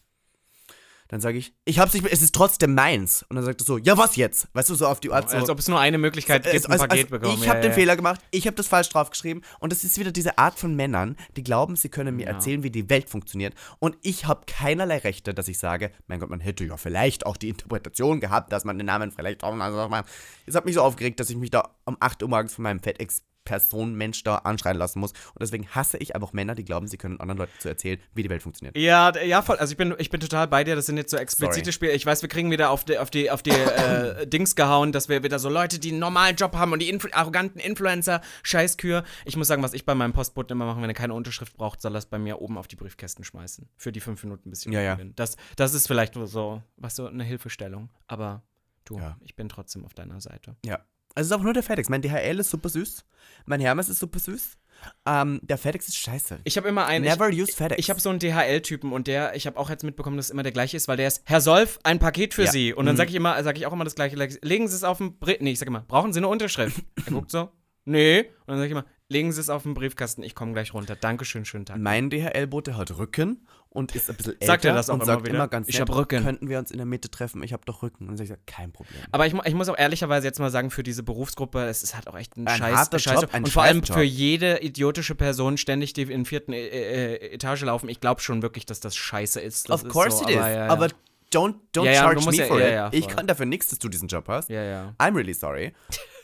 Dann 1.07 1.21
sage 1.21 1.37
ich, 1.37 1.53
ich 1.65 1.77
hab's 1.77 1.93
nicht, 1.93 2.03
be- 2.03 2.11
es 2.11 2.21
ist 2.23 2.33
trotzdem 2.33 2.73
meins. 2.73 3.23
Und 3.29 3.35
dann 3.35 3.45
sagt 3.45 3.61
er 3.61 3.65
so, 3.65 3.77
ja 3.77 3.95
was 3.97 4.15
jetzt? 4.15 4.47
Weißt 4.53 4.69
du, 4.71 4.75
so 4.75 4.87
auf 4.87 4.99
die 4.99 5.11
Art 5.11 5.29
so. 5.29 5.37
Als 5.37 5.49
ob 5.49 5.59
es 5.59 5.67
nur 5.67 5.79
eine 5.79 5.97
Möglichkeit 5.99 6.43
gibt, 6.43 6.55
Es- 6.55 6.65
ein 6.65 6.71
also- 6.71 6.87
Paket 6.87 7.05
also 7.05 7.19
bekommen. 7.19 7.37
Ich 7.37 7.45
ja, 7.45 7.51
habe 7.51 7.61
den 7.61 7.71
ja. 7.71 7.75
Fehler 7.75 7.95
gemacht, 7.95 8.21
ich 8.31 8.47
habe 8.47 8.55
das 8.55 8.67
falsch 8.67 8.89
draufgeschrieben 8.89 9.43
und 9.59 9.71
es 9.71 9.83
ist 9.83 9.99
wieder 9.99 10.11
diese 10.11 10.37
Art 10.39 10.57
von 10.57 10.75
Männern, 10.75 11.15
die 11.37 11.43
glauben, 11.43 11.75
sie 11.75 11.89
können 11.89 12.15
mir 12.15 12.25
Ja. 12.25 12.31
erzählen, 12.33 12.63
wie 12.63 12.71
die 12.71 12.89
Welt 12.89 13.09
funktioniert 13.09 13.53
und 13.79 13.95
ich 14.01 14.25
habe 14.25 14.41
keinerlei 14.47 14.97
Rechte, 14.97 15.33
dass 15.35 15.47
ich 15.47 15.59
sage, 15.59 15.91
mein 16.07 16.19
Gott, 16.19 16.29
man 16.31 16.39
hätte 16.39 16.65
ja 16.65 16.75
vielleicht 16.77 17.25
auch 17.27 17.37
die 17.37 17.49
Interpretation 17.49 18.19
gehabt, 18.19 18.51
dass 18.51 18.63
man 18.65 18.77
den 18.79 18.87
Namen 18.87 19.11
vielleicht 19.11 19.43
auch 19.43 19.53
also 19.59 19.87
mal. 19.89 20.03
Es 20.47 20.55
hat 20.55 20.65
mich 20.65 20.73
so 20.75 20.81
aufgeregt, 20.81 21.19
dass 21.19 21.29
ich 21.29 21.37
mich 21.37 21.51
da 21.51 21.69
um 21.85 21.97
8 21.99 22.23
Uhr 22.23 22.29
morgens 22.29 22.55
von 22.55 22.63
meinem 22.63 22.79
FedEx 22.79 23.21
Person, 23.45 23.95
Mensch 23.95 24.23
da 24.23 24.37
anschreien 24.39 24.77
lassen 24.77 24.99
muss. 24.99 25.11
Und 25.11 25.41
deswegen 25.41 25.67
hasse 25.69 25.97
ich 25.97 26.15
einfach 26.15 26.33
Männer, 26.33 26.55
die 26.55 26.65
glauben, 26.65 26.87
sie 26.87 26.97
können 26.97 27.19
anderen 27.21 27.37
Leuten 27.37 27.53
zu 27.59 27.69
erzählen, 27.69 27.99
wie 28.13 28.23
die 28.23 28.29
Welt 28.29 28.41
funktioniert. 28.43 28.75
Ja, 28.75 29.15
ja, 29.23 29.41
voll. 29.41 29.55
Also 29.57 29.71
ich 29.71 29.77
bin, 29.77 29.95
ich 29.97 30.09
bin 30.09 30.19
total 30.19 30.47
bei 30.47 30.63
dir. 30.63 30.75
Das 30.75 30.87
sind 30.87 30.97
jetzt 30.97 31.11
so 31.11 31.17
explizite 31.17 31.65
Sorry. 31.65 31.71
Spiele. 31.71 31.91
Ich 31.93 32.05
weiß, 32.05 32.21
wir 32.21 32.29
kriegen 32.29 32.51
wieder 32.51 32.71
auf 32.71 32.83
die, 32.83 32.97
auf 32.97 33.09
die, 33.09 33.31
auf 33.31 33.41
die 33.43 33.51
äh, 33.51 34.27
Dings 34.27 34.55
gehauen, 34.55 34.91
dass 34.91 35.07
wir 35.07 35.23
wieder 35.23 35.39
so 35.39 35.47
Leute, 35.49 35.79
die 35.79 35.91
einen 35.91 35.99
normalen 35.99 36.35
Job 36.35 36.55
haben 36.55 36.73
und 36.73 36.79
die 36.81 36.89
Influ 36.89 37.09
arroganten 37.13 37.59
Influencer, 37.61 38.21
Scheißkür. 38.43 39.03
Ich 39.25 39.37
muss 39.37 39.47
sagen, 39.47 39.63
was 39.63 39.73
ich 39.73 39.85
bei 39.85 39.95
meinem 39.95 40.13
Postboten 40.13 40.57
immer 40.57 40.65
mache, 40.65 40.81
wenn 40.81 40.89
er 40.89 40.93
keine 40.95 41.13
Unterschrift 41.13 41.55
braucht, 41.55 41.81
soll 41.81 41.95
er 41.95 41.99
es 41.99 42.07
bei 42.07 42.17
mir 42.17 42.41
oben 42.41 42.57
auf 42.57 42.67
die 42.67 42.75
Briefkästen 42.75 43.23
schmeißen. 43.23 43.69
Für 43.77 43.91
die 43.91 43.99
fünf 44.01 44.23
Minuten, 44.23 44.49
bis 44.49 44.65
ich 44.65 44.71
Ja, 44.73 44.81
ja. 44.81 44.95
bin. 44.95 45.13
Das, 45.15 45.37
das 45.55 45.73
ist 45.73 45.87
vielleicht 45.87 46.15
nur 46.15 46.25
so, 46.27 46.63
was 46.77 46.95
so 46.95 47.05
eine 47.05 47.23
Hilfestellung. 47.23 47.89
Aber 48.07 48.41
du, 48.85 48.97
Ja. 48.97 49.17
ich 49.21 49.35
bin 49.35 49.49
trotzdem 49.49 49.85
auf 49.85 49.93
deiner 49.93 50.19
Seite. 50.19 50.55
Ja. 50.65 50.79
Also 51.15 51.27
es 51.27 51.31
ist 51.31 51.37
auch 51.39 51.43
nur 51.43 51.53
der 51.53 51.63
FedEx. 51.63 51.89
Mein 51.89 52.01
DHL 52.01 52.39
ist 52.39 52.49
super 52.51 52.69
süß. 52.69 53.03
Mein 53.45 53.59
Hermes 53.61 53.89
ist 53.89 53.99
super 53.99 54.19
süß. 54.19 54.57
Ähm, 55.05 55.39
der 55.41 55.57
FedEx 55.57 55.87
ist 55.87 55.97
scheiße. 55.97 56.39
Ich 56.43 56.57
habe 56.57 56.67
immer 56.67 56.85
einen. 56.85 57.05
Never 57.05 57.29
ich, 57.29 57.41
use 57.41 57.53
FedEx. 57.53 57.79
Ich 57.79 57.89
habe 57.89 57.99
so 58.01 58.09
einen 58.09 58.19
DHL-Typen 58.19 58.91
und 58.91 59.07
der, 59.07 59.35
ich 59.35 59.47
habe 59.47 59.57
auch 59.57 59.69
jetzt 59.69 59.83
mitbekommen, 59.83 60.17
dass 60.17 60.25
es 60.27 60.31
immer 60.31 60.43
der 60.43 60.51
gleiche 60.51 60.75
ist, 60.75 60.87
weil 60.89 60.97
der 60.97 61.07
ist, 61.07 61.21
Herr 61.25 61.39
Solf, 61.41 61.79
ein 61.83 61.97
Paket 61.99 62.33
für 62.33 62.43
Ja. 62.43 62.51
Sie. 62.51 62.73
Und 62.73 62.85
dann 62.85 62.95
Mhm. 62.95 62.97
sage 62.97 63.09
ich 63.09 63.15
immer, 63.15 63.41
sage 63.43 63.57
ich 63.57 63.65
auch 63.65 63.73
immer 63.73 63.85
das 63.85 63.95
gleiche. 63.95 64.15
Legen 64.17 64.67
Sie 64.67 64.75
es 64.75 64.83
auf 64.83 64.97
den 64.97 65.17
Brief. 65.17 65.37
Nee, 65.39 65.51
ich 65.51 65.59
sage 65.59 65.69
immer, 65.69 65.81
brauchen 65.87 66.11
Sie 66.11 66.19
eine 66.19 66.27
Unterschrift? 66.27 66.83
er 67.05 67.11
guckt 67.13 67.31
so, 67.31 67.49
nee. 67.85 68.19
Und 68.19 68.47
dann 68.47 68.57
sage 68.57 68.65
ich 68.67 68.71
immer, 68.73 68.85
legen 69.07 69.31
Sie 69.31 69.39
es 69.39 69.49
auf 69.49 69.63
den 69.63 69.73
Briefkasten, 69.75 70.21
ich 70.23 70.35
komme 70.35 70.51
gleich 70.53 70.73
runter. 70.73 70.95
Dankeschön, 70.97 71.45
schönen 71.45 71.65
Tag. 71.65 71.77
Mein 71.79 72.09
DHL-Bote 72.09 72.75
hat 72.75 72.97
Rücken 72.97 73.47
und 73.75 73.93
ist 73.95 74.09
ein 74.09 74.15
bisschen 74.15 74.33
älter 74.33 74.45
Sagt 74.45 74.65
er 74.65 74.73
das 74.73 74.89
auch 74.89 74.93
und 74.95 74.99
immer 75.01 75.05
sagt 75.05 75.25
wieder? 75.25 75.35
immer 75.35 75.47
ganz 75.47 75.67
Ich 75.67 75.77
nett, 75.79 75.89
hab 75.89 75.95
Rücken. 75.95 76.23
könnten 76.23 76.49
wir 76.49 76.57
uns 76.59 76.71
in 76.71 76.77
der 76.77 76.85
Mitte 76.85 77.09
treffen? 77.11 77.43
Ich 77.43 77.53
habe 77.53 77.63
doch 77.65 77.83
Rücken. 77.83 78.05
Und 78.09 78.17
dann 78.17 78.25
sage 78.27 78.39
ich, 78.39 78.45
kein 78.53 78.71
Problem. 78.71 78.99
Aber 79.11 79.27
ich, 79.27 79.33
ich 79.33 79.53
muss 79.53 79.69
auch 79.69 79.77
ehrlicherweise 79.77 80.25
jetzt 80.27 80.39
mal 80.39 80.49
sagen, 80.49 80.71
für 80.71 80.83
diese 80.83 81.03
Berufsgruppe, 81.03 81.65
es 81.65 81.83
ist 81.83 81.95
halt 81.95 82.07
auch 82.07 82.17
echt 82.17 82.37
ein, 82.37 82.47
Ein 82.47 82.57
Scheiß. 82.57 82.89
Scheiß 83.01 83.21
Job, 83.21 83.29
ein 83.33 83.43
und 83.43 83.51
vor 83.51 83.63
allem 83.63 83.79
Scheißjob. 83.81 83.97
für 83.97 84.03
jede 84.03 84.59
idiotische 84.63 85.15
Person 85.15 85.57
ständig 85.57 85.93
die 85.93 86.03
in 86.03 86.25
vierten 86.25 86.53
äh, 86.53 86.65
äh, 86.67 87.33
Etage 87.33 87.61
laufen. 87.63 87.89
Ich 87.89 87.99
glaube 87.99 88.21
schon 88.21 88.41
wirklich, 88.41 88.65
dass 88.65 88.79
das 88.79 88.95
scheiße 88.95 89.39
ist. 89.41 89.69
Das 89.69 89.83
of 89.83 89.89
course 89.91 90.17
so, 90.17 90.23
it 90.23 90.29
is. 90.31 90.37
aber, 90.37 90.49
ja, 90.49 90.55
ja. 90.65 90.67
Aber 90.67 90.87
don't, 91.33 91.55
don't 91.75 91.85
Ja, 91.85 91.93
charge 91.93 92.25
me 92.29 92.45
for 92.45 92.59
it. 92.61 92.93
ich 92.93 93.07
kann 93.07 93.27
dafür 93.27 93.45
nichts, 93.45 93.67
dass 93.69 93.79
du 93.79 93.89
diesen 93.89 94.07
Job 94.07 94.25
hast. 94.27 94.49
I'm 94.49 95.15
really 95.15 95.33
sorry. 95.33 95.73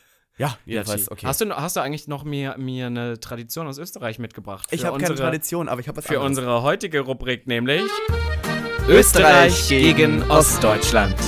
Ja, 0.41 0.47
Ja, 0.47 0.57
jedenfalls, 0.77 1.11
okay. 1.11 1.27
Hast, 1.27 1.39
du, 1.41 1.55
hast 1.55 1.75
du 1.75 1.81
eigentlich 1.81 2.07
noch 2.07 2.23
mir, 2.23 2.55
mir 2.57 2.87
eine 2.87 3.19
Tradition 3.19 3.67
aus 3.67 3.77
Österreich 3.77 4.17
mitgebracht? 4.17 4.67
ich 4.71 4.83
habe 4.85 4.97
keine 4.97 5.13
Tradition, 5.13 5.69
aber 5.69 5.81
ich 5.81 5.87
habe 5.87 5.97
was 5.97 6.05
Für 6.07 6.19
anderes. 6.19 6.39
unsere 6.39 6.63
heutige 6.63 7.01
Rubrik, 7.01 7.45
nämlich 7.45 7.83
Österreich 8.87 9.69
gegen 9.69 10.23
Ostdeutschland. 10.31 11.15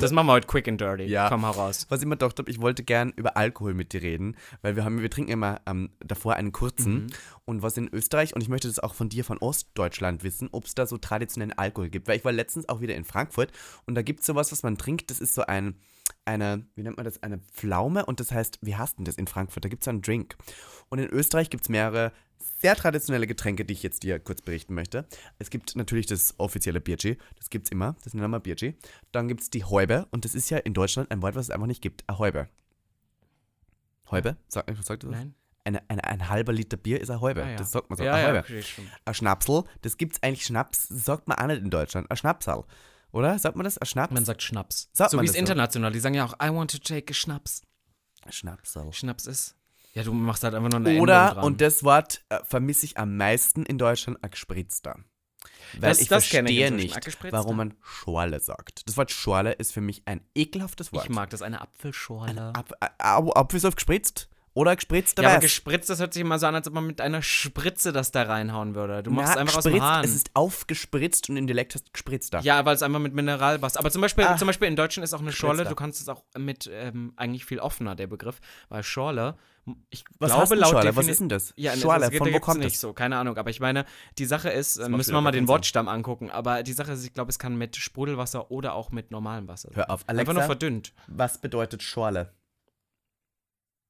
Das 0.00 0.12
machen 0.12 0.26
wir 0.26 0.34
heute 0.34 0.46
quick 0.46 0.68
and 0.68 0.80
dirty. 0.80 1.04
Ja. 1.04 1.28
Komm 1.30 1.40
heraus. 1.40 1.86
Was 1.88 2.00
ich 2.00 2.06
mir 2.06 2.16
gedacht 2.16 2.38
habe, 2.38 2.48
ich 2.50 2.60
wollte 2.60 2.84
gern 2.84 3.10
über 3.16 3.36
Alkohol 3.38 3.72
mit 3.74 3.94
dir 3.94 4.02
reden, 4.02 4.36
weil 4.60 4.76
wir 4.76 4.84
haben, 4.84 5.00
wir 5.00 5.10
trinken 5.10 5.32
immer 5.32 5.62
ähm, 5.66 5.90
davor 6.00 6.34
einen 6.34 6.52
kurzen. 6.52 6.92
Mhm. 6.92 7.06
Und 7.46 7.62
was 7.62 7.76
in 7.78 7.88
Österreich, 7.88 8.34
und 8.34 8.42
ich 8.42 8.50
möchte 8.50 8.68
das 8.68 8.78
auch 8.78 8.92
von 8.94 9.08
dir 9.08 9.24
von 9.24 9.38
Ostdeutschland 9.38 10.22
wissen, 10.24 10.50
ob 10.52 10.66
es 10.66 10.74
da 10.74 10.86
so 10.86 10.98
traditionellen 10.98 11.56
Alkohol 11.56 11.88
gibt. 11.88 12.06
Weil 12.06 12.18
ich 12.18 12.24
war 12.24 12.32
letztens 12.32 12.68
auch 12.68 12.80
wieder 12.82 12.94
in 12.94 13.04
Frankfurt 13.04 13.50
und 13.86 13.94
da 13.94 14.02
gibt 14.02 14.20
es 14.20 14.26
sowas, 14.26 14.52
was 14.52 14.62
man 14.62 14.76
trinkt, 14.76 15.10
das 15.10 15.20
ist 15.20 15.34
so 15.34 15.42
ein, 15.46 15.74
eine, 16.24 16.66
wie 16.74 16.82
nennt 16.82 16.96
man 16.96 17.04
das, 17.04 17.22
eine 17.22 17.38
Pflaume 17.38 18.04
und 18.06 18.20
das 18.20 18.32
heißt, 18.32 18.58
wie 18.62 18.76
heißt 18.76 18.98
denn 18.98 19.04
das 19.04 19.16
in 19.16 19.26
Frankfurt? 19.26 19.64
Da 19.64 19.68
gibt 19.68 19.82
es 19.82 19.88
einen 19.88 20.02
Drink. 20.02 20.36
Und 20.88 20.98
in 20.98 21.08
Österreich 21.08 21.50
gibt 21.50 21.64
es 21.64 21.68
mehrere 21.68 22.12
sehr 22.60 22.76
traditionelle 22.76 23.26
Getränke, 23.26 23.64
die 23.64 23.72
ich 23.72 23.82
jetzt 23.82 24.02
dir 24.02 24.18
kurz 24.18 24.42
berichten 24.42 24.74
möchte. 24.74 25.06
Es 25.38 25.50
gibt 25.50 25.76
natürlich 25.76 26.06
das 26.06 26.34
offizielle 26.38 26.80
Bierchi, 26.80 27.18
das 27.36 27.50
gibt 27.50 27.66
es 27.66 27.72
immer, 27.72 27.96
das 28.04 28.14
nennen 28.14 28.30
wir 28.30 28.40
Bierchi. 28.40 28.76
Dann 29.12 29.28
gibt 29.28 29.42
es 29.42 29.50
die 29.50 29.64
Häube 29.64 30.06
und 30.10 30.24
das 30.24 30.34
ist 30.34 30.50
ja 30.50 30.58
in 30.58 30.74
Deutschland 30.74 31.10
ein 31.10 31.22
Wort, 31.22 31.34
was 31.34 31.46
es 31.46 31.50
einfach 31.50 31.66
nicht 31.66 31.82
gibt. 31.82 32.04
Eine 32.08 32.18
Häube. 32.18 32.48
Häube? 34.10 34.36
Sag, 34.48 34.66
sagt 34.82 35.04
das? 35.04 35.10
Nein? 35.10 35.34
Eine, 35.64 35.82
eine, 35.90 36.04
ein 36.04 36.28
halber 36.30 36.52
Liter 36.52 36.78
Bier 36.78 37.00
ist 37.00 37.10
eine 37.10 37.20
Häube. 37.20 37.44
Ah, 37.44 37.50
ja. 37.50 37.56
Das 37.56 37.72
sagt 37.72 37.90
man 37.90 37.98
so. 37.98 38.04
Ja, 38.04 38.14
eine 38.14 38.22
ja, 38.22 38.28
Häube. 38.28 38.38
okay. 38.40 38.62
Ein 39.04 39.14
Schnapsel, 39.14 39.64
das 39.82 39.98
gibt's 39.98 40.22
eigentlich 40.22 40.46
Schnaps, 40.46 40.88
das 40.88 41.04
sagt 41.04 41.28
man 41.28 41.38
auch 41.38 41.46
nicht 41.46 41.62
in 41.62 41.70
Deutschland. 41.70 42.10
Ein 42.10 42.16
Schnapsal. 42.16 42.64
Oder? 43.12 43.38
Sagt 43.38 43.56
man 43.56 43.64
das? 43.64 43.78
Ein 43.78 43.86
Schnaps? 43.86 44.12
Man 44.12 44.24
sagt 44.24 44.42
Schnaps. 44.42 44.88
Sagt 44.92 45.12
so 45.12 45.20
wie 45.20 45.26
es 45.26 45.34
international. 45.34 45.92
Die 45.92 46.00
sagen 46.00 46.14
ja 46.14 46.24
auch, 46.26 46.34
I 46.42 46.50
want 46.54 46.70
to 46.72 46.78
take 46.78 47.10
a 47.10 47.14
Schnaps. 47.14 47.62
Schnapsal. 48.30 48.92
Schnaps 48.92 49.26
ist. 49.26 49.54
Ja, 49.94 50.02
du 50.02 50.12
machst 50.12 50.44
halt 50.44 50.54
einfach 50.54 50.68
nur 50.70 50.80
eine 50.86 51.00
Oder, 51.00 51.30
dran. 51.34 51.44
und 51.44 51.60
das 51.60 51.82
Wort 51.82 52.22
äh, 52.28 52.38
vermisse 52.44 52.84
ich 52.84 52.98
am 52.98 53.16
meisten 53.16 53.64
in 53.64 53.78
Deutschland, 53.78 54.22
ein 54.22 54.30
gespritzter. 54.30 54.96
Weil 55.74 55.90
Das- 55.90 56.00
ich 56.00 56.08
das 56.08 56.24
ich 56.24 56.30
verstehe 56.30 56.66
ein 56.66 56.76
nicht, 56.76 57.32
warum 57.32 57.56
man 57.56 57.74
Schorle 57.82 58.38
sagt. 58.40 58.86
Das 58.86 58.96
Wort 58.96 59.10
Schorle 59.10 59.52
ist 59.52 59.72
für 59.72 59.80
mich 59.80 60.02
ein 60.06 60.20
ekelhaftes 60.34 60.92
Wort. 60.92 61.04
ich 61.04 61.10
mag 61.10 61.30
das, 61.30 61.42
eine 61.42 61.60
Apfelschorle. 61.62 62.52
Ab, 62.54 62.72
äh, 62.80 62.86
Ab, 62.98 63.36
Apfelsaft 63.36 63.76
gespritzt 63.76 64.28
oder 64.58 64.74
gespritzter 64.74 65.22
ja, 65.22 65.28
aber 65.30 65.38
gespritzt, 65.38 65.88
das 65.88 66.00
hört 66.00 66.12
sich 66.12 66.20
immer 66.20 66.36
so 66.40 66.46
an, 66.46 66.54
als 66.56 66.66
ob 66.66 66.74
man 66.74 66.84
mit 66.84 67.00
einer 67.00 67.22
Spritze 67.22 67.92
das 67.92 68.10
da 68.10 68.24
reinhauen 68.24 68.74
würde. 68.74 69.04
Du 69.04 69.12
machst 69.12 69.34
Na, 69.36 69.40
einfach 69.42 69.58
aus 69.58 69.62
dem 69.62 69.72
gespritzt, 69.74 69.88
Hahn. 69.88 70.04
Es 70.04 70.14
ist 70.16 70.30
aufgespritzt 70.34 71.30
und 71.30 71.36
in 71.36 71.46
Dialekt 71.46 71.74
heißt 71.76 71.92
gespritzter. 71.92 72.40
Ja, 72.40 72.64
weil 72.64 72.74
es 72.74 72.82
einfach 72.82 72.98
mit 72.98 73.14
Mineralwasser. 73.14 73.78
Aber 73.78 73.90
zum 73.92 74.02
Beispiel, 74.02 74.24
Ah. 74.24 74.36
zum 74.36 74.46
Beispiel 74.46 74.66
in 74.66 74.74
Deutschland 74.74 75.04
ist 75.04 75.14
auch 75.14 75.20
eine 75.20 75.30
Schorle, 75.30 75.64
du 75.64 75.76
kannst 75.76 76.00
es 76.00 76.08
auch 76.08 76.24
mit 76.36 76.68
ähm, 76.72 77.12
eigentlich 77.16 77.44
viel 77.44 77.60
offener, 77.60 77.94
der 77.94 78.08
Begriff. 78.08 78.40
Weil 78.68 78.82
Schorle, 78.82 79.36
ich 79.90 80.02
Was 80.18 80.32
glaube 80.32 80.54
laut 80.56 80.70
Schorle? 80.72 80.96
Was 80.96 81.06
ist 81.06 81.20
denn 81.20 81.28
das? 81.28 81.52
Ja, 81.56 81.76
ne, 81.76 81.80
Schorle, 81.80 82.06
das, 82.08 82.16
von 82.16 82.26
da 82.28 82.34
wo 82.34 82.40
kommt 82.40 82.58
nicht 82.60 82.74
das? 82.74 82.80
so, 82.80 82.92
keine 82.92 83.16
Ahnung. 83.18 83.36
Aber 83.36 83.50
ich 83.50 83.60
meine, 83.60 83.84
die 84.18 84.24
Sache 84.24 84.48
ist, 84.50 84.76
äh, 84.78 84.88
macht 84.88 84.96
müssen 84.96 85.12
wir 85.14 85.20
mal 85.20 85.30
den. 85.30 85.46
Wortstamm 85.46 85.86
angucken. 85.88 86.30
Aber 86.32 86.64
die 86.64 86.72
Sache 86.72 86.92
ist, 86.92 87.04
ich 87.04 87.14
glaube, 87.14 87.30
es 87.30 87.38
kann 87.38 87.56
mit 87.56 87.76
Sprudelwasser 87.76 88.50
oder 88.50 88.74
auch 88.74 88.90
mit 88.90 89.10
normalem 89.12 89.46
Wasser. 89.46 89.70
Hör 89.74 89.90
auf, 89.90 90.08
Einfach 90.08 90.24
nur 90.32 90.42
Alexa, 90.42 90.46
verdünnt. 90.46 90.92
was 91.06 91.38
bedeutet 91.40 91.82
Schorle? 91.82 92.32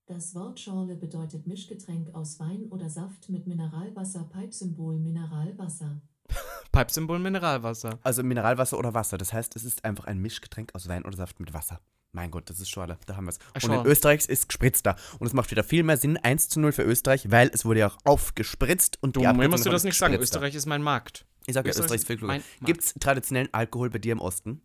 Das 0.09 0.35
Wort 0.35 0.59
Schorle 0.59 0.97
bedeutet 0.97 1.47
Mischgetränk 1.47 2.15
aus 2.15 2.41
Wein 2.41 2.65
oder 2.71 2.89
Saft 2.89 3.29
mit 3.29 3.47
Mineralwasser, 3.47 4.25
Pipesymbol 4.33 4.99
Mineralwasser. 4.99 6.01
Pipesymbol 6.73 7.19
Mineralwasser. 7.19 7.99
Also 8.03 8.23
Mineralwasser 8.23 8.79
oder 8.79 8.95
Wasser. 8.95 9.19
Das 9.19 9.35
heißt, 9.35 9.55
es 9.55 9.65
ist 9.65 9.85
einfach 9.85 10.07
ein 10.07 10.19
Mischgetränk 10.19 10.75
aus 10.75 10.89
Wein 10.89 11.05
oder 11.05 11.19
Saft 11.19 11.41
mit 11.41 11.53
Wasser. 11.53 11.83
Mein 12.13 12.31
Gott, 12.31 12.49
das 12.49 12.59
ist 12.59 12.71
Schorle. 12.71 12.97
Da 13.05 13.17
haben 13.17 13.27
wir 13.27 13.33
es. 13.33 13.39
Und 13.63 13.71
in. 13.71 13.85
Österreich 13.85 14.27
ist 14.27 14.49
gespritzter. 14.49 14.97
Und 15.19 15.27
es 15.27 15.35
macht 15.35 15.51
wieder 15.51 15.63
viel 15.63 15.83
mehr 15.83 15.99
Sinn. 15.99 16.17
1 16.17 16.49
zu 16.49 16.59
0 16.59 16.73
für 16.73 16.85
Österreich, 16.85 17.31
weil 17.31 17.51
es 17.53 17.67
wurde 17.67 17.81
ja 17.81 17.89
auch 17.89 17.99
aufgespritzt. 18.05 18.97
Und 19.03 19.15
Du, 19.15 19.21
die 19.21 19.27
mir 19.27 19.51
musst 19.51 19.67
du 19.67 19.71
das 19.71 19.85
nicht 19.85 19.99
sagen. 19.99 20.15
Österreich 20.15 20.55
ist 20.55 20.65
mein 20.65 20.81
Markt. 20.83 21.27
Ich 21.47 21.53
sag 21.53 21.67
ja, 21.67 21.71
Österreich 21.71 21.97
ist 21.97 22.07
viel 22.07 22.19
Markt. 22.19 22.45
Gibt 22.63 22.81
es 22.81 22.95
traditionellen 22.95 23.53
Alkohol 23.53 23.91
bei 23.91 23.99
dir 23.99 24.13
im 24.13 24.21
Osten? 24.21 24.63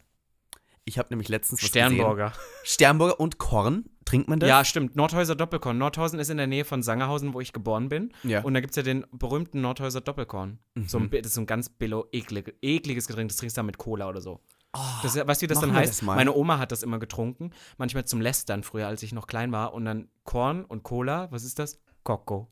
Ich 0.85 0.97
habe 0.97 1.07
nämlich 1.11 1.29
letztens 1.29 1.61
was 1.63 1.69
Sternburger. 1.69 2.29
gesehen. 2.31 2.43
Sternburger 2.63 3.19
und 3.19 3.37
Korn. 3.37 3.85
Trinkt 4.05 4.27
man 4.27 4.39
das? 4.39 4.49
Ja, 4.49 4.65
stimmt. 4.65 4.97
Nordhäuser 4.97 5.35
Doppelkorn. 5.35 5.77
Nordhausen 5.77 6.19
ist 6.19 6.29
in 6.29 6.35
der 6.37 6.47
Nähe 6.47 6.65
von 6.65 6.83
Sangerhausen, 6.83 7.33
wo 7.33 7.39
ich 7.39 7.53
geboren 7.53 7.87
bin. 7.87 8.11
Ja. 8.23 8.41
Und 8.43 8.53
da 8.53 8.59
gibt 8.59 8.71
es 8.71 8.75
ja 8.75 8.83
den 8.83 9.05
berühmten 9.13 9.61
Nordhäuser 9.61 10.01
Doppelkorn. 10.01 10.59
So 10.85 10.99
Mhm. 10.99 11.05
ein, 11.05 11.09
Bi- 11.09 11.17
das 11.21 11.27
ist 11.27 11.35
so 11.35 11.41
ein 11.41 11.45
ganz 11.47 11.69
billo, 11.69 12.07
eklig, 12.11 12.53
ekliges 12.61 13.07
Getränk. 13.07 13.29
Das 13.29 13.37
trinkst 13.37 13.55
du 13.55 13.59
dann 13.59 13.65
mit 13.67 13.77
Cola 13.77 14.09
oder 14.09 14.19
so. 14.19 14.41
das, 15.03 15.15
ist- 15.15 15.25
weißt 15.27 15.41
du, 15.41 15.43
wie 15.43 15.47
das 15.47 15.59
dann 15.61 15.69
Oh, 15.71 15.73
heißt? 15.75 15.93
das. 15.93 16.01
Meine 16.01 16.33
Oma 16.33 16.57
hat 16.57 16.71
das 16.73 16.83
immer 16.83 16.99
getrunken. 16.99 17.51
Manchmal 17.77 18.03
zum 18.05 18.19
Lästern 18.19 18.63
früher, 18.63 18.87
als 18.87 19.03
ich 19.03 19.13
noch 19.13 19.27
klein 19.27 19.51
war. 19.53 19.73
Und 19.73 19.85
dann 19.85 20.09
Korn 20.25 20.65
und 20.65 20.83
Cola. 20.83 21.31
Was 21.31 21.43
ist 21.45 21.59
das? 21.59 21.79
Coco. 22.03 22.51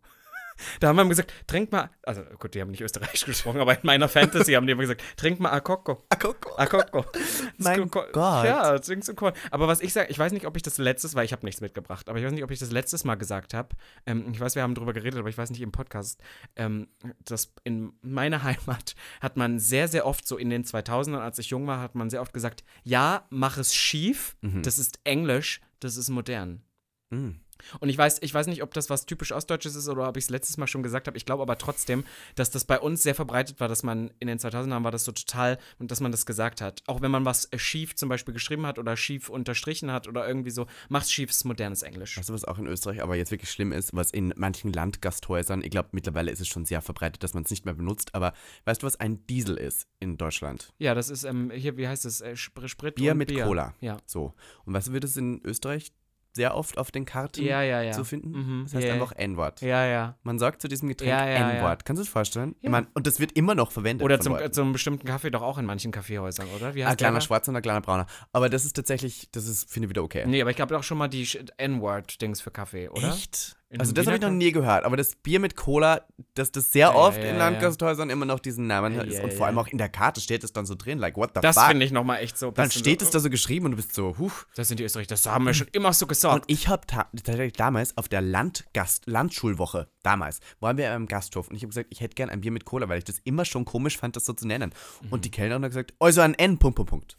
Da 0.80 0.88
haben 0.88 0.96
wir 0.96 1.06
gesagt, 1.08 1.34
trink 1.48 1.72
mal, 1.72 1.90
also 2.04 2.22
gut, 2.40 2.54
die 2.54 2.62
haben 2.62 2.72
nicht 2.72 2.82
österreichisch 2.82 3.26
gesprochen, 3.26 3.60
aber 3.60 3.74
in 3.74 3.80
meiner 3.84 4.08
Fantasy 4.10 4.54
haben 4.54 4.66
die 4.66 4.74
immer 4.74 4.82
gesagt, 4.82 5.04
trink 5.18 5.40
mal 5.40 5.52
a 5.52 5.60
Coco. 5.60 6.04
Ah, 6.10 6.16
guck, 6.16 6.42
guck. 6.42 6.60
A 6.60 6.66
Coco. 6.66 7.06
Mein 7.58 7.90
Gott. 7.90 8.16
Ja, 8.16 8.78
klingt 8.80 9.06
so 9.06 9.14
cool. 9.22 9.34
Aber 9.52 9.68
was 9.68 9.82
ich 9.82 9.94
sage, 9.94 10.10
ich 10.10 10.20
weiß 10.20 10.32
nicht, 10.32 10.46
ob 10.46 10.56
ich 10.56 10.64
das 10.64 10.78
letztes, 10.78 11.16
weil 11.16 11.26
ich 11.26 11.32
habe 11.32 11.46
nichts 11.46 11.62
mitgebracht, 11.62 12.10
aber 12.10 12.20
ich 12.20 12.26
weiß 12.26 12.32
nicht, 12.32 12.44
ob 12.44 12.52
ich 12.52 12.60
das 12.60 12.72
letztes 12.72 13.04
Mal 13.04 13.16
gesagt 13.16 13.54
habe. 13.54 13.70
Ähm, 14.06 14.26
ich 14.32 14.40
weiß, 14.40 14.56
wir 14.56 14.64
haben 14.64 14.76
drüber 14.76 14.94
geredet, 14.94 15.20
aber 15.20 15.30
ich 15.30 15.38
weiß 15.38 15.50
nicht 15.50 15.62
im 15.62 15.72
Podcast. 15.72 16.22
Ähm, 16.56 16.88
dass 17.26 17.54
in 17.64 17.94
meiner 18.02 18.44
Heimat 18.44 18.96
hat 19.22 19.38
man 19.38 19.60
sehr, 19.60 19.88
sehr 19.88 20.06
oft, 20.06 20.28
so 20.28 20.38
in 20.38 20.50
den 20.50 20.64
2000ern, 20.64 21.20
als 21.20 21.40
ich 21.40 21.50
jung 21.50 21.68
war, 21.68 21.80
hat 21.80 21.96
man 21.96 22.10
sehr 22.10 22.22
oft 22.22 22.34
gesagt, 22.34 22.64
ja, 22.84 23.26
mach 23.30 23.58
es 23.58 23.74
schief, 23.74 24.36
das 24.42 24.78
ist 24.78 25.00
Englisch, 25.04 25.62
das 25.80 25.98
ist 25.98 26.10
modern. 26.10 26.62
Mhm. 27.10 27.40
Und 27.80 27.90
ich 27.90 27.98
weiß, 27.98 28.20
ich 28.22 28.34
weiß 28.34 28.48
nicht, 28.48 28.64
ob 28.64 28.74
das 28.74 28.90
was 28.90 29.06
typisch 29.06 29.32
Ostdeutsches 29.32 29.76
ist 29.76 29.88
oder 29.88 30.08
ob 30.08 30.18
ich 30.18 30.26
es 30.26 30.30
letztes 30.30 30.58
Mal 30.58 30.68
schon 30.68 30.84
gesagt 30.84 31.08
habe. 31.08 31.18
Ich 31.18 31.26
glaube 31.26 31.44
aber 31.44 31.58
trotzdem, 31.58 32.04
dass 32.36 32.52
das 32.52 32.66
bei 32.66 32.80
uns 32.80 33.04
sehr 33.04 33.16
verbreitet 33.16 33.60
war, 33.60 33.68
dass 33.68 33.84
man 33.84 34.12
in 34.20 34.28
den 34.28 34.40
2000ern 34.40 34.84
war 34.84 34.92
das 34.92 35.06
so 35.06 35.12
total 35.12 35.58
und 35.80 35.92
dass 35.92 36.02
man 36.02 36.12
das 36.12 36.26
gesagt 36.26 36.62
hat. 36.62 36.84
Auch 36.88 37.02
wenn 37.02 37.12
man 37.12 37.26
was 37.26 37.46
äh, 37.46 37.60
schief 37.60 37.96
zum 37.96 38.10
Beispiel 38.10 38.34
geschrieben 38.34 38.66
hat 38.66 38.80
oder 38.80 38.98
schief 38.98 39.30
unterstrichen 39.30 39.92
hat 39.92 40.08
oder 40.08 40.28
irgendwie 40.28 40.52
so, 40.52 40.68
mach's 40.90 41.12
schief, 41.12 41.30
ist 41.30 41.46
modernes 41.46 41.84
Englisch. 41.84 42.18
Weißt 42.18 42.30
du, 42.30 42.34
was 42.34 42.46
auch 42.46 42.58
in 42.58 42.68
Österreich 42.68 43.02
aber 43.02 43.16
jetzt 43.16 43.32
wirklich 43.32 43.52
schlimm 43.52 43.72
ist, 43.72 43.96
was 43.96 44.12
in 44.12 44.34
manchen 44.36 44.74
Landgasthäusern, 44.74 45.64
ich 45.64 45.72
glaube, 45.72 45.90
mittlerweile 45.92 46.32
ist 46.32 46.42
es 46.42 46.48
schon 46.48 46.66
sehr 46.66 46.82
verbreitet, 46.82 47.24
dass 47.24 47.34
man 47.34 47.44
es 47.44 47.50
nicht 47.50 47.66
mehr 47.66 47.74
benutzt, 47.74 48.14
aber 48.16 48.34
weißt 48.66 48.84
du, 48.84 48.88
was 48.88 49.00
ein 49.00 49.26
Diesel 49.28 49.58
ist 49.58 49.88
in 50.00 50.18
Deutschland? 50.18 50.74
Ja, 50.78 50.94
das 50.94 51.10
ist, 51.10 51.24
ähm, 51.24 51.52
hier, 51.52 51.78
wie 51.78 51.88
heißt 51.88 52.06
es? 52.06 52.22
Äh, 52.22 52.36
Spr 52.36 52.68
Sprit 52.68 52.96
Bier 52.96 53.16
mit 53.16 53.30
Bier. 53.30 53.46
Cola. 53.46 53.76
Ja. 53.82 53.98
So. 54.06 54.34
Und 54.66 54.74
weißt 54.74 54.90
du, 54.90 54.94
wird 54.94 55.04
es 55.04 55.18
in 55.18 55.42
Österreich 55.44 55.92
sehr 56.34 56.56
oft 56.56 56.78
auf 56.78 56.92
den 56.92 57.06
Karten 57.06 57.44
Ja, 57.44 57.62
ja, 57.62 57.82
ja. 57.82 57.92
zu 57.92 58.04
finden? 58.04 58.32
Mhm, 58.32 58.64
Das 58.66 58.76
heißt 58.76 58.88
einfach 58.90 59.12
N-Wort. 59.14 59.62
Ja, 59.62 59.86
ja. 59.86 60.16
Man 60.24 60.40
sagt 60.40 60.62
zu 60.62 60.68
diesem 60.68 60.88
Getränk. 60.90 61.12
N-Wort. 61.12 61.86
Kannst 61.86 62.00
du 62.00 62.04
es 62.04 62.10
vorstellen? 62.10 62.56
Mein, 62.62 62.88
und 62.94 63.06
das 63.08 63.20
wird 63.20 63.34
immer 63.34 63.56
noch 63.56 63.72
verwendet. 63.72 64.04
Oder 64.06 64.20
zum, 64.20 64.38
zum 64.52 64.72
bestimmten 64.74 65.06
Kaffee 65.08 65.30
doch 65.32 65.42
auch 65.42 65.58
in 65.58 65.66
manchen 65.66 65.92
Kaffeehäusern, 65.92 66.48
oder? 66.56 66.74
Wie 66.76 66.84
Ein 66.84 66.90
heißt 66.90 67.00
der? 67.00 67.06
kleiner 67.08 67.20
da? 67.20 67.22
Schwarzer 67.22 67.50
und 67.52 67.56
ein 67.58 67.62
kleiner 67.62 67.82
Brauner. 67.82 68.06
Aber 68.32 68.50
das 68.50 68.66
ist 68.66 68.74
tatsächlich, 68.76 69.30
das 69.32 69.46
ist, 69.48 69.70
finde 69.72 69.86
ich 69.88 69.90
wieder 69.90 70.04
okay. 70.04 70.24
Nee, 70.26 70.42
aber 70.42 70.52
ich 70.52 70.62
habe 70.62 70.78
auch 70.78 70.84
schon 70.84 70.98
mal 70.98 71.08
die 71.08 71.28
N-Word-Dings 71.58 72.42
für 72.42 72.52
Kaffee, 72.52 72.90
oder? 72.90 73.10
Echt? 73.10 73.58
In 73.72 73.80
Also 73.80 73.94
das 73.94 74.06
habe 74.06 74.18
ich 74.18 74.22
noch 74.22 74.30
nie 74.32 74.52
gehört, 74.52 74.84
aber 74.84 74.98
das 74.98 75.16
Bier 75.16 75.40
mit 75.40 75.56
Cola, 75.56 76.02
dass 76.34 76.52
das 76.52 76.74
sehr 76.74 76.88
Ja, 76.88 76.94
oft 76.94 77.18
ja, 77.24 77.30
in 77.30 77.38
Landgasthäusern 77.38 78.10
immer 78.10 78.26
noch 78.26 78.42
diesen 78.42 78.68
Namen 78.68 78.98
hat. 78.98 79.08
und 79.08 79.32
vor 79.32 79.46
allem 79.48 79.58
auch 79.58 79.68
in 79.68 79.78
der 79.78 79.88
Karte 79.88 80.20
steht 80.20 80.44
es 80.44 80.52
dann 80.52 80.66
so 80.66 80.76
drin, 80.76 80.98
like, 81.00 81.16
what 81.16 81.32
the 81.36 81.40
Das 81.42 81.56
fuck? 81.56 81.68
finde 81.70 81.86
ich 81.86 81.94
nochmal 81.94 82.22
echt 82.22 82.38
so. 82.38 82.52
dann 82.52 82.70
steht 82.70 83.00
so, 83.00 83.06
es 83.06 83.12
da 83.12 83.20
so 83.22 83.30
geschrieben 83.30 83.66
und 83.68 83.72
du 83.72 83.78
bist 83.78 83.96
so, 83.96 84.18
huch. 84.18 84.34
Das 84.56 84.68
sind 84.68 84.82
die 84.82 84.84
Österreicher, 84.84 85.08
das 85.08 85.26
haben 85.26 85.46
wir 85.46 85.54
schon 85.54 85.68
immer 85.72 85.94
so 85.94 86.04
Und 86.04 86.10
gesagt. 86.10 86.44
ich 86.48 86.68
habe 86.68 86.86
ta 86.86 87.08
tatsächlich 87.16 87.54
damals 87.54 87.96
auf 87.98 88.10
der 88.10 88.20
Landgast 88.22 89.08
Landschulwoche, 89.08 89.88
damals, 90.04 90.42
waren 90.60 90.76
wir 90.76 90.94
im 90.94 91.08
Gasthof 91.08 91.48
und 91.48 91.56
ich 91.56 91.62
habe 91.62 91.70
gesagt, 91.70 91.88
ich 91.92 92.02
hätte 92.02 92.16
gern 92.16 92.30
ein 92.30 92.42
Bier 92.42 92.52
mit 92.52 92.66
Cola, 92.66 92.90
weil 92.90 92.98
ich 92.98 93.06
das 93.06 93.20
immer 93.24 93.46
schon 93.46 93.64
komisch 93.64 93.98
fand, 93.98 94.18
das 94.18 94.26
so 94.26 94.34
zu 94.34 94.46
nennen. 94.48 94.74
Mhm. 95.02 95.14
Und 95.14 95.24
die 95.24 95.32
Kellnerin 95.32 95.64
hat 95.64 95.70
gesagt, 95.72 95.94
also 95.98 96.20
ein 96.20 96.34
N, 96.34 96.58
Punkt, 96.58 96.76
Punkt, 96.76 96.90
Punkt. 96.90 97.18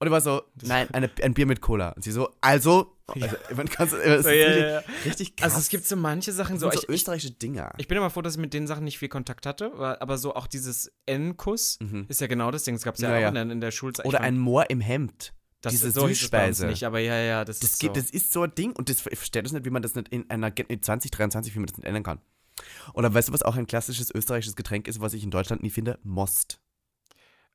Und 0.00 0.06
ich 0.06 0.12
war 0.12 0.20
so, 0.20 0.42
nein, 0.62 0.88
eine, 0.92 1.10
ein 1.22 1.34
Bier 1.34 1.46
mit 1.46 1.60
Cola. 1.60 1.90
Und 1.90 2.02
sie 2.04 2.12
so, 2.12 2.28
also, 2.40 2.94
also 3.08 3.36
man 3.56 3.66
es 3.66 3.80
ist 3.80 3.90
So, 3.90 3.98
ja, 4.30 4.46
richtig, 4.46 4.62
ja, 4.62 4.82
richtig 5.04 5.36
krass. 5.36 5.50
Also 5.52 5.58
es 5.58 5.68
gibt 5.70 5.86
so 5.88 5.96
manche 5.96 6.32
Sachen, 6.32 6.58
so, 6.58 6.70
so 6.70 6.78
ich, 6.78 6.88
österreichische 6.88 7.32
Dinger. 7.32 7.72
ich 7.78 7.88
bin 7.88 7.98
immer 7.98 8.08
froh, 8.10 8.22
dass 8.22 8.34
ich 8.34 8.40
mit 8.40 8.54
den 8.54 8.66
Sachen 8.68 8.84
nicht 8.84 8.98
viel 8.98 9.08
Kontakt 9.08 9.44
hatte, 9.44 9.72
aber 10.00 10.16
so 10.18 10.34
auch 10.36 10.46
dieses 10.46 10.92
N-Kuss 11.06 11.78
ist 12.08 12.20
ja 12.20 12.26
genau 12.28 12.50
das 12.52 12.62
Ding. 12.64 12.74
Das 12.76 12.84
gab 12.84 12.94
es 12.94 13.00
ja, 13.00 13.08
Mhm. 13.10 13.24
Auch 13.24 13.28
in 13.28 13.34
der, 13.34 13.50
in 13.50 13.60
der 13.60 13.70
Schulzeit. 13.72 14.06
Oder 14.06 14.20
ein 14.20 14.38
Moor 14.38 14.70
im 14.70 14.80
Hemd. 14.80 15.32
das, 15.62 15.72
diese 15.72 15.90
so 15.90 16.02
es 16.06 16.30
bei 16.30 16.46
uns 16.46 16.58
Süßspeise. 16.58 16.66
nicht, 16.68 16.84
aber 16.84 17.00
ja, 17.00 17.16
ja, 17.18 17.44
das, 17.44 17.58
Das, 17.58 17.70
ist 17.72 17.80
geht, 17.80 17.96
so. 17.96 18.00
das 18.00 18.10
ist 18.10 18.32
so 18.32 18.42
ein 18.42 18.54
Ding 18.54 18.72
und 18.76 18.88
das, 18.88 18.98
ich 18.98 19.18
verstehe 19.18 19.42
das 19.42 19.50
nicht, 19.50 19.64
wie 19.64 19.70
man 19.70 19.82
das 19.82 19.96
nicht 19.96 20.08
in 20.10 20.30
einer 20.30 20.52
Gen- 20.52 20.66
in 20.68 20.80
2023, 20.80 21.52
wie 21.56 21.58
man 21.58 21.66
das 21.66 21.76
nicht 21.76 21.86
ändern 21.86 22.04
kann. 22.04 22.20
Oder 22.94 23.12
weißt 23.12 23.28
du, 23.28 23.32
was 23.32 23.42
auch 23.42 23.56
ein 23.56 23.66
klassisches 23.66 24.14
österreichisches 24.14 24.54
Getränk 24.54 24.86
ist, 24.86 25.00
was 25.00 25.12
ich 25.14 25.24
in 25.24 25.32
Deutschland 25.32 25.62
nie 25.64 25.70
finde? 25.70 25.98
Most. 26.04 26.60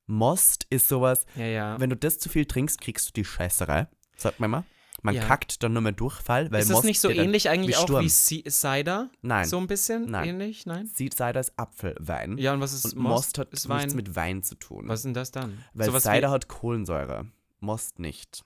Most 0.06 0.66
ist 0.70 0.88
sowas, 0.88 1.26
ja, 1.36 1.46
ja. 1.46 1.80
wenn 1.80 1.90
du 1.90 1.96
das 1.96 2.20
zu 2.20 2.30
viel 2.30 2.46
trinkst, 2.46 2.80
kriegst 2.82 3.08
du 3.10 3.14
die 3.14 3.26
Scheißerei. 3.26 3.88
Sagt 4.18 4.40
man 4.40 4.52
mal. 4.52 4.64
Man 5.02 5.16
Ja. 5.16 5.26
kackt 5.26 5.62
dann 5.64 5.74
nur 5.74 5.82
mehr 5.82 5.92
Durchfall, 5.92 6.50
weil 6.52 6.62
ist 6.62 6.70
das 6.70 6.76
Most 6.76 6.86
nicht 6.86 7.02
so 7.02 7.10
ähnlich 7.10 7.50
eigentlich 7.50 7.76
auch 7.76 7.84
Sturm. 7.84 8.06
wie 8.06 8.10
C 8.10 8.44
Cider? 8.50 9.10
Nein. 9.22 9.46
So 9.46 9.58
ein 9.58 9.68
bisschen 9.68 10.06
Nein. 10.10 10.30
ähnlich? 10.30 10.66
Nein? 10.66 10.88
Cider 10.88 11.26
als 11.36 11.58
Apfelwein. 11.58 12.38
Ja, 12.38 12.54
und 12.54 12.62
was 12.62 12.72
ist 12.72 12.86
und 12.86 12.96
Most? 12.96 13.12
Most, 13.12 13.38
hat 13.38 13.52
ist 13.52 13.68
nichts 13.68 13.84
Wein. 13.92 13.96
mit 13.98 14.16
Wein 14.16 14.44
zu 14.44 14.56
tun. 14.56 14.88
Was 14.88 15.00
ist 15.00 15.06
denn 15.06 15.14
das 15.14 15.32
dann? 15.32 15.62
weil 15.74 15.88
Sowas 15.88 16.04
Cider 16.04 16.30
wie, 16.30 16.34
hat 16.34 16.48
Kohlensäure. 16.48 17.26
Most 17.60 18.00
nicht. 18.00 18.44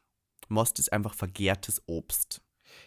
Most 0.47 0.79
ist 0.79 0.91
einfach 0.91 1.13
vergärtes 1.13 1.81
Obst. 1.85 2.41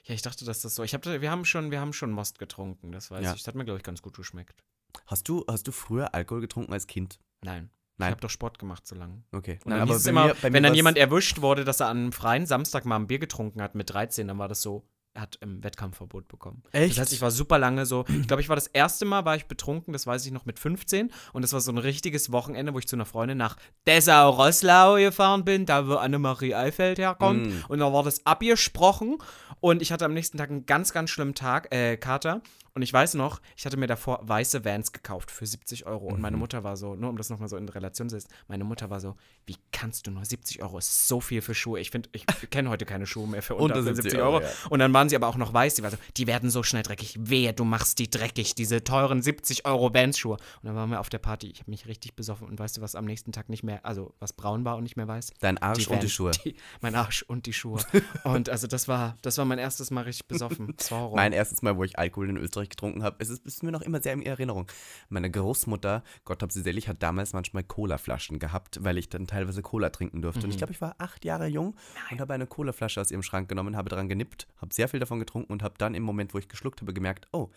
Ja, 0.05 0.15
ich 0.15 0.23
dachte, 0.23 0.45
dass 0.45 0.63
das 0.63 0.75
so. 0.75 0.83
Ich 0.83 0.95
hab, 0.95 1.05
wir 1.05 1.31
haben 1.31 1.45
schon, 1.45 1.71
wir 1.71 1.81
haben 1.81 1.93
schon 1.93 2.11
Most 2.11 2.39
getrunken, 2.41 2.91
das 2.91 3.11
weiß 3.11 3.23
Ja. 3.25 3.33
ich. 3.35 3.39
Das 3.43 3.47
hat 3.49 3.55
mir, 3.55 3.65
glaube 3.65 3.79
ich, 3.79 3.85
ganz 3.85 4.03
gut 4.03 4.17
geschmeckt. 4.17 4.65
Hast 5.07 5.29
du, 5.29 5.45
hast 5.49 5.69
du 5.69 5.73
früher 5.73 6.13
Alkohol 6.15 6.41
getrunken 6.41 6.73
als 6.73 6.87
Kind? 6.89 7.21
Nein. 7.43 7.71
Nein. 8.01 8.09
Ich 8.09 8.13
habe 8.13 8.21
doch 8.23 8.31
Sport 8.31 8.59
gemacht 8.59 8.87
so 8.87 8.95
lange. 8.97 9.23
Okay. 9.33 9.59
Und 9.65 9.71
Nein, 9.71 9.87
dann 9.87 10.03
bei 10.03 10.11
immer, 10.11 10.25
mir- 10.27 10.37
wenn 10.43 10.63
dann 10.63 10.75
jemand 10.75 10.99
erwischt 10.99 11.41
wurde, 11.41 11.65
dass 11.65 11.81
er 11.81 11.87
an 11.89 11.97
einem 11.99 12.13
freien 12.13 12.47
Samstag 12.47 12.85
mal 12.85 12.97
ein 12.97 13.07
Bier 13.07 13.19
getrunken 13.21 13.63
hat 13.63 13.75
mit 13.75 13.91
13, 13.93 14.27
dann 14.29 14.39
war 14.39 14.49
das 14.49 14.63
so, 14.63 14.85
er 15.13 15.23
hat 15.23 15.39
im 15.41 15.65
Wettkampfverbot 15.65 16.29
bekommen. 16.29 16.63
Echt? 16.71 16.93
Das 16.93 17.01
heißt, 17.01 17.13
ich 17.13 17.21
war 17.21 17.33
super 17.33 17.59
lange 17.59 17.85
so, 17.85 18.05
ich 18.09 18.29
glaube, 18.29 18.43
ich 18.43 18.49
war 18.49 18.55
das 18.55 18.69
erste 18.69 19.05
Mal, 19.05 19.25
war 19.25 19.35
ich 19.35 19.47
betrunken, 19.47 19.93
das 19.93 20.07
weiß 20.07 20.25
ich 20.25 20.31
noch 20.31 20.47
mit 20.47 20.61
15 20.61 21.11
und 21.33 21.43
das 21.43 21.53
war 21.53 21.61
so 21.61 21.73
ein 21.73 21.79
richtiges 21.79 22.31
Wochenende, 22.31 22.73
wo 22.75 22.79
ich 22.79 22.87
zu 22.87 22.95
einer 22.95 23.07
Freundin 23.07 23.37
nach 23.37 23.57
Dessau-Rosslau 23.89 24.97
gefahren 24.97 25.45
bin, 25.45 25.67
da 25.67 25.87
wo 25.89 25.95
Annemarie 25.95 26.55
Eifeld 26.55 26.99
herkommt 26.99 27.47
Mm. 27.47 27.65
und 27.69 27.79
da 27.81 27.93
war 27.93 28.03
das 28.03 28.25
abgesprochen 28.27 29.19
und 29.61 29.83
ich 29.83 29.93
hatte 29.93 30.05
am 30.05 30.15
nächsten 30.15 30.39
Tag 30.39 30.51
einen 30.51 30.67
ganz, 30.67 30.93
ganz 30.93 31.11
schlimmen 31.11 31.35
Tag, 31.35 31.73
äh, 31.75 31.97
Kater 31.97 32.41
und 32.75 32.83
ich 32.83 32.93
weiß 32.93 33.15
noch, 33.15 33.41
ich 33.57 33.67
hatte 33.67 33.77
mir 33.77 33.87
davor 33.87 34.21
weiße 34.23 34.65
Vans 34.65 34.93
gekauft 34.93 35.31
für 35.31 35.47
70 35.47 35.87
Euro 35.87 36.07
und 36.07 36.17
Mhm. 36.17 36.21
meine 36.23 36.37
Mutter 36.37 36.65
war 36.65 36.77
so, 36.77 36.95
nur 36.95 37.11
um 37.11 37.17
das 37.17 37.31
nochmal 37.31 37.49
so 37.49 37.57
in 37.57 37.69
Relation 37.69 38.09
zu 38.09 38.17
setzen, 38.19 38.33
meine 38.49 38.65
Mutter 38.65 38.91
war 38.91 39.01
so, 39.01 39.17
wie 39.47 39.57
kannst 39.73 40.07
du 40.07 40.11
nur 40.11 40.25
70 40.25 40.63
Euro, 40.63 40.79
ist 40.79 41.09
so 41.09 41.21
viel 41.21 41.41
für 41.43 41.55
Schuhe. 41.55 41.81
Ich 41.81 41.91
finde, 41.91 42.09
ich 42.13 42.25
kenne 42.51 42.69
heute 42.71 42.85
keine 42.87 43.07
Schuhe 43.07 43.27
mehr 43.27 43.43
für 43.43 43.55
unter, 43.55 43.77
Unter 43.77 43.83
70 43.95 44.03
70 44.05 44.21
Euro. 44.21 44.37
Euro, 44.37 44.45
ja. 44.45 44.51
Und 44.71 44.79
dann 44.79 44.93
waren 44.93 45.09
sie 45.09 45.17
aber 45.17 45.29
auch 45.29 45.37
noch 45.37 45.53
weiß, 45.53 45.75
die 45.75 45.83
war 45.83 45.91
so, 45.91 45.97
die 46.17 46.27
werden 46.27 46.51
so 46.51 46.63
schnell 46.63 46.83
dreckig. 46.83 47.17
Wehe, 47.19 47.53
du 47.53 47.65
machst 47.65 47.99
die 47.99 48.09
dreckig, 48.11 48.55
diese 48.55 48.85
teuren 48.85 49.23
70 49.23 49.67
Euro 49.67 49.93
Vans-Schuhe. 49.93 50.35
Und 50.37 50.41
dann 50.63 50.77
waren 50.77 50.91
wir 50.91 51.01
auf 51.01 51.09
der 51.09 51.19
Party, 51.19 51.49
ich 51.51 51.61
habe 51.61 51.71
mich 51.71 51.87
richtig 51.87 52.15
besoffen 52.15 52.47
und 52.49 52.59
weißt 52.59 52.77
du, 52.77 52.81
was 52.81 52.95
am 52.95 53.05
nächsten 53.05 53.33
Tag 53.33 53.49
nicht 53.49 53.63
mehr, 53.63 53.85
also 53.85 54.15
was 54.21 54.33
braun 54.33 54.65
war 54.65 54.77
und 54.77 54.83
nicht 54.85 54.97
mehr 54.97 55.09
weiß? 55.09 55.33
Dein 55.41 55.59
Arsch 55.59 55.89
und 55.89 56.03
die. 56.03 56.09
Schuhe. 56.11 56.31
Die, 56.45 56.55
mein 56.81 56.95
Arsch 56.95 57.23
und 57.23 57.47
die 57.47 57.53
Schuhe. 57.53 57.81
und 58.25 58.49
also 58.49 58.67
das 58.67 58.87
war, 58.89 59.17
das 59.23 59.39
war 59.39 59.45
mein 59.45 59.59
erstes 59.59 59.91
Mal 59.91 60.03
richtig 60.05 60.27
besoffen. 60.29 60.75
Mein 61.15 61.33
erstes 61.33 61.63
Mal, 61.63 61.77
wo 61.77 61.85
ich 61.85 61.99
Alkohol 61.99 62.31
in 62.31 62.37
Österreich 62.37 62.60
getrunken 62.69 63.03
habe, 63.03 63.17
es 63.21 63.31
ist, 63.31 63.47
ist 63.47 63.63
mir 63.63 63.73
noch 63.73 63.81
immer 63.81 64.03
sehr 64.03 64.13
in 64.13 64.23
Erinnerung. 64.23 64.71
Meine 65.09 65.31
Großmutter, 65.31 66.03
Gott 66.25 66.43
hab 66.43 66.53
sie 66.53 66.63
selig, 66.63 66.89
hat 66.89 67.03
damals 67.03 67.33
manchmal 67.33 67.65
Colaflaschen 67.65 68.39
gehabt, 68.39 68.85
weil 68.85 68.99
ich 68.99 69.09
dann 69.09 69.27
teilweise 69.27 69.63
Cola 69.63 69.91
trinken 69.91 70.21
durfte. 70.21 70.41
Mhm. 70.41 70.45
Und 70.45 70.51
ich 70.51 70.59
glaube, 70.59 70.73
ich 70.73 70.81
war 70.81 70.97
acht 70.99 71.25
Jahre 71.25 71.47
jung 71.47 71.77
und 72.11 72.21
habe 72.21 72.35
eine 72.35 72.47
Colaflasche 72.47 73.01
aus 73.01 73.11
ihrem 73.11 73.23
Schrank 73.23 73.49
genommen, 73.49 73.77
habe 73.77 73.89
daran 73.89 74.09
genippt, 74.09 74.47
habe 74.59 74.75
sehr 74.75 74.89
viel 74.89 75.01
davon 75.01 75.21
getrunken 75.21 75.53
und 75.53 75.63
habe 75.63 75.75
dann 75.79 75.95
im 75.95 76.03
Moment, 76.03 76.35
wo 76.35 76.39
ich 76.39 76.49
geschluckt 76.49 76.81
habe, 76.83 76.93
gemerkt, 76.93 77.29
oh, 77.33 77.51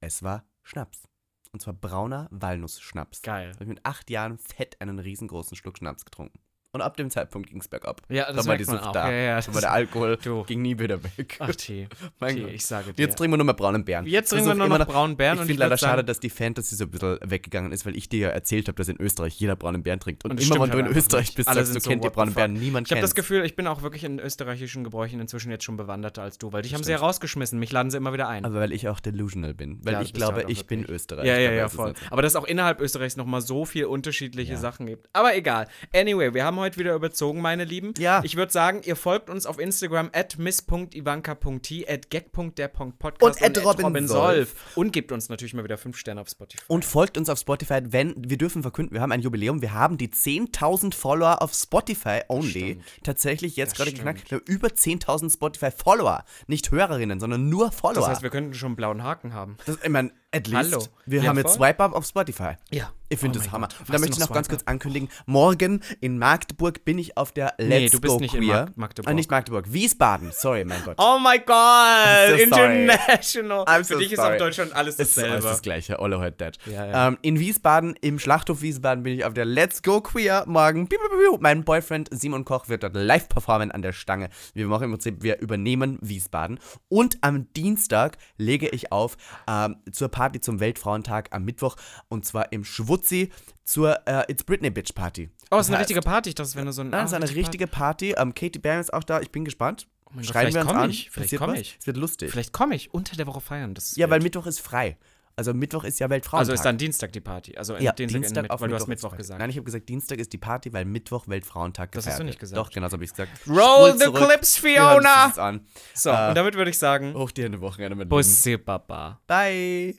es 0.00 0.22
war 0.22 0.44
Schnaps. 0.62 1.08
Und 1.52 1.60
zwar 1.60 1.74
brauner 1.74 2.28
Walnussschnaps. 2.30 3.22
Geil. 3.22 3.48
Da 3.48 3.54
habe 3.54 3.64
ich 3.64 3.70
mit 3.70 3.84
acht 3.84 4.10
Jahren 4.10 4.38
fett 4.38 4.80
einen 4.80 4.98
riesengroßen 4.98 5.56
Schluck 5.56 5.78
Schnaps 5.78 6.04
getrunken. 6.04 6.38
Und 6.72 6.82
ab 6.82 6.96
dem 6.96 7.10
Zeitpunkt 7.10 7.50
ging 7.50 7.58
es 7.60 7.66
bergab. 7.66 8.00
Ja, 8.08 8.26
da 8.26 8.32
das 8.32 8.46
war 8.46 8.52
merkt 8.52 8.60
die 8.60 8.64
Sucht 8.70 8.84
auch. 8.86 8.92
da. 8.92 9.10
Ja, 9.10 9.16
ja, 9.16 9.40
da 9.40 9.54
war 9.54 9.60
der 9.60 9.72
Alkohol, 9.72 10.16
Du. 10.22 10.44
ging 10.44 10.62
nie 10.62 10.78
wieder 10.78 11.02
weg. 11.02 11.36
Ach, 11.40 11.52
Tee. 11.56 11.88
Mein 12.20 12.36
Tee, 12.36 12.42
Gott. 12.42 12.50
ich 12.52 12.64
sage 12.64 12.92
dir. 12.92 13.02
Jetzt 13.04 13.16
trinken 13.18 13.32
wir 13.32 13.38
nur 13.38 13.46
mal 13.46 13.54
braunen 13.54 13.84
Bären. 13.84 14.06
Jetzt 14.06 14.30
trinken 14.30 14.46
wir 14.46 14.54
nur 14.54 14.66
immer 14.66 14.78
noch 14.78 14.86
braunen 14.86 15.16
Bären 15.16 15.38
Ich 15.40 15.46
finde 15.46 15.58
leider 15.64 15.76
sagen- 15.76 15.90
schade, 15.90 16.04
dass 16.04 16.20
die 16.20 16.30
Fantasy 16.30 16.76
so 16.76 16.84
ein 16.84 16.90
bisschen 16.92 17.18
weggegangen 17.24 17.72
ist, 17.72 17.86
weil 17.86 17.96
ich 17.96 18.08
dir 18.08 18.20
ja 18.20 18.28
erzählt 18.28 18.68
habe, 18.68 18.76
dass 18.76 18.86
in 18.86 19.00
Österreich 19.00 19.34
jeder 19.40 19.56
braunen 19.56 19.82
Bären 19.82 19.98
trinkt. 19.98 20.24
Und, 20.24 20.30
Und 20.30 20.40
immer, 20.40 20.60
wenn 20.60 20.60
du 20.60 20.64
in 20.64 20.72
halt 20.72 20.86
einfach 20.86 20.96
Österreich 20.98 21.26
nicht. 21.26 21.34
bist, 21.38 21.48
Alle 21.48 21.64
sagst 21.64 21.74
du, 21.74 21.80
so, 21.80 21.90
kennt 21.90 22.04
the 22.04 22.10
braunen? 22.10 22.34
Bären. 22.34 22.52
Niemand 22.52 22.86
Ich 22.86 22.92
habe 22.92 22.98
kennt 23.00 23.02
das 23.04 23.14
Gefühl, 23.16 23.44
ich 23.44 23.56
bin 23.56 23.66
auch 23.66 23.82
wirklich 23.82 24.04
in 24.04 24.20
österreichischen 24.20 24.84
Gebräuchen 24.84 25.18
inzwischen 25.18 25.50
jetzt 25.50 25.64
schon 25.64 25.76
bewanderter 25.76 26.22
als 26.22 26.38
du, 26.38 26.52
weil 26.52 26.62
dich 26.62 26.72
haben 26.74 26.84
sie 26.84 26.92
ja 26.92 26.98
rausgeschmissen. 26.98 27.58
Mich 27.58 27.72
laden 27.72 27.90
sie 27.90 27.96
immer 27.96 28.12
wieder 28.12 28.28
ein. 28.28 28.44
Aber 28.44 28.60
weil 28.60 28.70
ich 28.72 28.88
auch 28.88 29.00
delusional 29.00 29.54
bin. 29.54 29.80
Weil 29.82 30.02
ich 30.04 30.12
glaube, 30.12 30.36
halt 30.36 30.50
ich 30.50 30.66
bin 30.68 30.82
wirklich. 30.82 30.94
Österreich. 30.94 31.26
Ja, 31.26 31.36
ja, 31.36 31.50
ja, 31.50 31.68
voll. 31.68 31.94
Aber 32.10 32.22
dass 32.22 32.34
es 32.34 32.36
auch 32.36 32.44
innerhalb 32.46 32.80
Österreichs 32.80 33.16
nochmal 33.16 33.40
so 33.40 33.64
viel 33.64 33.86
unterschiedliche. 33.86 34.56
Sachen 34.56 34.86
gibt. 34.86 35.08
Aber 35.12 35.34
egal. 35.34 35.66
Anyway, 35.92 36.32
wir 36.32 36.44
haben 36.44 36.59
heute 36.60 36.78
wieder 36.78 36.94
überzogen, 36.94 37.40
meine 37.40 37.64
Lieben. 37.64 37.94
Ja. 37.98 38.22
Ich 38.24 38.36
würde 38.36 38.52
sagen, 38.52 38.82
ihr 38.84 38.96
folgt 38.96 39.30
uns 39.30 39.46
auf 39.46 39.58
Instagram 39.58 40.10
at 40.12 40.38
miss.ivanka.t, 40.38 41.88
at 41.88 42.10
gag.der.podcast 42.10 43.22
Und 43.22 43.42
at 43.42 43.64
Robin 43.64 44.06
Solf. 44.08 44.54
Und 44.76 44.92
gebt 44.92 45.12
uns 45.12 45.28
natürlich 45.28 45.54
mal 45.54 45.64
wieder 45.64 45.78
5 45.78 45.96
Sterne 45.96 46.20
auf 46.20 46.28
Spotify. 46.28 46.62
Und 46.68 46.84
folgt 46.84 47.18
uns 47.18 47.28
auf 47.28 47.38
Spotify, 47.38 47.80
wenn, 47.84 48.14
wir 48.16 48.38
dürfen 48.38 48.62
verkünden, 48.62 48.94
wir 48.94 49.00
haben 49.00 49.12
ein 49.12 49.20
Jubiläum, 49.20 49.62
wir 49.62 49.72
haben 49.74 49.98
die 49.98 50.08
10.000 50.08 50.94
Follower 50.94 51.42
auf 51.42 51.52
Spotify 51.54 52.20
only. 52.28 52.50
stimmt. 52.50 52.84
Tatsächlich 53.02 53.56
jetzt 53.56 53.76
gerade 53.76 53.92
geknackt. 53.92 54.30
Wir 54.30 54.38
haben 54.38 54.44
über 54.46 54.68
10.000 54.68 55.32
Spotify-Follower. 55.32 56.24
Nicht 56.46 56.70
Hörerinnen, 56.70 57.20
sondern 57.20 57.48
nur 57.48 57.72
Follower. 57.72 58.00
das 58.02 58.08
heißt, 58.08 58.22
wir 58.22 58.30
könnten 58.30 58.54
schon 58.54 58.68
einen 58.68 58.76
blauen 58.76 59.02
Haken 59.02 59.34
haben. 59.34 59.56
Das, 59.66 59.78
ich 59.82 59.88
meine, 59.88 60.12
at 60.32 60.46
least. 60.46 60.72
Hallo. 60.72 60.84
Wir 61.06 61.22
Ja, 61.22 61.28
haben 61.30 61.38
jetzt. 61.38 61.54
Swipe 61.54 61.82
Up 61.82 61.92
auf 61.94 62.06
Spotify. 62.06 62.52
Ja. 62.70 62.92
Ich 63.12 63.18
finde 63.18 63.40
Oh 63.40 63.42
das 63.42 63.46
mein 63.46 63.52
Hammer. 63.54 63.66
Gott. 63.68 63.80
Und 63.80 63.88
da 63.94 63.98
möchte 63.98 64.12
ich 64.14 64.20
noch 64.20 64.32
ganz 64.32 64.48
kurz 64.48 64.62
ankündigen: 64.66 65.08
Morgen 65.26 65.80
in 66.00 66.16
Magdeburg 66.16 66.84
bin 66.84 66.96
ich 66.96 67.16
auf 67.16 67.32
der 67.32 67.54
Let's 67.58 67.68
Nee, 67.68 67.88
du 67.88 68.00
bist 68.00 68.14
Go 68.14 68.20
nicht 68.20 68.34
in 68.34 68.40
Queer. 68.42 68.66
Mag- 68.66 68.76
Magdeburg. 68.76 69.10
Ah, 69.10 69.14
nicht 69.14 69.28
Magdeburg, 69.28 69.72
Wiesbaden. 69.72 70.30
Sorry, 70.30 70.64
mein 70.64 70.80
Gott. 70.84 70.94
Oh 70.96 71.18
God! 71.18 71.56
I'm 71.56 72.36
so. 72.36 72.42
International! 72.44 73.64
I'm 73.64 73.78
Für 73.78 73.84
so 73.94 73.98
dich 73.98 74.12
ist 74.12 74.16
sorry. 74.20 74.34
auch 74.34 74.38
Deutschland 74.38 74.72
alles 74.76 74.94
Es 75.00 75.08
ist 75.08 75.18
alles 75.18 75.26
dasselbe. 75.32 75.48
das 75.48 75.62
gleiche, 75.62 75.98
alle 75.98 76.20
heute 76.20 76.36
dead. 76.36 76.58
Ja, 76.72 76.86
ja. 76.86 77.08
Ähm, 77.08 77.18
in 77.22 77.40
Wiesbaden, 77.40 77.96
im 78.00 78.20
Schlachthof 78.20 78.62
Wiesbaden, 78.62 79.02
bin 79.02 79.14
ich 79.14 79.24
auf 79.24 79.34
der 79.34 79.44
Let's 79.44 79.82
Go 79.82 80.00
Queer 80.00 80.44
morgen. 80.46 80.88
Piu, 80.88 80.98
piu, 81.00 81.08
piu. 81.32 81.38
Mein 81.40 81.64
Boyfriend 81.64 82.10
Simon 82.12 82.44
Koch 82.44 82.68
wird 82.68 82.84
dort 82.84 82.94
live 82.94 83.28
performen 83.28 83.72
an 83.72 83.82
der 83.82 83.92
Stange. 83.92 84.28
Wir 84.54 84.68
machen 84.68 84.84
im 84.84 84.90
Prinzip, 84.92 85.24
wir 85.24 85.40
übernehmen 85.40 85.98
Wiesbaden. 86.00 86.60
Und 86.88 87.18
am 87.22 87.52
Dienstag 87.54 88.18
lege 88.36 88.68
ich 88.68 88.92
auf 88.92 89.16
ähm, 89.48 89.78
zur 89.90 90.08
Party 90.10 90.19
zum 90.40 90.60
Weltfrauentag 90.60 91.28
am 91.32 91.44
Mittwoch. 91.44 91.76
Und 92.08 92.24
zwar 92.24 92.52
im 92.52 92.64
Schwutzi 92.64 93.30
zur 93.64 94.06
äh, 94.06 94.24
It's 94.30 94.44
Britney 94.44 94.70
Bitch 94.70 94.94
Party. 94.94 95.30
Oh, 95.50 95.56
es 95.56 95.66
ist 95.66 95.68
eine 95.70 95.76
heißt- 95.76 95.80
richtige 95.80 96.00
Party. 96.00 96.28
Ich 96.30 96.34
dachte, 96.34 96.48
es 96.48 96.54
wäre 96.54 96.64
nur 96.64 96.72
so 96.72 96.82
ein. 96.82 96.90
Nein, 96.90 97.04
es 97.06 97.10
ist 97.12 97.14
eine 97.16 97.28
richtige 97.34 97.66
Party. 97.66 98.14
Ähm, 98.16 98.34
Katy 98.34 98.58
Perry 98.58 98.80
ist 98.80 98.92
auch 98.92 99.04
da. 99.04 99.20
Ich 99.20 99.30
bin 99.32 99.44
gespannt. 99.44 99.86
Oh 100.06 100.10
mein 100.14 100.24
Gott, 100.24 100.32
Schreiben 100.32 100.52
vielleicht 100.52 100.66
wir 100.68 100.74
uns 100.74 100.82
an. 100.84 100.90
ich. 100.90 101.10
Vielleicht 101.10 101.26
Passiert 101.28 101.40
komm 101.40 101.50
was? 101.52 101.60
ich. 101.60 101.76
Es 101.80 101.86
wird 101.86 101.96
lustig. 101.96 102.30
Vielleicht 102.30 102.52
komme 102.52 102.74
ich 102.74 102.92
unter 102.92 103.16
der 103.16 103.26
Woche 103.26 103.40
feiern. 103.40 103.74
Das 103.74 103.96
Ja, 103.96 104.10
weil. 104.10 104.20
Mittwoch 104.20 104.46
ist 104.46 104.60
frei. 104.60 104.98
Also 105.36 105.54
Mittwoch 105.54 105.84
ist 105.84 105.98
ja 106.00 106.10
Weltfrauentag. 106.10 106.40
Also 106.40 106.52
ist 106.52 106.64
dann 106.64 106.76
Dienstag 106.76 107.12
die 107.12 107.20
Party. 107.20 107.56
Also 107.56 107.74
Ja, 107.78 107.92
Dienstag, 107.92 108.20
Dienstag, 108.20 108.44
in, 108.44 108.50
auf 108.50 108.60
weil 108.60 108.68
du 108.68 108.74
hast 108.74 108.88
Mittwoch 108.88 109.10
Party. 109.10 109.22
gesagt. 109.22 109.38
Nein, 109.40 109.48
ich 109.48 109.56
habe 109.56 109.64
gesagt, 109.64 109.88
Dienstag 109.88 110.18
ist 110.18 110.32
die 110.34 110.38
Party, 110.38 110.70
weil 110.72 110.84
Mittwoch 110.84 111.28
Weltfrauentag 111.28 111.92
Das 111.92 112.04
gefeiert 112.04 112.12
hast 112.14 112.20
du 112.20 112.24
nicht 112.24 112.38
gesagt. 112.40 112.58
Doch, 112.58 112.70
genau 112.70 112.88
so 112.88 112.94
habe 112.94 113.04
ich 113.04 113.10
gesagt. 113.10 113.30
Roll 113.48 113.56
Spul 113.90 113.92
the 113.98 114.04
zurück. 114.06 114.28
clips, 114.28 114.56
Fiona! 114.58 115.28
das 115.28 115.38
an. 115.38 115.64
So, 115.94 116.10
Äh, 116.10 116.28
und 116.30 116.34
damit 116.34 116.56
würde 116.56 116.70
ich 116.70 116.78
sagen, 116.78 117.14
Hoch 117.14 117.30
dir 117.30 117.46
eine 117.46 117.60
Wochenende 117.60 117.94
mit. 117.96 118.08
Bussi 118.10 118.58
Baba. 118.58 119.20
Bye. 119.26 119.94